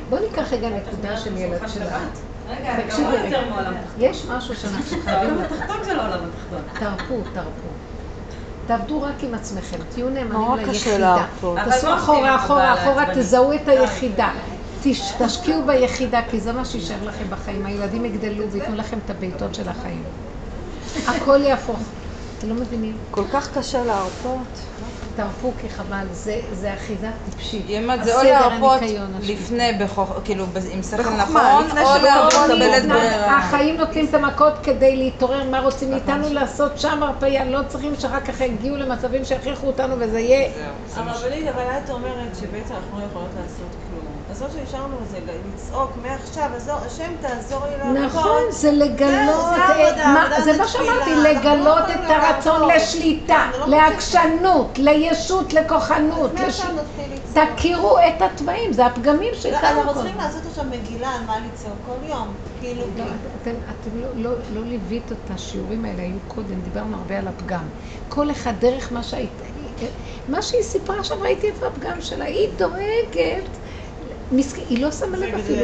בואו 0.09 0.21
ניקח 0.21 0.53
רגע 0.53 0.69
נקודה 0.69 1.17
של 1.17 1.37
ילד 1.37 1.61
שלנו. 1.67 2.05
רגע, 2.49 2.77
רגע. 2.77 2.93
יותר 3.25 3.49
מעולם 3.49 3.73
תחתון. 3.73 4.01
יש 4.01 4.25
משהו 4.25 4.55
שאנחנו 4.55 4.97
חייבים... 5.03 5.29
העולם 5.29 5.39
התחתון 5.39 5.83
זה 5.83 5.93
לא 5.93 6.01
עולם 6.01 6.19
התחתון. 6.25 6.61
תרפו, 6.79 7.21
תרפו. 7.33 7.67
תעבדו 8.77 9.01
רק 9.01 9.23
עם 9.23 9.33
עצמכם, 9.33 9.77
תהיו 9.89 10.09
נאמנים 10.09 10.31
נורא 10.41 10.57
קשה 10.63 10.97
ליחידה. 10.97 11.25
תעשו 11.65 11.87
לא 11.87 11.95
אחורה, 11.97 12.35
אחורה, 12.35 12.73
אחורה. 12.73 13.05
תזהו 13.15 13.53
את 13.53 13.67
היחידה. 13.67 14.31
תש- 14.81 15.13
תשקיעו 15.21 15.65
ביחידה, 15.65 16.21
כי 16.29 16.39
זה 16.39 16.53
מה 16.53 16.65
שיישאר 16.65 17.03
לכם 17.03 17.29
בחיים. 17.29 17.65
הילדים 17.65 18.05
יגדלו 18.05 18.51
וייתנו 18.51 18.75
לכם 18.75 18.97
את 19.05 19.09
הבעיטות 19.09 19.55
של 19.55 19.69
החיים. 19.69 20.03
הכל 21.07 21.39
יהפוך. 21.43 21.79
אתם 22.37 22.49
לא 22.49 22.55
מבינים? 22.55 22.97
כל 23.11 23.23
כך 23.33 23.57
קשה 23.57 23.83
להרפות. 23.83 24.70
תרפו 25.15 25.53
כי 25.61 25.69
חבל, 25.69 26.05
זה, 26.11 26.35
זה 26.53 26.73
אחיזה 26.73 27.07
טיפשית. 27.25 27.65
אם 27.69 27.91
את 27.91 28.03
זה 28.03 28.17
או 28.19 28.23
להרפות. 28.23 28.81
לפני, 29.21 29.71
בחוכ- 29.79 30.21
כאילו, 30.23 30.45
ב- 30.47 30.57
עם 30.71 30.83
שכל 30.83 31.03
נכון, 31.09 31.41
או 31.81 32.03
להרפות 32.03 32.31
זאת 32.47 32.49
בלית 32.49 32.75
נתנה- 32.83 32.93
ברירה. 32.93 33.37
החיים 33.37 33.77
נותנים 33.77 34.05
את 34.09 34.13
המכות 34.13 34.53
כדי 34.63 34.95
להתעורר 34.95 35.43
מה 35.49 35.59
רוצים 35.59 35.91
מאיתנו 35.91 36.33
לעשות 36.33 36.79
שם 36.79 37.03
הרפאיה, 37.03 37.45
לא 37.45 37.59
צריכים 37.67 37.95
שאחר 37.95 38.19
כך 38.19 38.41
יגיעו 38.41 38.75
למצבים 38.77 39.25
שיכריחו 39.25 39.67
אותנו 39.67 39.95
וזה 39.99 40.19
יהיה... 40.19 40.49
הרבנית, 40.95 41.47
אבל 41.47 41.63
את 41.85 41.89
אומרת 41.89 42.35
שבעצם 42.41 42.73
אנחנו 42.75 42.99
לא 42.99 43.05
יכולות 43.05 43.29
לעשות 43.35 43.67
מה 44.41 44.49
שנשארנו 44.49 45.05
זה 45.05 45.19
לצעוק 45.25 45.97
מעכשיו, 45.97 46.49
עזור, 46.55 46.75
השם 46.85 47.11
תעזור 47.21 47.65
לי 47.65 47.77
להרפות. 47.77 48.21
נכון, 48.21 48.41
זה 48.51 48.71
לגלות, 48.71 49.45
זה 50.43 50.57
מה- 50.57 50.67
שאמרתי, 50.67 51.15
לא 51.15 51.21
לגלות 51.29 51.89
יכולים 51.89 52.05
את 52.05 52.23
הרצון 52.23 52.59
לעבוד. 52.61 52.75
לשליטה, 52.75 53.49
לא 53.59 53.67
לעקשנות, 53.67 54.77
לישות, 54.79 55.53
לכוחנות. 55.53 56.31
תכירו 57.55 57.97
את 57.99 58.21
התוואים, 58.21 58.73
זה 58.73 58.85
הפגמים 58.85 59.31
לא, 59.33 59.37
שאיתנו 59.39 59.67
אנחנו 59.81 59.93
צריכים 59.93 60.17
לעשות 60.17 60.45
עכשיו 60.45 60.65
מגילה 60.65 61.09
על 61.09 61.25
מה 61.25 61.35
לצעוק 61.39 61.77
כל 61.85 61.97
יום. 62.03 62.27
כאילו, 62.59 62.85
לא, 62.97 63.03
אתם, 63.41 63.51
לא, 63.99 64.07
לא, 64.15 64.31
לא 64.49 64.65
ליווית 64.65 65.11
את 65.11 65.31
השיעורים 65.33 65.85
האלה, 65.85 66.01
היו 66.01 66.19
קודם, 66.27 66.61
דיברנו 66.61 66.97
הרבה 66.97 67.17
על 67.17 67.27
הפגם. 67.27 67.69
כל 68.09 68.31
אחד 68.31 68.53
דרך 68.59 68.91
מה 68.91 69.03
שהיית, 69.03 69.41
מה 70.27 70.41
שהיא 70.41 70.63
סיפרה 70.63 70.99
עכשיו, 70.99 71.17
ראיתי 71.21 71.47
את 71.49 71.63
הפגם 71.63 72.01
שלה, 72.01 72.25
היא 72.25 72.47
דואגת. 72.57 73.57
היא 74.69 74.83
לא 74.83 74.91
שמה 74.91 75.17
לב 75.17 75.35
אפילו. 75.35 75.59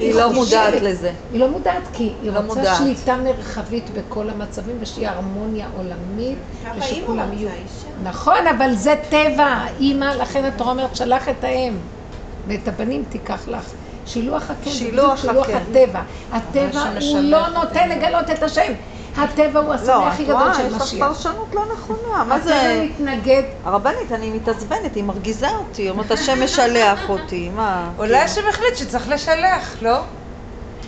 היא 0.00 0.14
לא. 0.14 0.32
מודעת 0.32 0.74
לזה. 0.82 1.12
היא 1.32 1.40
לא 1.40 1.48
מודעת 1.48 1.82
כי 1.92 2.12
היא 2.22 2.32
לא 2.32 2.38
רוצה. 2.38 2.74
שליטה 2.74 3.16
מרחבית 3.16 3.90
בכל 3.90 4.30
המצבים 4.30 4.76
ושיהיה 4.80 5.12
הרמוניה 5.12 5.68
עולמית 5.76 6.38
ושכולם 6.78 7.32
יהיו. 7.32 7.48
נכון, 8.02 8.46
אבל 8.58 8.74
זה 8.74 8.94
טבע. 9.08 9.64
אימא, 9.80 10.04
לכן 10.04 10.44
התורה 10.44 10.70
אומרת, 10.70 10.96
שלח 10.96 11.28
את 11.28 11.44
האם 11.44 11.76
ואת 12.46 12.68
הבנים 12.68 13.04
תיקח 13.08 13.48
לך. 13.48 13.72
שילוח 14.06 14.50
הקן, 14.50 14.70
שילוח. 14.70 15.24
הטבע. 15.24 16.02
הטבע 16.32 16.80
הוא 17.00 17.20
לא 17.20 17.48
את 17.48 17.52
נותן 17.54 17.88
לגלות 17.88 18.30
את 18.30 18.42
השם. 18.42 18.72
הטבע 19.16 19.60
הוא 19.60 19.68
לא, 19.68 19.74
השמח 19.74 20.12
הכי 20.12 20.22
את 20.22 20.28
גדול 20.28 20.40
רואה, 20.42 20.54
של 20.54 20.66
יש 20.66 20.72
לך 20.72 20.82
משיח. 20.82 21.06
פרשנות 21.08 21.54
לא 21.54 21.62
נכונה. 21.74 21.98
מה 22.28 22.34
הטבע 22.34 22.44
זה... 22.48 22.86
מתנגד. 22.90 23.42
הרבנית, 23.64 24.12
אני 24.12 24.30
מתעצבנת, 24.30 24.94
היא 24.94 25.04
מרגיזה 25.04 25.48
אותי, 25.58 25.82
היא 25.82 25.90
אומרת, 25.90 26.10
השם 26.10 26.44
משלח 26.44 27.08
אותי, 27.08 27.48
מה? 27.50 27.90
אולי 27.98 28.18
השם 28.18 28.40
החליט 28.50 28.76
שצריך 28.76 29.08
לשלח, 29.08 29.76
לא? 29.82 30.00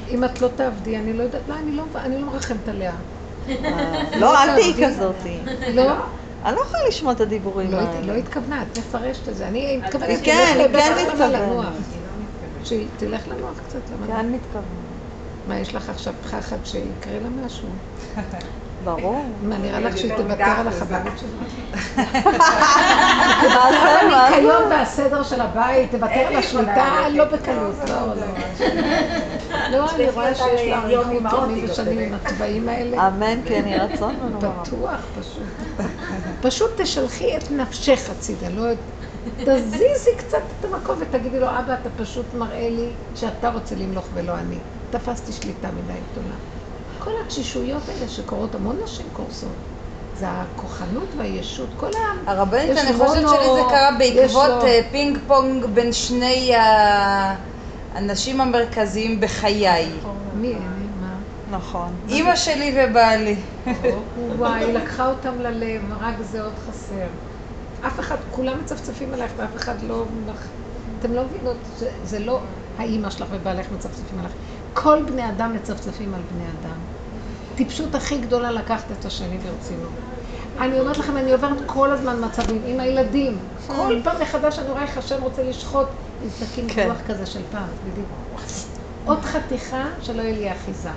אם 0.09 0.24
את 0.24 0.40
לא 0.40 0.49
תעבדי, 0.57 0.97
אני 0.97 1.12
לא 1.12 1.23
יודעת, 1.23 1.43
לא, 1.49 1.55
אני 1.55 1.73
לא- 1.77 1.85
לא 2.20 2.27
מרחמת 2.32 2.69
עליה. 2.69 2.93
אה, 3.49 3.55
לא, 4.16 4.43
אל 4.43 4.55
תהיי 4.55 4.74
כזאתי. 4.86 5.39
לא? 5.74 5.93
אני 6.44 6.55
לא 6.55 6.61
יכולה 6.61 6.82
לשמוע 6.89 7.12
את 7.12 7.20
הדיבורים 7.20 7.70
לא 7.73 7.77
הת- 7.77 7.89
לא 7.94 8.11
האלה. 8.12 8.15
התכוונה, 8.19 8.62
את 8.62 8.78
מפרשת 8.78 9.28
את 9.28 9.36
זה. 9.36 9.49
אני 9.49 9.77
מתכוונת 9.85 10.20
כן, 10.23 10.55
שתלך 10.55 10.86
אני 10.86 10.94
כן 10.94 11.07
מתכוונת. 11.07 11.32
לנוח. 11.40 11.66
שהיא 12.65 12.89
תלך 12.97 13.28
לנוח 13.28 13.61
קצת? 13.69 13.78
לא? 13.90 14.07
כן, 14.07 14.31
מתכוונת. 14.32 14.82
מה, 15.47 15.59
יש 15.59 15.74
לך 15.74 15.89
עכשיו 15.89 16.14
פחד 16.31 16.56
שיקרה 16.64 17.19
לה 17.20 17.28
משהו? 17.28 17.69
ברור. 18.85 19.24
מה, 19.43 19.59
נראה 19.59 19.81
לך 19.81 19.98
שהיא 19.98 20.12
תוותר 20.16 20.44
על 20.44 20.69
החברות 20.69 21.19
שלה? 21.19 21.31
מה 23.55 23.70
זה, 23.70 24.09
מה 24.10 24.31
זה? 24.31 24.36
הניקיון 24.36 24.62
והסדר 24.70 25.23
של 25.23 25.40
הבית, 25.40 25.90
תוותר 25.90 26.27
על 26.27 26.36
השליטה? 26.36 27.09
לא 27.12 27.24
בקלות, 27.24 27.74
לא, 27.89 28.14
לא. 28.14 28.27
לא, 29.70 29.90
אני 29.90 30.10
רואה 30.10 30.35
שיש 30.35 30.60
לה 30.69 30.82
אריכות 30.82 31.43
ימים 31.48 31.64
ושנים 31.70 31.98
עם 31.98 32.14
הצבעים 32.14 32.69
האלה. 32.69 33.09
אמן, 33.09 33.40
כן 33.44 33.62
יהי 33.66 33.78
רצון 33.78 34.14
לנו. 34.23 34.39
בטוח, 34.40 35.01
פשוט. 35.20 35.43
פשוט 36.40 36.81
תשלחי 36.81 37.36
את 37.36 37.51
נפשך 37.51 38.10
הצידה, 38.10 38.48
לא... 38.48 38.62
תזיזי 39.36 40.10
קצת 40.19 40.43
את 40.60 40.64
המקום 40.64 40.97
ותגידי 41.01 41.40
לו, 41.40 41.47
אבא, 41.48 41.74
אתה 41.74 41.90
פשוט 41.97 42.35
מראה 42.35 42.69
לי 42.69 42.93
שאתה 43.14 43.51
רוצה 43.51 43.74
למלוך 43.74 44.09
ולא 44.14 44.32
אני. 44.39 44.59
תפסתי 44.93 45.32
שליטה 45.32 45.70
מדי 45.73 45.93
גדולה. 46.12 46.35
כל 46.98 47.10
התשישויות 47.24 47.89
האלה 47.89 48.09
שקורות, 48.09 48.55
המון 48.55 48.78
נשים 48.85 49.06
קורסות. 49.12 49.56
זה 50.14 50.27
הכוחנות 50.31 51.14
והישות, 51.19 51.74
כל 51.77 51.86
ה... 51.86 52.31
הרבנית, 52.31 52.69
יש 52.70 52.78
אני 52.78 52.93
חושבת 52.93 53.28
שלי 53.28 53.55
זה 53.55 53.62
קרה 53.70 53.90
בעקבות 53.98 54.48
לו- 54.48 54.66
אה, 54.66 54.81
פינג 54.90 55.19
פונג 55.27 55.64
בין 55.66 55.93
שני 55.93 56.52
האנשים 56.56 58.40
המרכזיים 58.40 59.20
בחיי. 59.20 59.90
מי 60.35 60.55
הם? 60.55 60.62
מה? 61.01 61.16
נכון. 61.56 61.97
אימא 62.09 62.36
שלי 62.36 62.77
ובעלי. 62.90 63.36
וואי, 64.39 64.64
היא 64.64 64.74
לקחה 64.74 65.09
אותם 65.09 65.40
ללב, 65.40 65.82
רק 66.01 66.14
זה 66.20 66.43
עוד 66.43 66.55
חסר. 66.66 67.06
אף 67.86 68.01
אחד, 68.01 68.16
כולם 68.31 68.60
מצפצפים 68.60 69.14
עלייך 69.14 69.32
ואף 69.36 69.56
אחד 69.56 69.82
לא... 69.82 70.05
אתם 70.98 71.12
לא 71.14 71.24
מבינות, 71.24 71.56
זה, 71.78 71.90
זה 72.05 72.19
לא 72.19 72.40
האימא 72.78 73.10
שלך 73.10 73.28
ובעלך 73.32 73.66
מצפצפים 73.70 74.19
עלייך. 74.19 74.32
כל 74.73 75.03
בני 75.07 75.28
אדם 75.28 75.53
מצפצפים 75.55 76.15
על 76.15 76.23
בני 76.23 76.44
אדם. 76.51 76.78
טיפשות 77.55 77.94
הכי 77.94 78.19
גדולה 78.19 78.51
לקחת 78.51 78.93
את 78.93 79.05
השני 79.05 79.39
ברצינות. 79.39 79.93
אני 80.59 80.81
אומרת 80.81 80.99
לכם, 80.99 81.16
אני 81.16 81.32
עוברת 81.32 81.59
כל 81.66 81.90
הזמן 81.93 82.24
מצבים 82.24 82.62
עם 82.66 82.81
הילדים. 82.81 83.39
כל 83.66 84.01
פעם 84.05 84.23
מחדש 84.23 84.59
אני 84.59 84.70
רואה 84.70 84.82
איך 84.82 84.99
השם 84.99 85.23
רוצה 85.23 85.43
לשחוט 85.43 85.86
עם 86.23 86.28
סכין 86.31 86.66
כן. 86.69 86.89
רוח 86.90 87.01
כזה 87.07 87.27
של 87.27 87.43
פעם, 87.51 87.69
בדיוק. 87.85 88.09
עוד 89.05 89.24
חתיכה 89.24 89.85
שלא 90.01 90.23
יהיה 90.23 90.32
לי 90.39 90.53
אחיזה. 90.53 90.90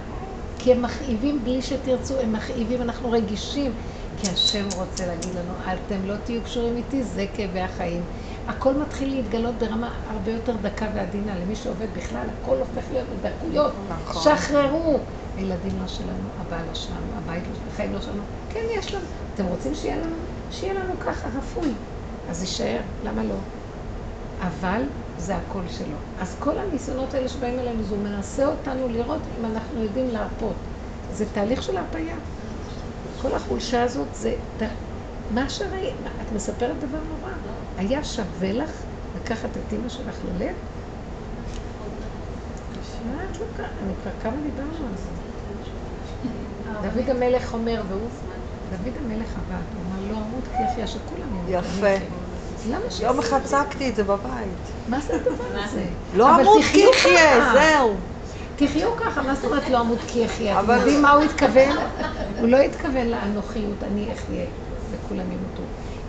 כי 0.60 0.72
הם 0.72 0.82
מכאיבים 0.82 1.44
בלי 1.44 1.62
שתרצו, 1.62 2.20
הם 2.20 2.34
מכאיבים, 2.34 2.82
אנחנו 2.82 3.12
רגישים. 3.12 3.72
כי 4.18 4.28
השם 4.28 4.68
רוצה 4.76 5.06
להגיד 5.06 5.36
לנו, 5.36 5.54
אתם 5.74 6.06
לא 6.06 6.16
תהיו 6.24 6.42
קשורים 6.44 6.78
איתי, 6.78 7.04
זה 7.04 7.26
כאבי 7.34 7.60
החיים. 7.60 8.04
הכל 8.48 8.74
מתחיל 8.74 9.10
להתגלות 9.10 9.58
ברמה 9.58 10.00
הרבה 10.08 10.32
יותר 10.32 10.56
דקה 10.58 10.88
ועדינה. 10.96 11.40
למי 11.40 11.56
שעובד 11.56 11.94
בכלל, 11.94 12.28
הכל 12.30 12.58
הופך 12.58 12.92
להיות 12.92 13.08
בדקויות. 13.10 13.74
נכון. 13.90 14.38
שחררו. 14.38 15.00
הילדים 15.36 15.80
לא 15.80 15.88
שלנו, 15.88 16.30
הבעל 16.38 16.66
לא 16.68 16.74
שלנו, 16.74 17.18
הבית 17.18 17.48
לא 17.48 17.54
שלנו, 17.54 17.68
החיים 17.68 17.94
לא 17.94 18.02
שלנו. 18.02 18.24
כן, 18.50 18.60
יש 18.80 18.94
לנו. 18.94 19.06
אתם 19.34 19.46
רוצים 19.46 19.76
שיהיה 19.76 19.98
לנו? 19.98 20.16
שיהיה 20.50 20.74
לנו 20.74 21.00
ככה, 21.00 21.28
רפוי. 21.38 21.74
אז 22.28 22.42
יישאר, 22.42 22.82
למה 23.04 23.24
לא? 23.24 23.36
אבל 24.40 24.82
זה 25.18 25.36
הקול 25.36 25.68
שלו. 25.68 25.98
אז 26.18 26.36
כל 26.40 26.58
הניסיונות 26.60 27.14
האלה 27.14 27.28
שבאים 27.28 27.60
אלינו, 27.60 27.84
זה 27.84 27.98
מנסה 27.98 28.46
אותנו 28.48 28.88
לראות 28.88 29.22
אם 29.40 29.46
אנחנו 29.46 29.84
יודעים 29.84 30.08
להרפות. 30.10 30.56
זה 31.10 31.26
תהליך 31.34 31.64
של 31.64 31.78
הרפאיה. 31.78 32.16
כל 33.22 33.36
החולשה 33.36 33.84
הזאת 33.84 34.08
זה... 34.14 34.36
מה 35.30 35.50
שראית, 35.50 35.96
את 36.22 36.32
מספרת 36.32 36.80
דבר 36.80 37.00
נורא. 37.04 37.32
היה 37.78 38.04
שווה 38.04 38.52
לך 38.52 38.72
לקחת 39.16 39.50
את 39.58 39.74
אימא 39.74 39.90
שלך 39.90 40.16
ללב? 40.24 40.56
מה 43.06 43.24
את 43.32 43.40
לא 43.40 43.46
ככה? 43.58 43.64
אני 43.84 43.94
כבר 44.02 44.12
כמה 44.22 44.36
דיברנו 44.44 44.88
על 44.88 44.98
זה. 44.98 45.10
דוד 46.82 47.10
המלך 47.10 47.54
אומר, 47.54 47.82
והוא, 47.88 48.10
דוד 48.70 48.94
המלך 49.06 49.38
עבד, 49.38 49.64
הוא 49.76 49.84
אמר, 49.86 50.12
לא 50.12 50.18
אמות 50.18 50.44
כי 50.58 50.64
יחיה 50.64 50.88
שכולם 50.88 51.22
ימותו. 51.36 51.52
יפה. 51.68 52.06
למה 52.70 52.92
ש... 52.92 53.00
יום 53.00 53.20
אחד 53.20 53.40
צעקתי 53.44 53.90
את 53.90 53.96
זה 53.96 54.04
בבית. 54.04 54.58
מה 54.88 55.00
זה 55.02 55.14
הדבר 55.16 55.34
הזה? 55.64 55.86
לא 56.14 56.36
אמות 56.42 56.64
כי 56.72 56.78
יחיה, 56.92 57.42
ככה. 57.42 57.54
זהו. 57.54 57.96
תחיו 58.56 58.90
ככה, 58.98 59.22
מה 59.22 59.36
זאת 59.36 59.46
אומרת 59.46 59.70
לא 59.70 59.82
אמות 59.82 60.00
כי 60.08 60.20
יחיה? 60.20 60.60
אתם 60.60 60.66
אבל- 60.66 60.78
יודעים 60.78 61.02
מה 61.02 61.12
הוא 61.12 61.24
התכוון? 61.24 61.78
הוא 62.40 62.48
לא 62.48 62.58
התכוון 62.58 63.08
לאנוכיות, 63.08 63.84
אני 63.84 64.14
אחיה 64.14 64.46
וכולם 64.92 65.32
ימותו. 65.32 65.64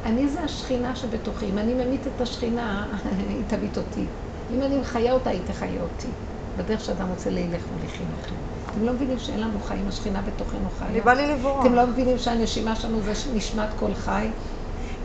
אני 0.06 0.28
זה 0.28 0.40
השכינה 0.40 0.96
שבתוכי. 0.96 1.46
אם 1.46 1.58
אני 1.58 1.74
ממית 1.74 2.06
את 2.06 2.20
השכינה, 2.20 2.86
היא 3.28 3.44
תמית 3.48 3.76
אותי. 3.76 4.04
אם 4.50 4.62
אני 4.62 4.78
מחיה 4.78 5.12
אותה, 5.12 5.30
היא 5.30 5.40
תחיה 5.46 5.82
אותי. 5.82 6.08
בדרך 6.56 6.80
שאדם 6.80 7.08
רוצה 7.08 7.30
להילך 7.30 7.62
מוליכים 7.74 8.06
אותו. 8.22 8.34
אתם 8.70 8.84
לא 8.84 8.92
מבינים 8.92 9.18
שאין 9.18 9.40
לנו 9.40 9.60
חיים, 9.60 9.88
השכינה 9.88 10.22
בתוכנו 10.22 10.58
אני 10.58 10.68
חיה? 10.78 11.02
בא 11.02 11.12
לי 11.12 11.26
לברוח. 11.34 11.66
אתם 11.66 11.74
לא 11.74 11.86
מבינים 11.86 12.18
שהנשימה 12.18 12.76
שלנו 12.76 13.00
זה 13.00 13.12
נשמת 13.34 13.68
כל 13.78 13.94
חי? 13.94 14.28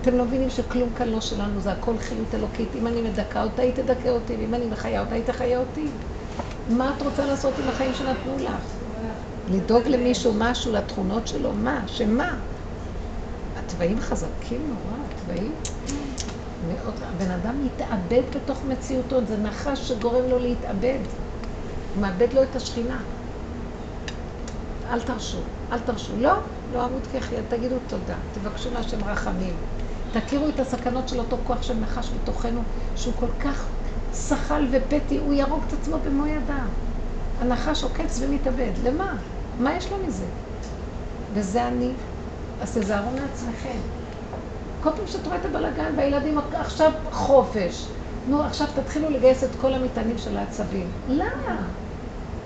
אתם 0.01 0.17
לא 0.17 0.25
מבינים 0.25 0.49
שכלום 0.49 0.89
כאן 0.97 1.07
לא 1.07 1.21
שלנו, 1.21 1.59
זה 1.59 1.71
הכל 1.71 1.97
חיות 1.97 2.35
אלוקית. 2.35 2.69
אם 2.75 2.87
אני 2.87 3.01
מדכא 3.01 3.43
אותה, 3.43 3.61
היא 3.61 3.73
תדכא 3.73 4.09
אותי, 4.09 4.35
ואם 4.35 4.53
אני 4.53 4.65
מחיה 4.67 5.01
אותה, 5.01 5.15
היא 5.15 5.23
תחיה 5.23 5.59
אותי. 5.59 5.87
מה 6.69 6.93
את 6.97 7.01
רוצה 7.01 7.25
לעשות 7.25 7.53
עם 7.63 7.69
החיים 7.69 7.93
שנתנו 7.93 8.37
לך? 8.39 8.73
לדאוג 9.47 9.87
למישהו 9.87 10.33
משהו, 10.37 10.73
לתכונות 10.73 11.27
שלו? 11.27 11.53
מה? 11.53 11.83
שמה? 11.87 12.37
התוואים 13.71 13.99
חזקים 13.99 14.61
נורא, 14.69 14.97
התוואים. 15.05 15.53
מאוד, 16.67 16.93
הבן 17.01 17.31
אדם 17.31 17.65
מתאבד 17.65 18.21
בתוך 18.35 18.65
מציאותו, 18.65 19.25
זה 19.25 19.37
נחש 19.37 19.87
שגורם 19.87 20.29
לו 20.29 20.39
להתאבד. 20.39 20.99
הוא 21.95 22.01
מאבד 22.01 22.33
לו 22.33 22.43
את 22.43 22.55
השכינה. 22.55 23.01
אל 24.89 25.01
תרשו, 25.01 25.37
אל 25.71 25.79
תרשו. 25.79 26.13
לא, 26.17 26.33
לא 26.73 26.85
אמות 26.85 27.07
כחיה, 27.13 27.39
תגידו 27.49 27.75
תודה, 27.87 28.15
תבקשו 28.33 28.71
מהשם 28.71 29.03
רחמים. 29.03 29.53
תכירו 30.13 30.49
את 30.49 30.59
הסכנות 30.59 31.09
של 31.09 31.19
אותו 31.19 31.37
כוח 31.43 31.63
של 31.63 31.73
נחש 31.73 32.09
בתוכנו, 32.13 32.61
שהוא 32.95 33.13
כל 33.19 33.31
כך 33.39 33.67
שחל 34.13 34.67
ופתי, 34.71 35.17
הוא 35.17 35.33
יהרוג 35.33 35.63
את 35.67 35.73
עצמו 35.73 35.97
במו 36.05 36.27
ידיו. 36.27 36.67
הנחש 37.39 37.83
עוקץ 37.83 38.19
ומתאבד. 38.21 38.71
למה? 38.83 39.13
מה 39.59 39.75
יש 39.75 39.91
לו 39.91 39.97
מזה? 40.07 40.25
וזה 41.33 41.67
אני. 41.67 41.93
אז 42.61 42.77
תזהרו 42.77 43.11
מעצמכם. 43.11 43.77
כל 44.83 44.89
פעם 44.97 45.07
שאת 45.07 45.25
רואה 45.25 45.37
את 45.37 45.45
הבלאגן 45.45 45.93
והילדים 45.97 46.37
עכשיו 46.53 46.91
חופש, 47.11 47.85
נו, 48.27 48.43
עכשיו 48.43 48.67
תתחילו 48.75 49.09
לגייס 49.09 49.43
את 49.43 49.49
כל 49.61 49.73
המטענים 49.73 50.17
של 50.17 50.37
העצבים. 50.37 50.87
למה? 51.07 51.57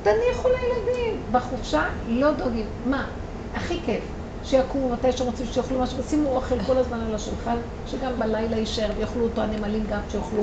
תניחו 0.04 0.50
לילדים. 0.50 1.22
בחופשה 1.32 1.84
לא 2.08 2.32
דואגים. 2.32 2.66
מה? 2.86 3.08
הכי 3.56 3.80
כיף. 3.86 4.04
שיקומו 4.44 4.90
מתי 4.90 5.12
שרוצים 5.12 5.46
שיאכלו 5.46 5.80
משהו, 5.80 6.04
שימו 6.04 6.30
אוכל 6.36 6.64
כל 6.64 6.78
הזמן 6.78 7.00
על 7.00 7.16
השולחן, 7.16 7.58
שגם 7.88 8.12
בלילה 8.20 8.58
יישאר 8.58 8.90
ויאכלו 8.98 9.24
אותו 9.24 9.42
הנמלים 9.42 9.84
גם 9.90 10.00
כשיאכלו. 10.08 10.42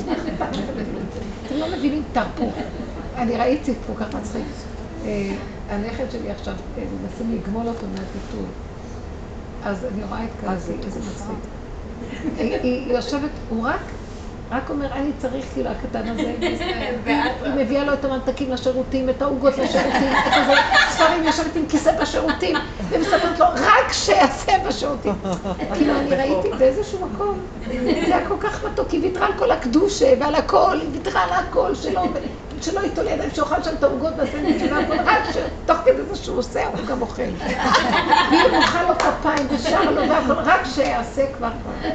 אתם 1.47 1.57
לא 1.57 1.67
מבינים, 1.77 2.03
תרפו. 2.13 2.51
אני 3.17 3.37
ראיתי 3.37 3.75
כל 3.87 3.93
כך 4.05 4.15
מצחיק. 4.15 4.45
אה, 5.05 5.35
הנכד 5.69 6.05
שלי 6.11 6.31
עכשיו, 6.31 6.55
אה, 6.79 6.85
מנסים 7.03 7.39
לגמול 7.39 7.69
אותו 7.69 7.87
מהטיטול. 7.87 8.47
אז 9.65 9.85
אני 9.95 10.05
רואה 10.05 10.25
את 10.25 10.31
קלסי, 10.41 10.73
איזה 10.87 11.01
מצחיק. 11.01 11.53
היא 12.63 12.93
יושבת, 12.93 13.31
הוא 13.49 13.67
רק, 13.67 13.81
רק 14.51 14.71
אומר, 14.71 14.93
אני 14.93 15.11
צריך, 15.19 15.45
כאילו, 15.53 15.71
הקטן 15.71 16.09
הזה, 16.09 16.35
היא 17.45 17.53
מביאה 17.57 17.85
לו 17.85 17.93
את 17.93 18.05
הממתקים 18.05 18.51
לשירותים, 18.53 19.09
את 19.09 19.23
העוגות 19.23 19.59
לשירותים, 19.59 20.13
את 20.13 20.33
הזה, 20.33 20.53
ספרים 20.91 21.25
יושבת 21.25 21.57
עם 21.57 21.67
כיסא 21.69 22.03
בשירותים, 22.03 22.57
ומספרת 22.89 23.39
לו, 23.39 23.47
רק 23.55 23.93
שיעשה 23.93 24.53
בשירותים. 24.69 25.13
כאילו, 25.75 25.95
אני 25.97 26.15
ראיתי 26.15 26.49
באיזשהו 26.59 27.09
מקום, 27.09 27.39
זה 28.07 28.17
היה 28.17 28.29
כל 28.29 28.37
כך 28.41 28.65
מתוק, 28.65 28.91
היא 28.91 29.03
ויתרה 29.03 29.27
על 29.27 29.33
כל 29.39 29.51
הקדושה 29.51 30.15
ועל 30.21 30.35
הכל, 30.35 30.79
היא 30.81 30.89
ויתרה 30.93 31.23
על 31.25 31.33
הכל 31.33 31.75
שלו, 31.75 32.03
שלא 32.63 32.81
ייטול 32.81 33.07
ידיים, 33.07 33.31
שאוכל 33.31 33.63
שם 33.63 33.75
את 33.79 33.85
העוגות 33.85 34.15
והסנדוויץ' 34.19 34.63
והכל, 34.73 34.95
רק 35.05 35.23
שתוך 35.33 35.77
כדי 35.85 36.03
זה 36.09 36.17
שהוא 36.17 36.39
עושה, 36.39 36.67
הוא 36.67 36.87
גם 36.87 37.03
אוכל. 37.03 37.23
והיא 37.23 38.51
מוחא 38.57 38.83
לו 38.89 38.95
כפיים 38.99 39.47
ושר 39.51 39.91
לו 39.91 40.01
והכל, 40.09 40.33
רק 40.33 40.61
שיעשה 40.75 41.33
כבר 41.33 41.49
כבר. 41.63 41.89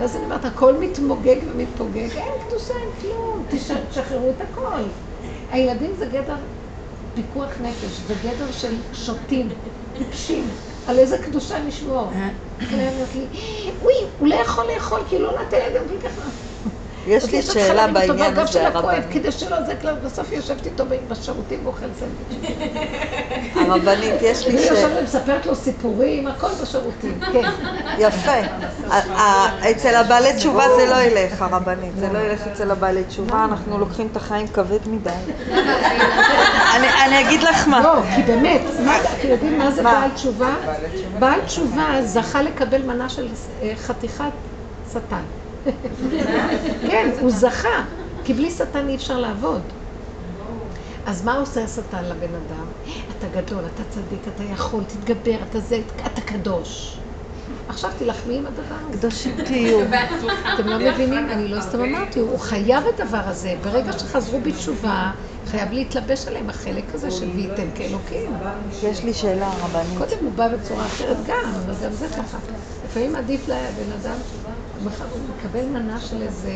ואז 0.00 0.16
אני 0.16 0.24
אומרת, 0.24 0.44
הכל 0.44 0.78
מתמוגג 0.80 1.36
ומתפוגג, 1.52 2.10
אין 2.16 2.32
קדושה, 2.48 2.74
אין 2.74 3.00
כלום, 3.00 3.44
תש- 3.50 3.70
תשחררו 3.90 4.30
את 4.30 4.40
הכל. 4.40 4.82
הילדים 5.50 5.94
זה 5.98 6.06
גדר 6.06 6.36
פיקוח 7.14 7.50
נפש, 7.60 8.00
זה 8.06 8.14
גדר 8.14 8.50
של 8.50 8.72
שוטים, 8.92 9.48
טיפשים. 9.98 10.48
על 10.86 10.98
איזה 10.98 11.18
קדושה 11.18 11.58
נשמור. 11.62 12.10
אומרת 12.72 13.14
לי, 13.14 13.26
אוי, 13.82 13.94
הוא 14.18 14.28
לא 14.28 14.34
יכול 14.34 14.64
לאכול 14.74 15.00
כי 15.08 15.18
לא 15.18 15.32
נתן 15.40 15.56
ידם 15.70 15.86
בלי 15.88 15.98
ככה. 16.00 16.20
יש 17.08 17.24
לי 17.32 17.42
שאלה 17.42 17.86
בעניין 17.86 18.38
הזה, 18.38 18.66
הרבנית. 18.66 19.04
כדי 19.10 19.32
שלא 19.32 19.62
זה 19.66 19.74
כלל, 19.74 19.94
בסוף 20.04 20.32
יושבת 20.32 20.66
איתו 20.66 20.84
בשירותים 21.08 21.60
ואוכל 21.64 21.86
סנדוויץ'. 21.98 22.58
הרבנית, 23.54 24.14
יש 24.22 24.46
לי 24.46 24.58
שאלה. 24.62 24.78
יושבת 24.80 24.90
ומספרת 25.00 25.46
לו 25.46 25.54
סיפורים, 25.54 26.26
הכל 26.26 26.48
בשירותים, 26.62 27.20
כן. 27.32 27.50
יפה. 27.98 28.40
אצל 29.70 29.94
הבעלי 29.94 30.32
תשובה 30.36 30.64
זה 30.76 30.86
לא 30.86 30.96
ילך, 30.96 31.42
הרבנית. 31.42 31.96
זה 31.96 32.08
לא 32.12 32.18
ילך 32.18 32.46
אצל 32.52 32.70
הבעלי 32.70 33.04
תשובה, 33.04 33.44
אנחנו 33.44 33.78
לוקחים 33.78 34.08
את 34.12 34.16
החיים 34.16 34.48
כבד 34.48 34.88
מדי. 34.88 35.10
אני 36.76 36.88
אני 37.06 37.20
אגיד 37.20 37.42
לך 37.42 37.68
מה. 37.68 37.80
לא, 37.80 37.94
כי 38.16 38.22
באמת, 38.22 38.60
אתם 39.18 39.28
יודעים 39.28 39.58
מה 39.58 39.70
זה 39.70 39.82
בעל 39.82 40.10
תשובה? 40.10 40.54
בעל 41.18 41.40
תשובה 41.40 42.02
זכה 42.04 42.42
לקבל 42.42 42.82
מנה 42.82 43.08
של 43.08 43.28
אה, 43.62 43.72
חתיכת 43.76 44.24
שטן. 44.92 45.37
כן, 46.90 47.10
הוא 47.20 47.30
זכה, 47.30 47.84
כי 48.24 48.34
בלי 48.34 48.50
שטן 48.50 48.88
אי 48.88 48.94
אפשר 48.94 49.18
לעבוד. 49.18 49.62
אז 51.06 51.24
מה 51.24 51.36
עושה 51.36 51.64
השטן 51.64 52.04
לבן 52.04 52.34
אדם? 52.34 52.66
אתה 53.18 53.28
גדול, 53.28 53.66
אתה 53.66 53.84
צדיק, 53.84 54.28
אתה 54.28 54.44
יכול, 54.44 54.84
תתגבר, 54.84 55.42
אתה 55.42 55.60
זה, 55.60 55.80
אתה 56.06 56.20
קדוש. 56.20 56.98
עכשיו 57.68 57.90
תילחמי 57.98 58.38
עם 58.38 58.46
הדבר 58.46 58.74
הזה. 58.88 58.98
קדושים 58.98 59.36
תהיו. 59.44 59.80
אתם 60.54 60.66
לא 60.66 60.78
מבינים, 60.78 61.30
אני 61.30 61.48
לא 61.48 61.60
סתם 61.60 61.80
אמרתי, 61.80 62.20
הוא 62.20 62.38
חייב 62.38 62.84
הדבר 62.94 63.20
הזה. 63.24 63.54
ברגע 63.62 63.92
שחזרו 63.92 64.40
בתשובה, 64.40 65.12
חייב 65.46 65.72
להתלבש 65.72 66.28
עליהם 66.28 66.50
החלק 66.50 66.94
הזה 66.94 67.10
של 67.10 67.28
וייתם 67.34 67.70
כאלוקים. 67.74 68.32
יש 68.82 69.04
לי 69.04 69.14
שאלה, 69.14 69.46
הרבנית. 69.46 69.98
קודם 69.98 70.24
הוא 70.24 70.32
בא 70.32 70.56
בצורה 70.56 70.86
אחרת 70.86 71.16
גם, 71.26 71.52
אבל 71.64 71.74
גם 71.84 71.92
זה 71.92 72.08
ככה. 72.08 72.38
לפעמים 72.84 73.16
עדיף 73.16 73.48
לבן 73.48 73.92
אדם, 73.92 74.16
הוא 74.84 74.90
מקבל 75.36 75.64
מנה 75.64 76.00
של 76.00 76.22
איזה 76.22 76.52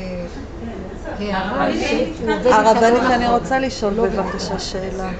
הערה 1.18 1.68
שהוא 1.72 2.34
עובד 2.34 2.46
הרבנית, 2.46 3.02
אני. 3.02 3.28
רוצה 3.28 3.58
לשאול 3.58 3.92
לא 3.92 4.06
בבקשה 4.08 4.58
שאלה. 4.58 5.10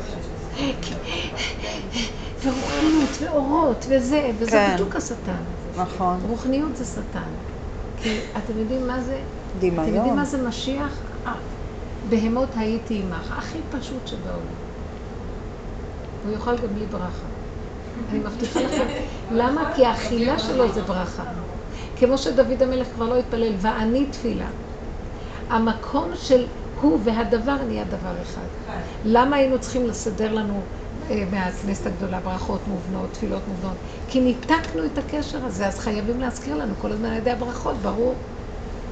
ורוחניות 2.42 3.18
ואורות 3.20 3.86
וזה, 3.88 4.30
וזה 4.38 4.50
כן. 4.50 4.70
בדיוק 4.74 4.96
השטן. 4.96 5.42
נכון. 5.76 6.20
רוחניות 6.28 6.76
זה 6.76 6.84
שטן. 6.84 7.30
כי 7.96 8.18
אתם 8.36 8.58
יודעים 8.58 8.86
מה 8.86 9.00
זה? 9.00 9.20
אתם 9.58 9.66
יודעים 9.66 9.86
דמיון. 9.86 10.16
מה 10.16 10.24
זה 10.24 10.48
משיח? 10.48 10.92
אה, 11.26 11.32
בהמות 12.08 12.48
הייתי 12.56 13.02
עמך, 13.02 13.34
הכי 13.38 13.58
פשוט 13.70 14.06
שבעולם. 14.06 14.38
הוא 16.24 16.32
יאכל 16.32 16.56
גם 16.56 16.74
בלי 16.74 16.86
ברכה. 16.86 17.26
אני 18.10 18.18
מבטיחה 18.18 18.60
לכם. 18.60 18.84
למה? 19.30 19.72
כי 19.74 19.86
האכילה 19.86 20.38
שלו 20.38 20.72
זה 20.72 20.82
ברכה. 20.82 21.22
כמו 22.06 22.18
שדוד 22.18 22.62
המלך 22.62 22.86
כבר 22.94 23.08
לא 23.08 23.18
התפלל, 23.18 23.52
ואני 23.58 24.06
תפילה. 24.06 24.50
המקום 25.48 26.10
של 26.16 26.46
הוא 26.80 27.00
והדבר 27.04 27.56
נהיה 27.64 27.84
דבר 27.84 28.22
אחד. 28.22 28.46
למה 29.04 29.36
היינו 29.36 29.60
צריכים 29.60 29.86
לסדר 29.86 30.32
לנו 30.32 30.60
אה, 31.10 31.24
מהכנסת 31.30 31.86
הגדולה 31.86 32.20
ברכות 32.20 32.60
מובנות, 32.66 33.12
תפילות 33.12 33.48
מובנות? 33.48 33.76
כי 34.08 34.20
ניתקנו 34.20 34.84
את 34.84 34.98
הקשר 34.98 35.44
הזה, 35.44 35.66
אז 35.66 35.78
חייבים 35.78 36.20
להזכיר 36.20 36.56
לנו 36.56 36.74
כל 36.78 36.92
הזמן 36.92 37.08
על 37.08 37.16
ידי 37.16 37.30
הברכות, 37.30 37.76
ברור. 37.76 38.14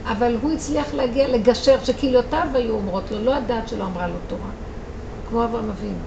אבל 0.04 0.36
הוא 0.42 0.52
הצליח 0.52 0.94
להגיע, 0.94 1.28
לגשר, 1.28 1.84
שקהילותיו 1.84 2.48
היו 2.54 2.74
אומרות 2.74 3.10
לו, 3.10 3.24
לא 3.24 3.36
הדעת 3.36 3.68
שלו 3.68 3.84
אמרה 3.84 4.08
לו 4.08 4.18
תורה. 4.26 4.50
כמו 5.24 5.44
אברהם 5.44 5.70
אבינו. 5.70 6.02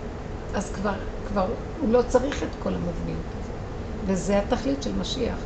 אז 0.54 0.72
כבר, 0.72 0.94
כבר 1.26 1.48
הוא 1.78 1.90
לא 1.94 2.02
צריך 2.02 2.44
את 2.44 2.56
כל 2.60 2.76
המובניות 2.76 3.36
הזאת. 3.40 3.56
וזה 4.04 4.40
התכלית 4.40 4.84
של 4.84 4.96
משיח. 4.96 5.44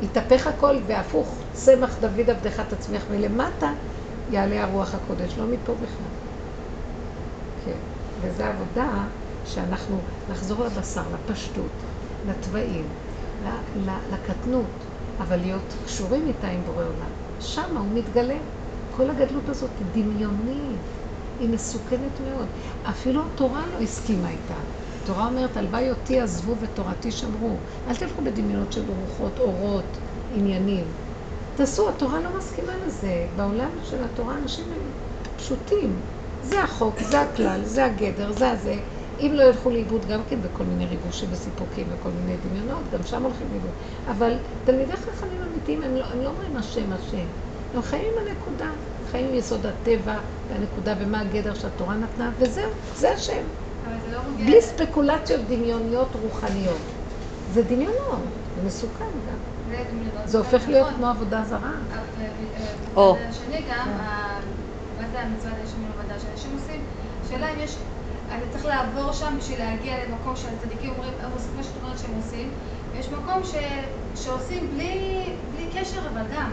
שיתהפך 0.00 0.46
הכל 0.46 0.76
והפוך, 0.86 1.42
צמח 1.52 1.98
דוד 2.00 2.30
עבדך 2.30 2.60
תצמיח 2.60 3.10
מלמטה, 3.10 3.72
יעלה 4.28 4.64
הרוח 4.64 4.94
הקודש, 4.94 5.38
לא 5.38 5.46
מפה 5.46 5.74
בכלל. 5.74 6.06
כן, 7.64 7.78
וזו 8.20 8.44
עבודה 8.44 9.08
שאנחנו 9.44 10.00
נחזור 10.28 10.64
לבשר, 10.64 11.02
לפשטות, 11.14 11.70
לתוואים, 12.24 12.92
לקטנות, 14.10 14.70
אבל 15.18 15.36
להיות 15.36 15.74
קשורים 15.84 16.26
איתה 16.26 16.48
עם 16.48 16.64
בורא 16.64 16.84
עולם. 16.84 17.10
שם 17.38 17.76
הוא 17.76 17.98
מתגלה. 17.98 18.38
כל 18.90 19.10
הגדלות 19.10 19.48
הזאת 19.48 19.70
היא 19.78 19.86
דמיונית, 19.92 20.80
היא 21.38 21.48
מסוכנת 21.48 22.20
מאוד. 22.20 22.48
אפילו 22.82 23.26
התורה 23.26 23.66
לא 23.66 23.80
הסכימה 23.80 24.30
איתה. 24.30 24.54
התורה 25.06 25.26
אומרת, 25.26 25.56
הלוואי 25.56 25.90
אותי 25.90 26.20
עזבו 26.20 26.56
ותורתי 26.60 27.12
שמרו. 27.12 27.56
אל 27.86 27.96
תלכו 27.96 28.22
בדמיונות 28.22 28.72
של 28.72 28.84
רוחות, 28.88 29.38
אורות, 29.38 29.98
עניינים. 30.30 30.84
תעשו, 31.54 31.88
התורה 31.88 32.20
לא 32.20 32.38
מסכימה 32.38 32.72
לזה. 32.86 33.26
בעולם 33.36 33.70
של 33.82 34.04
התורה 34.04 34.36
אנשים 34.36 34.64
הם 34.72 34.80
פשוטים. 35.36 36.00
זה 36.42 36.62
החוק, 36.62 37.02
זה 37.02 37.20
הכלל, 37.20 37.64
זה 37.64 37.84
הגדר, 37.84 38.32
זה 38.32 38.50
הזה. 38.50 38.74
אם 39.18 39.32
לא 39.34 39.42
ילכו 39.42 39.70
לאיבוד 39.70 40.06
גם 40.06 40.20
כן 40.28 40.42
בכל 40.42 40.64
מיני 40.64 40.86
ריגושים 40.86 41.28
וסיפוקים 41.32 41.86
וכל 41.90 42.10
מיני 42.10 42.36
דמיונות, 42.36 42.82
גם 42.92 43.02
שם 43.02 43.22
הולכים 43.22 43.46
לאיבוד. 43.50 43.70
אבל 44.06 44.32
תלמידי 44.64 44.96
חכמים 44.96 45.42
אמיתיים, 45.42 45.82
הם 45.82 45.96
לא, 45.96 46.04
הם 46.04 46.20
לא 46.20 46.28
אומרים 46.28 46.56
השם, 46.56 46.92
השם. 46.92 47.26
הם 47.74 47.82
חיים 47.82 48.04
עם 48.12 48.28
הנקודה, 48.28 48.70
חיים 49.10 49.26
עם 49.28 49.34
יסוד 49.34 49.66
הטבע 49.66 50.18
והנקודה 50.48 50.94
ומה 51.00 51.20
הגדר 51.20 51.54
שהתורה 51.54 51.96
נתנה, 51.96 52.32
וזהו, 52.38 52.70
זה 52.96 53.12
השם. 53.14 53.42
לא. 54.10 54.20
בלי 54.36 54.62
ספקולציות 54.62 55.40
דמיוניות 55.46 56.14
רוחניות. 56.14 56.92
זה 57.46 57.62
דמיונות, 57.62 58.22
זה 58.54 58.62
מסוכן 58.62 59.04
גם. 59.26 59.38
זה 60.24 60.38
הופך 60.38 60.68
להיות. 60.68 60.88
כמו 60.96 61.06
עבודה 61.06 61.44
זרה. 61.44 61.72
אבל, 61.90 62.26
או. 62.96 63.14
מצד 63.14 63.26
השני 63.28 63.66
גם, 63.70 63.88
ה- 63.88 64.40
מה 65.00 65.08
זה 65.12 65.20
המצוות 65.20 65.52
הישנים 65.60 65.90
עבודה 65.98 66.18
שאנשים 66.18 66.50
עושים? 66.52 66.84
השאלה 67.24 67.52
אם 67.54 67.58
יש, 67.60 67.76
אתה 68.26 68.48
צריך 68.50 68.64
לעבור 68.64 69.12
שם 69.12 69.34
בשביל 69.38 69.58
להגיע 69.58 70.04
למקום 70.04 70.36
שהצדיקים 70.36 70.90
אומרים, 70.90 71.12
הם 71.20 71.30
עושים 71.32 71.56
מה 71.56 71.62
שאת 71.62 71.76
אומרת 71.82 71.98
שהם 71.98 72.14
עושים, 72.14 72.54
ויש 72.92 73.12
מקום 73.12 73.44
ש, 73.44 73.54
שעושים 74.14 74.70
בלי, 74.70 75.22
בלי 75.52 75.70
קשר, 75.74 76.00
אבל 76.12 76.22
גם. 76.36 76.50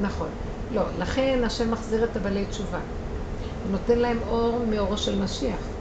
נכון. 0.00 0.28
לא, 0.70 0.82
לכן 0.98 1.42
השם 1.46 1.70
מחזיר 1.70 2.04
את 2.04 2.16
הבעלי 2.16 2.46
תשובה. 2.46 2.80
הוא 3.62 3.72
נותן 3.72 3.98
להם 3.98 4.18
אור 4.22 4.66
מאורו 4.66 4.96
של 4.96 5.22
משיח. 5.22 5.75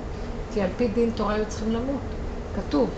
כי 0.55 0.61
על 0.61 0.69
פי 0.77 0.87
דין 0.87 1.11
תורה 1.11 1.33
היו 1.33 1.45
צריכים 1.49 1.71
למות. 1.71 2.01
כתוב, 2.53 2.89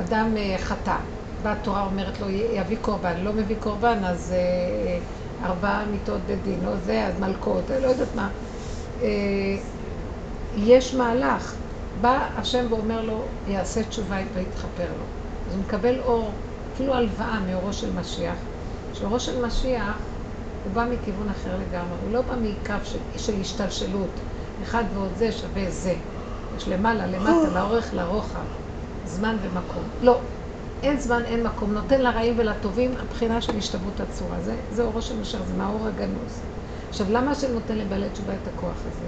אדם 0.00 0.36
אה, 0.36 0.56
חטא, 0.58 0.96
באה 1.42 1.52
התורה 1.52 1.84
אומרת 1.86 2.20
לו, 2.20 2.28
"י- 2.30 2.48
יביא 2.54 2.76
קורבן, 2.80 3.20
לא 3.20 3.32
מביא 3.32 3.56
קורבן, 3.60 4.04
אז 4.04 4.32
אה, 4.32 4.36
אה, 4.36 4.98
ארבעה 5.48 5.84
מיתות 5.84 6.20
בית 6.26 6.42
דין, 6.42 6.66
או 6.66 6.76
זה, 6.76 7.06
אז 7.06 7.20
מלכות, 7.20 7.70
לא 7.70 7.86
יודעת 7.86 8.08
מה. 8.14 8.30
יש 10.56 10.94
מהלך. 10.94 11.54
בא 12.00 12.28
השם 12.36 12.66
ואומר 12.70 13.02
לו, 13.02 13.24
יעשה 13.46 13.84
תשובה 13.84 14.16
ויתכפר 14.34 14.88
לו. 14.98 15.04
אז 15.48 15.54
הוא 15.54 15.62
מקבל 15.62 16.00
אור, 16.00 16.32
כאילו 16.76 16.94
הלוואה 16.94 17.40
מאורו 17.40 17.72
של 17.72 17.92
משיח. 18.00 18.36
שאורו 18.92 19.20
של 19.20 19.46
משיח, 19.46 19.96
הוא 20.64 20.72
בא 20.72 20.84
מכיוון 20.92 21.28
אחר 21.28 21.50
לגמרי, 21.56 21.96
הוא 22.02 22.12
לא 22.12 22.22
בא 22.22 22.34
מקו 22.42 22.74
של, 22.84 22.98
של 23.16 23.40
השתלשלות. 23.40 24.10
אחד 24.62 24.84
ועוד 24.94 25.10
זה 25.16 25.32
שווה 25.32 25.70
זה. 25.70 25.94
יש 26.58 26.68
למעלה, 26.68 27.06
למטה, 27.06 27.50
לאורך, 27.54 27.94
לרוחב, 27.94 28.46
זמן 29.04 29.36
ומקום. 29.42 29.82
לא, 30.00 30.20
אין 30.82 31.00
זמן, 31.00 31.22
אין 31.24 31.42
מקום. 31.42 31.72
נותן 31.72 32.00
לרעים 32.00 32.34
ולטובים 32.38 32.96
הבחינה 32.96 33.40
של 33.40 33.56
השתוות 33.56 34.00
הצורה. 34.00 34.40
זה, 34.40 34.56
זה 34.70 34.82
אורו 34.82 35.02
של 35.02 35.20
משיח, 35.20 35.42
זה 35.44 35.54
מהאור 35.54 35.86
הגנוז. 35.86 36.40
עכשיו, 36.88 37.06
למה 37.12 37.30
השם 37.30 37.52
נותן 37.52 37.78
לבעלי 37.78 38.10
תשובה 38.10 38.34
את 38.34 38.48
הכוח 38.48 38.86
הזה? 38.86 39.06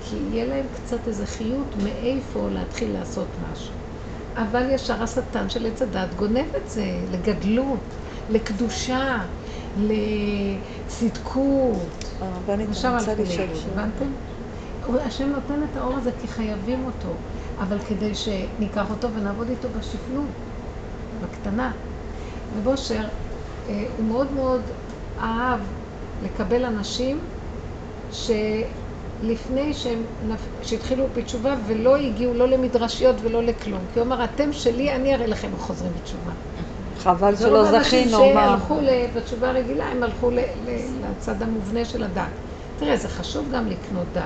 כי 0.00 0.16
יהיה 0.16 0.44
להם 0.44 0.66
קצת 0.72 1.08
איזה 1.08 1.26
חיות 1.26 1.76
מאיפה 1.76 2.48
להתחיל 2.50 2.92
לעשות 2.92 3.28
משהו. 3.38 3.74
אבל 4.36 4.70
ישר 4.70 5.02
השטן 5.02 5.48
של 5.48 5.66
עץ 5.66 5.82
הדת 5.82 6.14
גונב 6.14 6.46
את 6.56 6.68
זה 6.68 6.84
לגדלות, 7.10 7.94
לקדושה, 8.28 9.26
לצדקות. 10.86 11.88
הרבנית, 12.20 12.68
ושם 12.70 12.88
אני 12.88 12.96
רוצה 12.98 13.14
לשאול 13.14 13.54
שאלה. 13.54 13.82
הבנתם? 13.82 14.12
השם 15.06 15.28
נותן 15.28 15.62
את 15.70 15.76
האור 15.76 15.96
הזה 15.96 16.10
כי 16.20 16.28
חייבים 16.28 16.84
אותו, 16.84 17.08
אבל 17.58 17.78
כדי 17.88 18.14
שניקח 18.14 18.90
אותו 18.90 19.08
ונעבוד 19.14 19.48
איתו 19.48 19.68
בשפלות, 19.78 20.28
בקטנה. 21.22 21.72
רב 22.58 22.66
אושר, 22.66 23.04
אה, 23.68 23.84
הוא 23.96 24.06
מאוד 24.06 24.32
מאוד 24.32 24.60
אהב 25.20 25.60
לקבל 26.24 26.64
אנשים 26.64 27.18
שלפני 28.12 29.74
שהם 29.74 30.02
שהתחילו 30.62 31.06
בתשובה 31.16 31.54
ולא 31.66 31.96
הגיעו 31.96 32.34
לא 32.34 32.48
למדרשיות 32.48 33.16
ולא 33.22 33.42
לכלום. 33.42 33.80
כי 33.92 34.00
הוא 34.00 34.06
אמר, 34.06 34.24
אתם 34.24 34.52
שלי, 34.52 34.94
אני 34.94 35.14
אראה 35.14 35.26
לכם 35.26 35.48
חוזרים 35.58 35.92
בתשובה. 36.02 36.32
חבל 36.98 37.36
שלא 37.36 37.64
זכינו, 37.64 38.34
מה? 38.34 38.46
שהלכו 38.48 38.78
בתשובה 39.16 39.50
הרגילה, 39.50 39.86
הם 39.86 40.02
הלכו 40.02 40.30
לצד 40.30 41.42
המובנה 41.42 41.84
של 41.84 42.02
הדת. 42.02 42.22
תראה, 42.78 42.96
זה 42.96 43.08
חשוב 43.08 43.48
גם 43.52 43.66
לקנות 43.66 44.06
דת, 44.14 44.22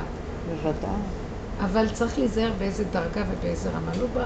בוודאי. 0.47 0.91
אבל 1.59 1.89
צריך 1.89 2.19
להיזהר 2.19 2.53
באיזה 2.59 2.85
דרגה 2.85 3.25
ובאיזה 3.29 3.71
רמה. 3.71 3.93
לא 3.95 4.07
ב... 4.07 4.19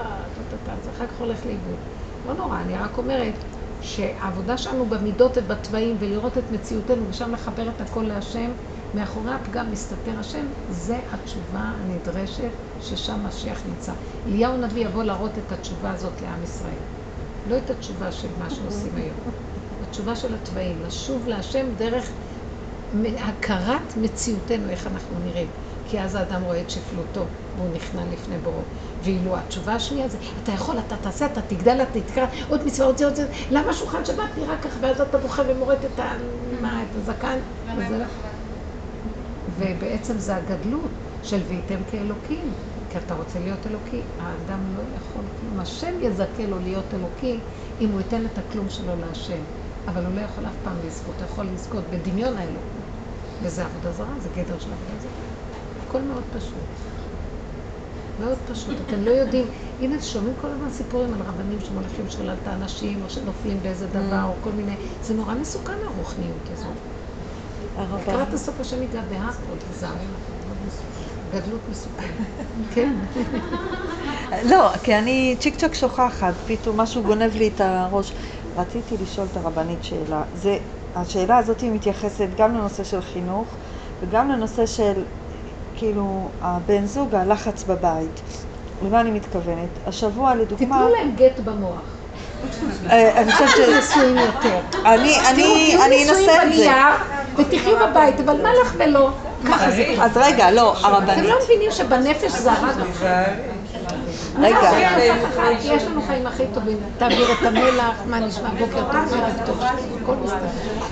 זה 0.81 0.89
אחר 0.89 1.07
כך 1.07 1.19
הולך 1.19 1.45
לאיבוד. 1.45 1.79
לא 2.25 2.33
נורא, 2.33 2.61
אני 2.61 2.77
רק 2.77 2.97
אומרת 2.97 3.43
שהעבודה 3.79 4.57
שלנו 4.57 4.89
במידות 4.89 5.37
ובתוואים 5.37 5.97
ולראות 5.99 6.37
את 6.37 6.51
מציאותנו 6.51 7.07
ושם 7.09 7.31
לחבר 7.33 7.69
את 7.69 7.81
הכל 7.81 8.01
להשם, 8.03 8.51
מאחורי 8.93 9.33
הפגם 9.33 9.71
מסתתר 9.71 10.19
השם, 10.19 10.45
זה 10.67 10.99
התשובה 11.11 11.59
הנדרשת 11.59 12.49
ששם 12.79 13.19
משיח 13.23 13.65
נמצא. 13.65 13.93
אליהו 14.27 14.53
הנביא 14.53 14.85
יבוא 14.85 15.03
להראות 15.03 15.37
את 15.37 15.51
התשובה 15.51 15.91
הזאת 15.91 16.21
לעם 16.21 16.43
ישראל. 16.43 16.81
לא 17.45 17.57
את 17.57 17.69
התשובה 17.69 18.11
של 18.11 18.37
מה 18.37 18.49
שעושים 18.49 18.95
היום. 18.95 19.17
התשובה 19.81 20.15
של 20.15 20.33
התוואים, 20.33 20.81
לשוב 20.81 21.27
להשם 21.27 21.65
דרך 21.75 22.11
הכרת 23.17 23.97
מציאותנו, 23.97 24.69
איך 24.69 24.87
אנחנו 24.87 25.19
נראים. 25.19 25.47
כי 25.91 26.01
אז 26.01 26.15
האדם 26.15 26.41
רואה 26.41 26.61
את 26.61 26.69
שפלותו, 26.69 27.25
והוא 27.55 27.69
נכנע 27.69 28.05
לפני 28.05 28.37
בוראו. 28.37 28.63
ואילו 29.01 29.37
התשובה 29.37 29.75
השנייה 29.75 30.07
זה, 30.07 30.17
אתה 30.37 30.51
יכול, 30.51 30.79
אתה 30.79 30.97
תעשה, 30.97 31.25
אתה 31.25 31.41
תגדל, 31.41 31.79
אתה 31.81 32.01
תקרא 32.01 32.25
עוד 32.47 32.65
מצווה, 32.65 32.87
עוד 32.87 32.97
זה, 32.97 33.05
עוד 33.05 33.15
זה. 33.15 33.25
למה 33.49 33.73
שולחן 33.73 34.05
שבת 34.05 34.37
נראה 34.37 34.57
ככה, 34.57 34.79
ואז 34.81 35.01
אתה 35.01 35.17
בוכה 35.17 35.41
ומורט 35.47 35.85
את 35.85 35.99
ה... 35.99 36.17
מה, 36.61 36.83
את 36.83 36.95
הזקן? 36.95 37.39
ובעצם 39.47 40.17
זה 40.17 40.35
הגדלות 40.35 40.91
של 41.21 41.41
והייתם 41.47 41.83
כאלוקים. 41.91 42.53
כי 42.89 42.97
אתה 42.97 43.15
רוצה 43.15 43.39
להיות 43.39 43.67
אלוקי, 43.67 44.01
האדם 44.19 44.77
לא 44.77 44.83
יכול 44.95 45.23
כלום. 45.39 45.59
השם 45.59 45.93
יזכה 46.01 46.45
לו 46.45 46.59
להיות 46.59 46.93
אלוקי 46.93 47.39
אם 47.79 47.89
הוא 47.89 47.99
ייתן 47.99 48.25
את 48.25 48.37
הכלום 48.37 48.69
שלו 48.69 48.95
להשם. 48.95 49.43
אבל 49.87 50.05
הוא 50.05 50.15
לא 50.15 50.21
יכול 50.21 50.45
אף 50.47 50.55
פעם 50.63 50.77
לזכות, 50.83 51.21
הוא 51.21 51.25
יכול 51.25 51.45
לזכות 51.45 51.83
בדמיון 51.89 52.37
האלוקות. 52.37 52.81
וזה 53.41 53.65
עבודה 53.65 53.91
זרה, 53.91 54.19
זה 54.19 54.29
גדר 54.29 54.59
של 54.59 54.73
עבודה 54.73 54.99
זרה. 54.99 55.20
הכל 55.91 56.01
מאוד 56.01 56.23
פשוט. 56.31 56.63
מאוד 58.19 58.37
פשוט. 58.45 58.77
אתם 58.87 59.01
לא 59.03 59.11
יודעים, 59.11 59.45
הנה 59.79 60.01
שומעים 60.01 60.35
כל 60.41 60.47
הזמן 60.47 60.69
סיפורים 60.69 61.13
על 61.13 61.21
רבנים 61.21 61.59
שמוליכים 61.59 62.09
שולל 62.09 62.35
את 62.41 62.47
האנשים, 62.47 63.03
או 63.03 63.09
שנופלים 63.09 63.61
באיזה 63.61 63.87
דבר, 63.87 64.23
או 64.23 64.33
כל 64.41 64.51
מיני... 64.51 64.75
זה 65.03 65.13
נורא 65.13 65.33
מסוכן 65.35 65.73
הרוחניות 65.87 66.49
הזאת. 66.51 66.77
לקראת 68.01 68.33
הסוף 68.33 68.59
השם 68.59 68.81
ייגע 68.81 69.01
בהכל, 69.01 69.53
תיזהר. 69.67 69.91
גדלות 71.31 71.61
מסוכנת. 71.69 72.27
כן. 72.75 72.93
לא, 74.43 74.77
כי 74.83 74.95
אני 74.95 75.35
צ'יק 75.39 75.55
צ'ק 75.55 75.73
שוכחת, 75.73 76.33
פתאום 76.45 76.81
משהו 76.81 77.03
גונב 77.03 77.35
לי 77.35 77.47
את 77.47 77.61
הראש. 77.61 78.13
רציתי 78.55 78.97
לשאול 78.97 79.27
את 79.31 79.37
הרבנית 79.37 79.83
שאלה. 79.83 80.23
זה, 80.33 80.57
השאלה 80.95 81.37
הזאת 81.37 81.63
מתייחסת 81.63 82.27
גם 82.37 82.53
לנושא 82.55 82.83
של 82.83 83.01
חינוך 83.01 83.57
וגם 84.01 84.29
לנושא 84.29 84.65
של, 84.65 85.03
כאילו, 85.81 86.29
הבן 86.41 86.85
זוג, 86.85 87.15
הלחץ 87.15 87.63
בבית. 87.63 88.21
למה 88.85 89.01
אני 89.01 89.11
מתכוונת? 89.11 89.69
השבוע 89.87 90.35
לדוגמה... 90.35 90.57
תיתנו 90.57 90.89
להם 90.89 91.11
גט 91.15 91.39
במוח. 91.39 91.81
אה, 92.89 93.21
אני 93.21 93.31
חושבת 93.31 93.49
ש... 93.49 93.59
אל 93.59 93.77
נשואים 93.79 94.17
יותר. 94.17 94.59
אני, 94.85 95.17
אני, 95.29 95.75
אני 95.85 96.09
אנסה 96.09 96.43
את 96.43 96.53
זה. 96.53 96.63
בנייר 96.63 96.95
ותחיו 97.37 97.89
בבית, 97.89 98.19
אבל 98.19 98.41
מה 98.41 98.49
לך 98.61 98.75
ולא? 98.77 99.09
אז 100.01 100.17
רגע, 100.17 100.51
לא, 100.51 100.73
אתם 100.77 100.85
הרבנית. 100.85 101.29
לא 101.29 101.35
מבינים 101.43 101.71
שבנפש 101.71 102.31
זה 102.31 102.51
הרג. 102.51 102.75
רגע. 104.39 104.71
יש 105.61 105.83
לנו 105.83 106.01
חיים 106.01 106.27
הכי 106.27 106.43
טובים, 106.53 106.77
תעביר 106.97 107.31
את 107.31 107.45
המלח, 107.45 107.95
מה 108.05 108.19
נשמע 108.19 108.49
בוקר 108.49 108.81
טוב, 108.91 109.13
ערב 109.13 109.33
טוב, 109.45 109.63
הכל 110.03 110.15
מסתדר. 110.23 110.47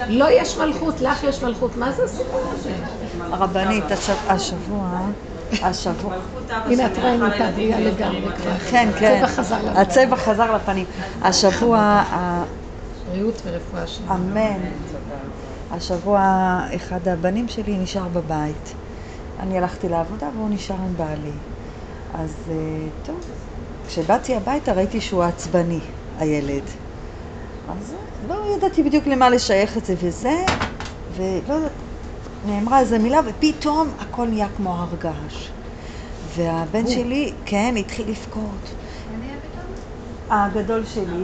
לא 0.07 0.25
יש 0.31 0.57
מלכות, 0.57 1.01
לך 1.01 1.23
יש 1.23 1.43
מלכות, 1.43 1.77
מה 1.77 1.91
זה 1.91 2.03
הסיפור 2.03 2.41
הזה? 2.53 2.71
הרבנית, 3.33 3.91
השב- 3.91 4.27
השבוע, 4.27 4.99
השבוע, 5.61 6.15
הנה 6.49 6.85
את 6.85 6.97
רואה, 6.97 7.13
הנה 7.13 7.37
תעברייה 7.37 7.79
לגמרי 7.79 8.31
כבר. 8.35 8.57
כן, 8.71 8.89
כן, 8.99 9.21
הצבע 9.23 9.27
חזר 9.27 9.57
לפנים. 9.57 9.77
הצבע 9.77 10.15
חזר 10.15 10.55
לפנים. 10.55 10.85
השבוע, 11.21 12.03
בריאות 13.11 13.41
ורפואה 13.45 13.87
שלמה. 13.87 14.15
אמן. 14.15 14.59
השבוע 15.71 16.21
אחד 16.75 17.07
הבנים 17.07 17.47
שלי 17.47 17.77
נשאר 17.77 18.07
בבית. 18.07 18.73
אני 19.39 19.57
הלכתי 19.57 19.89
לעבודה 19.89 20.29
והוא 20.35 20.49
נשאר 20.49 20.75
עם 20.75 20.97
בעלי. 20.97 21.31
אז 22.13 22.31
אה, 22.49 22.55
טוב, 23.03 23.19
כשבאתי 23.87 24.35
הביתה 24.35 24.73
ראיתי 24.73 25.01
שהוא 25.01 25.23
עצבני, 25.23 25.79
הילד. 26.19 26.63
אז 27.69 27.93
לא 28.27 28.35
ידעתי 28.57 28.83
בדיוק 28.83 29.07
למה 29.07 29.29
לשייך 29.29 29.77
את 29.77 29.85
זה 29.85 29.93
וזה, 30.01 30.35
ולא 31.15 31.53
יודעת, 31.53 31.71
נאמרה 32.45 32.79
איזה 32.79 32.99
מילה 32.99 33.19
ופתאום 33.27 33.93
הכל 33.99 34.27
נהיה 34.27 34.47
כמו 34.49 34.75
הר 34.75 34.95
געש. 34.95 35.49
והבן 36.35 36.87
שלי, 36.87 37.33
כן, 37.45 37.75
התחיל 37.79 38.09
לבכות. 38.09 38.75
הגדול 40.29 40.85
שלי, 40.85 41.23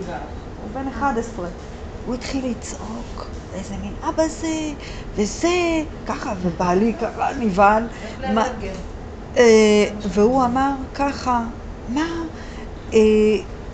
הוא 0.61 0.69
בן 0.73 0.87
11. 0.87 1.49
הוא 2.05 2.15
התחיל 2.15 2.45
לצעוק, 2.51 3.27
איזה 3.53 3.77
מין 3.77 3.93
אבא 4.09 4.23
זה, 4.27 4.73
וזה, 5.15 5.47
ככה, 6.05 6.33
ובעלי 6.41 6.93
ככה 6.93 7.33
נבהל. 7.39 7.87
אה, 9.37 9.85
והוא 10.09 10.45
אמר 10.45 10.71
ככה, 10.93 11.43
מה? 11.87 12.05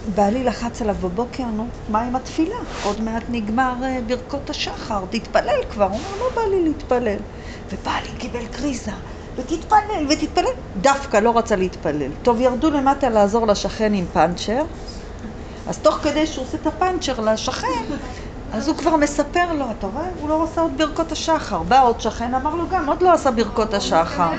בעלי 0.05 0.43
לחץ 0.43 0.81
עליו 0.81 0.95
בבוקר, 0.95 1.45
נו, 1.45 1.67
מה 1.89 2.01
עם 2.01 2.15
התפילה? 2.15 2.55
עוד 2.83 3.01
מעט 3.01 3.23
נגמר 3.29 3.73
אה, 3.83 3.99
ברכות 4.05 4.49
השחר, 4.49 5.05
תתפלל 5.09 5.63
כבר. 5.69 5.85
הוא 5.85 5.93
אומר, 5.93 6.09
לא 6.15 6.25
בא 6.35 6.41
לי 6.51 6.63
להתפלל. 6.63 7.17
ובעלי 7.71 8.11
קיבל 8.17 8.45
קריזה, 8.45 8.91
ותתפלל, 9.35 10.07
ותתפלל. 10.09 10.45
דווקא 10.75 11.17
לא 11.17 11.37
רצה 11.37 11.55
להתפלל. 11.55 12.11
טוב, 12.21 12.41
ירדו 12.41 12.71
למטה 12.71 13.09
לעזור 13.09 13.47
לשכן 13.47 13.93
עם 13.93 14.05
פאנצ'ר, 14.13 14.63
אז 15.65 15.77
תוך 15.79 15.95
כדי 15.95 16.27
שהוא 16.27 16.45
עושה 16.45 16.57
את 16.57 16.67
הפאנצ'ר 16.67 17.19
לשכן, 17.19 17.83
אז 18.51 18.67
הוא 18.67 18.77
כבר 18.77 18.95
מספר 18.95 19.53
לו, 19.53 19.71
אתה 19.71 19.87
רואה? 19.87 20.09
הוא 20.19 20.29
לא 20.29 20.43
עשה 20.43 20.61
עוד 20.61 20.71
ברכות 20.77 21.11
השחר. 21.11 21.63
בא 21.63 21.83
עוד 21.83 22.01
שכן, 22.01 22.33
אמר 22.33 22.55
לו 22.55 22.69
גם, 22.69 22.89
עוד 22.89 23.01
לא 23.01 23.13
עשה 23.13 23.31
ברכות 23.31 23.73
השחר. 23.73 24.31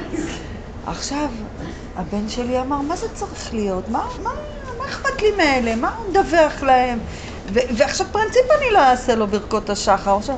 עכשיו, 0.86 1.28
הבן 1.97 2.28
שלי 2.28 2.60
אמר, 2.60 2.80
מה 2.80 2.97
זה 2.97 3.06
צריך 3.14 3.55
להיות? 3.55 3.89
מה, 3.89 4.05
מה, 4.22 4.30
מה 4.82 4.92
אכפת 4.92 5.22
לי 5.22 5.28
מאלה? 5.38 5.76
מה 5.76 5.90
הוא 5.96 6.10
מדווח 6.10 6.62
להם? 6.62 6.98
ו- 7.52 7.60
ועכשיו 7.76 8.06
פרינציפ 8.12 8.42
אני 8.59 8.74
לא 8.74 8.90
אעשה 8.90 9.14
לו 9.14 9.26
ברכות 9.26 9.70
השחר. 9.70 10.16
עכשיו, 10.16 10.36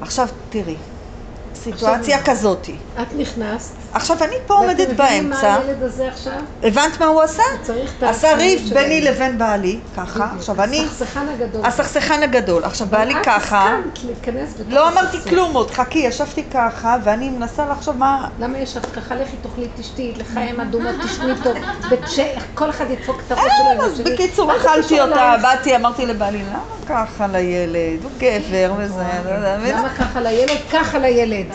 עכשיו 0.00 0.26
תראי, 0.48 0.76
סיטואציה 1.54 2.22
כזאתי. 2.24 2.78
את 3.02 3.14
נכנסת. 3.14 3.89
עכשיו 3.92 4.16
אני 4.24 4.36
פה 4.46 4.54
עומדת 4.54 4.78
ואתם 4.78 4.92
מבינים 4.92 5.30
באמצע. 5.30 5.48
מה 5.48 5.56
הילד 5.56 5.82
הזה 5.82 6.08
עכשיו? 6.08 6.32
הבנת 6.62 7.00
מה 7.00 7.06
הוא 7.06 7.22
עשה? 7.22 7.42
צריך 7.62 7.94
עשה 8.02 8.34
ריב. 8.36 8.70
ביני 8.74 9.00
לבין 9.00 9.38
בעלי, 9.38 9.78
ככה. 9.96 10.28
עכשיו 10.36 10.62
אני, 10.62 10.84
הסכסכן 10.84 11.28
הגדול. 11.28 11.66
הסכסכן 11.66 12.22
הגדול. 12.22 12.64
עכשיו 12.64 12.86
בעלי 12.86 13.14
ככה. 13.22 13.68
את 13.68 13.96
הסכמת 13.96 14.04
להיכנס 14.04 14.54
בתוך 14.54 14.72
לא 14.72 14.88
אמרתי. 14.88 15.18
כלום 15.28 15.54
עוד, 15.54 15.70
חכי, 15.70 15.98
ישבתי 15.98 16.44
ככה, 16.44 16.96
ואני 17.04 17.30
מנסה 17.30 17.66
לחשוב 17.66 17.96
מה... 17.96 18.28
למה 18.40 18.58
יש 18.58 18.76
לך 18.76 18.84
ככה, 18.94 19.14
לכי 19.14 19.36
תאכלי, 19.42 19.68
תשתי, 19.76 20.12
לחיים 20.16 20.60
אדומות, 20.60 20.94
תשני 21.04 21.32
טוב, 21.42 21.56
כל 22.54 22.70
אחד 22.70 22.90
ידפוק 22.90 23.22
את 23.26 23.32
הראש 23.32 23.52
שלו 23.74 23.84
אז. 23.84 24.00
בקיצור, 24.00 24.56
אכלתי 24.56 25.00
אותה? 25.00 25.36
באתי, 25.42 25.76
אמרתי 25.76 26.06
לבעלי, 26.06 26.42
למה 26.50 26.58
ככה 26.86 27.26
לילד? 27.26 28.02
הוא 28.02 28.10
גבר 28.18 28.72
וזה, 28.78 29.04
לא 29.24 29.68
למה 29.68 29.88
ככה 29.98 30.20
לילד? 30.20 30.58
ככה 30.72 30.98
לילד. 30.98 31.46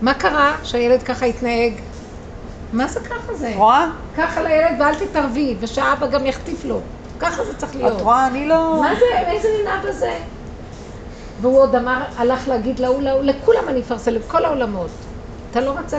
מה 0.00 0.14
קרה 0.14 0.56
שהילד 0.62 1.02
ככה 1.02 1.26
התנהג? 1.26 1.72
מה 2.72 2.88
זה 2.88 3.00
ככה 3.00 3.34
זה? 3.34 3.52
רואה? 3.56 3.86
ככה 4.16 4.42
לילד 4.42 4.80
ואל 4.80 4.94
תתערבי, 4.94 5.56
ושאבא 5.60 6.06
גם 6.06 6.26
יחטיף 6.26 6.64
לו. 6.64 6.80
ככה 7.20 7.44
זה 7.44 7.54
צריך 7.54 7.76
להיות. 7.76 7.96
את 7.96 8.00
רואה, 8.00 8.26
אני 8.26 8.46
לא... 8.48 8.78
מה 8.80 8.94
זה, 8.94 9.30
איזה 9.30 9.48
מין 9.58 9.66
אבא 9.80 9.92
זה? 9.92 10.18
והוא 11.40 11.60
עוד 11.60 11.74
אמר, 11.74 12.04
הלך 12.16 12.48
להגיד 12.48 12.78
להוא, 12.78 13.02
להוא, 13.02 13.22
לכולם 13.22 13.68
אני 13.68 13.80
אפרסם, 13.80 14.10
לכל 14.10 14.44
העולמות. 14.44 14.90
אתה 15.50 15.60
לא 15.60 15.74
רוצה, 15.80 15.98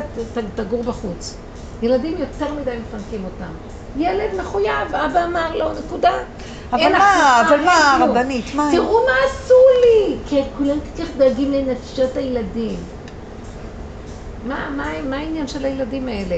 תגור 0.55 0.83
בחוץ. 0.83 1.35
ילדים 1.81 2.17
יותר 2.17 2.53
מדי 2.53 2.77
מפנקים 2.77 3.25
אותם. 3.25 3.53
ילד 3.97 4.29
מחויב, 4.39 4.95
אבא 4.95 5.25
אמר 5.25 5.55
לו, 5.55 5.73
נקודה. 5.73 6.11
אבל 6.71 6.91
מה, 6.91 7.41
אבל 7.47 7.59
מה. 7.65 7.97
רבנית, 8.01 8.55
מה? 8.55 8.69
תראו 8.71 8.99
מה 9.05 9.11
עשו 9.25 9.53
לי! 9.81 10.17
כי 10.29 10.41
כולם 10.57 10.79
כל 10.79 11.03
כך 11.03 11.09
דואגים 11.17 11.51
לנפשות 11.51 12.17
הילדים. 12.17 12.94
מה, 14.45 14.69
מה, 14.69 14.85
מה 15.09 15.17
העניין 15.17 15.47
של 15.47 15.65
הילדים 15.65 16.07
האלה? 16.07 16.37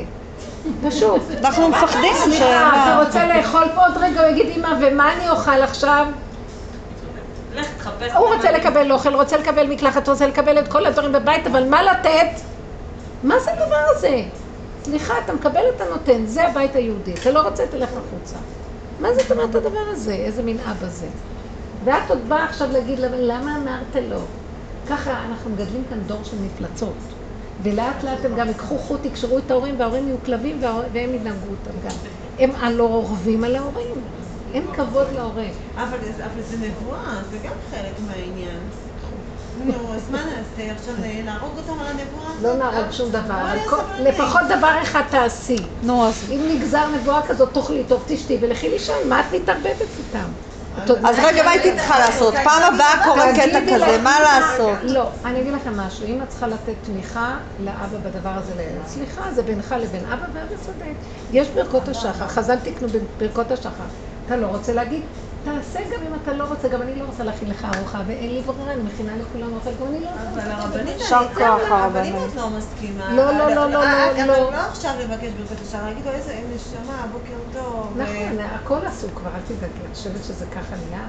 פשוט. 0.88 1.21
אנחנו 1.38 1.69
מפחדים 1.69 2.13
סליחה? 2.13 2.69
אתה 2.69 3.03
רוצה 3.05 3.27
לאכול 3.27 3.63
פה 3.75 3.85
עוד 3.85 3.97
רגע, 3.97 4.21
הוא 4.21 4.29
יגיד, 4.29 4.57
אמא, 4.57 4.69
ומה 4.81 5.13
אני 5.13 5.29
אוכל 5.29 5.61
עכשיו? 5.61 6.07
הוא 8.15 8.34
רוצה 8.34 8.51
לקבל 8.51 8.91
אוכל, 8.91 9.15
רוצה 9.15 9.38
לקבל 9.38 9.67
מקלחת, 9.67 10.09
רוצה 10.09 10.27
לקבל 10.27 10.59
את 10.59 10.67
כל 10.67 10.85
הדברים 10.85 11.11
בבית, 11.11 11.47
אבל 11.47 11.69
מה 11.69 11.84
לתת? 11.84 12.41
מה 13.23 13.39
זה 13.39 13.51
הדבר 13.51 13.81
הזה? 13.95 14.21
סליחה, 14.84 15.13
אתה 15.25 15.34
מקבל, 15.34 15.61
אתה 15.75 15.84
נותן, 15.91 16.25
זה 16.25 16.47
הבית 16.47 16.75
היהודי. 16.75 17.13
אתה 17.13 17.31
לא 17.31 17.41
רוצה, 17.41 17.67
תלך 17.67 17.89
החוצה. 17.89 18.35
מה 18.99 19.13
זאת 19.13 19.31
אומרת 19.31 19.55
הדבר 19.55 19.79
הזה? 19.91 20.13
איזה 20.13 20.43
מין 20.43 20.57
אבא 20.59 20.88
זה? 20.88 21.07
ואת 21.84 22.09
עוד 22.09 22.29
באה 22.29 22.45
עכשיו 22.45 22.71
להגיד 22.71 22.99
לה, 22.99 23.07
למה 23.11 23.55
אמרת 23.55 24.03
לו? 24.09 24.19
ככה 24.89 25.11
אנחנו 25.29 25.49
מגדלים 25.49 25.84
כאן 25.89 25.99
דור 25.99 26.23
של 26.23 26.38
מפלצות. 26.41 27.16
ולאט 27.63 28.03
לאט 28.03 28.25
הם 28.25 28.35
גם 28.35 28.47
ייקחו 28.47 28.77
חוט, 28.77 29.05
יקשרו 29.05 29.38
את 29.38 29.51
ההורים, 29.51 29.79
וההורים 29.79 30.07
יהיו 30.07 30.23
כלבים, 30.23 30.59
והם 30.93 31.13
ינהגו 31.13 31.49
אותם 31.51 31.79
גם. 31.84 31.95
הם 32.39 32.51
הלא 32.55 32.84
רוכבים 32.88 33.43
על 33.43 33.55
ההורים. 33.55 33.95
אין 34.53 34.63
כבוד 34.73 35.07
להורה. 35.15 35.47
אבל 35.75 35.97
זה- 36.17 36.23
נבואה, 36.61 36.99
זה 37.31 37.38
גם 37.38 37.53
חלק 37.71 37.93
מהעניין. 38.07 38.59
נו, 39.65 39.93
אז 39.93 40.09
מה 40.11 40.17
נעשה 40.25 40.71
עכשיו, 40.71 40.93
להרוג 41.25 41.57
אותם 41.57 41.73
על 41.79 41.88
הנבואה? 41.88 42.29
לא 42.41 42.57
נהרוג 42.57 42.91
שום 42.91 43.09
דבר, 43.11 43.35
כל- 43.69 43.75
סבלניים. 43.75 44.05
לפחות 44.05 44.41
דבר 44.57 44.73
אחד 44.81 45.01
תעשי. 45.09 45.57
נו, 45.84 46.07
אז... 46.07 46.23
אם 46.29 46.41
נגזר 46.49 46.88
נבואה 46.88 47.21
כזאת, 47.27 47.53
תאכלי 47.53 47.84
טוב, 47.84 48.03
תשתי 48.07 48.38
ולכי 48.41 48.69
לישון, 48.69 48.95
מה 49.09 49.19
את 49.19 49.35
מתערבבת 49.35 49.67
איתם? 49.99 50.27
אז 50.85 51.15
רגע, 51.23 51.43
מה 51.43 51.51
הייתי 51.51 51.71
צריכה 51.77 51.99
לעשות? 51.99 52.33
פעם 52.43 52.73
הבאה 52.73 53.03
קורה 53.03 53.33
קטע 53.35 53.59
כזה, 53.73 53.97
מה 54.03 54.19
לעשות? 54.19 54.77
לא, 54.83 55.09
אני 55.25 55.41
אגיד 55.41 55.53
לכם 55.53 55.77
משהו, 55.77 56.05
אם 56.07 56.21
את 56.23 56.29
צריכה 56.29 56.47
לתת 56.47 56.73
תמיכה 56.81 57.37
לאבא 57.59 57.97
בדבר 58.03 58.29
הזה 58.29 58.53
סליחה, 58.87 59.31
זה 59.35 59.43
בינך 59.43 59.75
לבין 59.79 60.05
אבא 60.05 60.25
ואבא 60.33 60.55
צודק. 60.65 60.93
יש 61.31 61.47
ברכות 61.49 61.87
השחר, 61.87 62.27
חז"ל 62.27 62.55
תקנו 62.63 62.87
ברכות 63.17 63.51
השחר. 63.51 63.83
אתה 64.25 64.37
לא 64.37 64.47
רוצה 64.47 64.73
להגיד, 64.73 65.01
תעשה 65.56 65.80
גם 65.80 66.07
אם 66.07 66.22
אתה 66.24 66.34
לא 66.34 66.44
רוצה, 66.44 66.68
גם 66.68 66.82
אני 66.82 66.95
לא 66.95 67.06
רוצה 67.06 67.24
להכין 67.24 67.49
לך 67.49 67.65
ארוחה, 67.76 68.02
ואין 68.07 68.34
לי 68.34 68.41
ברירה, 68.41 68.74
אני 68.74 68.84
מכינה 68.84 69.11
לכולם 69.18 69.53
אוכל, 69.53 69.69
גם 69.82 69.88
אני 69.88 69.99
לא 70.03 70.10
אבל 70.10 70.30
רוצה. 70.30 70.53
הרבנית, 70.53 70.98
יישר 70.99 71.18
אני- 71.19 71.36
כוח, 71.36 71.60
אבל 71.61 71.74
אבל 71.86 72.03
אם 72.06 72.15
הרבנית. 72.15 72.32
את 72.32 72.36
לא 72.36 72.49
מסכימה... 72.49 73.14
לא, 73.14 73.26
לא, 73.38 73.56
לא, 73.56 73.69
לא, 73.72 73.84
אה, 73.84 74.11
לא, 74.14 74.24
אבל 74.24 74.28
לא. 74.28 74.52
לא 74.52 74.57
עכשיו 74.57 74.94
לבקש 74.99 75.32
ברכות 75.34 75.57
השער, 75.61 75.86
להגיד 75.86 76.06
לו 76.06 76.11
איזה 76.11 76.41
נשמה, 76.56 77.06
בוקר 77.11 77.36
טוב. 77.53 77.98
נכון, 77.98 78.40
הכל 78.40 78.86
עשו 78.86 79.07
כבר, 79.15 79.30
אל 79.36 79.41
תדאגי, 79.48 79.65
את 79.91 79.95
חושבת 79.95 80.24
שזה 80.24 80.45
ככה 80.45 80.76
נהיה? 80.88 81.03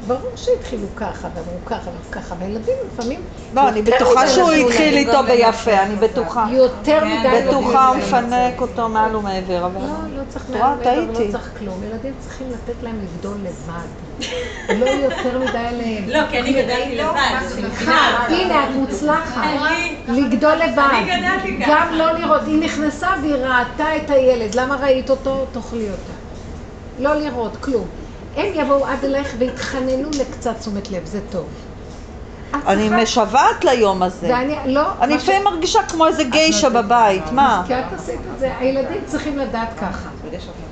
כן. 0.00 0.06
ברור 0.06 0.32
שהתחילו 0.36 0.94
ככה, 0.94 1.28
ואמרו 1.34 1.64
ככה 1.64 1.90
ואמרו 1.90 2.10
ככה, 2.12 2.34
והילדים 2.38 2.74
לפעמים... 2.86 3.20
לא, 3.52 3.68
אני 3.68 3.82
בטוחה 3.82 4.28
שהוא 4.28 4.52
התחיל. 4.52 4.96
איתו 4.96 5.22
ביפה, 5.26 5.82
אני 5.82 5.96
בטוחה. 5.96 6.46
יותר 6.52 7.04
מדי... 7.04 7.42
בטוחה 7.48 7.88
הוא. 7.88 7.96
מפנק 7.96 8.60
אותו 8.60 8.88
מעל 8.88 9.16
ומעבר, 9.16 9.66
אבל... 9.66 9.80
לא, 9.80 10.18
לא 10.18 10.24
צריך 10.28 10.50
מעל 10.50 10.78
ומעבר. 10.78 11.20
לא 11.26 11.32
צריך 11.32 11.52
כלום. 11.58 11.82
ילדים 11.82 12.14
צריכים 12.18 12.50
לתת 12.50 12.82
להם 12.82 13.00
לגדול 13.00 13.38
לבד. 13.42 14.26
לא 14.78 14.86
יותר 14.86 15.38
מדי 15.38 15.58
עליהם. 15.58 16.08
לא, 16.08 16.20
כי 16.30 16.40
אני 16.40 16.62
גדלתי 16.62 16.94
לבד, 16.96 17.14
אז 17.38 17.58
אני 17.58 17.62
מבינה. 17.66 18.26
הנה, 18.28 18.64
את 18.64 18.74
מוצלחת. 18.74 19.44
אני- 19.44 19.96
לגדול 20.08 20.52
לבד. 20.56 20.78
אני 20.92 21.04
גדלתי 21.04 21.60
ככה. 21.62 21.70
גם 21.70 21.92
לא 21.94 22.12
לראות. 22.12 22.42
היא 22.46 22.60
נכנסה 22.60 23.08
והיא 23.22 23.34
ראתה 23.34 23.96
את 23.96 24.10
הילד. 24.10 24.54
למה 24.54 24.76
ראית 24.76 25.10
אותו? 25.10 25.46
תאכלי 25.52 25.90
אותה. 25.90 26.12
לא 26.98 27.14
לראות, 27.14 27.56
כלום. 27.56 27.99
הם 28.36 28.46
יבואו 28.54 28.86
עד 28.86 29.04
אלייך 29.04 29.34
ויתחננו 29.38 30.08
לקצת 30.20 30.58
תשומת 30.60 30.90
לב, 30.90 31.06
זה 31.06 31.20
טוב. 31.30 31.48
אני 32.66 32.82
צריכה- 32.88 33.02
משוועת 33.02 33.64
ליום 33.64 34.02
הזה. 34.02 34.28
ואני, 34.32 34.54
לא, 34.74 34.82
אני 35.00 35.20
ש- 35.20 35.22
לפעמים 35.22 35.44
מרגישה 35.44 35.78
כמו 35.88 36.06
איזה 36.06 36.24
גיישה 36.24 36.70
בבית, 36.70 37.22
מה? 37.32 37.62
כי 37.66 37.74
את 37.74 37.92
עשית 37.92 38.20
את 38.34 38.38
זה. 38.38 38.56
הילדים 38.58 39.00
צריכים 39.06 39.38
לדעת 39.38 39.68
ככה, 39.80 40.08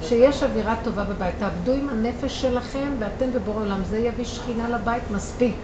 שיש 0.02 0.43
אווירה 0.43 0.74
טובה 0.85 1.05
בבית. 1.05 1.35
תעבדו 1.39 1.72
עם 1.72 1.89
הנפש 1.89 2.40
שלכם, 2.43 2.89
ואתם 2.98 3.24
ובורא 3.32 3.60
עולם. 3.62 3.85
זה 3.85 3.98
יביא 3.98 4.24
שכינה 4.24 4.68
לבית 4.68 5.02
מספיק. 5.10 5.56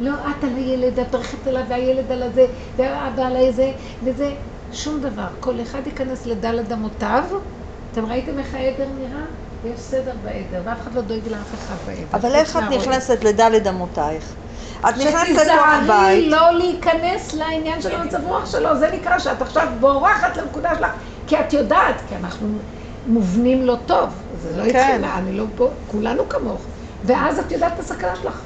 לא 0.00 0.10
את 0.14 0.44
על 0.44 0.50
הילד, 0.56 0.98
את 0.98 1.14
הולכת 1.14 1.46
אליו, 1.46 1.62
והילד 1.68 2.12
על 2.12 2.22
הזה, 2.22 2.46
והאבא 2.76 3.22
על 3.22 3.36
הזה, 3.48 3.72
וזה, 4.04 4.32
שום 4.72 5.00
דבר. 5.00 5.26
כל 5.40 5.62
אחד 5.62 5.86
ייכנס 5.86 6.26
לדלת 6.26 6.72
אמותיו. 6.72 7.24
אתם 7.92 8.06
ראיתם 8.06 8.38
איך 8.38 8.54
העדר 8.54 8.86
נראה? 8.98 9.22
יש 9.64 9.80
סדר 9.80 10.12
בעדר, 10.22 10.62
ואף 10.64 10.80
אחד 10.80 10.94
לא 10.94 11.00
דואג 11.00 11.28
לאף 11.28 11.54
אחד 11.54 11.74
בעדר. 11.86 12.02
אבל 12.14 12.34
איך 12.34 12.56
את. 12.56 12.62
נכנסת 12.62 13.24
לדלת 13.24 13.66
אמותייך? 13.66 14.34
את 14.80 14.84
נכנסת 14.84 15.06
לתוך 15.06 15.24
שתיזהרי 15.24 15.84
הבית, 15.84 16.30
לא 16.30 16.52
להיכנס 16.52 17.34
לעניין 17.34 17.82
של 17.82 17.94
המצב 17.94 18.24
רוח 18.24 18.46
שלו, 18.46 18.78
זה 18.78 18.90
נקרא 18.92 19.18
שאת 19.18 19.42
עכשיו 19.42 19.68
בורחת 19.80 20.36
לנקודה 20.36 20.70
שלך, 20.78 20.90
כי 21.26 21.40
את 21.40 21.52
יודעת, 21.52 21.96
כי 22.08 22.16
אנחנו 22.16 22.48
מובנים 23.06 23.66
לא 23.66 23.76
טוב, 23.86 24.08
זה 24.42 24.56
לא 24.56 24.72
כן. 24.72 24.78
התחיל, 24.78 25.04
אני 25.04 25.32
לא 25.32 25.44
פה, 25.56 25.70
כולנו 25.86 26.28
כמוך, 26.28 26.60
ואז 27.04 27.38
את 27.38 27.52
יודעת 27.52 27.72
את 27.74 27.78
הסכנה 27.78 28.16
שלך. 28.16 28.40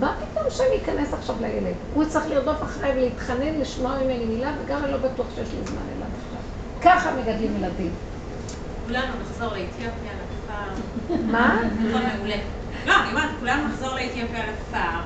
מה 0.00 0.14
פתאום 0.18 0.44
שאני 0.50 0.76
אכנס 0.82 1.14
עכשיו 1.14 1.36
לילד? 1.40 1.74
הוא 1.94 2.04
צריך 2.04 2.26
לרדוף 2.30 2.62
אחריי 2.62 2.92
ולהתחנן, 2.92 3.60
לשמוע 3.60 3.98
ממני 4.02 4.24
מילה, 4.24 4.52
וגם 4.64 4.84
אני 4.84 4.92
לא 4.92 4.98
בטוח 4.98 5.26
שיש 5.34 5.48
לי 5.52 5.64
זמן 5.64 5.82
אליו 5.96 6.08
עכשיו. 6.26 6.40
ככה 6.80 7.10
מגדלים 7.16 7.56
ילדים. 7.56 7.90
כולנו 8.86 9.12
נחזור 9.22 9.48
לאתיופיה. 9.48 10.12
מה? 11.26 11.60
נכון, 11.88 12.02
מעולה. 12.18 12.36
לא, 12.86 12.92
אני 13.02 13.10
אומרת, 13.10 13.30
כולנו 13.40 13.68
נחזור 13.68 13.94
לאתיופיה, 13.94 14.44
לכפר, 14.52 14.98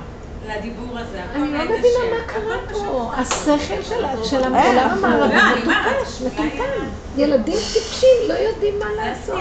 לדיבור 0.48 0.98
הזה. 0.98 1.24
הכל 1.24 1.38
אני 1.38 1.52
לא 1.52 1.64
מבינה 1.64 1.78
מה 2.10 2.26
קרה 2.26 2.56
פה. 2.72 3.12
השכל 3.16 3.58
של- 3.82 3.82
של 4.24 4.44
אין, 4.44 4.54
העולם 4.54 4.54
אנחנו- 4.54 5.06
המערבי 5.06 5.34
לא, 5.34 5.40
אני 5.42 5.62
אומרת, 5.62 5.96
מטופש, 5.96 6.22
מטומטם. 6.22 6.84
ילדים 7.16 7.54
טיפשים, 7.72 8.08
לא 8.28 8.34
יודעים 8.34 8.74
מה 8.78 8.86
לעשות. 8.96 9.40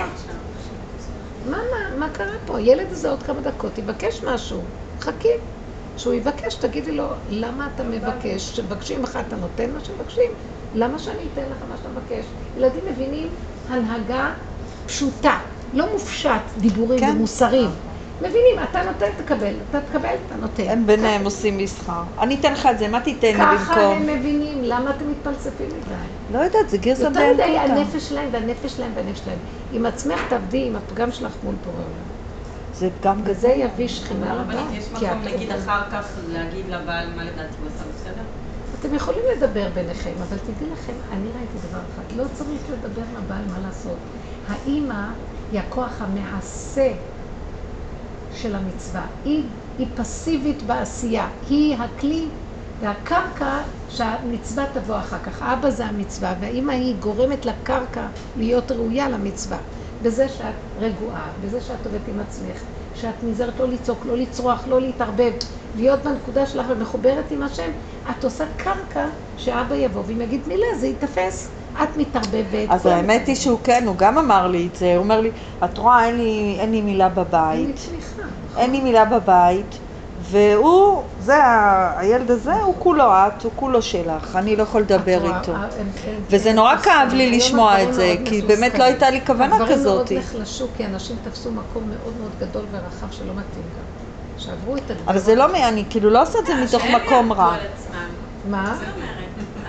מה 1.98 2.10
קרה 2.14 2.34
פה? 2.46 2.58
הילד 2.58 2.88
הזה 2.92 3.10
עוד 3.10 3.24
כמה 3.24 3.42
דקות 3.42 3.78
יבקש 3.78 4.24
משהו. 4.24 4.62
חכי. 5.00 5.28
כשהוא 5.96 6.14
יבקש, 6.14 6.56
תגידי 6.56 6.92
לו, 6.92 7.06
למה 7.30 7.68
אתה 7.76 7.84
מבקש? 7.84 8.52
כשמבקשים 8.52 9.04
לך 9.04 9.20
אתה 9.28 9.36
נותן 9.36 9.70
מה 9.74 9.80
שמבקשים? 9.80 10.32
למה 10.76 11.00
שאני 11.00 11.24
אתן 11.34 11.42
לך 11.42 11.58
מה 11.70 11.78
שאתה 11.78 11.90
מבקש? 11.90 12.26
ילדים 12.58 12.82
מבינים 12.92 13.28
הנהגה 13.70 14.32
פשוטה, 14.86 15.40
לא 15.74 15.92
מופשט 15.92 16.42
דיבורים 16.58 17.00
כן. 17.00 17.12
ומוסרים. 17.16 17.70
מבינים, 18.22 18.56
אתה 18.72 18.84
נותן, 18.84 19.06
תקבל, 19.18 19.54
אתה 19.70 19.82
תקבל, 19.82 20.16
אתה 20.26 20.36
נותן. 20.36 20.64
הם 20.68 20.86
ביניהם 20.86 21.26
עושים 21.26 21.58
מסחר. 21.58 22.04
אני 22.20 22.40
אתן 22.40 22.54
לך 22.54 22.66
את 22.66 22.80
זה, 22.80 22.88
מה 22.88 23.02
תיתן 23.02 23.28
לי 23.28 23.58
ככה 23.58 23.76
במקום? 23.76 24.10
הם 24.10 24.20
מבינים, 24.20 24.64
למה 24.64 24.90
אתם 24.90 25.12
מתפלספים 25.12 25.68
מדי? 25.68 25.96
לא 26.34 26.40
יודעת, 26.40 26.70
זה 26.70 26.78
גרסה 26.78 27.04
יותר 27.04 27.34
מדי. 27.34 27.44
הנפש 27.44 28.10
שלהם 28.10 28.30
והנפש 28.32 28.72
שלהם 28.76 28.92
והנפש 28.96 29.20
שלהם. 29.20 29.38
עם 29.72 29.86
עצמך 29.86 30.20
תעבדי 30.30 30.68
עם 30.68 30.76
הפגם 30.76 31.12
שלך 31.12 31.32
מול 31.44 31.56
בורא 31.56 31.76
עולם. 31.76 32.10
זה 32.74 32.90
גם 33.04 33.22
וזה 33.26 33.48
גזל. 33.48 33.60
יביא 33.60 33.88
שכינה 33.88 34.34
רבה. 34.34 34.54
יש 34.74 34.86
מקום 34.92 35.22
נגיד 35.24 35.52
אחר 35.52 35.82
כך 35.92 36.06
להגיד 36.28 36.66
לבעל 36.68 37.08
מה 37.16 37.24
לדעתי 37.24 37.56
הוא 37.62 37.68
עשה 37.68 37.84
בסדר? 37.96 38.24
אתם 38.80 38.96
יכולים 38.96 39.22
לדבר 39.38 39.70
ביניכם, 39.74 40.12
אבל 40.28 40.38
תדעי 40.38 40.70
לכם, 40.70 40.94
אני 41.12 41.28
ראיתי 41.38 41.58
דבר 41.70 41.80
אחד, 41.94 42.18
לא 42.18 42.24
צריך 42.34 42.62
לדבר 42.70 43.02
לבעל 43.18 43.44
מה 43.52 43.60
לעשות. 43.68 43.98
האימא 44.48 45.06
היא 45.52 45.60
הכוח 45.60 46.02
המעשה 46.02 46.94
של 48.30 48.56
המצווה. 48.56 49.08
היא, 49.24 49.44
היא 49.78 49.88
פסיבית 49.96 50.64
בעשייה. 50.64 51.30
היא 51.50 51.76
הכלי 51.78 52.30
והקרקע 52.82 53.58
שהמצווה 53.88 54.66
תבוא 54.74 55.00
אחר 55.00 55.20
כך. 55.20 55.42
האבא 55.42 55.70
זה 55.70 55.86
המצווה, 55.86 56.36
והאימא 56.42 56.72
היא 56.72 56.96
גורמת 57.00 57.46
לקרקע 57.46 58.08
להיות 58.36 58.72
ראויה 58.72 59.10
למצווה. 59.10 59.58
בזה 60.02 60.30
שאת 60.30 60.56
רגועה, 60.78 61.32
בזה 61.40 61.62
שאת 61.62 61.86
עובדת 61.86 62.08
עם 62.08 62.20
עצמך, 62.20 62.62
שאת 62.94 63.24
נזהרת 63.24 63.60
לא 63.60 63.68
לצעוק, 63.68 64.06
לא 64.06 64.18
לצרוח, 64.18 64.68
לא 64.68 64.82
להתערבב, 64.82 65.32
להיות 65.76 66.04
בנקודה 66.04 66.46
שלך 66.46 66.66
ומחוברת 66.70 67.32
עם 67.32 67.44
השם, 67.44 67.72
את 68.10 68.24
עושה 68.24 68.46
קרקע 68.58 69.06
שאבא 69.36 69.76
יבוא 69.76 70.04
ואם 70.08 70.22
יגיד 70.22 70.48
מילה 70.48 70.68
זה 70.80 70.88
ייתפס. 70.88 71.59
את 71.84 71.98
מתערבבת. 71.98 72.70
אז 72.70 72.82
כולם 72.82 72.96
האמת 72.96 73.28
היא. 73.28 73.36
שהוא 73.36 73.60
כן, 73.64 73.84
הוא 73.88 73.96
גם 73.98 74.18
אמר 74.18 74.48
לי 74.48 74.68
את 74.72 74.76
זה. 74.76 74.86
הוא 74.96 75.04
אומר 75.04 75.22
לי, 75.22 75.32
את 75.64 75.78
רואה, 75.78 76.06
אין 76.06 76.18
לי- 76.18 76.58
אין 76.60 76.72
לי 76.72 76.82
מילה 76.82 77.06
אין 77.06 77.14
לי 77.16 77.24
בבית. 77.24 77.80
תמיכה. 77.90 78.30
אין 78.58 78.72
לי 78.72 78.82
מילה 78.82 79.06
בבית. 79.06 79.78
והוא, 80.22 81.04
זה, 81.20 81.44
ה- 81.44 82.00
הילד 82.00 82.32
הזה, 82.32 82.54
הוא 82.62 82.76
כולו 82.80 83.04
את, 83.12 83.44
הוא 83.44 83.52
כולו 83.56 83.82
שלך. 83.82 84.36
אני 84.36 84.56
לא 84.56 84.64
יכול 84.64 84.82
לדבר 84.82 85.26
איתו. 85.26 85.52
אה, 85.52 85.58
הם- 85.58 85.68
הם- 85.80 86.22
וזה 86.30 86.50
הם 86.50 86.56
נורא. 86.56 86.76
כאב 86.76 87.14
לי 87.14 87.38
לשמוע 87.38 87.72
הדברים 87.74 87.90
את 87.90 87.94
זה, 87.96 88.16
כי 88.26 88.42
באמת 88.42 88.80
לא. 88.80 88.84
הייתה 88.84 89.10
לי 89.10 89.22
כוונה 89.26 89.56
הדברים 89.56 89.72
כזאת. 89.74 90.12
מאוד 90.12 90.24
נחלשו, 90.24 90.68
כי 90.78 90.86
אנשים 90.86 91.16
תפסו 91.24 91.52
מקום 91.52 91.84
מאוד 91.90 92.14
מאוד 92.22 92.32
גדול 92.40 92.64
ורחב 92.72 93.08
שלא 93.12 93.32
מתאים 93.32 93.44
גם. 93.78 93.84
שעברו 94.38 94.78
את 94.78 94.92
הגבול. 94.92 95.06
אבל 95.08 95.20
זה 95.20 95.36
לא, 95.36 95.52
מ- 95.52 95.56
אני 95.56 95.84
כאילו 95.90 96.10
לא 96.10 96.22
עושה 96.22 96.40
את 96.40 96.46
זה 96.46 96.54
אה, 96.54 96.64
מתוך 96.64 96.84
מקום 96.86 97.34
רע. 97.34 97.56
מה? 98.50 98.78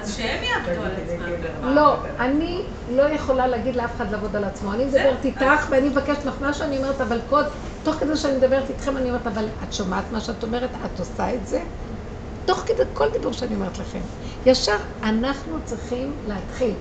אז 0.02 0.16
שהם 0.16 0.42
יעבדו 0.42 0.82
על 0.84 0.90
עצמם. 0.90 1.74
לא, 1.74 1.96
אני 2.18 2.62
לא 2.88 3.02
יכולה 3.02 3.46
להגיד 3.46 3.76
לאף 3.76 3.96
אחד 3.96 4.10
לעבוד 4.12 4.36
על 4.36 4.44
עצמו. 4.44 4.72
אני 4.72 4.84
מדברת 4.84 5.24
איתך 5.24 5.66
ואני 5.70 5.88
מבקשת 5.88 6.24
לך 6.24 6.34
מה 6.40 6.52
שאני 6.52 6.78
אומרת, 6.78 7.00
אבל 7.00 7.20
קוד, 7.28 7.46
תוך 7.82 7.94
כדי 7.94 8.16
שאני 8.16 8.36
מדברת 8.36 8.70
איתכם, 8.70 8.96
אני 8.96 9.08
אומרת, 9.08 9.26
אבל 9.26 9.44
את 9.68 9.72
שומעת 9.72 10.04
מה 10.12 10.20
שאת 10.20 10.42
אומרת? 10.42 10.70
את 10.84 10.98
עושה 10.98 11.34
את 11.34 11.46
זה? 11.46 11.60
תוך 12.44 12.58
כדי 12.66 12.82
כל 12.92 13.06
דיבור 13.12 13.32
שאני 13.32 13.54
אומרת 13.54 13.78
לכם. 13.78 14.00
ישר 14.46 14.76
אנחנו 15.02 15.58
צריכים 15.64 16.12
להתחיל. 16.28 16.74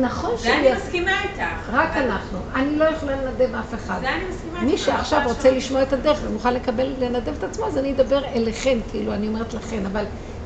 נכון 0.00 0.30
זה 0.36 0.54
אני. 0.54 0.72
מסכימה 0.72 1.22
איתך. 1.22 1.70
רק 1.72 1.96
אנחנו. 1.96 2.38
אני 2.54 2.76
לא 2.76 2.84
יכולה 2.84 3.22
לנדב 3.22 3.54
אף 3.54 3.74
אחד. 3.74 3.98
זה 4.00 4.08
אני 4.14 4.24
מסכימה 4.30 4.60
איתך. 4.60 4.70
מי 4.70 4.78
שעכשיו 4.78 5.20
רוצה 5.24 5.50
לשמוע 5.50 5.82
את 5.82 5.92
הדרך 5.92 6.18
ומוכן 6.24 6.54
לקבל, 6.54 6.94
לנדב 6.98 7.32
את 7.38 7.44
עצמו, 7.44 7.66
אז 7.66 7.78
אני 7.78 7.92
אדבר 7.92 8.24
אליכן, 8.24 8.78
כאילו, 8.90 9.14
אני 9.14 9.28
אומרת 9.28 9.54
לכן, 9.54 9.86
אבל 9.86 10.04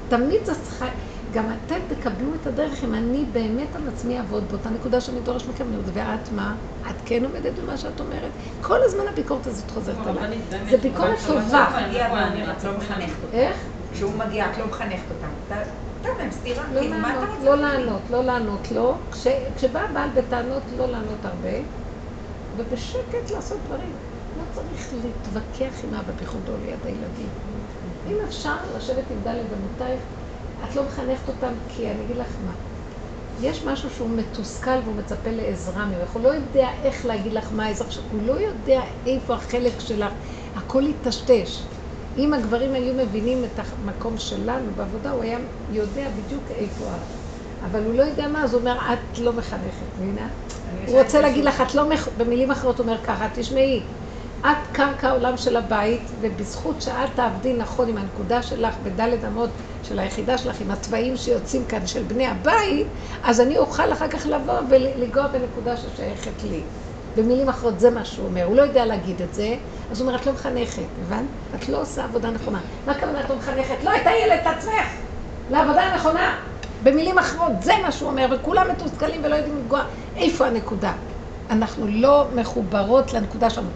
תמיד 0.08 0.44
זה 0.44 0.54
צריכה, 0.54 0.86
גם 1.32 1.44
אתם 1.52 1.74
תקבלו 1.88 2.34
את 2.34 2.46
הדרך 2.46 2.84
אם 2.84 2.94
אני 2.94 3.24
באמת 3.32 3.76
על 3.76 3.88
עצמי 3.88 4.18
אעבוד 4.18 4.48
באותה 4.48 4.70
נקודה 4.70 5.00
שאני 5.00 5.20
דורש 5.20 5.46
מכם, 5.48 5.68
אני 5.68 5.76
אומרת, 5.76 5.90
ואת 5.94 6.32
מה? 6.32 6.56
את 6.90 6.96
כן 7.04 7.24
עומדת 7.24 7.58
במה 7.58 7.76
שאת 7.76 8.00
אומרת? 8.00 8.30
כל 8.60 8.78
הזמן 8.84 9.02
הביקורת 9.12 9.46
הזאת 9.46 9.70
חוזרת 9.70 9.96
באמת, 9.98 10.38
זה 10.70 10.76
ביקורת 10.76 11.18
טובה. 11.26 11.68
רבנית, 11.68 11.88
מגיע 11.88 12.52
את 12.52 12.64
לא. 12.64 12.76
מחנכת 12.76 13.22
אותם. 13.22 13.34
איך? 13.36 13.56
כשהוא 13.92 14.14
מגיע, 14.14 14.50
את 14.50 14.58
לא 14.58 14.66
מחנכת 14.66 15.10
אותם. 15.10 15.28
לא 16.72 16.80
כאילו, 16.80 16.94
לענות? 17.02 17.38
לא 17.44 17.56
לענות, 17.56 18.10
לא 18.10 18.24
לענות, 18.24 18.70
לא. 18.70 18.98
כש- 19.10 19.26
כשבא 19.56 19.80
בעל 19.94 20.10
בטענות, 20.16 20.62
לא 20.76 20.86
לענות 20.88 21.24
הרבה, 21.24 21.58
ובשקט 22.56 23.30
לעשות 23.30 23.58
דברים. 23.64 23.92
לא 24.38 24.42
צריך 24.52 24.88
להתווכח 25.04 25.84
עם 25.84 25.94
אבא 25.94 26.12
בחודו 26.22 26.56
ליד 26.56 26.86
הילדים. 26.86 27.28
אם 28.06 28.16
אפשר 28.28 28.54
לשבת 28.76 29.10
עם 29.10 29.20
דלת 29.22 29.46
אמותייך, 29.52 30.00
את 30.64 30.76
לא 30.76 30.84
מחנכת 30.86 31.28
אותם, 31.28 31.54
כי 31.68 31.90
אני 31.90 32.04
אגיד 32.04 32.16
לך 32.16 32.36
מה. 32.40 32.52
יש 33.40 33.64
משהו 33.64 33.90
שהוא 33.90 34.10
מתוסכל 34.10 34.78
והוא 34.84 34.94
מצפה 34.96 35.30
לעזרה 35.30 35.86
ממך, 35.86 36.10
הוא 36.10 36.22
לא 36.22 36.28
יודע 36.28 36.68
איך 36.82 37.06
להגיד 37.06 37.32
לך 37.32 37.52
מה 37.52 37.66
העזרה 37.66 37.90
שלך, 37.90 38.04
הוא 38.10 38.22
לא 38.22 38.40
יודע 38.40 38.80
איפה 39.06 39.34
החלק 39.34 39.80
שלך, 39.80 40.12
הכל 40.54 40.82
יטשטש. 40.86 41.62
אם 42.16 42.34
הגברים 42.34 42.74
היו 42.74 42.94
מבינים 42.94 43.44
את 43.44 43.60
המקום 43.82 44.18
שלנו 44.18 44.72
בעבודה, 44.76 45.10
הוא 45.10 45.22
היה 45.22 45.38
יודע 45.70 46.08
בדיוק 46.16 46.50
איפה 46.50 46.84
את. 46.84 47.14
אבל 47.62 47.84
הוא 47.84 47.94
לא 47.94 48.02
יודע 48.02 48.28
מה, 48.28 48.42
אז 48.44 48.52
הוא 48.54 48.60
אומר, 48.60 48.78
את 48.92 49.18
לא 49.18 49.32
מחנכת, 49.32 49.86
מבינה? 49.98 50.28
הוא 50.86 51.02
רוצה 51.02 51.20
להגיד 51.20 51.44
לך, 51.44 51.60
את 51.60 51.74
לא, 51.74 51.88
מח... 51.88 52.08
במילים 52.16 52.50
אחרות 52.50 52.78
הוא 52.78 52.86
אומר 52.86 53.02
ככה, 53.02 53.28
תשמעי, 53.34 53.82
את 54.46 54.66
קרקע 54.72 55.08
העולם 55.08 55.36
של 55.36 55.56
הבית, 55.56 56.10
ובזכות 56.20 56.82
שאת 56.82 57.10
תעבדי 57.14 57.52
נכון 57.52 57.88
עם 57.88 57.96
הנקודה 57.96 58.42
שלך 58.42 58.74
בדלת 58.82 59.24
אמות 59.24 59.50
של 59.82 59.98
היחידה 59.98 60.38
שלך, 60.38 60.60
עם 60.60 60.70
הצבעים 60.70 61.16
שיוצאים 61.16 61.64
כאן 61.64 61.86
של 61.86 62.02
בני 62.02 62.26
הבית, 62.26 62.86
אז 63.22 63.40
אני 63.40 63.58
אוכל 63.58 63.92
אחר 63.92 64.08
כך 64.08 64.26
לבוא 64.26 64.60
ולגוע 64.70 65.26
בנקודה 65.26 65.76
ששייכת 65.76 66.44
לי. 66.44 66.62
במילים 67.16 67.48
אחרות, 67.48 67.80
זה 67.80 67.90
מה 67.90 68.04
שהוא 68.04 68.26
אומר. 68.26 68.44
הוא 68.44 68.56
לא 68.56 68.62
יודע 68.62 68.86
להגיד 68.86 69.22
את 69.22 69.34
זה, 69.34 69.56
אז 69.90 70.00
הוא 70.00 70.08
אומר, 70.08 70.20
את 70.20 70.26
לא 70.26 70.32
מחנכת, 70.32 70.82
הבנת? 71.02 71.24
את 71.54 71.68
לא 71.68 71.80
עושה 71.80 72.04
עבודה 72.04 72.30
נכונה. 72.30 72.60
מה 72.86 72.92
הכוונה 72.92 73.20
את 73.20 73.30
לא 73.30 73.36
מחנכת? 73.36 73.84
לא 73.84 73.90
את 73.90 74.06
הילד, 74.06 74.38
את 74.42 74.46
עצמך, 74.46 74.92
לעבודה 75.50 75.82
הנכונה. 75.82 76.36
במילים 76.82 77.18
אחרות, 77.18 77.52
זה 77.62 77.72
מה 77.82 77.92
שהוא 77.92 78.10
אומר, 78.10 78.26
וכולם 78.36 78.66
מתוסכלים 78.72 79.24
ולא 79.24 79.34
יודעים 79.34 79.58
לפגוע. 79.58 79.82
איפה 80.16 80.46
הנקודה? 80.46 80.92
אנחנו 81.50 81.86
לא 81.86 82.28
מחוברות 82.34 83.12
לנקודה 83.12 83.50
שלנו. 83.50 83.68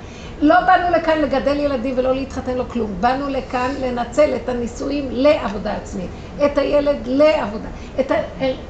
לא 0.42 0.60
באנו 0.60 0.96
לכאן 0.96 1.18
לגדל 1.18 1.56
ילדים 1.56 1.94
ולא 1.98 2.14
להתחתן 2.14 2.56
לו 2.56 2.68
כלום. 2.68 2.94
באנו 3.00 3.28
לכאן 3.28 3.70
לנצל 3.80 4.36
את 4.36 4.48
הנישואים 4.48 5.08
לעבודה 5.10 5.76
עצמית. 5.76 6.10
את 6.44 6.58
הילד 6.58 6.96
לעבודה. 7.06 7.68
את 8.00 8.12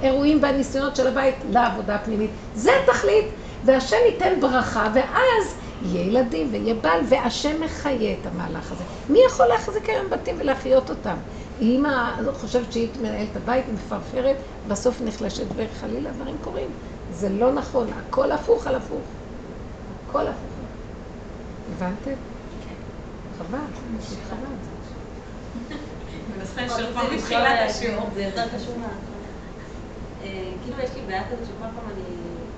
האירועים 0.01 0.39
והניסיונות 0.43 0.97
של 0.97 1.07
הבית 1.07 1.35
לעבודה 1.51 1.95
הפנימית. 1.95 2.31
זה 2.55 2.71
התכלית. 2.83 3.25
והשם 3.65 3.97
ייתן 4.07 4.41
ברכה, 4.41 4.89
ואז 4.95 5.55
יהיה 5.83 6.07
ילדים 6.07 6.49
ויהיה 6.53 6.75
בעל, 6.75 7.01
והשם 7.09 7.61
מחיה 7.65 8.13
את 8.13 8.27
המהלך 8.27 8.73
הזה. 8.73 8.85
מי 9.09 9.19
יכול 9.27 9.47
להחזיק 9.47 9.89
היום 9.89 10.11
בתים 10.11 10.37
ולהחיות 10.39 10.91
אותם? 10.91 11.17
אמא 11.61 12.13
חושבת 12.33 12.73
שהיא 12.73 12.89
מנהלת 13.01 13.37
הבית, 13.37 13.65
היא 13.67 13.75
מפרפרת, 13.75 14.37
בסוף 14.69 15.01
נחלשת 15.01 15.47
וחלילה 15.57 16.11
דברים 16.11 16.37
קורים. 16.45 16.69
זה 17.11 17.29
לא 17.29 17.53
נכון, 17.53 17.87
הכל 17.99 18.33
הפוך 18.33 18.67
על 18.67 18.75
הפוך. 18.75 19.01
הכל 20.09 20.27
הפוך. 20.27 20.52
הבנתם? 21.77 22.15
חבל, 23.39 23.59
חבל. 24.29 24.55
זה 28.15 28.23
יותר 28.23 28.45
קשור 28.57 28.79
מההתחלה. 28.79 29.13
אה, 30.23 30.29
כאילו 30.63 30.79
יש 30.83 30.95
לי 30.95 31.07
בעיה 31.07 31.25
כזאת 31.31 31.47
שכל 31.47 31.65
פעם 31.75 31.91
אני 31.95 32.05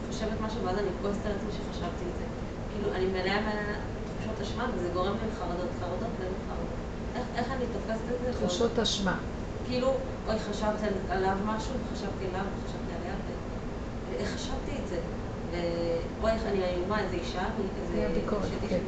חושבת 0.08 0.40
משהו 0.40 0.64
ואז 0.64 0.78
אני 0.78 0.88
כועסת 1.02 1.26
על 1.26 1.32
עצמי 1.32 1.50
שחשבתי 1.52 1.84
את 2.10 2.18
זה. 2.18 2.24
כאילו 2.72 2.94
אני 2.94 3.06
מלאה 3.06 3.40
מלאה 3.40 3.74
תחושות 4.18 4.40
אשמה 4.42 4.66
וזה 4.74 4.88
גורם 4.94 5.12
לי 5.12 5.28
לחרדות, 5.32 5.68
חרדות 5.80 6.10
ואין 6.20 6.32
חרדות. 6.48 6.74
איך- 7.36 7.50
אני 7.52 7.64
תופסת 7.72 8.04
את 8.14 8.32
זה? 8.34 8.40
תחושות 8.40 8.78
אשמה. 8.78 9.16
כאילו, 9.66 9.94
אוי, 10.28 10.38
חשבת 10.50 10.82
על- 10.82 11.16
עליו 11.16 11.36
משהו, 11.46 11.72
חשבתי 11.92 12.24
עליו, 12.30 12.44
חשבתי 12.66 12.92
עליה, 13.00 13.14
ואיך 14.10 14.28
חשבתי 14.34 14.72
את 14.82 14.88
זה? 14.88 14.98
ואוי, 15.50 16.30
איך 16.30 16.42
אני 16.46 16.64
איומה, 16.64 17.00
איזה 17.00 17.16
אישה, 17.16 17.42
איזה... 17.82 18.06
הביקורת, 18.10 18.42
חשבתי 18.42 18.60
כן. 18.60 18.68
שאני- 18.68 18.80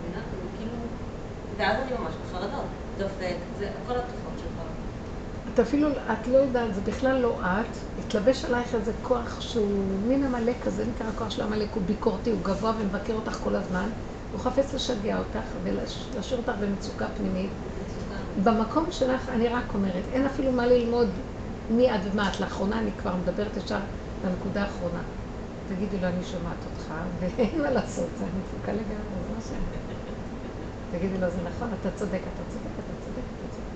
מבינה? 0.00 0.22
אני 0.22 0.58
כאילו, 0.58 0.72
ואז 1.56 1.76
אני 1.82 1.92
ממש 1.98 2.14
בחרדות. 2.22 2.64
דופק, 2.98 3.36
זה 3.58 3.70
כל 3.86 3.92
התופעות 3.92 4.34
שלך. 4.38 4.62
את 5.54 5.60
אפילו, 5.60 5.88
את 5.90 6.26
לא 6.28 6.38
יודעת, 6.38 6.74
זה 6.74 6.80
בכלל 6.80 7.18
לא 7.18 7.40
את, 7.42 7.76
התלבש 7.98 8.44
עלייך 8.44 8.74
איזה 8.74 8.92
כוח 9.02 9.40
שהוא 9.40 10.00
מין 10.08 10.24
עמלק 10.24 10.56
כזה, 10.64 10.84
נקרא 10.94 11.06
כוח 11.18 11.30
של 11.30 11.42
עמלק, 11.42 11.68
הוא 11.74 11.82
ביקורתי, 11.86 12.30
הוא 12.30 12.38
גבוה 12.42 12.72
ומבקר 12.78 13.14
אותך 13.14 13.38
כל 13.44 13.54
הזמן, 13.54 13.88
הוא 14.32 14.40
חפץ 14.40 14.74
לשגע 14.74 15.18
אותך 15.18 15.48
ולהשאיר 15.62 16.38
אותך 16.38 16.52
במצוקה 16.60 17.06
פנימית. 17.16 17.50
במקום 18.44 18.86
שלך, 18.90 19.28
אני 19.28 19.48
רק 19.48 19.74
אומרת, 19.74 20.02
אין 20.12 20.26
אפילו 20.26 20.52
מה 20.52 20.66
ללמוד 20.66 21.08
מי 21.70 21.94
את 21.94 22.00
ומה 22.12 22.28
את. 22.28 22.40
לאחרונה 22.40 22.78
אני 22.78 22.90
כבר 23.02 23.16
מדברת 23.16 23.56
ישר 23.56 23.78
לנקודה 24.24 24.62
האחרונה. 24.62 25.00
תגידי 25.68 25.96
לו, 26.00 26.08
אני 26.08 26.24
שומעת 26.24 26.58
אותך, 26.64 26.92
ואין 27.20 27.62
מה 27.62 27.70
לעשות, 27.70 28.08
זה 28.18 28.24
דפוקה 28.24 28.72
לגמרי, 28.72 29.16
זה 29.28 29.34
מה 29.34 29.40
שאני... 29.48 29.85
תגידי 30.98 31.18
לו, 31.18 31.30
זה 31.30 31.36
נכון, 31.42 31.68
אתה 31.80 31.88
צודק, 31.90 32.20
אתה 32.34 32.42
צודק, 32.52 32.70
אתה 32.78 32.92
צודק, 33.04 33.22
אתה 33.38 33.46
צודק. 33.54 33.66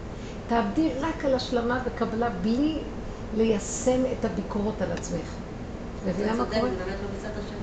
תעבדי 0.48 0.90
רק 1.00 1.24
על 1.24 1.34
השלמה 1.34 1.82
וקבלה 1.86 2.30
בלי 2.30 2.78
ליישם 3.36 4.00
את 4.12 4.24
הביקורות 4.24 4.82
על 4.82 4.92
עצמך. 4.92 5.36
מבינה 6.06 6.34
מה 6.34 6.44
קורה? 6.44 6.60
לא 6.62 6.68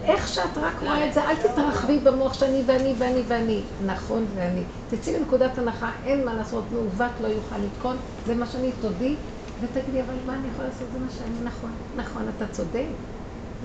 איך 0.03 0.27
שאת 0.27 0.57
רק 0.57 0.81
רואה 0.81 1.07
את 1.07 1.13
זה, 1.13 1.23
אל 1.23 1.35
תתרחבי 1.35 1.99
במוח 1.99 2.33
שאני 2.33 2.63
ואני 2.65 2.93
ואני 2.97 3.21
ואני. 3.27 3.61
נכון 3.85 4.25
ואני. 4.35 4.63
תצאי 4.89 5.19
לנקודת 5.19 5.57
הנחה, 5.57 5.91
אין 6.03 6.25
מה 6.25 6.33
לעשות, 6.33 6.63
מעוות 6.71 7.11
לא 7.21 7.27
יוכל 7.27 7.57
לתקון, 7.57 7.97
זה 8.25 8.35
מה 8.35 8.45
שאני 8.45 8.71
תודי, 8.81 9.15
ותגידי, 9.61 10.01
אבל 10.01 10.13
מה 10.25 10.33
אני 10.33 10.47
יכולה 10.47 10.67
לעשות? 10.67 10.87
זה 10.93 10.99
מה 10.99 11.11
שאני 11.17 11.35
נכון. 11.43 11.71
נכון, 11.95 12.29
אתה 12.37 12.47
צודק. 12.47 12.85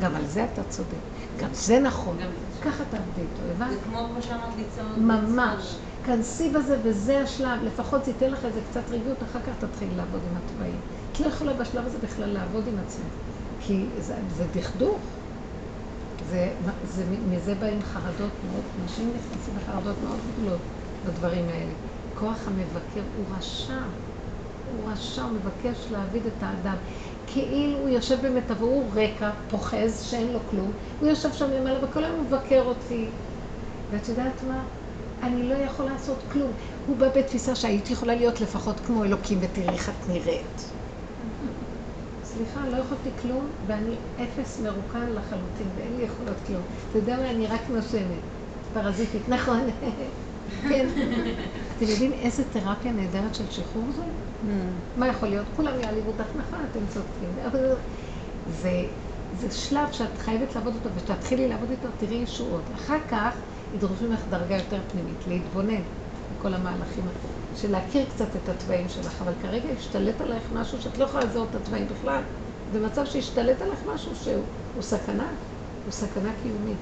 גם 0.01 0.15
על 0.15 0.27
זה 0.27 0.45
אתה 0.53 0.65
צודק. 0.65 0.97
גם 1.37 1.49
זה 1.53 1.81
נכון. 1.81 2.17
ככה 2.63 2.85
תעבדי 2.85 3.21
איתו, 3.21 3.43
הבנת? 3.51 3.71
זה 3.71 3.79
כמו 3.85 4.09
כמו 4.13 4.23
שאמרת 4.23 4.57
ליצור... 4.57 4.85
ממש. 4.97 5.77
כנסי 6.05 6.51
בזה, 6.51 6.79
וזה 6.83 7.21
השלב. 7.21 7.63
לפחות 7.63 8.05
זה 8.05 8.11
ייתן 8.11 8.31
לך 8.31 8.45
איזה 8.45 8.61
קצת 8.71 8.91
רגעות, 8.91 9.23
אחר 9.23 9.39
כך 9.41 9.53
תתחילי 9.59 9.95
לעבוד 9.97 10.21
עם 10.31 10.37
התוואים. 10.37 10.81
את 11.13 11.21
לא 11.21 11.27
יכולה 11.27 11.53
בשלב 11.53 11.87
הזה 11.87 11.99
בכלל 11.99 12.29
לעבוד 12.29 12.67
עם 12.67 12.79
עצמך. 12.87 13.13
כי 13.61 13.87
זה, 13.99 14.15
זה 14.37 14.45
דכדוך. 14.55 14.99
זה, 16.31 16.53
זה, 16.85 17.05
מזה 17.31 17.55
באים 17.55 17.83
חרדות 17.83 18.31
מאוד, 18.51 18.63
אנשים 18.83 19.13
נכנסים 19.17 19.55
לחרדות 19.57 19.97
מאוד 20.05 20.19
גדולות 20.33 20.61
בדברים 21.07 21.49
האלה. 21.49 21.73
כוח 22.15 22.49
המבקר 22.49 23.03
הוא 23.17 23.25
רשע. 23.39 23.79
הוא 24.73 24.91
רשע, 24.91 25.23
הוא 25.23 25.33
מבקש 25.33 25.91
להעביד 25.91 26.27
את 26.27 26.43
האדם. 26.43 26.77
כאילו 27.33 27.79
הוא 27.79 27.89
יושב 27.89 28.27
במיטבו, 28.27 28.65
הוא 28.65 28.91
רקע, 28.95 29.31
פוחז, 29.49 30.01
שאין 30.03 30.33
לו 30.33 30.39
כלום. 30.51 30.73
הוא 31.01 31.09
יושב 31.09 31.33
שם 31.33 31.51
למעלה 31.51 31.85
וכל 31.85 32.05
היום 32.05 32.25
מבקר 32.27 32.63
אותי. 32.65 33.07
ואת 33.91 34.09
יודעת 34.09 34.43
מה? 34.49 34.65
אני 35.23 35.49
לא 35.49 35.55
יכול 35.55 35.85
לעשות 35.85 36.19
כלום. 36.33 36.53
הוא 36.87 36.97
בא 36.97 37.09
בתפיסה 37.09 37.55
שהייתי 37.55 37.93
יכולה 37.93 38.15
להיות 38.15 38.41
לפחות 38.41 38.81
כמו 38.81 39.05
אלוקים 39.05 39.39
ותראי 39.43 39.69
איך 39.69 39.89
את 39.89 40.09
נראית. 40.09 40.71
סליחה, 42.25 42.61
לא 42.69 42.77
יכולתי 42.77 43.11
כלום, 43.23 43.51
ואני 43.67 43.95
אפס 44.17 44.61
מרוקן 44.61 45.13
לחלוטין, 45.13 45.67
ואין 45.77 45.97
לי 45.97 46.03
יכולות 46.03 46.37
כלום. 46.47 46.63
אתה 46.91 46.99
יודע 46.99 47.17
מה, 47.17 47.31
אני 47.31 47.47
רק 47.47 47.61
נושמת. 47.69 48.23
פרזיטית, 48.73 49.29
נכון. 49.29 49.61
כן. 50.69 50.89
אתם 51.77 51.85
יודעים 51.85 52.13
איזה 52.13 52.45
תרפיה 52.53 52.93
נהדרת 52.93 53.35
של 53.35 53.51
שחרור 53.51 53.93
זו? 53.97 54.03
Mm. 54.43 54.47
מה 54.97 55.09
יכול 55.09 55.29
להיות? 55.29 55.47
כולם 55.57 55.81
יעליבו 55.81 56.11
אותך, 56.11 56.37
נכון, 56.37 56.59
אתם 56.71 56.87
צודקים. 56.87 57.31
אבל 57.47 57.75
זה, 58.47 58.71
זה 59.33 59.51
שלב 59.51 59.89
שאת 59.93 60.19
חייבת 60.19 60.55
לעבוד 60.55 60.75
אותו, 60.75 60.89
ושתתחילי 60.95 61.49
לעבוד 61.49 61.71
איתו, 61.71 61.89
תראי 61.99 62.15
ישועות. 62.15 62.63
אחר 62.75 62.99
כך 63.09 63.35
ידרשו 63.75 64.09
ממך 64.09 64.21
דרגה 64.31 64.57
יותר 64.57 64.81
פנימית, 64.89 65.27
להתבונן 65.27 65.83
בכל 66.39 66.55
המהלכים, 66.55 67.05
של 67.57 67.71
להכיר 67.71 68.05
קצת 68.11 68.37
את 68.37 68.49
התוואים 68.49 68.89
שלך, 68.89 69.23
אבל 69.23 69.33
כרגע 69.43 69.69
השתלט 69.69 70.21
עלייך 70.21 70.53
משהו 70.53 70.81
שאת 70.81 70.99
לא 70.99 71.05
יכולה 71.05 71.25
לזהות 71.25 71.51
את 71.51 71.55
התוואים 71.55 71.87
בכלל. 71.89 72.23
במצב 72.73 73.05
שהשתלט 73.05 73.63
עלייך 73.63 73.81
משהו 73.95 74.17
שהוא 74.17 74.83
סכנה, 74.83 75.29
הוא 75.85 75.93
סכנה 75.93 76.33
קיומית. 76.43 76.79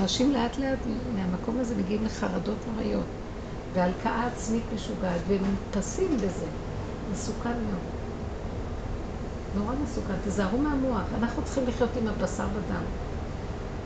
אנשים 0.00 0.32
לאט 0.32 0.58
לאט 0.58 0.86
מהמקום 1.14 1.58
הזה 1.60 1.74
מגיעים 1.74 2.04
לחרדות 2.04 2.66
נוראיות, 2.66 3.06
והלקאה 3.74 4.26
עצמית 4.26 4.72
משוגעת, 4.72 5.20
והם 5.28 5.42
נתפסים 5.54 6.16
בזה. 6.16 6.46
מסוכן 7.10 7.64
מאוד. 7.70 7.80
נורא 9.54 9.74
מסוכן. 9.74 10.14
תיזהרו 10.24 10.58
מהמוח. 10.58 11.12
אנחנו 11.14 11.44
צריכים 11.44 11.66
לחיות 11.66 11.96
עם 11.96 12.08
הבשר 12.08 12.48
בדם. 12.48 12.82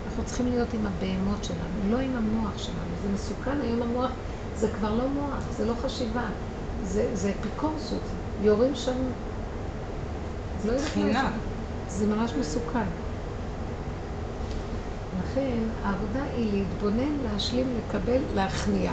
אנחנו 0.06 0.24
צריכים 0.24 0.46
להיות 0.46 0.72
עם 0.72 0.86
הבהמות 0.86 1.44
שלנו, 1.44 1.90
לא 1.90 1.98
עם 1.98 2.16
המוח 2.16 2.58
שלנו. 2.58 2.96
זה 3.02 3.08
מסוכן. 3.08 3.60
היום 3.60 3.82
המוח 3.82 4.10
זה 4.56 4.68
כבר 4.68 4.94
לא 4.94 5.08
מוח, 5.08 5.44
זה 5.56 5.64
לא 5.64 5.74
חשיבה. 5.82 6.28
זה, 6.84 7.10
זה 7.16 7.32
אפיקורסות. 7.40 8.02
יורים 8.42 8.74
שם... 8.74 8.96
לא 10.64 10.72
יודעת 10.72 11.32
זה 11.88 12.06
ממש 12.06 12.32
מסוכן. 12.40 12.86
לכן 15.22 15.58
העבודה 15.82 16.22
היא 16.36 16.52
להתבונן, 16.52 17.18
להשלים, 17.22 17.66
לקבל, 17.78 18.22
להכניע. 18.34 18.92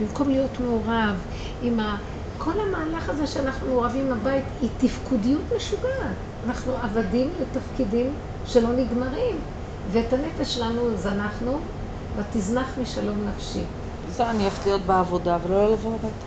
במקום 0.00 0.28
להיות 0.28 0.60
מעורב 0.60 1.16
עם 1.62 1.80
ה... 1.80 1.98
כל 2.44 2.52
המהלך 2.60 3.08
הזה 3.08 3.26
שאנחנו 3.26 3.66
מעורבים 3.66 4.10
בבית 4.10 4.44
היא 4.60 4.68
תפקודיות 4.78 5.42
משוגעת. 5.56 6.16
אנחנו 6.46 6.72
עבדים 6.76 7.30
לתפקידים 7.40 8.14
שלא 8.44 8.68
נגמרים. 8.72 9.40
ואת 9.92 10.12
הנפש 10.12 10.54
שלנו 10.54 10.96
זנחנו, 10.96 11.60
ותזנח 12.16 12.78
משלום 12.78 13.28
נפשי. 13.28 13.64
זה 14.08 14.30
אני 14.30 14.42
הולכת 14.42 14.66
להיות 14.66 14.82
בעבודה 14.82 15.38
ולא 15.42 15.72
לבוא 15.72 15.94
הביתה. 15.94 16.26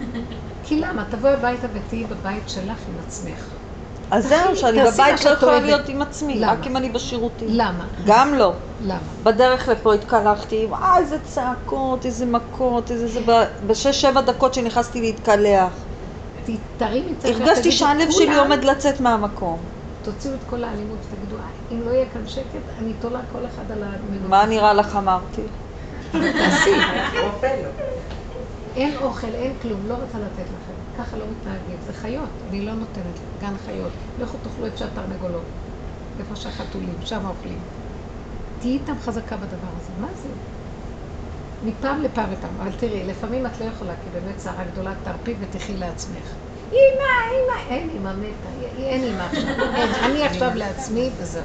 כי 0.64 0.80
למה? 0.80 1.04
תבואי 1.10 1.32
הביתה 1.32 1.66
ותהיי 1.72 2.04
בבית 2.04 2.48
שלך 2.48 2.78
עם 2.88 2.94
עצמך. 3.06 3.55
אז 4.10 4.28
זהו, 4.28 4.56
שאני 4.56 4.84
בבית 4.84 5.24
לא 5.24 5.30
יכולה 5.30 5.60
להיות 5.60 5.88
עם 5.88 6.02
עצמי, 6.02 6.44
רק 6.44 6.66
אם 6.66 6.76
אני 6.76 6.88
בשירותים. 6.90 7.48
למה? 7.50 7.84
גם 8.06 8.34
לא. 8.34 8.52
למה? 8.80 8.98
בדרך 9.22 9.68
לפה 9.68 9.94
התקלחתי, 9.94 10.66
וואי, 10.68 10.98
איזה 10.98 11.18
צעקות, 11.24 12.06
איזה 12.06 12.26
מכות, 12.26 12.90
איזה 12.90 13.08
זה, 13.08 13.20
בשש-שבע 13.66 14.20
דקות 14.20 14.54
שנכנסתי 14.54 15.00
להתקלח. 15.00 15.72
תרימי 16.76 17.12
את 17.18 17.24
הרגשתי 17.24 17.72
שהלב 17.72 18.10
שלי 18.10 18.36
עומד 18.36 18.64
לצאת 18.64 19.00
מהמקום. 19.00 19.58
תוציאו 20.02 20.34
את 20.34 20.40
כל 20.50 20.64
האלימות 20.64 20.98
ותגידו, 20.98 21.36
אם 21.72 21.80
לא 21.86 21.90
יהיה 21.90 22.06
כאן 22.12 22.26
שקט, 22.26 22.44
אני 22.78 22.92
תולה 23.00 23.20
כל 23.32 23.46
אחד 23.46 23.72
על 23.72 23.82
המנועה. 23.82 24.28
מה 24.28 24.46
נראה 24.46 24.74
לך 24.74 24.96
אמרתי? 24.96 25.42
תעשי. 26.12 26.70
אין 28.76 28.96
אוכל, 29.02 29.26
אין 29.34 29.52
כלום, 29.62 29.80
לא 29.88 29.94
רוצה 29.94 30.18
לתת 30.18 30.44
לכם. 30.44 30.65
ככה 30.98 31.16
לא 31.16 31.24
מתנהגים. 31.30 31.76
זה 31.86 31.92
חיות, 31.92 32.28
אני 32.50 32.60
לא 32.60 32.74
נותנת 32.74 33.18
גן 33.40 33.54
חיות. 33.64 33.92
לכו 34.20 34.38
תאכלו 34.42 34.66
את 34.66 34.78
שהתרנגולות. 34.78 35.44
איפה 36.18 36.36
שהחתולים, 36.36 36.94
שם 37.04 37.26
אוכלים. 37.26 37.58
תהיי 38.60 38.72
איתם 38.72 38.94
חזקה 39.04 39.36
בדבר 39.36 39.68
הזה. 39.76 39.92
מה 40.00 40.08
זה? 40.22 40.28
מפעם 41.62 42.02
לפעם 42.02 42.30
איתם. 42.30 42.48
אבל 42.62 42.72
תראי, 42.72 43.04
לפעמים 43.04 43.46
את 43.46 43.60
לא 43.60 43.64
יכולה, 43.64 43.92
כי 44.04 44.10
באמת 44.10 44.36
צערה 44.36 44.64
גדולה, 44.64 44.92
תרפי 45.04 45.34
ותחי 45.40 45.76
לעצמך. 45.76 46.34
אמא, 46.72 46.76
אמא, 47.30 47.74
אין 47.74 47.90
אמא 47.90 48.12
מתה, 48.12 48.48
אין 48.76 49.04
אמא 49.04 49.22
עכשיו. 49.22 49.48
אני 50.04 50.22
עכשיו 50.24 50.50
לעצמי, 50.54 51.10
וזהו. 51.16 51.42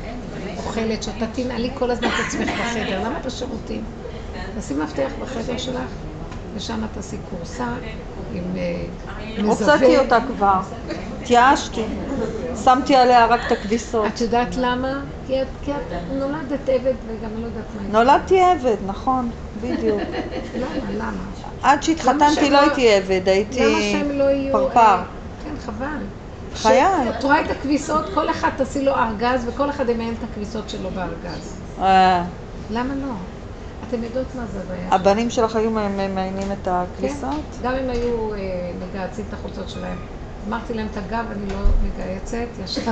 אוכלת, 0.57 1.03
שאתה 1.03 1.25
תנעלי 1.27 1.71
כל 1.73 1.91
הזמן 1.91 2.07
את 2.07 2.25
עצמך 2.27 2.49
בחדר. 2.49 3.03
למה 3.03 3.19
בשירותים? 3.19 3.85
תשים 4.57 4.79
מפתח 4.79 5.11
בחדר 5.21 5.57
שלך. 5.57 6.10
ושם 6.55 6.87
תעשי 6.93 7.17
קורסה 7.29 7.67
עם 8.33 8.43
אה, 8.55 8.83
מזווה. 9.37 9.51
הוצאתי 9.51 9.97
אותה 9.97 10.17
כבר, 10.27 10.59
התייאשתי. 11.21 11.83
שמתי 12.63 12.95
עליה 12.95 13.25
רק 13.25 13.41
את 13.47 13.51
הכביסות. 13.51 14.05
את 14.07 14.21
יודעת 14.21 14.55
למה? 14.57 15.01
כי 15.27 15.41
את, 15.41 15.47
את 15.69 15.73
נולדת 16.11 16.69
עבד 16.69 16.93
וגם 17.07 17.29
לא 17.41 17.45
יודעת 17.45 17.63
מה. 17.75 17.99
נולדתי 17.99 18.41
עבד, 18.41 18.75
נכון, 18.85 19.31
בדיוק. 19.61 20.01
למה? 20.55 20.91
למה? 20.97 21.23
עד 21.63 21.83
שהתחתנתי 21.83 22.49
לא 22.49 22.59
הייתי 22.59 22.93
עבד, 22.93 23.21
הייתי 23.29 23.59
לא 24.13 24.27
פרפר. 24.51 24.79
אה, 24.79 25.03
כן, 25.43 25.53
חבל. 25.65 26.03
חיי. 26.55 27.09
את 27.09 27.23
רואה 27.23 27.41
את 27.41 27.51
הכביסות, 27.51 28.05
כל 28.13 28.29
אחד 28.29 28.49
תעשי 28.57 28.85
לו 28.85 28.95
ארגז 28.95 29.47
וכל 29.47 29.69
אחד 29.69 29.89
ימיין 29.89 30.13
את 30.19 30.23
הכביסות 30.31 30.69
שלו 30.69 30.89
בארגז. 30.89 31.61
אה. 31.81 32.23
למה 32.71 32.93
לא? 32.95 33.13
אתם 33.93 34.03
יודעות 34.03 34.35
מה 34.35 34.45
זה 34.45 34.59
הבעיה. 34.61 34.87
הבנים 34.91 35.29
שלך 35.29 35.55
היו 35.55 35.71
ממיינים 35.71 36.51
את 36.51 36.67
הכביסות? 36.71 37.29
כן, 37.51 37.67
גם 37.67 37.75
אם 37.75 37.89
היו 37.89 38.33
אה, 38.33 38.37
מגהצים 38.79 39.25
את 39.29 39.33
החולצות 39.33 39.69
שלהם. 39.69 39.97
אמרתי 40.47 40.73
להם 40.73 40.87
את 40.91 40.97
הגב, 40.97 41.25
אני 41.31 41.47
לא 41.47 41.59
מגהצת, 41.81 42.47
ישר. 42.63 42.91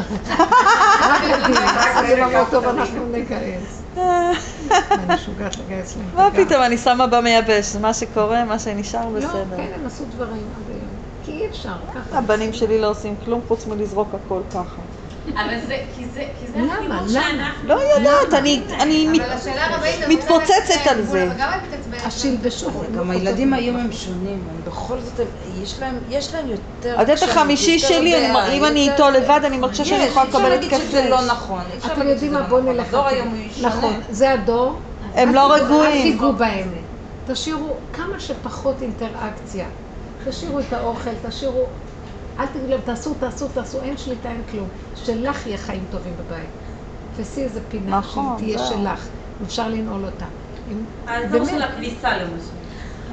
רק 1.02 1.22
אז 1.96 2.10
הם 2.10 2.24
אמרו, 2.24 2.46
טוב, 2.52 2.66
אנחנו 2.66 3.06
נגהץ. 3.12 3.84
אני 4.92 5.16
משוגעת 5.16 5.58
לגייס 5.58 5.98
להם 5.98 6.06
מה 6.14 6.30
פתאום, 6.32 6.64
אני 6.64 6.78
שמה 6.78 7.08
במייבש, 7.08 7.76
מה 7.76 7.94
שקורה, 7.94 8.46
מה 8.46 8.60
שנשאר, 8.60 9.10
בסדר. 9.10 9.44
לא, 9.52 9.58
כן, 9.58 9.72
הם 9.76 9.86
עשו 9.86 10.06
דברים 10.06 10.48
עד 10.56 10.70
היום. 10.70 10.90
כי 11.24 11.32
אי 11.32 11.48
אפשר, 11.50 11.76
ככה. 11.96 12.18
הבנים 12.18 12.54
שלי 12.54 12.82
לא 12.82 12.90
עושים 12.90 13.16
כלום 13.26 13.42
חוץ 13.48 13.68
מלזרוק 13.68 14.16
הכל 14.16 14.42
ככה. 14.50 14.82
אבל 15.36 15.60
זה, 15.68 15.78
כי 15.96 16.06
זה, 16.06 16.24
כי 16.40 16.48
זה 16.48 16.58
למה? 16.60 16.74
החיבור 16.74 16.96
למה? 16.96 17.10
שאנחנו... 17.10 17.68
לא 17.70 17.80
יודעת, 17.96 18.34
אני, 18.80 19.08
מתפוצצת 20.08 20.88
על 20.90 21.02
זה. 21.02 21.28
גם 21.38 21.52
את 21.54 21.68
מתעצבנת. 21.68 22.06
השלבשו. 22.06 22.70
גם 22.98 23.12
הילדים 23.12 23.54
היום 23.54 23.76
הם 23.78 23.92
שונים, 23.92 24.48
הם 24.50 24.62
בכל 24.64 25.00
זאת, 25.02 25.20
יש 25.64 25.80
להם, 25.80 25.98
יש 26.10 26.34
להם 26.34 26.48
יותר... 26.48 27.00
הדעת 27.00 27.18
קשרים, 27.18 27.32
החמישי 27.32 27.80
שלי, 27.80 28.16
אם 28.52 28.66
אני 28.66 28.90
איתו 28.90 29.10
לבד, 29.10 29.40
אני 29.46 29.58
מרגישה 29.58 29.86
שאני 29.86 30.04
יכולה 30.04 30.26
לקבל 30.26 30.52
התקף 30.54 30.78
שזה 30.90 31.02
לב. 31.04 31.10
לא 31.10 31.26
נכון. 31.26 31.62
אתם 31.86 32.08
יודעים 32.08 32.34
מה? 32.34 32.40
לא 32.40 32.46
בואו 32.46 32.62
נכון. 32.62 32.74
נלך. 32.76 32.88
הדור 32.88 33.08
היום 33.08 33.28
הוא 33.28 33.38
שונה. 33.56 33.68
נכון, 33.68 34.02
זה 34.10 34.32
הדור. 34.32 34.80
הם 35.16 35.34
לא 35.34 35.42
תיגעו- 35.42 35.56
אל 35.56 35.64
רגועים. 35.66 36.12
תיגעו 36.12 36.34
בהם. 36.34 36.72
תשאירו 37.28 37.74
כמה 37.94 38.20
שפחות 38.20 38.82
אינטראקציה. 38.82 39.66
תשאירו 40.28 40.60
את 40.60 40.74
האוכל, 40.74 41.10
תשאירו... 41.30 41.66
אל 42.40 42.48
תגידו 42.48 42.68
להם, 42.68 42.82
תעשו, 42.82 43.14
תעשו, 43.14 43.48
תעשו, 43.48 43.82
אין 43.82 43.98
שליטה, 43.98 44.30
אין 44.30 44.44
כלום. 44.52 44.68
שלך 44.96 45.48
יהיה 45.48 45.58
חיים 45.58 45.86
טובים 45.92 46.14
בבית. 46.18 46.50
תעשי 47.18 47.44
איזה 47.44 47.62
פינה 47.70 47.98
נכון, 47.98 48.38
שתהיה 48.38 48.58
זהו. 48.58 48.68
שלך, 48.68 49.08
אפשר 49.44 49.70
לנעול 49.70 50.06
אותה. 50.06 50.26
האזור 51.08 51.40
באמת. 51.40 51.50
של 51.50 51.62
הכביסה 51.62 52.18
למשל. 52.18 52.52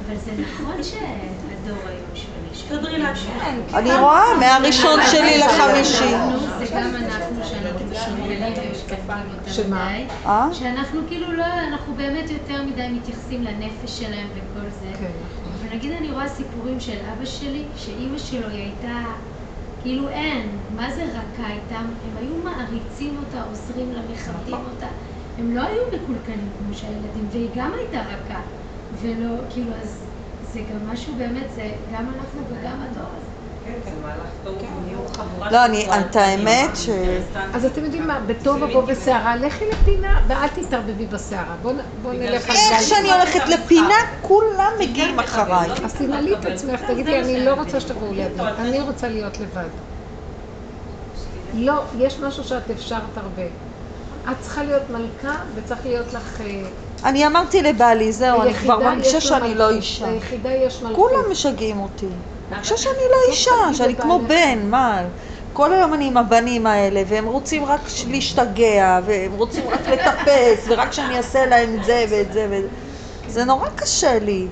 אבל 0.07 0.17
זה 0.17 0.33
נכון 0.33 0.83
שהדור 0.83 1.79
היום 1.87 2.07
שונה. 2.15 2.37
תדרי 2.81 2.99
לעצמך. 2.99 3.45
אני 3.75 3.95
רואה, 3.95 4.23
מהראשון 4.41 5.01
שלי 5.11 5.39
לחמישי. 5.39 6.15
זה 6.59 6.67
גם 6.73 6.95
אנחנו 6.97 7.45
שאנחנו 7.45 7.87
שמה? 9.53 9.89
מדי. 9.93 10.05
אה? 10.27 10.49
שאנחנו 10.53 11.01
כאילו 11.09 11.33
לא, 11.33 11.45
אנחנו 11.69 11.95
באמת 11.95 12.31
יותר 12.31 12.63
מדי 12.63 12.89
מתייחסים 12.93 13.43
לנפש 13.43 13.99
שלהם 13.99 14.29
וכל 14.35 14.71
זה. 14.71 14.93
נגיד 15.77 15.93
אני 15.93 16.11
רואה 16.11 16.29
סיפורים 16.29 16.81
של 16.81 16.99
אבא 17.13 17.25
שלי, 17.25 17.69
שאימא 17.75 18.19
שלו 18.19 18.49
היא 18.49 18.59
הייתה, 18.63 19.05
כאילו 19.79 20.09
אין, 20.09 20.65
מה 20.69 20.95
זה 20.95 21.05
רכה 21.05 21.53
איתם? 21.53 21.95
הם 22.03 22.17
היו 22.17 22.37
מעריצים 22.37 23.19
אותה, 23.19 23.43
עוזרים 23.43 23.93
לה, 23.93 24.03
מכבדים 24.03 24.55
אותה. 24.55 24.87
הם 25.37 25.51
לא 25.51 25.63
היו 25.63 25.83
מקולקלים 26.03 26.51
כמו 26.59 26.75
שהילדים, 26.75 27.29
והיא 27.31 27.51
גם 27.55 27.73
הייתה 27.79 28.01
רכה. 28.09 28.43
ולא, 28.93 29.29
כאילו, 29.51 29.75
אז 29.75 30.09
זה 30.41 30.61
גם 30.61 30.87
משהו 30.87 31.17
באמת, 31.17 31.51
זה 31.51 31.77
גם 31.89 32.11
אנחנו 32.15 32.49
וגם 32.49 32.81
הדור 32.83 33.13
הזה. 33.17 33.36
כן, 33.67 33.79
זה 33.85 33.91
חבורה 35.17 35.51
לא, 35.53 35.65
אני- 35.65 35.87
את 36.01 36.17
האמת 36.17 36.71
ש- 36.77 36.89
אז 37.55 37.65
אתם 37.65 37.85
יודעים 37.85 38.07
מה, 38.07 38.21
בתור 38.27 38.57
מבוא 38.57 38.83
בסערה, 38.83 39.37
לכי 39.37 39.65
לפינה 39.73 40.21
ואל 40.29 40.49
תתערבבי 40.49 41.07
בסערה. 41.07 41.55
בואו 41.63 41.75
בוא 42.03 42.13
נלך 42.13 42.51
על 42.51 42.57
איך 42.57 42.73
גל. 42.73 42.81
שאני 42.83 43.13
הולכת 43.13 43.49
לפינה, 43.49 43.95
כולם 44.23 44.71
מגיעים 44.81 45.19
אחריי. 45.21 45.71
אז 45.85 45.95
תנעלי 45.95 46.35
את 46.35 46.45
עצמך, 46.45 46.81
תגידי, 46.87 47.21
אני 47.21 47.45
לא 47.45 47.55
רוצה 47.55 47.81
שתבואו 47.81 48.13
לידי, 48.13 48.41
אני 48.59 48.81
רוצה 48.81 49.09
להיות 49.09 49.41
לבד. 49.41 49.69
לא, 51.55 51.83
יש 51.99 52.21
משהו 52.21 52.45
שאת 52.45 52.71
אפשרת 52.71 53.17
הרבה. 53.17 53.43
את 54.31 54.37
צריכה 54.41 54.63
להיות 54.63 54.83
מלכה 54.91 55.37
וצריך 55.55 55.81
להיות 55.87 56.13
לך... 56.13 56.41
אה, 56.41 56.47
אני 57.05 57.27
אמרתי 57.27 57.63
לבעלי, 57.63 58.13
זהו, 58.13 58.43
אני 58.43 58.55
כבר 58.55 58.79
מרגישה 58.79 59.21
שאני 59.21 59.55
לא 59.55 59.71
אישה. 59.71 60.07
ביחידה 60.07 60.51
יש 60.53 60.83
מלכות. 60.83 60.97
כולם 60.97 61.31
משגעים 61.31 61.81
אותי. 61.81 62.07
אני 62.53 62.63
חושבת 62.63 62.79
שאני 62.79 62.95
לא 63.11 63.33
אישה, 63.33 63.75
שאני 63.75 63.97
כמו. 63.97 64.21
בן, 64.29 64.71
מה? 64.71 65.03
כל 65.53 65.73
היום 65.73 65.95
אני 65.95 66.07
עם 66.07 66.17
הבנים 66.17 66.67
האלה, 66.67 67.03
והם 67.07 67.27
רוצים 67.27 67.65
רק 67.65 67.81
להשתגע, 68.09 69.01
והם 69.07 69.33
רוצים 69.33 69.69
רק 69.69 69.89
לטפס, 69.89 70.65
ורק 70.69 70.93
שאני 70.93 71.17
אעשה 71.17 71.47
להם 71.47 71.75
את 71.75 71.85
זה 71.85 72.05
ואת 72.11 72.33
זה 72.33 72.47
ואת 72.51 72.63
זה. 72.63 72.69
זה 73.33 73.45
נורא 73.45 73.69
קשה 73.77 74.19
לי. 74.19 74.49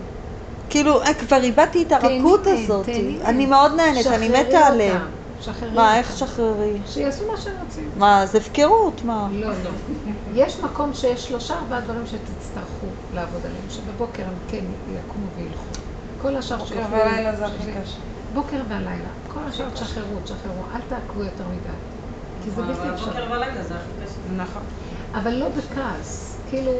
כאילו, 0.69 1.03
אה, 1.03 1.15
כבר 1.15 1.43
איבדתי 1.43 1.83
את 1.83 1.93
הרכות 1.93 2.47
הזאת. 2.47 2.89
אני. 3.25 3.47
מאוד 3.47 3.73
נהנית, 3.73 4.07
אני 4.07 4.29
מתה 4.29 4.67
עליהם. 4.67 5.03
שחררי 5.41 5.71
מה. 5.75 5.99
איך 5.99 6.19
שחררי? 6.19 6.79
שיעשו 6.87 7.25
מה 7.33 7.37
שהם 7.37 7.55
רוצים. 7.65 7.91
מה, 7.97 8.27
זה 8.27 8.39
הפקרות, 8.39 9.05
מה? 9.05 9.29
לא, 9.33 9.49
לא. 9.49 9.71
יש 10.45 10.61
מקום 10.61 10.95
שיש 10.95 11.29
שלושה 11.29 11.55
ארבעה 11.55 11.81
דברים 11.81 12.07
שתצטרכו 12.07 12.87
לעבוד 13.15 13.41
עליהם, 13.45 13.65
שבבוקר 13.71 14.23
הם 14.23 14.35
כן 14.49 14.65
יקומו 14.89 15.27
וילכו. 15.37 15.74
כל 16.25 16.37
השאר 16.37 16.57
בוקר 16.57 16.69
שיוכלו- 16.69 16.97
ולילה 16.99 17.37
זה 17.37 17.47
הכי 17.47 17.73
קשה. 17.73 17.99
בוקר 18.33 18.61
והלילה. 18.69 19.09
כל 19.29 19.41
השאר 19.49 19.71
תשחררו, 19.71 20.21
תשחררו. 20.21 20.65
אל 20.75 20.81
תעקבו 20.89 21.25
יותר 21.25 21.49
מדי. 21.49 21.69
כי 22.45 22.51
זה 22.51 22.63
בלתי 22.63 22.91
אפשרי. 22.95 23.09
הבוקר 23.11 23.31
והלילה 23.31 23.63
זה 23.63 23.75
הכי 23.77 23.91
קשה. 24.05 24.33
נכון. 24.37 24.63
אבל 25.15 25.31
לא 25.31 25.49
בכעס. 25.49 26.41
כאילו, 26.47 26.73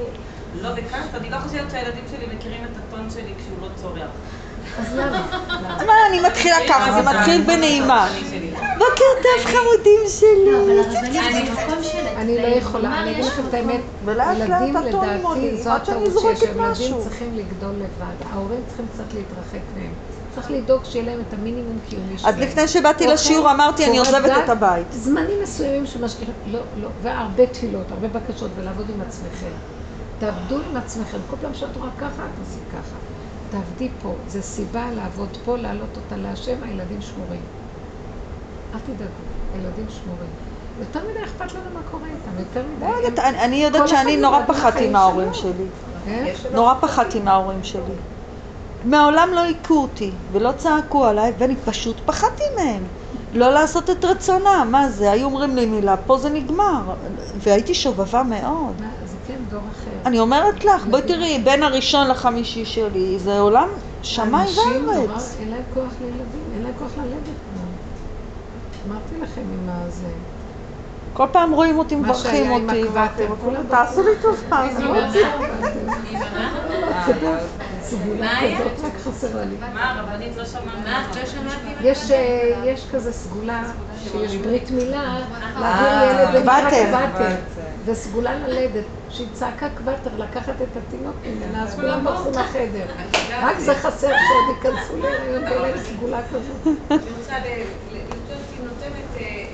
לא 0.55 0.75
בכעס, 0.75 1.15
אני 1.15 1.31
לא 1.31 1.39
חושבת 1.39 1.71
שהילדים 1.71 2.05
שלי 2.11 2.37
מכירים 2.37 2.65
את 2.65 2.77
הטון 2.77 3.11
שלי 3.11 3.35
כשהוא 3.39 3.61
לא 3.61 3.71
צורח. 3.75 4.11
אז 4.79 4.95
למה? 4.97 5.27
מה, 5.87 5.93
אני 6.11 6.21
מתחילה 6.21 6.57
ככה, 6.69 6.93
זה 6.93 7.11
מתחיל 7.11 7.43
בנעימה. 7.43 8.09
שלי. 8.31 8.51
בוקר 8.79 9.05
טוב 9.23 9.45
חמודים 9.45 10.01
לא, 10.03 10.09
שלי. 10.09 11.01
של 11.01 11.17
אני 12.17 12.43
לא. 12.43 12.47
יכולה, 12.47 13.03
אני 13.03 13.11
אגיד 13.13 13.25
לכם 13.25 13.43
את 13.49 13.55
האמת, 13.55 13.81
ילדים 14.37 14.77
לדעתי 14.77 15.57
זו 15.63 15.71
הטעות 15.71 16.13
שיש, 16.21 16.43
ילדים. 16.43 16.95
צריכים 17.03 17.37
לגדול 17.37 17.75
לבד, 17.75 18.27
ההורים 18.33 18.61
צריכים 18.67 18.87
קצת 18.95 19.15
להתרחק 19.15 19.65
מהם, 19.77 19.93
צריך 20.35 20.51
לדאוג 20.51 20.85
שיהיה 20.85 21.05
להם 21.05 21.21
את 21.29 21.35
המינימום 21.35 21.79
קיומי 21.89 22.15
אז 22.15 22.21
שלהם. 22.21 22.39
לפני 22.41 22.69
שבאתי 22.69 23.05
אוכל, 23.05 23.15
לשיעור 23.15 23.51
אמרתי, 23.51 23.87
אני 23.87 23.99
עוזבת 23.99 24.33
את 24.45 24.49
הבית. 24.49 24.87
זמנים 24.93 25.43
מסוימים 25.43 25.87
שמשקיעים, 25.87 26.33
לא, 26.47 26.61
לא, 26.83 26.89
והרבה 27.03 27.47
תפילות, 27.47 27.87
הרבה 27.91 28.09
בקשות, 28.09 28.51
ולעבוד 28.57 28.87
עם 28.95 29.01
עצמכם. 29.09 29.53
תעבדו 30.19 30.57
עם 30.71 30.77
עצמכם, 30.77 31.19
כל 31.31 31.37
פעם 31.41 31.55
שאת 31.55 31.77
רואה 31.77 31.91
ככה, 31.99 32.07
תעשי 32.39 32.61
ככה. 32.73 32.97
תעבדי 33.55 33.89
פה, 34.03 34.15
זה 34.29 34.43
סיבה 34.43 34.91
לעבוד 34.97 35.29
פה, 35.45 35.57
להעלות 35.57 35.97
אותה 35.97 36.17
להשם, 36.17 36.63
הילדים 36.63 37.01
שמורים. 37.01 37.41
אל 38.75 38.79
תדאגו, 38.79 39.11
הילדים 39.55 39.87
שמורים. 39.89 40.29
יותר 40.81 41.01
מדי 41.01 41.25
אכפת 41.25 41.55
לנו 41.55 41.65
מה 41.75 41.81
קורה 41.91 42.07
איתם, 42.07 42.39
יותר 42.39 42.63
מדי. 42.77 42.87
לא 42.87 43.07
יודעת, 43.07 43.35
אני- 43.35 43.57
יודעת 43.57 43.89
שאני 43.89 44.15
אחד 44.15 44.21
נורא 44.23 44.41
פחדתי 44.47 44.91
מההורים. 44.91 45.35
שלי. 45.35 45.67
אה? 46.07 46.25
נורא 46.55 46.75
פחדתי 46.81 47.21
מההורים 47.21 47.65
שלי. 47.65 47.95
מעולם 48.85 49.29
לא 49.35 49.41
היכו 49.41 49.75
אותי 49.83 50.11
ולא 50.33 50.53
צעקו 50.53 51.05
עליי, 51.07 51.33
ואני 51.39 51.57
פשוט 51.57 51.97
פחדתי 52.05 52.45
מהם. 52.59 52.83
לא 53.33 53.51
לעשות 53.51 53.91
את 53.91 54.05
רצונם, 54.05 54.69
מה 54.71 54.89
זה? 54.91 55.11
היו 55.13 55.27
אומרים 55.27 55.57
לי 55.57 55.67
מילה, 55.67 55.97
פה 55.97 56.19
זה 56.19 56.31
נגמר. 56.31 56.95
והייתי 57.37 57.75
שובבה 57.75 58.23
מאוד. 58.23 58.83
כן 59.27 59.35
דור 59.51 59.61
אחר. 59.73 59.91
אני 60.07 60.19
אומרת 60.19 60.65
לך, 60.65 60.87
בואי 60.87 61.03
תראי, 61.03 61.41
בין 61.45 61.63
הראשון 61.63 62.09
לחמישי 62.09 62.65
שלי, 62.65 63.19
זה 63.19 63.39
עולם 63.39 63.69
שמיים 64.03 64.49
אנשים 64.49 64.85
נורא, 64.85 64.97
וארץ. 64.97 65.37
אין 65.41 65.51
להם 65.51 65.63
כוח 65.75 65.93
לילדים, 66.01 66.45
אין 66.55 66.63
להם 66.63 66.73
כוח 66.79 66.91
ללדת. 66.97 67.37
אמרתי 68.89 69.15
לכם 69.23 69.41
עם 69.41 69.69
הזה. 69.69 70.09
כל 71.13 71.27
פעם 71.33 71.53
רואים 71.53 71.79
אותי, 71.79 71.95
מברכים 71.95 72.51
אותי, 72.51 72.83
תעשו 73.69 74.03
לי 74.03 74.11
טובה? 74.23 74.67
לא 80.37 80.45
שמעתי. 81.27 81.69
יש, 81.81 82.11
אה, 82.11 82.63
יש 82.67 82.87
כזה 82.93 83.13
סגולה 83.13 83.63
שיש 84.03 84.37
ברית 84.37 84.71
מילה, 84.71 85.19
להעביר 85.61 85.89
אה, 85.89 86.31
ילד. 86.33 86.43
קוואטר, 86.43 86.99
וסגולה 87.85 88.39
ללדת. 88.39 88.85
כשהיא 89.09 89.29
צעקה 89.33 89.69
קוואטר 89.79 90.11
לקחת 90.19 90.63
את 90.63 90.77
התינוק 90.77 91.17
ממנה, 91.27 91.63
אז 91.63 91.75
כולם 91.75 92.05
ברחו 92.05 92.31
מהחדר. 92.31 92.87
רק 93.43 93.59
זה 93.59 93.75
חסר 93.75 94.09
שעוד 94.29 94.57
ייכנסו 94.57 94.97
להיריון 94.99 95.45
תהיה 95.45 95.61
להם 95.61 95.79
סגולה 95.79 96.21
כזאת. 96.29 96.67
אני 96.91 96.99
רוצה 97.19 97.39
ל... 97.39 97.43
ל- 97.93 97.97
היא 98.53 98.65
נותנת... 98.65 99.17
אה, 99.17 99.45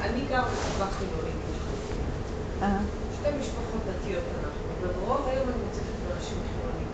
אני 0.00 0.20
גר 0.30 0.42
בחברה 0.42 0.86
חילונית. 0.90 1.34
אה. 2.62 2.78
שתי 3.20 3.28
משפחות 3.40 3.80
דתיות 3.86 4.24
אנחנו, 4.44 4.68
וברוב 4.82 5.28
היום 5.28 5.48
אני 5.48 5.56
מוצאת 5.66 5.82
את 5.82 6.16
אנשים 6.16 6.36
חילונים. 6.52 6.86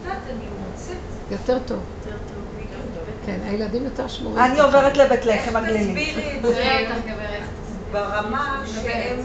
את 0.00 0.04
יודעת, 0.04 0.22
אני 0.26 0.44
מוצאת... 0.70 0.96
יותר 1.30 1.58
טוב. 1.66 1.78
יותר 2.06 2.16
טוב. 2.34 2.36
כן, 3.26 3.38
הילדים 3.44 3.84
יותר 3.84 4.08
שמורים. 4.08 4.44
אני 4.44 4.60
עוברת 4.60 4.96
לבית 4.96 5.26
לחם 5.26 5.56
הגלילי. 5.56 6.14
תסבירי 6.38 6.38
את 6.38 6.42
זה. 6.42 7.40
ברמה 7.92 8.62
שהם... 8.66 9.20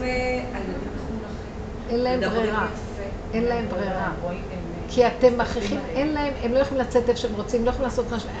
אה. 1.88 1.92
אין 1.92 2.00
להם 2.00 2.20
ברירה. 2.20 2.66
אין 3.32 3.44
להם 3.44 3.68
ברירה. 3.68 4.10
כי 4.88 5.06
אתם 5.06 5.38
מכריחים, 5.38 5.80
אין 5.88 6.14
להם, 6.14 6.32
הם 6.42 6.52
לא 6.52 6.58
יכולים 6.58 6.84
לצאת 6.84 7.08
איפה 7.08 7.20
שהם 7.20 7.34
רוצים, 7.34 7.64
לא 7.64 7.70
יכולים 7.70 7.84
לעשות 7.88 8.12
משהו. 8.12 8.28
א- 8.28 8.32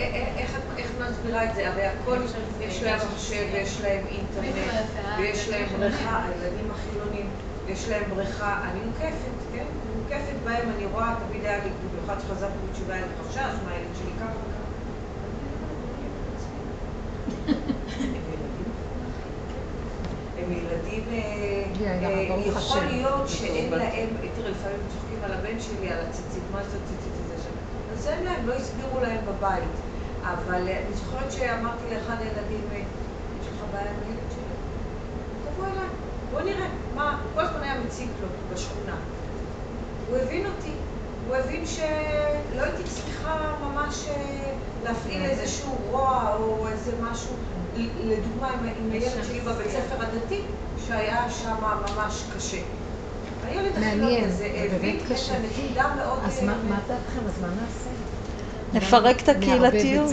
איך 0.38 0.50
את 0.56 0.78
איך 0.78 0.86
את 0.90 1.10
מסבירה 1.10 1.44
את 1.44 1.54
זה? 1.54 1.68
הרי 1.68 1.86
הכל, 1.86 2.18
יש 2.60 2.82
להם 2.82 2.98
מחשב, 3.14 3.44
ויש 3.52 3.80
להם 3.80 4.04
אינטרנט, 4.08 4.54
ויש 5.18 5.48
להם 5.48 5.66
בריכה, 5.78 6.24
הילדים 6.24 6.70
החילונים, 6.70 7.26
ויש 7.66 7.88
להם 7.88 8.02
בריכה. 8.14 8.60
אני 8.70 8.80
מוקפת, 8.86 9.12
כן? 9.52 9.58
אני 9.64 9.94
מוקפת 10.02 10.36
בהם, 10.44 10.68
אני 10.76 10.86
רואה, 10.92 11.14
תמיד 11.28 11.44
היה 11.44 11.58
לי, 11.64 11.70
במיוחד 11.92 12.16
שחזרתי 12.20 12.54
בתשובה, 12.70 12.94
היה 12.94 13.02
לי 13.06 13.28
חשש, 13.28 13.38
מה 13.38 13.70
הילד 13.72 13.88
שלי 13.94 14.10
ככה 14.20 14.30
וככה. 14.30 14.64
הם 20.44 20.52
ילדים, 20.52 21.04
אה, 21.08 21.64
יאללה, 21.80 22.08
אה, 22.08 22.36
יכול. 22.46 22.84
להיות 22.84 23.28
שאין 23.28 23.70
להם, 23.70 24.08
תראה, 24.34 24.50
לפעמים 24.50 24.78
צוחקים 24.88 25.24
על 25.24 25.32
הבן 25.32 25.60
שלי, 25.60 25.90
על 25.90 26.00
הציצית, 26.00 26.42
מה 26.50 26.64
זה 26.64 26.78
הציצית 26.84 27.12
הזה 27.24 27.42
שם? 27.42 27.50
אז 27.92 28.08
אין 28.08 28.24
להם, 28.24 28.46
לא 28.46 28.54
הסבירו 28.54 29.00
להם 29.00 29.24
בבית. 29.26 29.74
אבל 30.22 30.68
אני 30.68 30.94
זוכרת 30.94 31.32
שאמרתי 31.32 31.84
לאחד 31.94 32.16
הילדים, 32.20 32.68
אה, 32.72 32.76
יש 33.40 33.46
לך 33.48 33.64
בעיה 33.72 33.90
עם 33.90 33.96
הילד 34.06 34.30
שלי? 34.30 34.54
תבוא 35.44 35.66
אליי, 35.66 35.88
בוא 36.30 36.40
נראה. 36.40 36.68
מה, 36.94 37.22
כל 37.34 37.40
הזמן 37.40 37.62
היה 37.62 37.80
מציק 37.80 38.10
לו 38.20 38.28
בשכונה. 38.54 38.96
הוא 40.08 40.16
הבין 40.16 40.46
אותי. 40.46 40.72
הוא 41.26 41.36
הבין 41.36 41.66
שלא 41.66 42.62
הייתי 42.62 42.82
צריכה 42.84 43.54
ממש 43.62 44.06
להפעיל 44.84 45.24
איזשהו 45.24 45.74
רוע 45.90 46.36
או 46.40 46.68
איזה 46.68 46.92
משהו. 47.00 47.34
לדוגמה, 47.76 48.48
עם, 48.48 48.68
עם 48.84 48.90
הילד 48.92 49.24
שלי 49.28 49.40
בבית 49.40 49.70
ספר 49.70 50.04
הדתי, 50.04 50.40
שהיה 50.86 51.30
שם 51.30 51.54
ממש 51.60 52.24
קשה. 52.36 52.58
החילוני 53.44 53.68
מעניין, 53.80 54.30
זה 54.30 54.48
באמת 54.80 55.02
קשה. 55.12 55.34
אז 56.24 56.38
אה, 56.38 56.44
מה 56.44 56.78
דעתכם? 56.88 57.20
אז 57.26 57.40
מה 57.40 57.48
נעשה? 57.48 57.90
נפרק 58.72 59.22
את 59.22 59.28
הקהילתיות. 59.28 60.10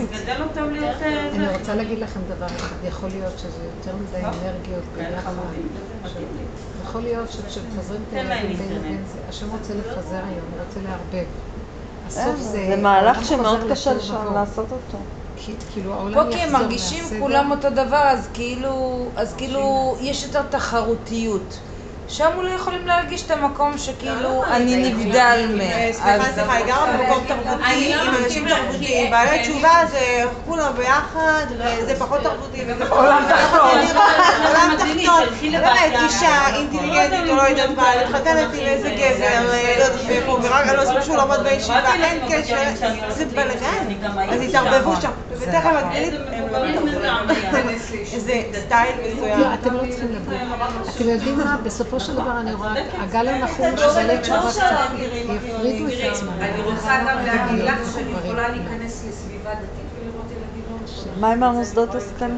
אה, 1.02 1.28
אני 1.28 1.46
זה. 1.46 1.56
רוצה 1.58 1.74
להגיד 1.74 1.98
לכם 1.98 2.20
דבר 2.36 2.46
אחד, 2.46 2.76
יכול 2.84 3.08
להיות 3.08 3.38
שזה 3.38 3.64
יותר 3.64 3.96
מדי 3.96 4.26
אנרגיות 4.26 4.84
ביחד. 4.96 5.32
יכול 6.84 7.00
להיות 7.00 7.32
שכשמפזרים 7.32 8.02
את 8.08 8.14
הילדים 8.14 8.56
בין 8.56 8.60
אינטרנט. 8.60 8.84
לבין 8.84 9.02
זה, 9.12 9.18
השם 9.28 9.50
רוצה 9.50 9.74
לפזר 9.74 10.16
היום, 10.16 10.46
הוא 10.52 10.64
רוצה 10.66 10.80
לערבב. 10.80 11.26
אה, 12.16 12.36
זה... 12.36 12.66
זה 12.66 12.76
מהלך 12.82 13.24
שמאוד 13.24 13.60
קשה. 13.70 13.92
לעשות 14.34 14.72
אותו. 14.72 14.98
כאילו 15.72 15.92
העולם 15.92 16.14
פה 16.14 16.20
יחזור 16.20 16.34
כי 16.34 16.40
הם 16.40 16.52
מרגישים 16.52 17.02
מהסדר. 17.02 17.20
כולם 17.20 17.50
אותו 17.50 17.70
דבר, 17.70 18.02
אז 18.08 18.28
כאילו, 18.34 19.06
אז 19.16 19.34
כאילו 19.36 19.96
יש 20.00 20.22
יותר 20.22 20.42
תחרותיות. 20.42 21.58
שם 22.08 22.30
אולי 22.36 22.54
יכולים 22.54 22.86
להרגיש 22.86 23.22
את 23.26 23.30
המקום 23.30 23.78
שכאילו 23.78 24.44
אני 24.44 24.90
נבדל 24.90 25.46
מ... 25.54 25.60
אה, 25.60 25.90
סליחה, 25.92 26.32
סליחה, 26.34 26.52
היא 26.52 26.66
גרה 26.66 26.86
במקום 26.92 27.24
תרבותי, 27.28 27.94
עם 27.94 28.14
אנשים 28.24 28.48
תרבותיים. 28.48 29.10
בעלי 29.10 29.42
תשובה 29.42 29.70
זה 29.90 30.24
כולם 30.46 30.72
ביחד, 30.76 31.44
וזה 31.58 31.96
פחות 31.98 32.20
תרבותי, 32.22 32.62
וזה 32.66 32.86
פחות... 32.86 32.98
עולם 32.98 33.24
תחתון. 33.28 33.80
באמת, 35.50 35.92
אישה 36.04 36.56
אינטליגנטית 36.56 37.30
או 37.30 37.36
לא 37.36 37.42
יודעת 37.42 37.70
מה, 37.76 37.84
מתחתנת 38.04 38.54
עם 38.54 38.66
איזה 38.66 38.90
גבר, 38.90 39.52
אה, 39.52 39.74
לא 39.78 39.84
יודעת 39.84 40.04
מאיפה, 40.06 40.38
ורק 40.42 40.68
על 40.68 40.76
לא 40.94 41.00
שהוא 41.00 41.16
למד 41.16 41.42
בישיבה, 41.42 41.94
אין 41.94 42.20
קשר, 42.28 42.56
זה 43.08 43.24
בלגן. 43.26 44.08
אז 44.30 44.40
התערבבו 44.40 44.96
שם, 45.00 45.10
ותכף 45.42 45.70
מקבילית, 45.86 46.20
הם 46.32 46.48
לא 46.52 46.58
מתערבבים. 46.84 47.68
איזה 48.14 48.32
סטייל 48.66 48.94
מסוים. 49.14 49.40
לא, 49.40 49.54
אתם 49.54 49.74
לא 49.74 49.82
צריכים 49.90 50.08
לגור. 50.12 50.34
אתם 50.96 51.08
יודעים 51.08 51.38
מה? 51.38 51.56
בסופו 51.64 52.00
של 52.00 52.12
דבר 52.14 52.40
אני 52.40 52.54
רואה, 52.54 52.72
הגל 52.98 53.28
הנחום 53.28 53.76
שזה 53.76 54.18
תשובה 54.22 54.50
קצת, 54.50 54.64
יפרידו 54.98 55.86
את 55.88 56.12
עצמם. 56.12 56.28
אני 56.40 56.62
רוצה 56.62 56.90
גם 57.08 57.24
להגיד 57.26 57.64
לך 57.64 57.92
שאני 57.94 58.10
יכולה 58.24 58.48
להיכנס 58.48 59.04
לסביבה 59.08 59.50
דתית 59.54 59.66
ולראות 60.00 60.26
ילדים 60.30 60.62
לא. 60.70 61.20
מה 61.20 61.32
עם 61.32 61.42
המוסדות 61.42 61.94
השכלה? 61.94 62.28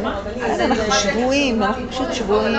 אמרתי, 0.00 0.44
אז 0.44 0.60
אנחנו 0.60 0.82
אני- 0.84 0.92
שבויים, 0.92 1.62
אנחנו 1.62 1.82
פשוט 1.90 2.12
שבויים. 2.12 2.54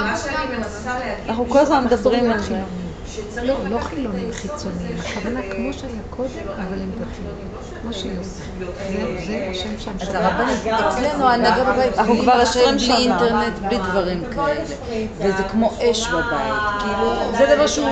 אנחנו 1.29 1.49
כל 1.49 1.59
הזמן 1.59 1.83
מדברים 1.85 2.31
על 2.31 2.39
זה. 2.39 2.59
שצריך 3.07 3.45
לא, 3.47 3.69
לא 3.69 3.79
חילונים 3.79 4.31
חיצוניים, 4.31 4.97
הכוונה 4.99 5.39
כמו 5.55 5.73
שהיה 5.73 5.91
קודם, 6.09 6.29
אבל 6.57 6.81
הם 6.81 6.91
דתיים, 6.91 7.47
כמו 7.85 7.93
שהיו. 7.93 8.11
זה- 8.23 9.25
זה 9.27 9.47
השם 9.51 9.69
שם 9.79 9.91
אז 10.01 10.15
הרבנית, 10.15 10.59
אצלנו 10.67 11.27
ההנהגה 11.27 11.63
בבית, 11.63 11.97
אנחנו 11.97 12.17
כבר 12.17 12.31
20 12.33 12.77
בלי. 12.77 12.93
אינטרנט, 12.95 13.59
בלי 13.59 13.77
דברים 13.77 14.23
כאלה. 14.35 14.61
וזה 15.17 15.43
כמו 15.51 15.73
אש 15.91 16.07
בבית. 16.07 16.53
כאילו, 16.79 17.13
זה 17.37 17.55
דבר 17.55 17.67
שהוא 17.67 17.87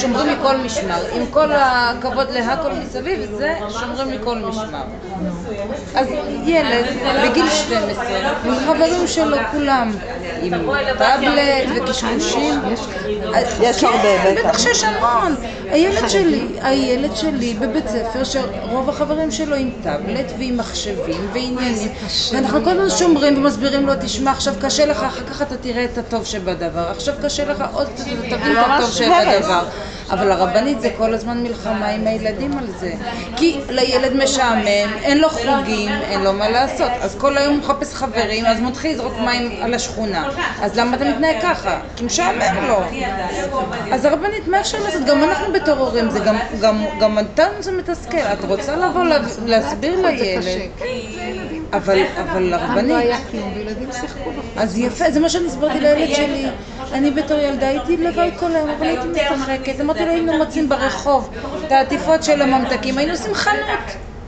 שומרים 0.00 0.38
מכל 0.38 0.56
משמר. 0.56 1.00
עם 1.12 1.26
כל 1.30 1.52
הכבוד 1.52 2.30
להכל 2.30 2.68
מסביב, 2.72 3.30
זה 3.38 3.54
שומרים 3.80 4.20
מכל 4.20 4.34
משמר. 4.38 4.82
אז 5.94 6.06
ילד 6.44 6.84
בגיל 7.24 7.50
12, 7.50 8.04
עם 8.44 8.54
חברים 8.66 9.06
שלו 9.06 9.36
כולם, 9.52 9.92
עם 10.42 10.52
טאבלט 10.98 11.68
וקשקושים. 11.76 12.60
יש 13.60 13.80
כן, 13.80 13.86
הרבה, 13.86 14.32
בטח. 14.32 14.48
בטח 14.48 14.58
שיש 14.58 14.84
המון. 14.84 15.34
הילד 15.70 16.08
שלי, 16.08 16.46
הילד 16.62 17.16
שלי 17.16 17.54
בבית 17.54 17.88
ספר, 17.88 18.24
שרוב 18.24 18.88
החברים 18.88 19.30
שלו 19.38 19.56
עם 19.56 19.70
טאבלט 19.82 20.32
ועם 20.38 20.56
מחשבים 20.56 21.30
ועניינים. 21.32 21.92
ואנחנו 22.32 22.64
כל 22.64 22.70
הזמן 22.70 22.98
שומרים 22.98 23.38
ומסבירים 23.38 23.86
לו, 23.86 23.92
תשמע, 24.00 24.30
עכשיו 24.30 24.54
קשה 24.60 24.86
לך, 24.86 24.96
אחר 25.02 25.24
כך 25.26 25.42
אתה 25.42 25.56
תראה 25.56 25.84
את 25.84 25.98
הטוב 25.98 26.24
שבדבר. 26.26 26.88
עכשיו 26.90 27.14
קשה 27.22 27.44
לך 27.44 27.64
עוד 27.72 27.88
קצת, 27.94 28.04
תבין 28.04 28.32
את 28.32 28.66
הטוב 28.68 28.90
שבדבר. 28.92 29.64
אבל 30.10 30.30
הרבנית 30.32 30.80
זה 30.80 30.90
כל 30.96 31.14
הזמן 31.14 31.42
מלחמה 31.42 31.88
עם 31.88 32.06
הילדים 32.06 32.58
על 32.58 32.66
זה. 32.78 32.92
כי 33.36 33.60
לילד 33.68 34.16
משעמם, 34.16 34.66
אין 35.02 35.18
לו 35.18 35.28
חוגים, 35.28 35.88
אין 36.02 36.20
לו 36.24 36.32
מה 36.32 36.48
לעשות. 36.48 36.90
אז 37.00 37.16
כל 37.18 37.38
היום 37.38 37.54
הוא 37.54 37.62
מחפש 37.62 37.94
חברים, 37.94 38.46
אז 38.46 38.60
מתחיל 38.60 38.90
לזרוק 38.92 39.14
מים 39.24 39.50
על 39.62 39.74
השכונה. 39.74 40.28
אז 40.62 40.76
למה 40.78 40.96
אתה 40.96 41.04
מתנהג 41.04 41.36
ככה? 41.42 41.80
כי 41.96 42.04
משעמם 42.04 42.40
לו. 42.68 42.80
אז 43.92 44.04
הרבנית, 44.04 44.46
מה 44.46 44.60
אפשר 44.60 44.78
לעשות? 44.84 45.04
גם 45.04 45.24
אנחנו 45.24 45.52
בתור 45.52 45.74
הורים, 45.78 46.10
זה 46.10 46.20
גם, 46.20 46.36
אותנו 47.18 47.62
זה 47.62 47.72
מתסכל. 47.72 48.18
את 48.18 48.44
רוצה 48.44 48.76
לבוא 48.76 49.04
לה- 49.04 49.16
להסביר 49.46 49.94
זה 50.02 50.08
לילד, 50.08 51.57
אבל, 51.72 52.02
אבל 52.16 52.42
לא 52.42 52.56
הרבנית, 52.56 52.96
היה 52.96 53.18
כלום, 53.30 53.52
וילדים 53.54 53.88
שיחקו 53.92 54.30
בחוץ. 54.30 54.44
אז 54.56 54.78
יפה, 54.78 55.10
זה 55.10 55.20
מה 55.20 55.28
שאני 55.28 55.46
הסברתי 55.46 55.80
לילד 55.80 56.14
שלי. 56.14 56.46
אני 56.92 57.10
בתור 57.10 57.38
ילדה 57.38 57.68
הייתי 57.68 57.96
לבד 57.96 58.30
כל 58.38 58.56
היום, 58.56 58.70
אבל 58.70 58.86
הייתי 58.86 59.08
משחקת. 59.08 59.80
אמרתי 59.80 60.04
לו, 60.04 60.10
היינו 60.10 60.38
מוצאים 60.38 60.68
ברחוב 60.68 61.30
את 61.66 61.72
העטיפות 61.72 62.24
של 62.24 62.42
הממתקים, 62.42 62.98
היינו 62.98 63.12
עושים 63.12 63.34
חנות. 63.34 63.78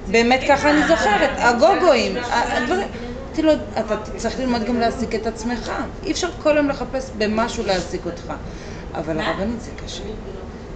באמת 0.06 0.40
ככה 0.48 0.70
אני 0.70 0.86
זוכרת, 0.88 1.30
הגוגואים, 1.36 2.16
הדברים. 2.30 2.88
אמרתי 3.26 3.42
לו, 3.42 3.52
אתה 3.78 3.96
צריך 4.16 4.40
ללמוד 4.40 4.64
גם 4.64 4.80
להעסיק 4.80 5.14
את 5.14 5.26
עצמך. 5.26 5.72
אי 6.04 6.12
אפשר 6.12 6.28
כל 6.42 6.56
היום 6.56 6.68
לחפש 6.68 7.10
במשהו 7.18 7.66
להעסיק 7.66 8.06
אותך. 8.06 8.32
אבל 8.94 9.20
הרבנית 9.20 9.60
זה 9.60 9.70
קשה. 9.84 10.02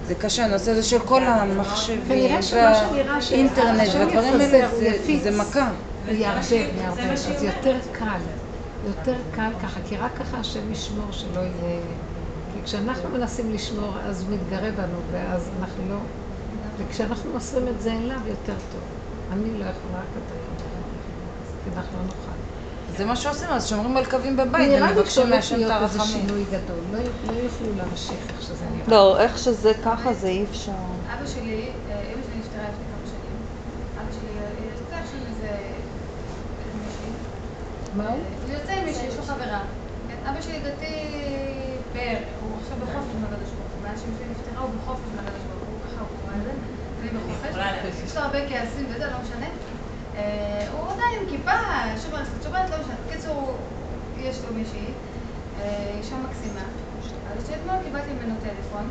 זה 0.07 0.15
קשה, 0.15 0.45
הנושא 0.45 0.71
הזה 0.71 0.83
של 0.83 0.99
כל 0.99 1.23
המחשבים 1.23 2.01
והאינטרנט 2.53 3.89
והדברים 3.95 4.41
האלה. 4.41 4.69
זה 5.23 5.31
מכה. 5.31 5.69
הוא 6.07 6.13
יערבב, 6.13 6.69
יערבב, 6.77 7.11
אז 7.11 7.43
יותר 7.43 7.79
קל, 7.93 8.21
יותר 8.87 9.17
קל 9.31 9.51
ככה, 9.63 9.81
כי 9.89 9.97
רק 9.97 10.11
ככה 10.19 10.39
השם 10.39 10.73
ישמור 10.73 11.13
שלא 11.13 11.41
יהיה... 11.41 11.81
כי 12.55 12.63
כשאנחנו 12.65 13.09
מנסים 13.09 13.51
לשמור, 13.53 13.95
אז 14.05 14.23
הוא 14.23 14.35
מתגרה 14.35 14.71
בנו, 14.71 14.99
ואז 15.13 15.51
אנחנו 15.61 15.83
לא... 15.89 15.97
וכשאנחנו 16.79 17.33
מוסרים 17.33 17.69
את 17.69 17.81
זה 17.81 17.93
אליו, 17.93 18.21
יותר 18.27 18.55
טוב. 18.73 18.81
אני 19.33 19.51
לא 19.51 19.65
יכולה, 19.65 19.99
רק 19.99 20.05
אתה 20.27 20.35
יכול, 20.35 20.65
כי 21.65 21.71
אנחנו 21.77 21.99
לא 21.99 22.05
נוכל. 22.05 22.35
זה 22.97 23.05
מה 23.05 23.17
שעושים, 23.17 23.49
אז 23.49 23.69
שומרים 23.69 23.97
על 23.97 24.05
קווים 24.05 24.37
בבית, 24.37 24.69
נראה 24.69 24.87
לי 24.87 24.93
ומבקשים 24.93 25.23
שהולך 25.23 25.35
מהשם 25.35 25.55
את 25.55 25.59
להיות 25.59 25.73
איזה 25.73 26.01
הרחמים. 26.01 26.27
שינוי 26.27 26.45
גדול, 26.45 26.81
לא 26.93 26.99
לא 26.99 27.39
יוכלו 27.39 27.69
להמשיך 27.77 28.21
איך 28.29 28.43
שזה 28.43 28.65
נראה. 28.73 28.89
לא, 28.89 29.21
איך 29.21 29.39
שזה 29.39 29.73
ככה 29.85 30.15
זה 30.15 30.29
אי 30.29 30.45
אפשר. 30.51 30.73
אבא 31.15 31.27
שלי, 31.27 31.69
אה, 31.91 32.01
אמא 32.15 32.23
שלי 32.23 32.39
נפטרה 32.39 32.63
לפני 32.63 32.85
כמה 32.91 33.07
שנים. 33.07 33.37
אבא 33.97 34.13
שלי 34.13 34.39
אה, 34.39 34.51
יצא 34.75 34.97
עכשיו 35.03 35.21
עם 35.21 35.27
איזה 35.27 35.49
מישהי. 36.75 37.13
מה 37.97 38.09
הוא? 38.09 38.19
הוא 38.43 38.53
יוצא 38.55 38.73
עם 38.73 38.85
מישהי, 38.85 39.07
יש 39.07 39.17
לו 39.17 39.23
חברה. 39.23 39.61
כן, 40.09 40.17
אבא 40.31 40.41
שלי 40.41 40.61
דתי 40.61 40.95
בערך, 41.93 42.29
הוא 42.41 42.51
עכשיו 42.61 42.77
בחופש 42.79 43.15
מהקדוש 43.21 43.51
ברוך 43.51 43.73
הוא. 43.73 43.83
מאז 43.83 44.01
שאמא 44.01 44.15
שלי 44.19 44.27
נפטרה 44.31 44.63
הוא 44.63 44.71
בחופש 44.79 45.09
מהקדוש 45.17 45.43
ברוך 45.49 45.69
הוא, 45.69 45.79
ככה 45.87 46.01
הוא 46.01 46.09
קורא 46.21 46.33
לזה. 46.41 46.53
אני 47.01 47.11
בחופש. 47.11 48.03
יש 48.05 48.17
לו 48.17 48.23
הרבה 48.23 48.49
כעסים 48.49 48.87
וזה, 48.89 49.07
לא 49.07 49.19
משנה. 49.23 49.47
אה, 50.17 50.67
הוא 50.73 50.91
עדיין 50.93 51.15
עם 51.21 51.27
כיפה, 51.31 51.59
שומר 52.03 52.19
על 52.19 52.25
שבת, 52.43 52.71
לא 52.71 52.77
משנה. 52.81 52.95
בקיצור, 53.07 53.57
יש 54.17 54.37
לו 54.45 54.55
מישהי, 54.55 54.87
אה, 55.61 55.95
אישה 55.99 56.17
מקסימה. 56.17 56.65
אז 57.31 57.47
שאתמול 57.49 57.77
קיבלתי 57.85 58.11
ממנו 58.13 58.35
טלפון, 58.43 58.87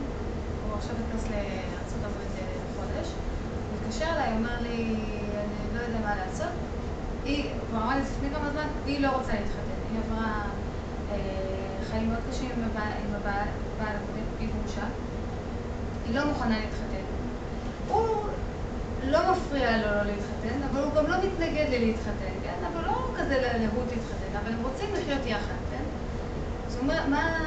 הוא 0.65 0.77
עכשיו 0.77 0.95
נכנס 1.01 1.23
לארה"ב 1.31 2.17
לחודש. 2.69 3.07
הוא 3.69 3.77
התקשר 3.77 4.05
אליי, 4.15 4.31
אומר 4.33 4.61
לי, 4.61 4.95
אני 5.43 5.77
לא 5.77 5.79
יודע 5.79 5.99
מה 5.99 6.15
לעשות. 6.15 6.72
היא, 7.25 7.49
כבר 7.69 7.81
אמרה 7.81 7.95
לי 7.95 8.01
לפני 8.01 8.29
כמה 8.29 8.49
זמן, 8.51 8.67
היא 8.85 8.99
לא 8.99 9.07
רוצה 9.07 9.33
להתחתן. 9.33 9.79
היא 9.91 9.99
עברה 9.99 10.41
אה, 11.11 11.17
חיים 11.91 12.09
מאוד 12.09 12.19
קשים 12.29 12.49
עם 12.55 13.15
הבעל 13.15 13.95
הקודם, 13.95 14.25
היא 14.39 14.47
גרושה. 14.47 14.85
היא 16.05 16.15
לא 16.15 16.25
מוכנה 16.25 16.59
להתחתן. 16.59 17.03
הוא 17.87 18.07
לא 19.03 19.19
מפריע 19.31 19.77
לו 19.77 19.83
לא 19.83 20.03
להתחתן, 20.03 20.63
אבל 20.71 20.83
הוא 20.83 20.93
גם 20.93 21.07
לא 21.07 21.17
מתנגד 21.17 21.69
לי 21.69 21.85
להתחתן, 21.85 22.33
כן? 22.43 22.65
אבל 22.71 22.85
לא 22.85 23.07
כזה 23.17 23.39
להוט 23.41 23.87
להתחתן, 23.91 24.37
אבל 24.43 24.53
הם 24.53 24.59
רוצים 24.63 24.89
לחיות 24.93 25.25
יחד, 25.25 25.59
כן? 25.71 25.83
אז 26.67 26.75
הוא 26.75 26.81
אומר, 26.81 27.07
מה, 27.09 27.37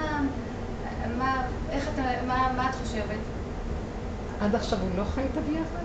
מה, 1.18 1.42
איך 1.70 1.88
אתה, 1.94 2.02
מה, 2.26 2.52
מה 2.56 2.70
את 2.70 2.74
חושבת? 2.74 3.18
עד 4.40 4.54
עכשיו 4.54 4.78
הוא 4.80 4.90
לא 4.96 5.04
חי 5.04 5.20
איתה 5.20 5.40
ביחד? 5.40 5.84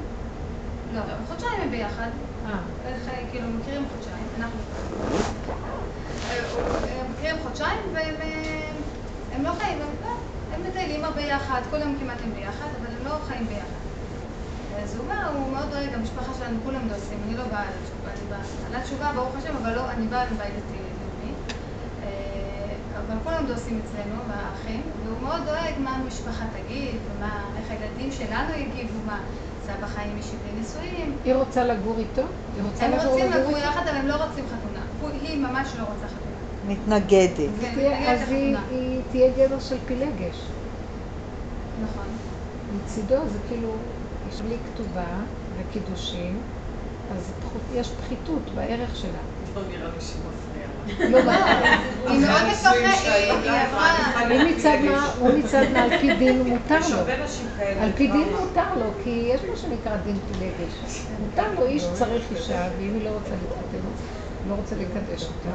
לא, 0.93 1.01
חודשיים 1.27 1.61
הם 1.61 1.71
ביחד, 1.71 2.09
כאילו, 3.31 3.47
מכירים 3.47 3.85
חודשיים, 3.91 4.27
אנחנו... 4.37 4.59
אה, 6.29 7.03
מכירים 7.13 7.35
חודשיים, 7.43 7.79
והם 7.93 8.15
אה, 8.21 8.71
הם 9.35 9.43
לא 9.43 9.51
חיים, 9.59 9.77
הם 10.53 10.61
מטיילים 10.69 11.05
הרבה 11.05 11.21
יחד, 11.21 11.61
יום 11.79 11.95
כמעט 11.99 12.17
הם 12.23 12.33
ביחד, 12.33 12.67
אבל 12.81 12.87
הם 12.99 13.05
לא 13.05 13.17
חיים 13.27 13.47
ביחד. 13.47 13.81
אז 14.83 14.95
הוא 14.95 15.05
אומר, 15.05 15.27
הוא 15.33 15.51
מאוד 15.51 15.69
דואג, 15.69 15.93
המשפחה 15.93 16.33
שלנו, 16.39 16.57
כולם 16.65 16.87
דוסים, 16.87 17.17
אני 17.27 17.37
לא 17.37 17.43
באה 17.43 17.65
באה 18.29 18.39
לתשובה, 18.79 19.11
ברוך 19.15 19.35
השם, 19.35 19.55
אבל 19.55 19.75
לא, 19.75 19.91
אני 19.91 20.07
באה 20.07 20.25
מבית 20.25 20.53
דתי 20.53 20.77
לאומי. 20.77 21.33
אבל 22.97 23.15
כולם 23.23 23.45
דוסים 23.47 23.81
אצלנו, 23.85 24.15
והאחים, 24.27 24.81
והוא 25.05 25.21
מאוד 25.21 25.41
דואג 25.45 25.73
מה 25.79 25.95
המשפחה 25.95 26.45
תגיד, 26.53 26.95
ומה, 27.05 27.43
איך 27.57 27.71
הילדים 27.71 28.11
שלנו 28.11 28.53
יגיבו, 28.53 28.99
מה, 29.05 29.19
סבא 29.65 29.87
חיים 29.87 30.17
אישי 30.17 30.35
בנישואים. 30.37 31.17
היא 31.25 31.33
רוצה 31.33 31.63
לגור 31.65 31.99
איתו? 31.99 32.21
היא 32.55 32.63
רוצה 32.63 32.85
הם 32.85 32.91
לגור 32.91 33.05
רוצים 33.05 33.25
לגור 33.25 33.39
לגור 33.41 33.55
איתו? 33.57 33.67
יחד, 33.67 33.87
אבל 33.87 33.97
הם 33.97 34.07
לא 34.07 34.25
רוצים 34.25 34.45
חתונה. 34.47 34.81
הוא- 35.01 35.09
היא 35.21 35.37
ממש 35.39 35.67
לא 35.79 35.83
רוצה 35.83 36.07
חתונה. 36.07 36.31
מתנגדת. 36.67 37.49
כן, 37.61 38.05
אז 38.07 38.29
היא 38.71 39.01
תהיה 39.11 39.31
גדר 39.37 39.59
של 39.59 39.77
פילגש. 39.85 40.35
נכון. 41.83 42.05
מצידו 42.75 43.27
זה 43.27 43.37
כאילו, 43.49 43.69
יש 44.29 44.41
בלי 44.41 44.55
כתובה 44.73 45.05
וקידושים, 45.57 46.41
אז 47.15 47.31
יש 47.73 47.91
פחיתות 47.91 48.41
בערך 48.55 48.95
שלה. 48.95 49.21
לא. 50.99 51.19
לא? 51.21 51.31
היא 52.07 52.19
מאוד 52.19 52.41
מפחדת, 52.51 52.75
היא 53.05 53.31
עברה... 53.51 53.95
הוא 54.29 54.43
מצד 54.51 54.77
מה, 54.85 55.11
הוא 55.17 55.39
מצד 55.39 55.65
מה, 55.73 55.83
על 55.83 55.97
פי 55.99 56.15
דין 56.15 56.41
מותר 56.47 56.79
לו. 56.89 56.97
על 57.79 57.91
פי 57.95 58.07
דין. 58.07 58.29
מותר 58.39 58.75
לו, 58.75 58.93
כי 59.03 59.09
יש 59.35 59.41
מה 59.49 59.55
שנקרא 59.55 59.97
דין 59.97 60.19
פילגש. 60.27 60.73
מותר 61.19 61.53
לו, 61.53 61.65
איש 61.65 61.83
צריך 61.93 62.31
אישה, 62.31 62.69
ואם 62.77 62.93
היא 62.93 63.05
לא 63.05 63.09
רוצה 63.09 63.35
להתחתן, 63.35 63.77
היא 64.43 64.49
לא 64.49 64.55
רוצה 64.55 64.75
לקדש 64.75 65.23
אותה, 65.23 65.49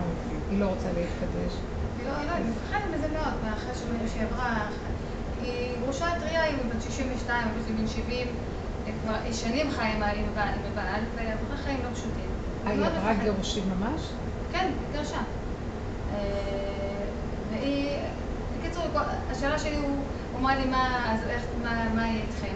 היא 0.50 0.60
לא 0.60 0.66
רוצה 0.66 0.88
להתקדש. 0.88 1.52
היא 1.98 2.06
לא, 2.08 2.16
היא 2.16 2.26
לא, 2.26 2.32
היא 2.32 2.44
מפחדת 2.44 2.82
מזה 2.94 3.08
מאוד, 3.12 3.34
ואחרי 3.44 3.74
ש- 3.74 4.12
שהיא 4.12 4.22
עברה... 4.22 4.66
היא 5.42 5.72
גרושה 5.82 6.06
טריה, 6.20 6.42
היא 6.42 6.56
בת 6.74 6.82
62, 6.82 7.48
היא 7.66 7.74
בן 7.76 7.86
70, 7.86 8.26
היא 8.86 8.94
כבר 9.02 9.14
שנים 9.32 9.70
חיה 9.70 9.92
עם 9.92 10.02
הבעל, 10.02 10.54
ועברה 11.16 11.56
חיים 11.64 11.78
לא 11.84 11.88
פשוטים. 11.94 12.30
היא 12.66 12.78
מאוד 12.78 12.92
עברה. 12.96 13.14
גירושים 13.14 13.62
ממש? 13.78 14.00
כן, 14.56 14.66
היא 14.66 14.98
גרשה. 14.98 15.18
אה, 16.12 16.18
והיא, 17.50 17.90
בקיצור, 18.58 18.82
השאלה 19.30 19.58
שלי 19.58 19.76
הוא, 19.76 19.96
הוא 20.32 20.40
אמר 20.40 20.58
לי, 20.58 20.64
מה, 20.64 21.12
אז 21.12 21.20
איך, 21.28 21.42
מה, 21.62 21.84
מה 21.94 22.06
יהיה 22.06 22.22
איתכם? 22.22 22.54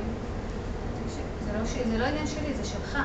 זה 1.45 1.53
לא, 1.59 1.65
זה 1.91 1.99
לא 1.99 2.05
עניין 2.05 2.27
שלי, 2.27 2.55
זה 2.55 2.65
שלך. 2.65 2.99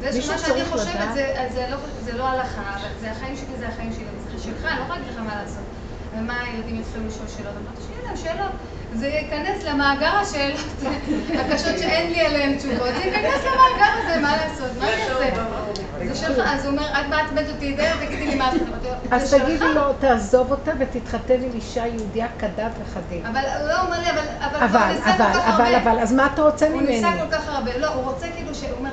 זה 0.00 0.22
שמה 0.22 0.38
שאני 0.38 0.64
חושבת. 0.64 1.14
זה, 1.14 1.48
זה, 1.54 1.66
לא, 1.70 1.76
זה 2.04 2.12
לא 2.12 2.28
הלכה, 2.28 2.76
זה 3.00 3.10
החיים 3.10 3.36
שלי, 3.36 3.58
זה 3.58 3.68
החיים 3.68 3.92
שלי, 3.92 4.04
זה 4.32 4.42
שלך, 4.44 4.64
אני 4.64 4.78
לא 4.78 4.82
יכולה 4.82 4.98
להגיד 4.98 5.12
לך 5.12 5.18
מה 5.18 5.42
לעשות. 5.42 5.75
ומה 6.18 6.40
הילדים 6.40 6.80
יתחילו 6.80 7.06
לשאול 7.06 7.28
שאלות? 7.28 7.54
אמרתי, 7.56 7.80
שיהיה 7.86 8.00
להם 8.06 8.16
שאלות. 8.16 8.52
זה 8.92 9.06
ייכנס 9.06 9.64
למאגר 9.64 10.16
השאלות 10.16 10.82
הקשות 11.40 11.78
שאין 11.78 12.12
לי 12.12 12.20
עליהן 12.20 12.56
תשובות. 12.58 12.94
זה 12.94 13.04
ייכנס 13.04 13.44
למאגר 13.44 13.92
הזה, 14.04 14.20
מה 14.20 14.36
לעשות? 14.36 14.70
מה 14.78 14.86
אני 14.92 15.02
אעשה? 15.02 16.08
זה 16.08 16.14
שלך. 16.14 16.48
אז 16.48 16.64
הוא 16.64 16.72
אומר, 16.72 16.86
את 17.00 17.06
מעצבנת 17.10 17.48
אותי, 17.48 17.72
די, 17.72 17.90
תגידי 18.06 18.26
לי 18.26 18.34
מה 18.34 18.48
את 18.48 18.60
חושבת. 18.60 19.12
אז 19.12 19.34
תגידי. 19.34 19.74
לו, 19.74 19.92
תעזוב 19.92 20.50
אותה 20.50 20.70
ותתחתן 20.78 21.42
עם 21.42 21.50
אישה 21.54 21.86
יהודייה 21.86 22.28
כדת 22.38 22.72
וכדין. 22.80 23.26
אבל 23.26 23.40
לא, 23.68 23.80
הוא 23.80 23.86
אומר 23.86 24.00
לי, 24.00 24.10
אבל... 24.10 24.20
אבל 24.40 24.62
אבל, 24.62 25.24
הוא 25.34 25.54
אבל, 25.54 25.74
אבל, 25.74 25.98
אז 25.98 26.12
מה 26.12 26.26
אתה 26.34 26.42
רוצה 26.42 26.68
הוא 26.68 26.76
ממני? 26.76 26.96
ניסה 26.96 27.08
כל 27.24 27.36
כך 27.36 27.48
הרבה. 27.48 27.78
לא, 27.78 27.88
הוא 27.88 28.04
רוצה 28.04 28.26
כאילו. 28.34 28.50
הוא 28.70 28.78
אומר, 28.78 28.90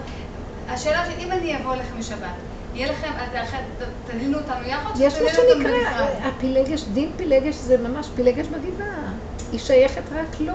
השאלה 0.69 1.03
שאם 1.05 1.31
אני 1.31 1.57
אבוא 1.57 1.73
אליכם 1.73 1.99
בשבת, 1.99 2.52
יהיה 2.73 2.91
לכם, 2.91 3.07
את- 3.07 3.35
את- 3.81 3.87
תלינו 4.11 4.37
אותנו 4.37 4.67
יחד? 4.67 4.89
יש 4.99 5.13
מה 5.21 5.29
שנקרא? 5.29 5.71
הפילגש, 6.23 6.83
דין 6.83 7.11
פילגש 7.15 7.55
זה 7.55 7.77
ממש 7.77 8.07
פילגש 8.15 8.47
בגבעה. 8.47 8.87
היא 9.51 9.59
שייכת 9.59 10.01
רק 10.11 10.39
לו. 10.39 10.53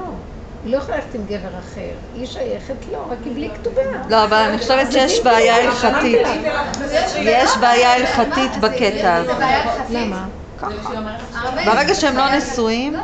היא 0.62 0.72
לא 0.72 0.78
יכולה 0.78 0.96
ללכת 0.96 1.14
עם 1.14 1.24
גבר 1.26 1.58
אחר. 1.58 1.80
היא 2.14 2.26
שייכת 2.26 2.74
לו, 2.92 3.08
רק 3.10 3.18
היא 3.24 3.34
בלי 3.34 3.50
כתובה. 3.54 3.82
לא, 4.08 4.24
אבל 4.24 4.36
אני 4.36 4.58
חושבת 4.58 4.92
שיש 4.92 5.20
בעיה 5.24 5.56
הלכתית. 5.56 6.26
יש 7.20 7.50
בעיה 7.60 7.94
הלכתית 7.94 8.56
בקטע 8.60 9.14
הזה. 9.14 9.32
למה? 9.90 10.26
הרבה- 10.62 11.64
ברגע 11.64 11.94
שהם 11.94 12.16
לא 12.16 12.36
נשואים, 12.36 12.94
לא. 12.94 13.00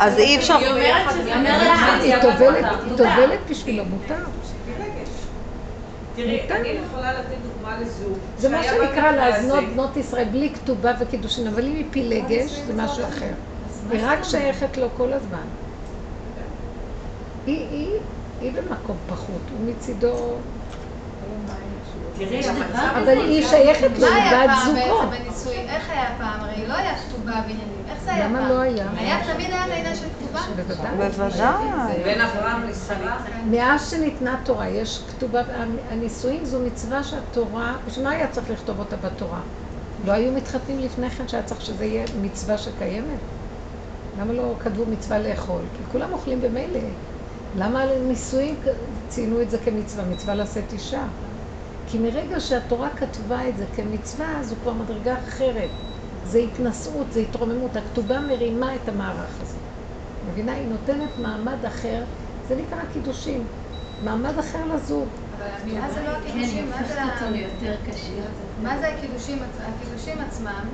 אז 0.00 0.18
אי 0.18 0.36
אפשר... 0.36 0.56
היא 0.56 0.68
אומרת 0.70 1.10
שזה... 1.12 1.22
היא 1.24 1.34
אומרת 1.34 2.02
היא 2.02 2.14
טובלת, 2.22 2.64
היא 2.84 2.96
טובלת 2.96 3.38
בשבילו, 3.50 3.84
מותר. 3.84 4.14
תראי. 6.14 6.50
אני 6.50 6.68
יכולה 6.68 7.20
לתת 7.20 7.36
דוגמה 7.42 7.80
לזוג. 7.80 8.18
זה 8.38 8.48
מה 8.48 8.62
שנקרא 8.62 9.12
להזנות. 9.12 9.64
בנות 9.64 9.96
ישראל 9.96 10.28
בלי 10.28 10.54
כתובה 10.54 10.92
וקידושין, 11.00 11.46
אבל 11.46 11.66
אם 11.66 11.74
היא 11.74 11.86
פילגש, 11.90 12.52
זה 12.66 12.74
משהו 12.76 13.04
אחר. 13.04 13.32
היא 13.90 14.00
רק 14.02 14.22
שייכת 14.22 14.76
לו 14.76 14.88
כל 14.96 15.12
הזמן. 15.12 15.46
היא, 17.46 18.00
במקום 18.40 18.96
פחות, 19.06 19.42
הוא 19.50 19.68
מצידו... 19.68 20.38
תראי, 22.16 22.48
המצב 22.48 22.92
אבל 22.96 23.08
היא 23.08 23.46
שייכת 23.46 23.90
לו, 23.98 24.06
מה 24.08 24.14
היא 24.14 24.22
היה 24.22 24.46
בת 24.46 24.50
פעם 24.54 24.66
זוגו. 24.66 25.10
בעצם 25.10 25.24
בנישואים? 25.24 25.68
איך 25.68 25.90
היה 25.90 26.14
פעם? 26.18 26.40
הרי 26.40 26.66
לא 26.66 26.74
היה 26.74 26.98
כתובה 26.98 27.32
בעניינים. 27.40 27.84
איך 27.88 28.04
זה 28.04 28.14
היה 28.14 28.24
פעם? 28.24 28.34
למה 28.36 28.48
לא 28.48 28.60
היה? 28.60 28.90
היה 28.96 29.34
תמיד 29.34 29.50
היה 29.50 29.66
את 29.66 29.70
העניין 29.70 29.96
של 29.96 30.06
כתובה? 30.18 30.40
בוודאי. 30.96 32.02
בין 32.04 32.20
אברהם 32.20 32.68
לשרה. 32.68 33.18
מאז 33.46 33.90
שניתנה 33.90 34.40
תורה, 34.44 34.68
יש 34.68 35.06
כתובה, 35.08 35.42
הנישואים 35.90 36.44
זו 36.44 36.60
מצווה 36.60 37.04
שהתורה, 37.04 37.76
בשביל 37.86 38.04
מה 38.04 38.10
היה 38.10 38.28
צריך 38.28 38.50
לכתוב 38.50 38.78
אותה 38.78 38.96
בתורה? 38.96 39.40
לא 40.04 40.12
היו 40.12 40.32
מתחתנים 40.32 40.78
לפני 40.78 41.10
כן 41.10 41.28
שהיה 41.28 41.42
צריך 41.42 41.60
שזה 41.60 41.84
יהיה 41.84 42.04
מצווה 42.20 42.58
שקיימת? 42.58 43.18
למה 44.16 44.32
לא 44.32 44.56
כתבו 44.60 44.86
מצווה 44.86 45.18
לאכול? 45.18 45.62
כי 45.74 45.84
כולם 45.84 46.12
אוכלים 46.12 46.40
במילא. 46.40 46.80
למה 47.54 47.82
על 47.82 47.98
נישואים 47.98 48.60
ציינו 49.08 49.42
את 49.42 49.50
זה 49.50 49.58
כמצווה? 49.58 50.04
מצווה 50.04 50.34
לשאת 50.34 50.72
אישה. 50.72 51.04
כי 51.94 52.00
מרגע 52.00 52.40
שהתורה 52.40 52.90
כתבה 52.96 53.48
את 53.48 53.56
זה 53.58 53.66
כמצווה, 53.66 54.42
זו 54.42 54.56
כבר 54.62 54.72
מדרגה 54.72 55.18
אחרת. 55.18 55.70
זה 56.24 56.38
התנשאות, 56.38 57.12
זה 57.12 57.20
התרוממות. 57.20 57.76
הכתובה 57.76 58.20
מרימה 58.20 58.74
את 58.74 58.88
המערך 58.88 59.40
הזה. 59.40 59.58
מבינה? 60.24 60.52
היא 60.52 60.68
נותנת 60.68 61.18
מעמד 61.18 61.64
אחר, 61.66 62.04
זה 62.48 62.56
נקרא 62.56 62.78
קידושים. 62.92 63.46
מעמד 64.00 64.38
אחר 64.38 64.64
לזוג. 64.74 65.08
אבל 65.38 65.46
המילה 65.62 65.90
זה 65.90 66.02
לא 66.02 66.10
כן, 66.20 66.30
הקידושים, 66.30 66.70
מה 66.70 66.84
זה 66.88 67.02
ה- 67.02 67.14
אותו 67.14 67.32
ליותר 67.32 67.76
קשה. 67.86 68.22
מה 68.58 68.78
זה 68.78 68.88
הקידושים? 68.88 69.38
הקידושים 69.58 70.18
עצמם, 70.20 70.68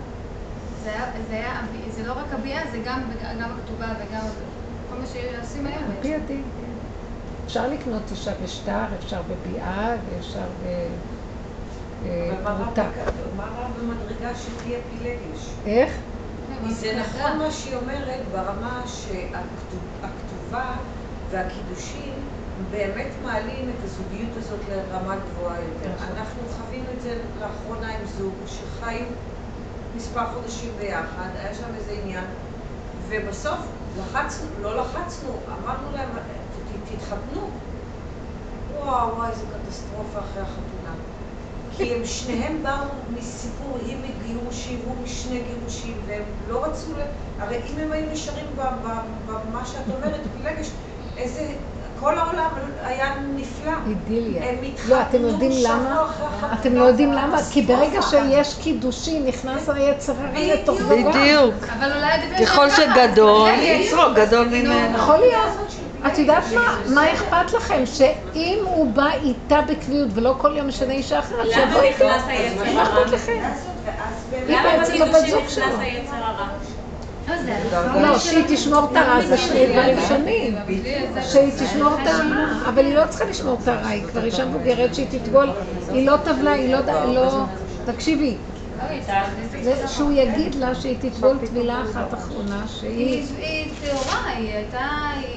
זה 1.90 2.02
לא 2.06 2.12
רק 2.12 2.32
הביאה, 2.32 2.60
זה 2.72 2.78
גם 2.84 3.10
הכתובה 3.58 3.94
וגם 4.00 4.26
כל 4.88 4.96
מה 4.96 5.06
שעושים 5.06 5.66
היום. 5.66 5.84
על 5.84 6.02
פי 6.02 6.14
הדין. 6.14 6.44
אפשר 7.50 7.68
לקנות 7.68 8.02
אישה 8.10 8.32
בשטר, 8.44 8.84
אפשר 8.98 9.22
בביאה 9.22 9.96
ואפשר 10.06 10.38
רע 12.44 12.54
בפרוטה. 12.54 12.88
בכ- 12.88 13.36
מה 13.36 13.44
רע 13.44 13.68
במדרגה 13.68 14.34
שתהיה 14.34 14.78
פילגש? 14.90 15.54
איך? 15.66 15.92
זה 16.68 17.00
נכון 17.00 17.38
מה 17.38 17.50
שהיא 17.50 17.76
אומרת 17.76 18.20
ברמה 18.32 18.82
שהכתובה 18.86 20.76
והקידושים 21.30 22.12
באמת 22.70 23.10
מעלים 23.24 23.68
את 23.70 23.84
הזוגיות 23.84 24.36
הזאת 24.36 24.60
לרמה 24.68 25.16
גבוהה 25.16 25.56
יותר. 25.60 25.90
נכון. 25.94 26.16
אנחנו 26.16 26.42
חווינו 26.48 26.86
את 26.96 27.02
זה 27.02 27.14
לאחרונה 27.40 27.88
עם 27.98 28.06
זוג 28.06 28.34
שחיו 28.46 29.06
מספר 29.96 30.26
חודשים 30.34 30.70
ביחד, 30.78 31.28
היה 31.38 31.54
שם 31.54 31.74
איזה 31.76 31.92
עניין, 32.02 32.24
ובסוף 33.08 33.58
לחצנו, 33.98 34.46
לא 34.62 34.80
לחצנו, 34.80 35.28
אמרנו 35.48 35.92
להם, 35.92 36.08
"ת- 36.08 36.49
תתחתנו. 36.84 37.50
וואו, 38.78 39.16
וואי, 39.16 39.30
איזה 39.30 39.44
קטסטרופה 39.46 40.18
אחרי 40.18 40.42
החתונה. 40.42 40.94
כי 41.76 41.94
הם 41.94 42.04
שניהם 42.04 42.62
באו 42.62 42.72
מסיפור, 43.18 43.78
היא 43.86 43.96
מגירושים, 43.96 44.78
הוא 44.84 44.96
משני 45.04 45.42
גירושים, 45.42 45.94
והם 46.06 46.22
לא 46.48 46.64
רצו 46.64 46.92
ל... 46.92 47.00
הרי 47.42 47.56
אם 47.66 47.78
הם 47.78 47.92
היו 47.92 48.12
נשארים 48.12 48.46
ב- 48.56 48.60
ב- 48.60 49.30
במה 49.30 49.66
שאת 49.66 49.94
אומרת, 49.96 50.20
פילגש, 50.36 50.70
איזה... 51.16 51.54
כל 52.00 52.18
העולם 52.18 52.48
היה 52.82 53.14
נפלא. 53.34 53.72
אידיליה. 53.86 54.50
הם 54.50 54.56
לא, 54.88 55.00
אתם 55.00 55.06
התחתנו 55.06 55.28
יודעים 55.28 55.52
למה? 55.64 56.04
אחרי 56.04 56.26
החתונה, 56.26 56.54
אתם 56.60 56.74
לא 56.74 56.84
יודעים 56.84 57.12
למה? 57.12 57.38
כי 57.50 57.62
ברגע. 57.62 58.02
שיש 58.02 58.54
קידושין, 58.62 59.26
נכנס 59.26 59.68
היצר 59.68 60.12
הרע. 60.12 60.54
לתוך 60.54 60.80
בדיוק. 60.80 61.54
אבל 61.78 61.92
אולי 61.92 62.46
ככל 62.46 62.70
שגדול. 62.70 63.50
יצרו 63.50 64.02
גדול 64.16 64.46
ממנו. 64.46 64.98
יכול 64.98 65.16
להיות. 65.16 65.70
את 66.06 66.18
יודעת 66.18 66.44
מה? 66.54 66.76
מה 66.94 67.12
אכפת 67.12 67.52
לכם? 67.52 67.82
שאם 67.86 68.58
הוא 68.64 68.92
בא 68.92 69.10
איתה 69.22 69.60
בקביעות 69.60 70.08
ולא 70.14 70.34
כל 70.38 70.56
יום 70.56 70.68
משנה 70.68 70.92
אישה 70.92 71.18
אחרת, 71.18 71.46
שיבוא 71.54 71.80
איתו. 71.82 72.08
נכנס 72.08 72.22
היצר 72.26 72.72
מה? 72.74 72.82
אכפת 72.82 73.12
לכם? 73.12 73.42
היא 74.48 74.56
בעצם 74.62 75.02
הבת 75.02 75.28
זוג 75.30 75.48
שלו. 75.48 75.64
לא, 77.28 77.34
לא, 77.72 77.76
הרפורמה 77.76 78.18
שהיא 78.18 78.42
של 78.48 78.54
תשמור 78.54 78.88
את 78.92 78.96
הרע 78.96 79.20
זה 79.20 79.36
שני 79.38 79.66
דברים 79.66 79.98
שונים. 80.08 80.54
שהיא 81.22 81.52
תשמור 81.52 81.94
את 82.02 82.06
הרע, 82.06 82.68
אבל 82.68 82.86
היא 82.86 82.94
לא 82.94 83.02
צריכה 83.08 83.24
לשמור 83.24 83.58
את 83.62 83.68
הרע, 83.68 83.88
היא 83.88 84.04
כבר 84.04 84.24
אישה 84.24 84.44
מבוגרת 84.44 84.94
שהיא 84.94 85.06
תטבול, 85.10 85.50
היא 85.92 86.06
לא 86.06 86.16
טבלה, 86.24 86.52
היא 86.52 86.74
לא... 86.74 86.78
לא... 87.14 87.44
תקשיבי, 87.84 88.36
זה 89.62 89.88
שהוא 89.88 90.12
יגיד 90.12 90.54
לה 90.54 90.74
שהיא 90.74 90.96
תטבול 91.00 91.38
טבילה 91.46 91.82
אחת 91.90 92.14
אחרונה, 92.14 92.68
שהיא... 92.68 93.26
היא 93.38 93.72
טהורה, 93.80 94.26
היא 94.26 94.52
הייתה 94.54 94.88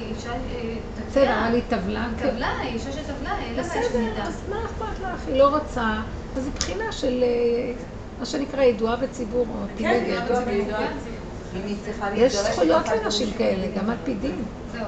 אישה... 0.08 0.32
היא 0.32 0.80
בסדר, 1.08 1.24
טבלה. 1.24 1.46
אבל 1.46 1.54
היא 1.54 1.62
טבלה. 1.68 2.06
היא 2.18 2.30
טבלה, 2.30 2.58
היא 2.62 2.74
אישה 2.74 2.92
שטבלה, 2.92 3.38
אין 3.38 3.54
לה 3.54 3.62
בעיה 3.62 3.88
בסדר. 3.88 4.22
אז 4.22 4.42
מה 4.48 4.56
אכפת 4.66 5.00
לך? 5.00 5.26
היא 5.26 5.38
לא 5.38 5.56
רוצה. 5.56 6.00
אז 6.36 6.44
זו 6.44 6.50
בחינה 6.50 6.92
של... 6.92 7.22
אה, 7.22 7.72
מה 8.18 8.26
שנקרא 8.26 8.62
ידועה 8.62 8.96
בציבור, 8.96 9.46
או 9.48 9.66
כן, 9.76 10.04
בציבור. 10.30 10.76
צריכה 11.84 12.08
יש 12.16 12.36
זכויות 12.36 12.86
לנשים. 12.88 13.30
כאלה, 13.38 13.66
גם 13.76 13.90
על 13.90 13.96
פי 14.04 14.14
דין. 14.14 14.44
זהו? 14.72 14.84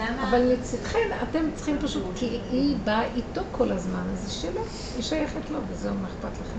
אבל 0.00 0.38
לצדכן 0.38 1.08
אתם 1.22 1.44
צריכים 1.54 1.78
פשוט, 1.80 2.04
כי 2.14 2.40
היא 2.50 2.76
באה 2.84 3.04
איתו 3.14 3.40
כל 3.52 3.72
הזמן, 3.72 4.02
אז 4.12 4.18
זה 4.20 4.30
שלו, 4.30 4.60
היא 4.94 5.02
שייכת 5.02 5.50
לו, 5.50 5.58
וזהו, 5.68 5.94
מה 5.94 6.08
אכפת 6.08 6.40
לכם? 6.40 6.58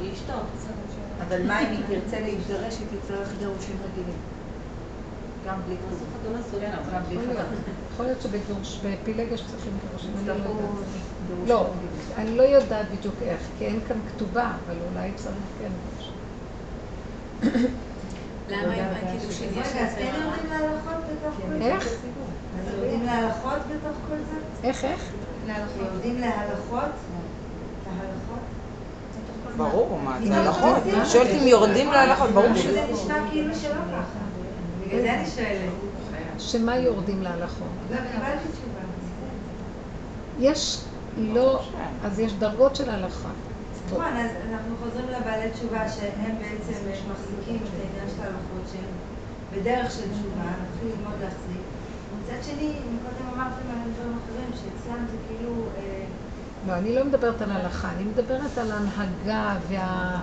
היא. 0.00 0.12
אבל 1.28 1.46
מה 1.46 1.60
אם 1.60 1.66
היא 1.66 1.84
תרצה 1.86 2.20
להתגרש, 2.20 2.78
היא 2.78 2.86
תצטרך 3.00 3.28
גירושים 3.38 3.76
רגילים. 3.84 4.16
גם 5.46 5.56
בלי. 5.66 5.76
גם 6.92 7.02
בלי 7.08 7.16
יכול 7.92 8.06
להיות. 8.06 8.22
שבגירוש, 8.22 8.78
בפילגש 8.84 9.42
צריכים 9.50 9.72
גירושים, 9.88 10.10
אני 10.16 10.28
לא. 10.28 10.34
גירושים 11.26 11.46
לא. 11.48 11.72
אני 12.16 12.36
לא 12.36 12.42
יודעת 12.42 12.86
בדיוק 12.98 13.14
איך, 13.22 13.40
כי 13.58 13.66
אין 13.66 13.80
כאן 13.88 13.96
כתובה, 14.08 14.52
אבל 14.66 14.76
אולי 14.90 15.12
צריך 15.16 15.36
כן. 15.58 15.72
למה 18.52 18.74
עם 18.74 18.84
הקידושין 19.08 19.48
יש 19.56 19.66
רגע, 19.74 19.86
אז 19.86 19.92
יצר 19.92 20.16
הרע? 20.16 20.36
יורדים 20.36 20.50
להלכות 20.50 21.04
בתוך 21.08 21.34
כל 21.36 21.58
זה? 21.58 21.64
איך? 21.64 21.86
אז 22.58 22.74
יורדים 22.74 23.04
להלכות 23.06 23.58
בתוך 23.68 23.96
כל 24.08 24.16
זה? 24.16 24.68
איך, 24.68 24.84
איך? 24.84 25.00
להלכות. 25.46 25.76
יורדים 25.92 26.20
להלכות? 26.20 26.90
להלכות? 27.86 28.42
ברור, 29.56 30.00
מה, 30.04 30.18
זה 30.22 30.28
לא 30.28 30.34
הלכות. 30.34 30.76
אני 30.94 31.06
שואלת 31.06 31.30
אם 31.42 31.46
יורדים 31.46 31.92
להלכות, 31.92 32.30
ברור 32.30 32.56
ש... 32.56 32.66
זה 32.66 32.84
נשמע 32.92 33.14
כאילו 33.30 33.54
שלא 33.54 33.70
ככה. 33.70 34.18
בגלל 34.86 35.02
זה 35.02 35.14
אני 35.14 35.26
שואלת. 35.26 35.70
שמה 36.38 36.76
יורדים 36.76 37.22
להלכות? 37.22 37.68
לא, 37.90 37.96
קיבלתי 37.96 38.48
תשובה. 38.52 38.80
יש 40.38 40.78
לא, 41.16 41.62
אז 42.04 42.18
יש 42.20 42.32
דרגות 42.32 42.76
של 42.76 42.90
הלכה. 42.90 43.28
נכון, 43.92 44.16
אז 44.16 44.30
אנחנו 44.50 44.76
חוזרים 44.76 45.06
לבעלי 45.08 45.50
תשובה 45.50 45.88
שהם 45.88 46.34
בעצם 46.38 46.72
מחזיקים 47.12 47.56
את 47.56 47.80
העניין 47.80 48.08
של 48.16 48.22
ההלכות 48.22 48.64
שהם 48.72 48.90
בדרך 49.52 49.90
של 49.90 50.02
תשובה, 50.12 50.44
נתחיל 50.62 50.88
ללמוד 50.88 51.14
להחזיק. 51.20 51.62
מצד 52.22 52.42
שני, 52.42 52.72
קודם 53.02 53.28
אמרתם 53.34 53.70
על 53.70 53.90
דברים 53.94 54.18
אחרים, 54.24 54.50
שאצלם 54.54 55.06
זה 55.10 55.16
כאילו... 55.28 55.52
אה, 55.76 56.04
לא, 56.66 56.72
אני 56.72 56.94
לא 56.94 57.04
מדברת 57.04 57.42
על 57.42 57.50
הלכה, 57.50 57.90
אני 57.96 58.04
מדברת 58.04 58.58
על 58.58 58.72
הנהגה 58.72 59.56
וה... 59.68 60.22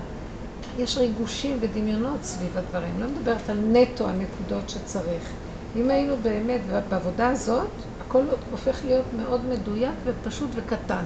יש 0.78 0.98
ריגושים 0.98 1.58
ודמיונות 1.62 2.24
סביב 2.24 2.58
הדברים, 2.58 3.00
לא 3.00 3.08
מדברת 3.08 3.50
על 3.50 3.58
נטו 3.72 4.10
הנקודות 4.10 4.70
שצריך. 4.70 5.24
אם 5.76 5.90
היינו 5.90 6.16
באמת 6.22 6.62
בעבודה 6.90 7.30
הזאת, 7.30 7.70
הכל 8.02 8.24
הופך 8.52 8.86
להיות 8.86 9.06
מאוד 9.18 9.46
מדויק 9.46 9.94
ופשוט 10.06 10.50
וקטן. 10.56 11.06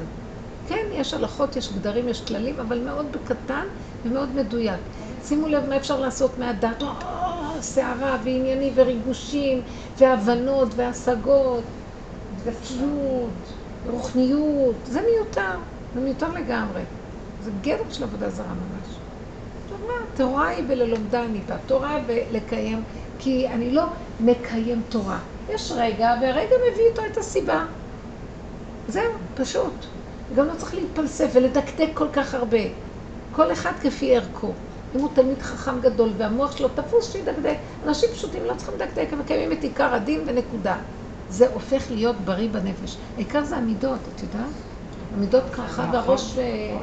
כן, 0.68 0.86
יש 0.94 1.14
הלכות, 1.14 1.56
יש 1.56 1.74
גדרים, 1.74 2.10
יש 2.10 2.26
כללים, 2.26 2.60
אבל 2.60 2.80
מאוד 2.80 3.12
בקטן 3.12 3.66
ומאוד 4.06 4.30
מדויק. 4.36 4.82
שימו 5.24 5.48
לב 5.48 5.66
מה 5.66 5.78
אפשר 5.78 6.00
לעשות 6.00 6.38
מהדת, 6.38 6.82
או, 6.82 6.88
סערה 7.62 8.18
וענייני 8.24 8.74
וריגושים 8.76 9.62
והבנות 9.98 10.70
והשגות 10.76 11.64
דתיות, 12.44 13.34
רוחניות, 13.86 14.76
זה 14.86 15.02
מיותר, 15.02 15.58
זה 15.94 16.00
מיותר 16.00 16.34
לגמרי. 16.34 16.82
זה 17.42 17.52
גדר 17.62 17.90
של 17.90 18.04
עבודה 18.04 18.30
זרה 18.30 18.54
ממש. 18.54 18.88
תורה 20.16 20.48
היא 20.48 20.68
בללומדה 20.68 21.24
אני 21.24 21.40
בא, 21.40 21.58
תורה 21.66 22.00
בלקיים, 22.08 22.84
כי 23.20 23.48
אני 23.48 23.72
לא 23.72 23.86
מקיים 24.20 24.82
תורה. 24.90 25.20
יש 25.50 25.72
רגע, 25.76 26.14
והרגע 26.22 26.56
מביא 26.72 26.84
איתו 26.92 27.02
את 27.12 27.18
הסיבה. 27.18 27.66
זהו, 28.88 29.04
פשוט. 29.34 29.86
גם 30.36 30.48
לא 30.48 30.54
צריך 30.58 30.74
להתפלסף 30.74 31.30
ולדקדק 31.34 31.90
כל 31.94 32.08
כך 32.14 32.34
הרבה. 32.34 32.58
כל 33.32 33.52
אחד 33.52 33.72
כפי 33.82 34.16
ערכו. 34.16 34.54
אם 34.96 35.00
הוא 35.00 35.10
תלמיד 35.16 35.42
חכם 35.42 35.80
גדול 35.82 36.12
והמוח 36.18 36.58
שלו 36.58 36.70
תפוס, 36.70 37.12
שידקדק. 37.12 37.58
אנשים 37.86 38.10
פשוטים 38.14 38.46
לא 38.46 38.54
צריכים 38.54 38.76
לדקדק, 38.76 39.08
הם 39.12 39.20
מקיימים 39.20 39.52
את 39.52 39.64
עיקר 39.64 39.94
הדין 39.94 40.24
ונקודה. 40.26 40.76
זה 41.30 41.48
הופך 41.54 41.84
להיות 41.92 42.16
בריא 42.26 42.50
בנפש. 42.50 42.98
העיקר 43.16 43.44
זה 43.44 43.58
המידות, 43.58 44.00
את 44.16 44.24
יודעת? 44.24 44.50
המידות 45.16 45.44
ככה 45.54 45.90
והראש 45.94 46.38
אה, 46.38 46.78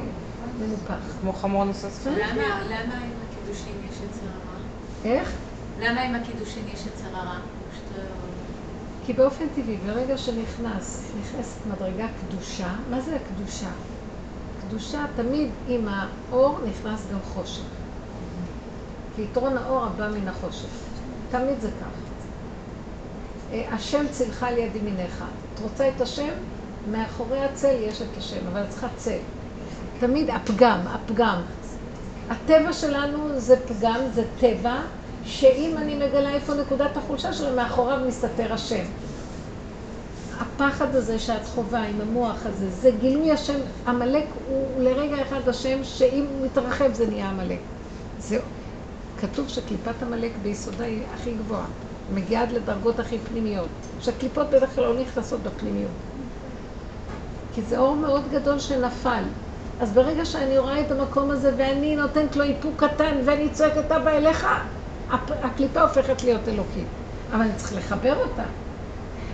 מנופח. 0.59 0.95
כמו 1.21 1.33
חמור 1.33 1.73
ספרים. 1.73 2.19
למה 2.19 2.61
למה 2.65 2.95
עם 2.95 3.13
הקידושין 3.29 3.73
יש 3.91 3.97
יצר 3.97 4.27
הרע? 4.27 4.59
איך? 5.05 5.33
למה 5.81 6.01
עם 6.01 6.15
הקידושין 6.15 6.63
יש 6.75 6.81
יצר 6.81 7.17
הרע? 7.17 7.39
כי 9.11 9.17
באופן 9.17 9.45
טבעי, 9.55 9.77
ברגע 9.77 10.19
שנכנס, 10.19 11.13
נכנסת 11.21 11.67
מדרגה 11.67 12.07
קדושה, 12.21 12.75
מה 12.91 13.01
זה 13.01 13.17
הקדושה? 13.17 13.71
קדושה 14.61 15.05
תמיד 15.17 15.49
עם 15.69 15.89
האור 15.89 16.59
נכנס 16.69 17.07
גם 17.13 17.19
חושך. 17.35 17.63
כי 19.17 19.23
יתרון 19.23 19.57
האור 19.57 19.85
הבא 19.85 20.09
מן 20.09 20.29
החושך. 20.29 20.69
תמיד 21.31 21.61
זה 21.61 21.71
כך. 21.71 21.87
אה, 23.53 23.75
השם 23.75 24.05
צילך 24.11 24.43
על 24.43 24.59
יד 24.59 24.77
ימינך. 24.77 25.25
את 25.55 25.61
רוצה 25.61 25.89
את 25.97 26.01
השם? 26.01 26.33
מאחורי 26.91 27.41
הצל 27.41 27.77
יש 27.81 28.03
את 28.03 28.19
השם, 28.19 28.47
אבל 28.53 28.63
את 28.63 28.71
צריכה 28.71 28.89
צל. 28.97 29.19
תמיד 30.01 30.31
הפגם, 30.31 30.81
הפגם. 30.87 31.41
הטבע 32.29 32.73
שלנו 32.73 33.41
זה 33.41 33.57
פגם, 33.67 34.01
זה 34.15 34.25
טבע, 34.41 34.81
שאם 35.25 35.75
אני 35.79 35.95
מגלה 35.95 36.31
איפה 36.35 36.55
נקודת 36.55 36.97
החולשה 36.97 37.33
שלו, 37.33 37.57
מאחוריו 37.57 37.99
מסתתר 38.07 38.53
השם. 38.53 38.85
הפחד 40.41 40.95
הזה 40.95 41.19
שאת 41.19 41.47
חווה 41.47 41.83
עם 41.87 42.01
המוח 42.01 42.47
הזה, 42.47 42.71
זה 42.71 42.91
גילוי 43.01 43.31
השם. 43.33 43.59
עמלק 43.87 44.25
הוא 44.47 44.83
לרגע 44.83 45.23
אחד 45.23 45.49
השם, 45.49 45.85
שאם 45.85 46.27
הוא 46.31 46.47
מתרחב 46.47 46.93
זה 46.93 47.07
נהיה 47.07 47.29
עמלק. 47.29 47.59
זהו. 48.19 48.43
כתוב 49.21 49.49
שקליפת 49.49 50.03
עמלק 50.03 50.33
ביסודה 50.43 50.85
היא 50.85 51.03
הכי 51.15 51.35
גבוהה. 51.35 51.67
מגיעה 52.15 52.43
עד 52.43 52.53
לדרגות 52.53 52.99
הכי 53.01 53.19
פנימיות. 53.19 53.69
שהקליפות 54.01 54.47
בדרך 54.51 54.75
כלל 54.75 54.85
לא 54.85 55.01
נכנסות 55.01 55.41
בפנימיות. 55.43 55.91
כי 57.55 57.63
זה 57.63 57.79
אור 57.79 57.97
מאוד 57.97 58.23
גדול 58.33 58.59
שנפל. 58.59 59.23
אז 59.81 59.93
ברגע 59.93 60.25
שאני 60.25 60.59
רואה 60.59 60.81
את 60.81 60.91
המקום 60.91 61.31
הזה 61.31 61.53
ואני 61.57 61.97
נותנת 61.97 62.37
לו 62.37 62.45
איפוק 62.45 62.85
קטן 62.85 63.17
ואני 63.25 63.49
צועקת 63.49 63.93
אבא 63.93 64.11
אליך, 64.11 64.47
הקליפה 65.43 65.81
הופכת 65.81 66.23
להיות 66.23 66.49
אלוקית. 66.49 66.87
אבל 67.33 67.41
אני 67.41 67.53
צריך 67.57 67.75
לחבר 67.77 68.17
אותה. 68.17 68.43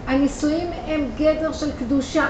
הנישואים 0.06 0.70
הם 0.86 1.10
גדר 1.16 1.52
של 1.52 1.70
קדושה, 1.78 2.26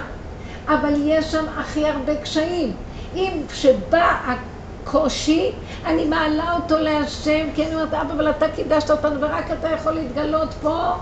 אבל 0.69 0.93
יש 0.97 1.33
שם 1.33 1.45
הכי 1.59 1.87
הרבה 1.89 2.17
קשיים. 2.17 2.77
אם 3.15 3.43
כשבא 3.49 4.37
הקושי, 4.85 5.53
אני 5.87 6.05
מעלה 6.05 6.53
אותו 6.53 6.79
להשם, 6.79 7.47
כי 7.55 7.67
אני 7.67 7.75
אומרת, 7.75 7.95
אבא, 7.95 8.15
אבל 8.15 8.31
אתה 8.31 8.47
קידשת 8.49 8.91
אותנו 8.91 9.21
ורק 9.21 9.51
אתה 9.51 9.69
יכול 9.69 9.93
להתגלות 9.93 10.55
פה, 10.61 10.93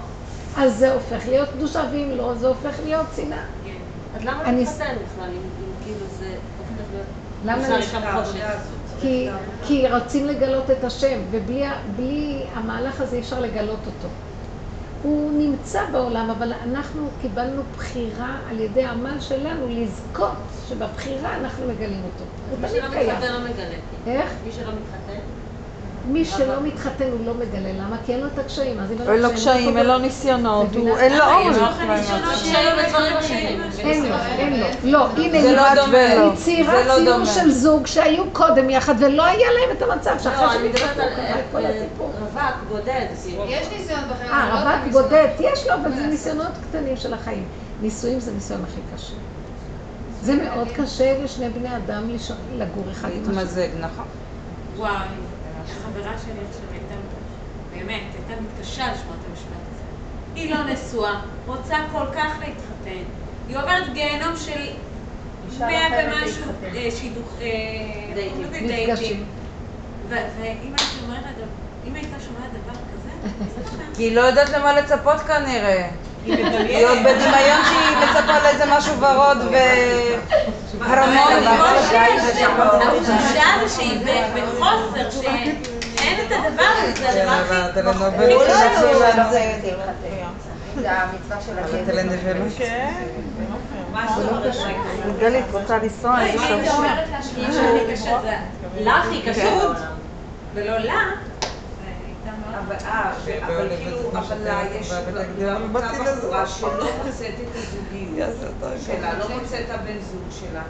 אז 0.57 0.77
זה 0.77 0.93
הופך 0.93 1.29
להיות 1.29 1.49
קדושה, 1.57 1.85
ואם 1.93 2.11
לא, 2.17 2.35
זה 2.35 2.49
הופך 2.49 2.75
להיות 2.85 3.07
שנאה. 3.17 3.45
אז 4.15 4.25
למה 4.25 4.53
להתחתן 4.53 4.85
בכלל, 4.85 5.29
אם 5.31 5.73
כאילו 5.85 6.07
זה. 6.19 6.35
למה 7.45 7.63
נשאר 7.63 7.77
אישה 7.77 8.01
בחושך? 8.01 8.57
כי, 9.05 9.29
כי 9.67 9.93
רוצים 9.93 10.27
לגלות 10.27 10.71
את 10.71 10.85
השם, 10.85 11.21
ובלי 11.31 11.65
בלי 11.97 12.47
המהלך 12.55 13.01
הזה 13.01 13.17
אי 13.17 13.21
אפשר 13.21 13.41
לגלות 13.41 13.87
אותו. 13.87 14.09
הוא 15.03 15.33
נמצא 15.39 15.81
בעולם, 15.93 16.31
אבל 16.31 16.53
אנחנו 16.53 17.11
קיבלנו 17.21 17.63
בחירה 17.73 18.37
על 18.51 18.61
ידי 18.61 18.85
העמל 18.85 19.21
שלנו 19.21 19.69
לזכות 19.69 20.37
שבבחירה 20.69 21.37
אנחנו 21.37 21.67
מגלים 21.67 22.05
אותו. 22.05 22.25
הוא 22.51 22.59
מי 22.59 22.69
תמיד 22.69 22.83
שלא 22.83 22.91
קיים. 22.91 23.11
מתחתן 23.11 23.33
לא 23.33 23.41
מגלה. 23.41 23.77
איך? 24.07 24.33
מי 24.45 24.53
שלא 24.53 24.73
מתחתן? 24.73 25.21
מי 26.05 26.25
שלא 26.25 26.63
מתחתן 26.63 27.05
הוא 27.13 27.27
לא 27.27 27.35
מגלה, 27.35 27.73
למה? 27.73 27.97
כי 28.05 28.13
אין 28.13 28.21
לו 28.21 28.27
את 28.27 28.39
הקשיים. 28.39 28.79
אין 29.09 29.23
לו 29.23 29.31
קשיים, 29.33 29.79
אין 29.79 29.87
לו 29.87 29.99
ניסיונות, 29.99 30.67
אין 30.77 31.17
לו. 31.17 31.25
קשיים 32.33 32.73
בדברים 32.87 33.17
אחרים. 33.17 33.61
אין 33.79 34.05
לו, 34.05 34.15
אין 34.39 34.61
לו. 34.61 34.67
לא, 34.83 35.07
הנה, 35.17 35.53
לא 35.53 35.63
היא- 35.67 35.75
דומה. 35.85 35.99
היא 35.99 36.37
ציירה 36.37 36.85
לא 36.85 36.95
ציור. 36.97 37.25
של 37.25 37.51
זוג 37.51 37.87
שהיו 37.87 38.25
קודם 38.33 38.71
יחד 38.71 38.95
ולא 38.99 39.25
היה 39.25 39.49
להם 39.53 39.77
את 39.77 39.83
המצב 39.83 40.17
שאחרי 40.23 40.47
לא, 40.47 40.53
אני 40.53 40.59
שהם 40.59 40.67
מדברת 40.69 40.91
התחתנו, 40.91 41.03
על 41.05 41.15
קרה 41.17 41.39
את 41.41 41.45
כל 41.53 41.65
אה, 41.67 41.71
הסיפור. 41.71 42.13
רווק, 42.21 42.43
בודד. 42.69 43.07
יש 43.49 43.67
ניסיון 43.79 44.01
בחיים. 44.11 44.31
אה, 44.31 44.49
לא 44.65 44.71
רווק. 44.71 44.93
בודד, 45.03 45.29
יש 45.41 45.67
לו, 45.67 45.75
אבל 45.75 45.93
זה 45.95 46.07
ניסיונות 46.07 46.53
קטנים 46.71 46.97
של 46.97 47.15
החיים. 47.15 47.45
נישואים 47.83 48.21
זה 48.21 48.33
ניסיון 48.33 48.61
הכי 48.65 48.81
קשה. 48.97 49.15
זה 50.23 50.35
מאוד 50.35 50.69
קשה 50.77 51.19
לשני 51.25 51.49
בני 51.49 51.77
אדם 51.77 52.11
לגור 52.57 52.85
אחד 52.93 53.09
עם 53.11 53.21
השני. 53.23 53.35
להתמזג, 53.35 53.69
נכון. 53.81 54.05
וואי, 54.77 54.91
החברה 55.71 56.13
שלי 56.25 56.41
עכשיו 56.51 56.67
הייתה, 56.73 56.95
באמת, 57.77 58.03
הייתה 58.15 58.43
מתקשה 58.43 58.93
לשמוע 58.93 59.15
את 59.21 59.31
המשפט 59.31 59.63
הזה. 59.73 59.83
היא 60.35 60.55
לא 60.55 60.65
נשואה, 60.65 61.15
רוצה 61.47 61.77
כל 61.93 62.05
כך 62.17 62.33
להתחתן. 62.41 63.05
היא 63.49 63.57
עוברת 63.59 63.93
גיהנום 63.93 64.37
של 64.37 64.61
מאה 65.61 65.87
אחרת 65.89 66.15
ומשהו. 66.23 66.43
אה, 66.77 66.89
שידוך, 66.91 67.35
אה, 67.41 67.47
דייטים. 68.15 69.25
ו- 70.09 70.15
ואם 70.15 70.75
הייתה 71.95 72.17
שומעת 72.21 72.51
דבר- 72.53 72.81
כזה, 72.95 73.11
זה 73.55 73.71
שם. 73.71 73.77
כי 73.97 74.03
היא 74.03 74.17
לא 74.17 74.21
יודעת 74.21 74.49
למה 74.51 74.81
לצפות 74.81 75.21
כנראה. 75.21 75.89
היא 76.25 76.87
עוד 76.87 76.99
בדמיון 76.99 77.61
שהיא 77.65 77.97
מצפה 77.97 78.39
לאיזה 78.43 78.65
משהו 78.79 79.01
ורוד 79.01 79.39
ו... 80.79 80.85
הרמוניה. 80.85 81.53
התחושה 81.53 82.05
זה 83.63 83.69
שהיא 83.69 84.07
בחוסר, 84.35 85.11
שאין 85.11 85.57
את 86.27 86.33
הדבר 86.33 86.63
הזה, 86.83 87.13
זה 87.13 87.23
הדבר 87.23 87.33
הכי... 87.33 87.55
הטלנובלה 87.55 88.09
הוא 88.11 88.19
לא 88.19 88.43
יודע 88.43 89.25
השאלה. 89.25 89.33
זה 90.81 90.91
המצווה 90.93 91.41
של 91.41 91.59
הגבר. 91.59 92.33
רשמי. 94.43 94.75
גלית 95.19 95.45
רוצה 95.53 95.79
לנסוע, 95.79 96.11
לא, 96.11 96.25
אני 96.25 96.69
אומרת 96.71 97.09
לה 97.11 97.19
הכי 97.19 97.93
קשה 97.93 98.21
זה... 98.23 98.37
לך 98.81 99.07
היא 99.11 99.33
קשה. 99.33 99.51
ולא 100.55 100.79
לה. 100.79 101.01
אבל, 102.59 102.75
אה, 102.85 103.13
כאילו, 103.77 104.11
אבל 104.13 104.39
לה 104.39 104.63
יש 104.81 104.91
אותה 104.93 105.23
בחורה 106.17 106.47
שלא 106.47 106.71
מוצאת 107.05 107.35
את 107.41 107.55
הזוגיות. 107.55 108.31
שלה, 108.87 109.19
לא 109.19 109.39
מוצאת 109.39 109.61
את 109.65 109.71
הבן 109.71 109.99
זוג 110.01 110.27
שלה. 110.31 110.63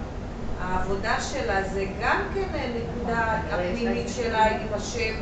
העבודה 0.61 1.21
שלה 1.21 1.69
זה 1.69 1.85
גם 2.01 2.21
כן 2.35 2.49
נקודה 2.77 3.19
הפנימית 3.51 4.09
שלה 4.09 4.45
עם 4.47 4.67
השם, 4.75 5.15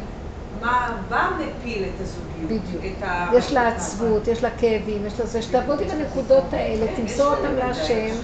מה, 0.61 1.03
מה 1.11 1.39
מפיל 1.41 1.85
את 1.85 2.01
הזוגיות? 2.01 2.51
בדיוק. 2.51 2.85
את 2.99 3.03
ה- 3.03 3.31
יש 3.37 3.53
לה 3.53 3.69
עצבות, 3.69 4.29
יש 4.29 4.43
לה 4.43 4.51
כאבים, 4.51 5.07
יש 5.07 5.21
לה 5.21 5.27
זה, 5.27 5.43
שתעבוד 5.43 5.81
עם 5.81 5.91
הנקודות 5.91 6.53
האלה, 6.53 6.87
תמסור 6.97 7.35
אותן 7.37 7.55
להשם, 7.55 8.15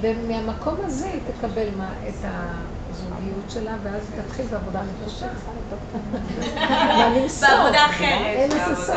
ומהמקום 0.00 0.76
הזה 0.84 1.06
היא 1.06 1.20
תקבל 1.26 1.68
את 2.08 2.24
הזוגיות 2.24 2.71
שלה, 3.54 3.76
ואז 3.82 4.02
תתחיל 4.26 4.46
בעבודה 4.46 4.80
מחודשת. 4.82 5.26
ולמסור. 7.14 7.48
בעבודה 7.48 7.86
אחרת. 7.86 8.22
אין 8.22 8.50
לזה 8.50 8.76
סוף. 8.76 8.96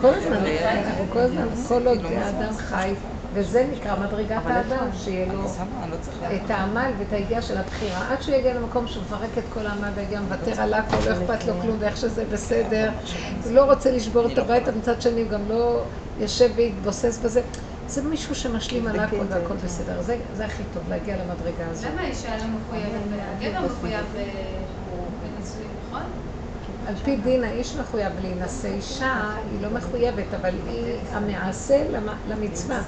כל 0.00 0.14
הזמן, 0.14 0.40
כל 1.12 1.18
הזמן, 1.18 1.46
כל 1.68 1.86
עוד 1.88 1.98
האדם 2.04 2.56
חי, 2.56 2.94
וזה 3.32 3.66
נקרא 3.72 3.96
מדרגת 3.96 4.42
האדם, 4.44 4.86
שיהיה 4.92 5.32
לו 5.32 5.42
לא. 5.42 5.48
את 6.36 6.50
העמל 6.50 6.90
ואת 6.98 7.12
היגיעה 7.12 7.42
של 7.42 7.58
הבחירה, 7.58 8.12
עד 8.12 8.22
שהוא 8.22 8.34
יגיע 8.34 8.54
למקום 8.54 8.86
שהוא 8.86 9.02
מפרק 9.02 9.38
את 9.38 9.44
כל 9.52 9.66
העמל 9.66 9.88
והיגיעה, 9.94 10.22
מוותר 10.22 10.60
על 10.62 10.74
הכל, 10.74 10.96
לא 10.96 11.12
אכפת 11.12 11.44
לו 11.44 11.54
כלום 11.62 11.76
ואיך 11.80 11.96
שזה 11.96 12.24
בסדר. 12.32 12.90
הוא 13.44 13.52
לא 13.52 13.64
רוצה 13.64 13.90
לשבור 13.90 14.26
את 14.32 14.38
הבית, 14.38 14.68
מצד 14.68 15.02
שני 15.02 15.22
הוא 15.22 15.30
גם 15.30 15.48
לא 15.48 15.82
יושב 16.18 16.50
ויתבוסס 16.56 17.18
בזה. 17.18 17.42
זה 17.86 18.02
מישהו 18.02 18.34
שמשלים 18.34 18.86
על 18.86 19.00
הכל 19.00 19.26
והכל 19.28 19.54
בסדר. 19.56 20.02
זה, 20.02 20.20
זה 20.32 20.44
הכי 20.46 20.64
טוב, 20.72 20.88
להגיע 20.88 21.16
למדרגה 21.24 21.68
הזאת. 21.70 21.90
למה 21.92 22.00
האישה 22.02 22.36
לא 22.36 22.44
מחויבת? 22.46 23.00
הגבר 23.40 23.66
מחויב 23.66 24.04
ב- 24.12 24.64
בנישואים, 25.20 25.70
נכון? 25.86 26.02
על 26.86 26.94
פי 26.96 27.16
דין 27.16 27.44
האיש 27.44 27.76
מחויב 27.76 28.12
להינשא, 28.20 28.68
אישה 28.68 29.14
היא 29.50 29.60
לא 29.60 29.70
מחויבת, 29.70 30.34
אבל 30.40 30.54
היא 30.66 30.96
המעשה 31.12 31.88
למ- 31.90 32.08
למצווה. 32.28 32.80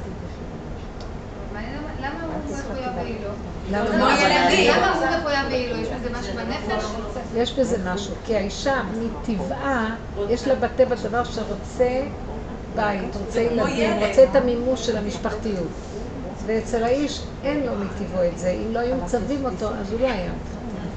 למה- 2.00 2.24
הוא 2.24 2.56
מחויב 2.56 2.86
והיא 2.96 3.16
לא? 3.24 3.30
למה? 3.70 3.88
הוא 3.90 3.96
מחויב 5.18 5.46
והיא 5.48 5.72
לא? 5.72 5.76
יש 5.76 5.88
בזה 5.88 6.10
משהו 6.10 6.34
בנפש? 6.36 6.84
יש 7.34 7.58
בזה 7.58 7.92
משהו, 7.92 8.14
כי 8.24 8.36
האישה 8.36 8.82
מטבעה, 9.00 9.96
יש 10.28 10.48
לה 10.48 10.54
בטבע 10.54 10.94
דבר 10.94 11.24
שרוצה 11.24 12.00
בית, 12.78 13.16
רוצה 13.16 13.40
ילדים, 13.40 13.90
רוצה 14.08 14.24
את 14.30 14.36
המימוש 14.36 14.86
של 14.86 14.96
המשפחתיות. 14.96 15.68
ואצל 16.46 16.84
האיש 16.84 17.22
אין 17.44 17.66
לו 17.66 17.72
מטבעו 17.74 18.24
את 18.24 18.38
זה. 18.38 18.50
אם 18.50 18.74
לא 18.74 18.78
היו 18.78 18.96
מצווים 18.96 19.44
אותו, 19.44 19.68
אז 19.68 19.92
הוא 19.92 20.00
לא 20.00 20.06
היה 20.06 20.32
מתחתן. 20.32 20.88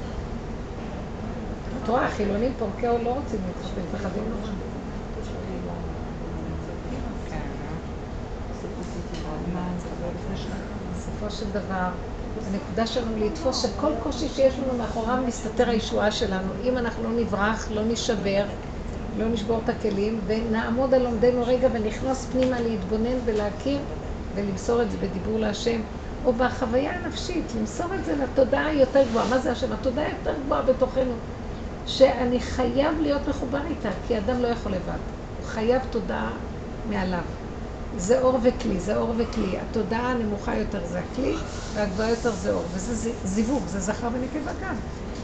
את 1.82 1.88
רואה, 1.88 2.06
החילונים 2.06 2.52
פורקי 2.58 2.86
עול 2.86 3.00
לא 3.00 3.10
רוצים 3.10 3.40
להתחתן, 3.46 3.80
מפחדים 3.92 4.22
נורא. 4.28 4.52
בסופו 10.96 11.30
של 11.30 11.50
דבר, 11.50 11.88
הנקודה 12.50 12.86
שלנו 12.86 13.16
לתפוס 13.16 13.62
שכל 13.62 13.92
קושי 14.02 14.28
שיש 14.28 14.54
לנו 14.58 14.78
מאחוריו 14.78 15.18
מסתתר 15.26 15.68
הישועה 15.68 16.10
שלנו. 16.10 16.52
אם 16.64 16.78
אנחנו 16.78 17.04
לא 17.04 17.10
נברח, 17.20 17.68
לא 17.70 17.82
נשבר, 17.84 18.44
לא 19.14 19.28
נשבור 19.28 19.60
את 19.64 19.68
הכלים, 19.68 20.20
ונעמוד 20.26 20.94
על 20.94 21.06
עומדנו 21.06 21.42
רגע 21.46 21.68
ונכנס 21.72 22.24
פנימה 22.26 22.60
להתבונן 22.60 23.18
ולהכיר 23.24 23.80
ולמסור 24.34 24.82
את 24.82 24.90
זה 24.90 24.98
בדיבור 24.98 25.38
להשם, 25.38 25.80
או 26.24 26.32
בחוויה 26.34 26.92
הנפשית, 26.92 27.54
למסור 27.54 27.94
את 27.94 28.04
זה 28.04 28.16
לתודעה 28.16 28.66
היותר 28.66 29.04
גבוהה. 29.08 29.28
מה 29.28 29.38
זה 29.38 29.52
השם? 29.52 29.72
התודעה 29.72 30.06
היותר 30.06 30.34
גבוהה 30.44 30.62
בתוכנו, 30.62 31.14
שאני 31.84 32.40
חייב 32.40 33.00
להיות 33.00 33.28
מחובר 33.28 33.66
איתה, 33.66 33.90
כי 34.02 34.18
אדם 34.18 34.40
לא 34.40 34.48
יכול 34.48 34.72
לבד. 34.72 34.98
הוא 35.36 35.44
חייב 35.44 35.82
תודעה 35.90 36.38
מעליו. 36.84 37.24
זה 37.92 38.20
אור 38.20 38.38
וכלי, 38.42 38.80
זה 38.80 38.96
אור 38.96 39.14
וכלי. 39.18 39.58
התודעה 39.58 40.10
הנמוכה 40.10 40.56
יותר 40.56 40.84
זה 40.84 40.98
הכלי, 40.98 41.44
והגבוהה 41.72 42.10
יותר 42.10 42.34
זה 42.34 42.52
אור. 42.52 42.68
וזה 42.72 43.12
זיווג, 43.22 43.66
זה 43.66 43.80
זכר 43.80 44.08
ונקבה 44.12 44.52
גם. 44.60 44.76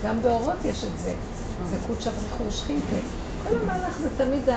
גם 0.03 0.23
באורות 0.23 0.65
יש 0.65 0.85
את 0.85 0.99
זה. 0.99 1.15
זה 1.63 1.79
קודשא 1.87 2.11
בריחו 2.11 2.51
שכינתה. 2.51 2.97
כל 3.39 3.51
המהלך 3.63 3.99
זה 4.01 4.17
תמיד 4.17 4.49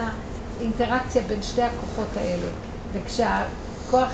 האינטראקציה 0.57 1.21
בין 1.21 1.41
שתי 1.41 1.61
הכוחות 1.63 2.17
האלה. 2.17 2.47
וכשהכוח 2.91 3.47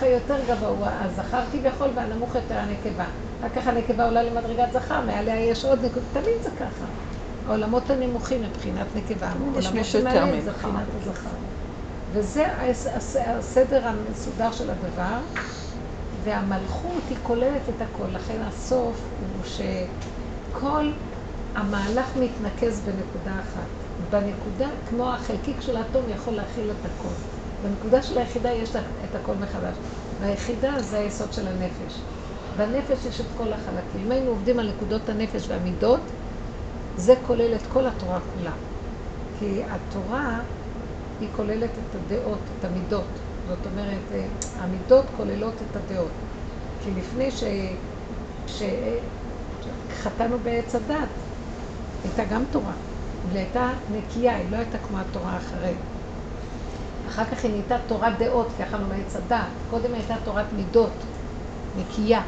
היותר 0.03 0.43
גבוה 0.47 0.67
הוא 0.69 1.05
הזכר 1.05 1.43
כביכול 1.51 1.89
והנמוך 1.95 2.35
יותר 2.35 2.57
הנקבה. 2.57 3.05
אחר 3.39 3.49
כך 3.49 3.67
הנקבה 3.67 4.05
עולה 4.05 4.23
למדרגת 4.23 4.71
זכר, 4.73 5.01
מעליה 5.01 5.39
יש 5.39 5.65
עוד 5.65 5.85
נקודה. 5.85 6.05
תמיד 6.11 6.33
זה 6.43 6.49
ככה. 6.51 6.85
העולמות 7.45 7.89
הנמוכים 7.89 8.41
מבחינת 8.41 8.95
נקבה, 8.95 9.27
העולמות 9.27 9.63
שמעליהם 9.85 10.41
זה. 10.41 10.51
מבחינת 10.51 10.87
הזכר. 10.95 11.29
וזה 12.09 12.45
הס- 12.57 12.87
הס- 12.87 13.15
הסדר 13.15 13.87
המסודר 13.87 14.51
של 14.51 14.69
הדבר, 14.69 15.19
והמלכות 16.23 17.09
היא 17.09 17.17
כוללת 17.23 17.69
את 17.69 17.81
הכל. 17.81 18.07
לכן 18.07 18.41
הסוף 18.41 18.97
הוא 19.19 19.43
שכל 19.43 20.91
המהלך 21.55 22.15
מתנקז 22.15 22.79
בנקודה 22.85 23.39
אחת. 23.39 23.86
בנקודה, 23.99 24.67
כמו 24.89 25.13
החלקיק 25.13 25.61
של 25.61 25.77
האטום 25.77 26.09
יכול 26.09 26.33
להכיל 26.33 26.71
את 26.71 26.85
הכל. 26.85 27.13
בנקודה 27.61 28.03
של 28.03 28.17
היחידה 28.17 28.51
יש 28.51 28.75
את 28.75 29.15
הכל 29.15 29.35
מחדש. 29.35 29.75
והיחידה 30.19 30.81
זה 30.81 30.99
היסוד 30.99 31.33
של 31.33 31.47
הנפש. 31.47 32.01
בנפש 32.57 33.05
יש 33.05 33.21
את 33.21 33.25
כל 33.37 33.53
החלקים. 33.53 34.01
אם 34.05 34.11
היינו 34.11 34.29
עובדים 34.29 34.59
על 34.59 34.69
נקודות 34.69 35.09
הנפש 35.09 35.49
והמידות, 35.49 36.01
זה 36.97 37.15
כולל 37.27 37.55
את 37.55 37.67
כל 37.67 37.87
התורה 37.87 38.19
כולה. 38.33 38.51
כי 39.39 39.63
התורה 39.63 40.39
היא 41.19 41.29
כוללת 41.35 41.71
את 41.71 41.95
הדעות, 41.95 42.39
את 42.59 42.65
המידות. 42.65 43.07
זאת 43.47 43.65
אומרת, 43.65 44.11
אה, 44.11 44.25
המידות 44.59 45.05
כוללות 45.17 45.53
את 45.61 45.75
הדעות. 45.75 46.11
כי 46.83 46.91
לפני 46.91 47.31
ש... 47.31 47.43
כשחטאנו 48.47 50.39
בעץ 50.43 50.75
הדת, 50.75 51.09
הייתה 52.03 52.23
גם 52.25 52.43
תורה. 52.51 52.73
אבל 53.27 53.35
היא 53.35 53.43
הייתה 53.45 53.69
נקייה, 53.89 54.35
היא 54.35 54.51
לא 54.51 54.57
הייתה 54.57 54.77
כמו 54.77 54.97
התורה 54.99 55.37
אחרי. 55.37 55.73
אחר 57.07 57.25
כך 57.25 57.43
היא 57.43 57.51
נהייתה 57.51 57.77
תורת 57.87 58.17
דעות, 58.19 58.47
כי 58.57 58.63
אכלנו 58.63 58.87
מעץ 58.87 59.15
הדת. 59.15 59.37
קודם 59.69 59.93
הייתה 59.93 60.15
תורת 60.23 60.53
מידות, 60.53 61.03
נקייה. 61.75 62.21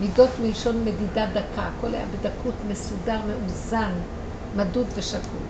מידות 0.00 0.30
מלשון 0.40 0.84
מדידה 0.84 1.26
דקה, 1.26 1.62
הכל 1.62 1.94
היה 1.94 2.06
בדקות 2.06 2.54
מסודר, 2.68 3.20
מאוזן, 3.26 3.92
מדוד 4.54 4.86
ושקול. 4.94 5.42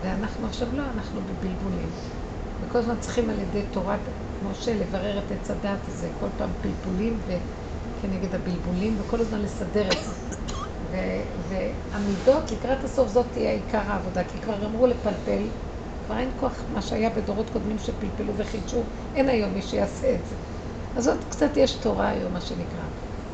ואנחנו 0.00 0.46
עכשיו 0.46 0.68
לא, 0.72 0.82
אנחנו 0.90 1.20
בבלבולים. 1.20 1.88
וכל 2.60 2.78
הזמן 2.78 2.98
צריכים 3.00 3.30
על 3.30 3.40
ידי 3.40 3.62
תורת 3.70 4.00
משה 4.42 4.74
לברר 4.74 5.18
את 5.18 5.32
עץ 5.32 5.50
הדת 5.50 5.88
הזה, 5.88 6.10
כל 6.20 6.28
פעם 6.36 6.50
פלפולים 6.60 7.20
וכנגד 7.98 8.34
הבלבולים, 8.34 8.96
וכל 9.00 9.20
הזמן 9.20 9.42
לסדר 9.42 9.86
את 9.86 9.98
זה. 10.04 10.34
והמידות 11.48 12.50
לקראת 12.50 12.84
הסוף 12.84 13.08
זאת 13.08 13.26
תהיה 13.32 13.50
עיקר 13.52 13.78
העבודה, 13.78 14.24
כי 14.24 14.38
כבר 14.38 14.64
גמרו 14.64 14.86
לפלפל, 14.86 15.42
כבר 16.06 16.18
אין 16.18 16.30
כוח 16.36 16.52
מה 16.68 16.82
שהיה 16.82 17.10
בדורות 17.10 17.50
קודמים 17.50 17.78
שפלפלו 17.78 18.32
וחידשו, 18.36 18.82
אין 19.14 19.28
היום 19.28 19.54
מי 19.54 19.62
שיעשה 19.62 20.14
את 20.14 20.26
זה. 20.26 20.36
אז 20.96 21.08
עוד 21.08 21.24
קצת 21.28 21.50
יש 21.56 21.72
תורה 21.74 22.08
היום, 22.08 22.32
מה 22.32 22.40
שנקרא, 22.40 22.82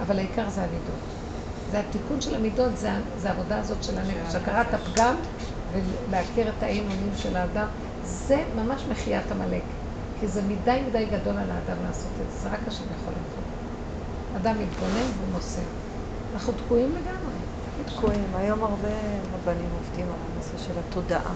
אבל 0.01 0.19
העיקר 0.19 0.49
זה 0.49 0.63
המידות. 0.63 0.95
זה 1.71 1.81
התיקון 1.81 2.21
של 2.21 2.35
המידות, 2.35 2.77
זה, 2.77 2.89
זה 3.17 3.31
העבודה 3.31 3.59
הזאת 3.59 3.83
של 3.83 3.99
הנפש, 3.99 4.35
הכרת 4.35 4.75
הפגם 4.75 5.17
ולהכיר 5.73 6.49
את 6.49 6.63
האימונים 6.63 7.15
של 7.17 7.37
האדם, 7.37 7.67
זה 8.03 8.45
ממש 8.55 8.89
מחיית 8.89 9.33
עמלק, 9.33 9.65
כי 10.21 10.29
זה 10.29 10.43
מדי 10.43 10.83
מדי 10.89 11.07
גדול 11.07 11.39
על 11.39 11.51
האדם 11.51 11.83
לעשות 11.83 12.13
את 12.21 12.31
זה, 12.31 12.39
זה 12.39 12.49
רק 12.49 12.69
השם 12.69 12.85
יכול 12.93 13.13
לעשות. 13.13 13.45
אדם 14.37 14.59
מתבונן 14.59 15.11
והוא 15.19 15.29
מוסר. 15.29 15.61
אנחנו 16.33 16.53
תקועים 16.53 16.95
לגמרי. 16.95 17.30
תקועים. 17.87 18.35
היום 18.35 18.63
הרבה 18.63 18.89
רבנים 19.33 19.71
עובדים 19.73 20.07
על 20.11 20.19
הנושא 20.33 20.57
של 20.59 20.79
התודעה. 20.79 21.21
הם 21.31 21.35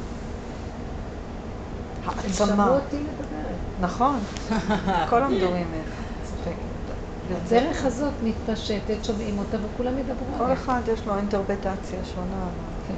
העצמה. 2.17 2.47
שמעו 2.47 2.75
אותי 2.75 2.97
מדברת. 3.01 3.57
נכון. 3.81 4.21
כל 5.11 5.23
המדורים 5.23 5.75
איך. 5.75 5.89
צוחקת. 6.23 6.95
הדרך 7.31 7.85
הזאת 7.85 8.13
מתפשטת, 8.23 9.05
שומעים 9.05 9.39
אותה 9.39 9.57
וכולם 9.67 9.99
ידברו 9.99 10.27
כל 10.39 10.45
עליה. 10.45 10.55
אחד 10.55 10.81
יש 10.93 11.07
לו 11.07 11.17
אינטרפטציה 11.17 12.05
שונה. 12.15 12.45
כן. 12.89 12.95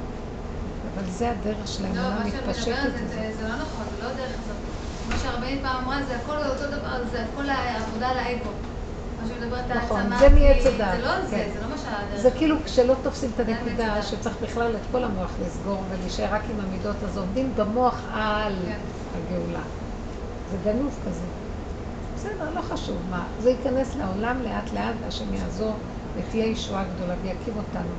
אבל 0.95 1.09
זה 1.09 1.31
הדרך 1.31 1.67
של 1.67 1.83
לא, 1.83 1.87
האמונה 1.87 2.19
מה 2.25 2.31
שאת 2.31 2.47
מתפשטת. 2.47 2.69
מדברת 2.71 2.99
זה- 3.37 3.47
לא 3.47 3.55
נכון, 3.55 3.85
זה 3.97 4.03
לא 4.03 4.13
דרך 4.13 4.35
הזאת. 4.39 4.55
כמו 5.05 5.17
שהרבנית 5.17 5.61
פעם 5.61 5.83
אמרה, 5.83 6.03
זה 6.07 6.15
הכל 6.15 6.37
אותו 6.37 6.67
דבר, 6.67 7.03
זה 7.11 7.23
הכל 7.23 7.49
העבודה 7.49 8.07
על 8.07 8.17
האגו. 8.17 8.49
מה 9.21 9.27
שמדברת 9.27 9.71
על 9.71 9.77
נכון, 9.77 9.99
העצמה 9.99 10.19
זה 10.19 10.29
מעץ 10.29 10.65
הדעת. 10.65 10.97
זה 10.99 11.05
לא 11.05 11.25
זה, 11.25 11.35
כן. 11.35 11.49
זה 11.53 11.61
לא 11.61 11.66
מה. 11.66 11.66
זה 12.15 12.31
כאילו 12.31 12.55
כשלא 12.65 12.95
תופסים 13.03 13.31
את 13.35 13.39
הנקודה. 13.39 14.03
שצריך 14.03 14.35
בכלל 14.41 14.75
את 14.75 14.81
כל 14.91 15.03
המוח 15.03 15.31
לסגור 15.45 15.83
ולהישאר 15.89 16.33
רק 16.33 16.41
עם 16.49 16.59
המידות, 16.59 16.95
אז 17.03 17.17
עובדים 17.17 17.53
במוח 17.55 18.01
על 18.11 18.53
כן. 18.65 18.79
הגאולה. 19.15 19.61
זה 20.51 20.57
גנוב 20.63 20.99
כזה. 21.05 21.25
בסדר, 22.15 22.49
לא 22.55 22.61
חשוב 22.61 22.97
מה. 23.09 23.25
זה 23.39 23.49
ייכנס 23.49 23.95
לעולם 23.95 24.41
לאט 24.41 24.73
לאט, 24.73 24.95
והשם 25.01 25.33
יעזור, 25.33 25.73
ותהיה 26.15 26.45
ישועה 26.45 26.83
גדולה, 26.95 27.13
ויקים 27.21 27.53
אותנו 27.57 27.89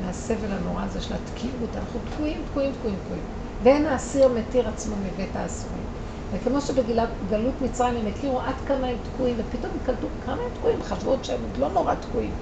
מהסבל 0.00 0.52
הנורא 0.52 0.82
הזה 0.82 1.00
של 1.00 1.14
התקיעות. 1.14 1.76
אנחנו 1.76 2.00
תקועים, 2.14 2.42
תקועים, 2.50 2.72
תקועים, 2.72 2.96
תקועים. 3.04 3.22
ואין 3.62 3.86
האסיר 3.86 4.28
מתיר 4.28 4.68
עצמו 4.68 4.96
מבית 4.96 5.36
האסורים. 5.36 5.84
וכמו 6.32 6.60
שבגלות 6.60 7.60
מצרים 7.62 7.96
הם 7.96 8.06
הכירו 8.06 8.40
עד 8.40 8.54
כמה 8.66 8.86
הם 8.86 8.96
תקועים, 9.12 9.36
ופתאום 9.38 9.72
הם 9.72 9.78
קלטו 9.86 10.06
כמה 10.24 10.34
הם 10.34 10.58
תקועים, 10.58 10.82
חשבו 10.82 11.16
שהם 11.22 11.40
עוד 11.42 11.56
לא 11.58 11.72
נורא 11.72 11.94
תקועים. 11.94 12.32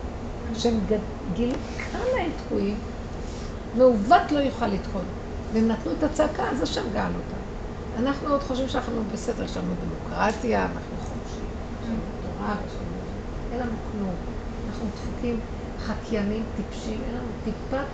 שהם 0.53 0.81
גילו 1.35 1.55
כמה 1.93 2.03
הם 2.25 2.31
תקועים, 2.37 2.77
מעוות 3.75 4.33
לא 4.33 4.39
יוכל 4.39 4.67
לתקון. 4.67 5.05
והם 5.53 5.69
נתנו 5.69 5.93
את 5.93 6.03
הצעקה, 6.03 6.51
אז 6.51 6.63
השם 6.63 6.91
גאל 6.93 7.13
אותם. 7.17 7.37
אנחנו 7.97 8.29
עוד 8.29 8.43
חושבים 8.43 8.69
שאנחנו 8.69 9.05
בסדר, 9.13 9.45
יש 9.45 9.57
לנו 9.57 9.75
דמוקרטיה, 9.75 10.65
אנחנו 10.65 10.97
חופשיים, 10.99 11.51
יש 11.83 11.89
לנו 11.89 11.99
תורה. 12.23 12.57
אין 13.53 13.61
לנו 13.61 13.77
כלום. 13.91 14.15
אנחנו 14.69 14.87
דפוקים, 14.95 15.41
חקיינים, 15.79 16.43
טיפשים, 16.57 17.01
אין 17.07 17.15
לנו 17.15 17.29
טיפת 17.45 17.87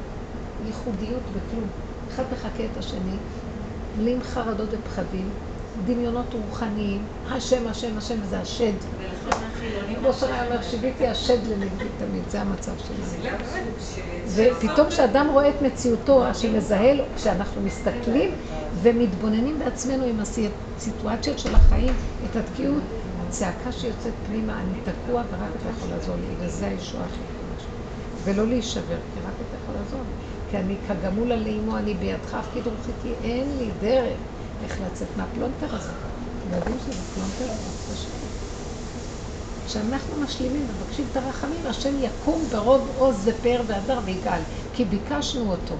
ייחודיות 0.66 1.22
בכלום. 1.22 1.68
אחד 2.09 2.24
מחקה 2.32 2.64
את 2.72 2.77
השני, 2.77 3.16
מלאים 3.98 4.22
חרדות 4.22 4.68
ופחדים, 4.72 5.31
דמיונות 5.76 6.34
רוחניים, 6.34 7.06
השם, 7.30 7.66
השם, 7.66 7.98
השם, 7.98 8.14
וזה 8.22 8.40
השד. 8.40 8.72
כמו 9.98 10.12
שאני 10.12 10.47
אומר, 10.47 10.62
שיביתי 10.62 11.06
השד 11.06 11.47
לנגדי 11.47 11.88
תמיד, 11.97 12.28
זה 12.28 12.40
המצב 12.40 12.78
שלנו. 12.78 13.05
זה. 14.24 14.51
ופתאום 14.52 14.88
כשאדם 14.88 15.28
רואה 15.32 15.48
את 15.48 15.62
מציאותו, 15.62 16.26
השם 16.26 16.56
מזהה 16.56 16.94
לו, 16.94 17.05
כשאנחנו 17.14 17.60
מסתכלים 17.62 18.30
ומתבוננים 18.82 19.59
בעצמנו 19.59 20.05
עם 20.05 20.20
הסיטואציות 20.20 21.38
של 21.38 21.55
החיים, 21.55 21.94
את 22.24 22.36
התקיעות, 22.36 22.82
הצעקה 23.28 23.72
שיוצאת 23.72 24.14
פנימה, 24.26 24.60
אני 24.60 24.80
תקוע 24.80 25.22
ורק 25.30 25.51
אתה 25.60 25.68
יכול 25.68 25.88
לעזור 25.88 26.16
לי, 26.16 26.47
וזה 26.47 26.66
הישועה 26.66 27.05
הכי 27.05 27.16
שלי. 27.59 27.70
ולא 28.24 28.47
להישבר, 28.47 28.98
כי 29.14 29.20
רק 29.20 29.34
אתה 29.48 29.56
יכול 29.62 29.74
לעזור 29.74 30.01
לי. 30.01 30.12
כי 30.51 30.59
אני 30.59 30.76
כגמול 30.88 31.32
עלי 31.32 31.47
אימו, 31.47 31.76
אני 31.76 31.94
בידך 31.94 32.34
אפקיד 32.35 32.66
רוחי, 32.66 32.92
כי 33.02 33.12
אין 33.22 33.59
לי 33.59 33.70
דרך 33.80 34.18
איך 34.62 34.81
לצאת 34.81 35.09
מהפלונטר 35.16 35.74
הזה. 35.77 35.93
אתם 36.39 36.55
יודעים 36.57 36.78
שזה 36.78 37.03
פלונטר 37.15 37.47
מאוד 37.47 37.74
קשה. 37.93 38.11
כשאנחנו 39.65 40.16
משלימים 40.16 40.66
ומבקשים 40.70 41.07
את 41.12 41.16
הרחמים, 41.16 41.66
השם 41.66 41.95
יקום 42.01 42.51
ברוב 42.51 42.89
עוז 42.89 43.28
ופאר 43.28 43.62
והדר 43.66 44.01
ויגאל, 44.05 44.41
כי 44.73 44.85
ביקשנו 44.85 45.51
אותו. 45.51 45.77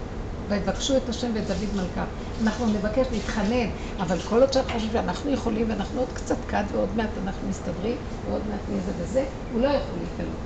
ויבקשו 0.48 0.97
את 0.97 1.09
השם 1.09 1.31
ואת 1.35 1.47
דוד 1.47 1.74
מלכה. 1.74 2.05
אנחנו 2.40 2.66
נבקש, 2.66 3.07
נתחנן, 3.12 3.66
אבל 3.98 4.19
כל 4.19 4.40
עוד 4.40 4.52
שאנחנו 4.52 4.73
חושבים 4.73 4.93
שאנחנו 4.93 5.31
יכולים 5.31 5.70
ואנחנו 5.70 6.01
עוד 6.01 6.12
קצת 6.12 6.44
כת 6.48 6.65
ועוד 6.73 6.97
מעט 6.97 7.19
אנחנו 7.19 7.48
מסתדרים 7.48 7.97
ועוד 8.24 8.43
מעט 8.48 8.61
מי 8.69 8.81
זה 8.81 8.93
וזה, 8.97 9.24
הוא 9.52 9.61
לא 9.61 9.69
יכול 9.69 9.98
להתגלות. 9.98 10.36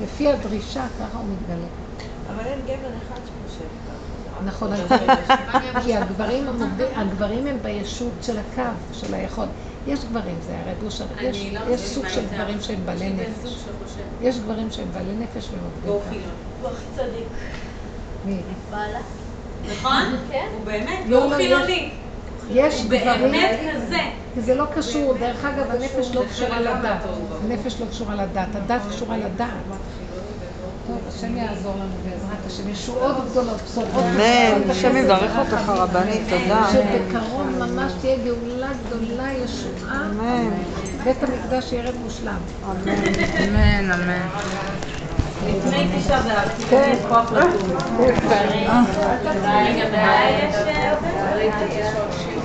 לפי 0.00 0.32
הדרישה, 0.32 0.86
ככה 0.98 1.18
הוא 1.18 1.28
מתגלה. 1.28 1.66
אבל 2.28 2.44
אין 2.46 2.60
גבר 2.62 2.98
אחד 2.98 3.14
ככה. 3.14 3.37
נכון, 4.44 4.70
כי 5.84 5.96
הגברים, 6.96 7.46
הם 7.46 7.58
בישות 7.62 8.12
של 8.22 8.38
הקו, 8.38 8.62
של 8.92 9.14
היכול. 9.14 9.46
יש 9.86 10.04
גברים, 10.04 10.36
זה 10.40 10.58
הרי 10.58 10.74
בושה, 10.80 11.04
יש, 11.20 11.46
לא 11.52 11.76
סוג 11.76 12.08
של. 12.08 12.26
גברים 12.26 12.60
שהם 12.60 12.80
בעלי 12.84 13.10
נפש. 13.10 13.64
יש 14.20 14.38
גברים 14.38 14.70
שהם 14.70 14.88
בעלי 14.92 15.12
נפש 15.16 15.48
והם 15.50 15.60
עובדים 15.64 16.10
חילון. 16.10 16.34
הוא 16.60 16.70
הכי 16.70 16.84
צדיק. 16.96 17.28
מי? 18.24 18.40
בעלה. 18.70 18.98
נכון? 19.72 20.02
הוא 20.54 20.64
באמת, 20.64 20.98
לא, 21.06 21.16
והוא 21.16 21.30
לא, 21.30 21.36
חילוני. 21.36 21.90
יש 22.50 22.74
הוא 22.74 22.84
גברים, 22.84 23.32
באמת 23.32 23.60
כזה. 23.74 23.98
כי 24.34 24.40
זה 24.40 24.54
לא 24.54 24.64
קשור, 24.74 25.14
דרך 25.14 25.44
אגב, 25.44 25.70
הנפש 25.70 26.14
לא 26.14 26.22
קשורה 26.30 26.60
לדת. 26.60 27.00
הנפש 27.44 27.80
לא 27.80 27.86
קשורה 27.86 28.14
לדת, 28.14 28.48
הדת 28.54 28.80
קשורה 28.90 29.16
לדעת. 29.16 29.50
טוב, 30.88 30.98
השם 31.08 31.36
יעזור 31.36 31.74
לנו 31.74 31.94
בעזרת 32.04 32.46
השם. 32.46 32.68
ישועות 32.68 33.16
גדולות, 33.30 33.62
בשורות 33.62 34.04
אמן. 34.04 34.70
השם 34.70 34.96
יברך 34.96 35.32
אותך 35.38 35.68
הרבנית, 35.68 36.22
תודה. 36.28 36.68
שבקרוב 36.72 37.46
ממש 37.58 37.92
תהיה 38.00 38.16
גאולה 38.24 38.68
גדולה, 38.86 39.32
ישועה. 39.32 40.06
אמן. 40.06 40.50
בית 41.04 41.22
המקדש 41.22 41.72
ירד 41.72 41.94
מושלם. 42.04 42.38
אמן, 42.86 43.90
אמן. 43.92 44.28
לפני 45.46 45.88
תשעה 45.98 46.22
באב. 46.22 46.48
כן. 46.70 46.96
כוח 47.08 47.32
לקום. 47.32 47.70
לגבי 49.64 49.96
יש... 51.70 52.37